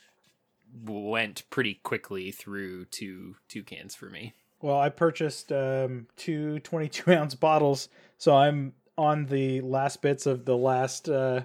went 0.82 1.48
pretty 1.50 1.74
quickly 1.82 2.32
through 2.32 2.86
two 2.86 3.36
two 3.48 3.62
cans 3.62 3.94
for 3.94 4.06
me. 4.06 4.34
Well, 4.60 4.78
I 4.78 4.88
purchased 4.88 5.52
um, 5.52 6.06
two 6.16 6.58
22 6.60 7.12
ounce 7.12 7.34
bottles, 7.34 7.88
so 8.18 8.34
I'm 8.34 8.72
on 8.96 9.26
the 9.26 9.60
last 9.60 10.00
bits 10.02 10.26
of 10.26 10.44
the 10.44 10.56
last 10.56 11.08
uh, 11.08 11.42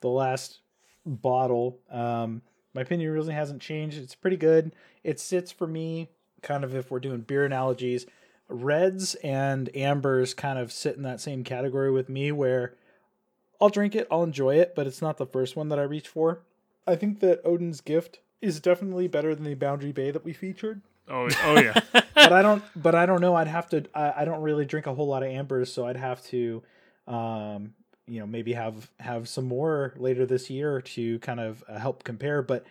the 0.00 0.08
last 0.08 0.60
bottle. 1.04 1.78
Um, 1.90 2.42
my 2.74 2.82
opinion 2.82 3.10
really 3.12 3.34
hasn't 3.34 3.62
changed. 3.62 3.98
It's 3.98 4.14
pretty 4.14 4.36
good. 4.36 4.74
It 5.02 5.18
sits 5.20 5.50
for 5.50 5.66
me 5.66 6.10
kind 6.42 6.64
of 6.64 6.74
if 6.74 6.90
we're 6.90 7.00
doing 7.00 7.20
beer 7.20 7.44
analogies. 7.44 8.06
Reds 8.48 9.14
and 9.16 9.74
ambers 9.76 10.32
kind 10.34 10.58
of 10.58 10.72
sit 10.72 10.96
in 10.96 11.02
that 11.02 11.20
same 11.20 11.44
category 11.44 11.90
with 11.90 12.08
me 12.08 12.32
where 12.32 12.74
I'll 13.60 13.68
drink 13.68 13.94
it, 13.94 14.06
I'll 14.10 14.22
enjoy 14.22 14.56
it, 14.56 14.74
but 14.74 14.86
it's 14.86 15.02
not 15.02 15.16
the 15.16 15.26
first 15.26 15.56
one 15.56 15.68
that 15.68 15.78
I 15.78 15.82
reach 15.82 16.08
for. 16.08 16.42
I 16.86 16.96
think 16.96 17.20
that 17.20 17.40
Odin's 17.44 17.80
Gift 17.80 18.20
is 18.40 18.60
definitely 18.60 19.08
better 19.08 19.34
than 19.34 19.44
the 19.44 19.54
Boundary 19.54 19.92
Bay 19.92 20.10
that 20.10 20.24
we 20.24 20.32
featured. 20.32 20.80
Oh, 21.08 21.28
oh 21.44 21.60
yeah. 21.60 21.80
but 21.92 22.32
I 22.32 22.42
don't. 22.42 22.62
But 22.76 22.94
I 22.94 23.06
don't 23.06 23.20
know. 23.20 23.34
I'd 23.34 23.48
have 23.48 23.68
to. 23.70 23.84
I, 23.94 24.22
I 24.22 24.24
don't 24.24 24.42
really 24.42 24.64
drink 24.64 24.86
a 24.86 24.94
whole 24.94 25.08
lot 25.08 25.22
of 25.22 25.30
ambers, 25.30 25.72
so 25.72 25.86
I'd 25.86 25.96
have 25.96 26.22
to, 26.26 26.62
um, 27.06 27.74
you 28.08 28.20
know, 28.20 28.26
maybe 28.26 28.52
have 28.52 28.90
have 29.00 29.28
some 29.28 29.46
more 29.46 29.94
later 29.96 30.26
this 30.26 30.50
year 30.50 30.80
to 30.80 31.18
kind 31.20 31.40
of 31.40 31.62
uh, 31.68 31.78
help 31.78 32.04
compare. 32.04 32.42
But 32.42 32.64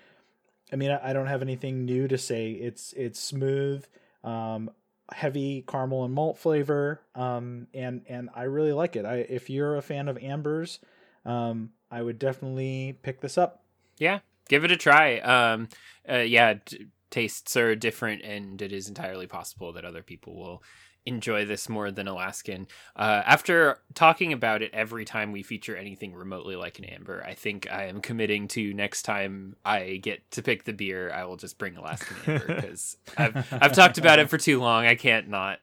I 0.71 0.75
mean, 0.75 0.91
I, 0.91 1.09
I 1.09 1.13
don't 1.13 1.27
have 1.27 1.41
anything 1.41 1.85
new 1.85 2.07
to 2.07 2.17
say. 2.17 2.51
It's 2.51 2.93
it's 2.93 3.19
smooth, 3.19 3.85
um, 4.23 4.69
heavy 5.11 5.63
caramel 5.67 6.05
and 6.05 6.13
malt 6.13 6.37
flavor, 6.37 7.01
um, 7.15 7.67
and 7.73 8.01
and 8.07 8.29
I 8.35 8.43
really 8.43 8.73
like 8.73 8.95
it. 8.95 9.05
I 9.05 9.17
if 9.17 9.49
you're 9.49 9.77
a 9.77 9.81
fan 9.81 10.07
of 10.07 10.17
ambers, 10.17 10.79
um, 11.25 11.71
I 11.91 12.01
would 12.01 12.19
definitely 12.19 12.97
pick 13.01 13.21
this 13.21 13.37
up. 13.37 13.63
Yeah, 13.97 14.19
give 14.49 14.63
it 14.63 14.71
a 14.71 14.77
try. 14.77 15.19
Um, 15.19 15.69
uh, 16.09 16.17
yeah, 16.17 16.55
t- 16.65 16.87
tastes 17.09 17.55
are 17.55 17.75
different, 17.75 18.23
and 18.23 18.61
it 18.61 18.73
is 18.73 18.89
entirely 18.89 19.27
possible 19.27 19.73
that 19.73 19.85
other 19.85 20.03
people 20.03 20.35
will 20.35 20.63
enjoy 21.07 21.45
this 21.45 21.69
more 21.69 21.89
than 21.89 22.07
Alaskan. 22.07 22.67
Uh, 22.95 23.23
after 23.25 23.79
talking 23.95 24.33
about 24.33 24.61
it 24.61 24.71
every 24.73 25.05
time 25.05 25.31
we 25.31 25.41
feature 25.41 25.75
anything 25.75 26.13
remotely 26.13 26.55
like 26.55 26.77
an 26.79 26.85
amber, 26.85 27.23
I 27.25 27.33
think 27.33 27.71
I 27.71 27.85
am 27.85 28.01
committing 28.01 28.47
to 28.49 28.73
next 28.73 29.03
time 29.03 29.55
I 29.65 29.99
get 30.03 30.29
to 30.31 30.43
pick 30.43 30.65
the 30.65 30.73
beer, 30.73 31.11
I 31.11 31.23
will 31.25 31.37
just 31.37 31.57
bring 31.57 31.77
Alaskan 31.77 32.17
amber 32.27 32.45
because 32.55 32.97
I've 33.17 33.53
I've 33.53 33.73
talked 33.73 33.97
about 33.97 34.19
it 34.19 34.29
for 34.29 34.37
too 34.37 34.59
long. 34.59 34.85
I 34.85 34.95
can't 34.95 35.29
not. 35.29 35.59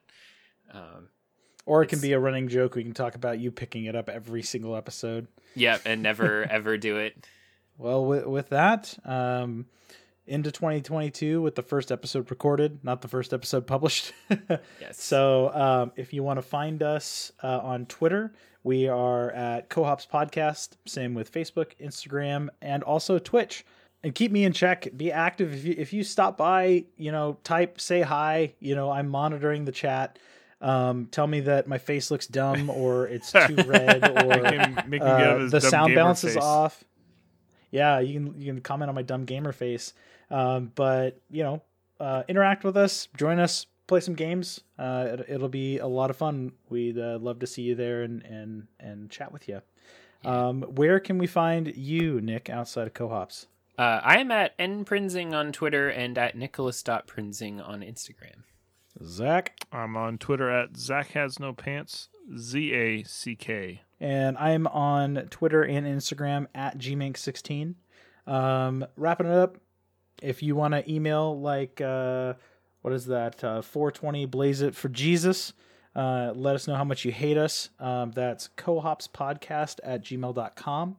Um, 0.73 1.09
Or 1.65 1.81
it 1.83 1.87
can 1.87 2.01
be 2.01 2.11
a 2.13 2.19
running 2.19 2.47
joke. 2.47 2.75
We 2.75 2.83
can 2.83 2.93
talk 2.93 3.15
about 3.15 3.39
you 3.39 3.51
picking 3.51 3.85
it 3.85 3.95
up 3.95 4.09
every 4.09 4.43
single 4.43 4.75
episode. 4.75 5.27
Yep, 5.55 5.81
and 5.85 6.03
never 6.03 6.43
ever 6.49 6.77
do 6.77 6.97
it. 6.97 7.25
Well, 7.77 8.05
with, 8.05 8.25
with 8.25 8.49
that, 8.49 8.97
um, 9.05 9.65
into 10.27 10.51
2022 10.51 11.41
with 11.41 11.55
the 11.55 11.61
first 11.61 11.91
episode 11.91 12.29
recorded, 12.31 12.83
not 12.83 13.01
the 13.01 13.07
first 13.07 13.33
episode 13.33 13.67
published. 13.67 14.13
Yes. 14.81 15.01
So 15.01 15.51
um, 15.53 15.91
if 15.95 16.13
you 16.13 16.23
want 16.23 16.37
to 16.37 16.41
find 16.41 16.83
us 16.83 17.31
uh, 17.43 17.59
on 17.59 17.85
Twitter, 17.85 18.33
we 18.63 18.87
are 18.87 19.31
at 19.31 19.69
Cohops 19.69 20.07
Podcast. 20.11 20.71
Same 20.85 21.13
with 21.13 21.31
Facebook, 21.31 21.71
Instagram, 21.81 22.49
and 22.61 22.83
also 22.83 23.19
Twitch. 23.19 23.65
And 24.03 24.13
keep 24.13 24.31
me 24.31 24.43
in 24.43 24.53
check. 24.53 24.87
Be 24.95 25.11
active. 25.11 25.53
If 25.53 25.65
you 25.65 25.75
if 25.77 25.93
you 25.93 26.03
stop 26.03 26.37
by, 26.37 26.85
you 26.97 27.11
know, 27.11 27.37
type, 27.43 27.79
say 27.79 28.01
hi. 28.01 28.53
You 28.59 28.75
know, 28.75 28.91
I'm 28.91 29.07
monitoring 29.07 29.65
the 29.65 29.71
chat. 29.71 30.19
Um, 30.61 31.07
tell 31.11 31.27
me 31.27 31.41
that 31.41 31.67
my 31.67 31.77
face 31.77 32.11
looks 32.11 32.27
dumb 32.27 32.69
or 32.71 33.07
it's 33.07 33.31
too 33.31 33.55
red 33.67 34.03
or 34.23 34.41
Make 34.41 34.53
him, 34.53 34.79
make 34.87 35.01
him 35.01 35.07
uh, 35.45 35.49
the 35.49 35.61
sound 35.61 35.95
balance 35.95 36.23
is 36.23 36.37
off. 36.37 36.83
Yeah, 37.71 37.99
you 37.99 38.13
can 38.13 38.41
you 38.41 38.53
can 38.53 38.61
comment 38.61 38.89
on 38.89 38.95
my 38.95 39.01
dumb 39.01 39.25
gamer 39.25 39.51
face. 39.51 39.93
Um, 40.31 40.71
but 40.75 41.21
you 41.29 41.43
know, 41.43 41.61
uh, 41.99 42.23
interact 42.27 42.63
with 42.63 42.77
us, 42.77 43.07
join 43.17 43.39
us, 43.39 43.67
play 43.87 43.99
some 43.99 44.15
games. 44.15 44.61
Uh, 44.77 45.07
it, 45.11 45.25
it'll 45.29 45.49
be 45.49 45.79
a 45.79 45.87
lot 45.87 46.09
of 46.09 46.17
fun. 46.17 46.51
We'd 46.69 46.97
uh, 46.97 47.19
love 47.19 47.39
to 47.39 47.47
see 47.47 47.61
you 47.61 47.75
there 47.75 48.03
and 48.03 48.23
and 48.23 48.67
and 48.79 49.09
chat 49.09 49.31
with 49.31 49.47
you. 49.47 49.61
Um, 50.23 50.63
where 50.63 50.99
can 50.99 51.17
we 51.19 51.27
find 51.27 51.75
you, 51.75 52.19
Nick, 52.19 52.49
outside 52.49 52.87
of 52.87 52.93
Cohops? 52.93 53.45
Uh, 53.77 53.99
I 54.03 54.19
am 54.19 54.31
at 54.31 54.57
nprinzing 54.57 55.33
on 55.33 55.51
Twitter 55.51 55.89
and 55.89 56.17
at 56.17 56.35
nicholas.prinzing 56.35 57.61
on 57.61 57.81
Instagram. 57.81 58.43
Zach. 59.03 59.59
I'm 59.71 59.97
on 59.97 60.17
Twitter 60.17 60.49
at 60.49 60.77
Zach 60.77 61.09
has 61.09 61.39
no 61.39 61.53
pants. 61.53 62.09
Z 62.37 62.73
A 62.73 63.03
C 63.03 63.35
K. 63.35 63.81
And 63.99 64.37
I'm 64.37 64.67
on 64.67 65.27
Twitter 65.29 65.63
and 65.63 65.85
Instagram 65.85 66.47
at 66.55 66.77
gmink16. 66.77 67.75
Um, 68.25 68.85
wrapping 68.97 69.27
it 69.27 69.33
up, 69.33 69.57
if 70.21 70.41
you 70.43 70.55
want 70.55 70.73
to 70.73 70.91
email 70.91 71.39
like 71.39 71.81
uh, 71.81 72.33
what 72.81 72.93
is 72.93 73.05
that? 73.07 73.43
Uh, 73.43 73.61
420 73.61 74.25
blaze 74.25 74.61
it 74.61 74.75
for 74.75 74.89
Jesus. 74.89 75.53
Uh, 75.95 76.33
let 76.35 76.55
us 76.55 76.67
know 76.67 76.75
how 76.75 76.83
much 76.83 77.05
you 77.05 77.11
hate 77.11 77.37
us. 77.37 77.69
Um, 77.79 78.11
that's 78.11 78.49
cohopspodcast 78.57 79.79
at 79.83 80.03
gmail.com. 80.03 80.97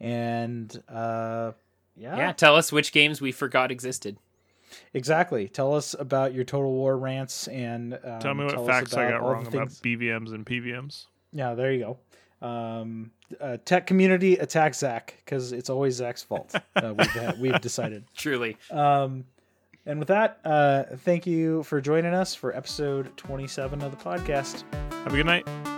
And 0.00 0.82
uh, 0.88 1.52
yeah, 1.96 2.16
Yeah, 2.16 2.32
tell 2.32 2.54
us 2.56 2.70
which 2.72 2.92
games 2.92 3.20
we 3.20 3.32
forgot 3.32 3.70
existed. 3.72 4.16
exactly. 4.94 5.48
Tell 5.48 5.74
us 5.74 5.94
about 5.98 6.34
your 6.34 6.44
Total 6.44 6.70
War 6.70 6.96
rants 6.96 7.48
and 7.48 7.94
um, 8.04 8.20
Tell 8.20 8.34
me 8.34 8.44
what 8.44 8.54
us 8.58 8.66
facts 8.66 8.94
I 8.94 9.10
got 9.10 9.22
wrong 9.22 9.46
about 9.46 9.72
things- 9.72 9.80
BVMs 9.80 10.32
and 10.32 10.46
PVMs. 10.46 11.06
Yeah, 11.32 11.54
there 11.54 11.72
you 11.72 11.80
go. 11.80 11.98
Um, 12.40 13.10
uh, 13.40 13.58
tech 13.64 13.86
community 13.86 14.36
attack 14.36 14.74
Zach 14.74 15.14
because 15.24 15.52
it's 15.52 15.68
always 15.68 15.94
Zach's 15.94 16.22
fault. 16.22 16.54
Uh, 16.76 16.94
we've 16.96 17.10
had, 17.10 17.40
we've 17.40 17.60
decided. 17.60 18.04
Truly. 18.16 18.56
Um, 18.70 19.24
and 19.86 19.98
with 19.98 20.08
that, 20.08 20.38
uh, 20.44 20.84
thank 20.98 21.26
you 21.26 21.62
for 21.62 21.80
joining 21.80 22.14
us 22.14 22.34
for 22.34 22.54
episode 22.54 23.16
twenty 23.16 23.46
seven 23.46 23.82
of 23.82 23.90
the 23.90 24.02
podcast. 24.02 24.62
Have 25.04 25.12
a 25.12 25.16
good 25.16 25.26
night. 25.26 25.77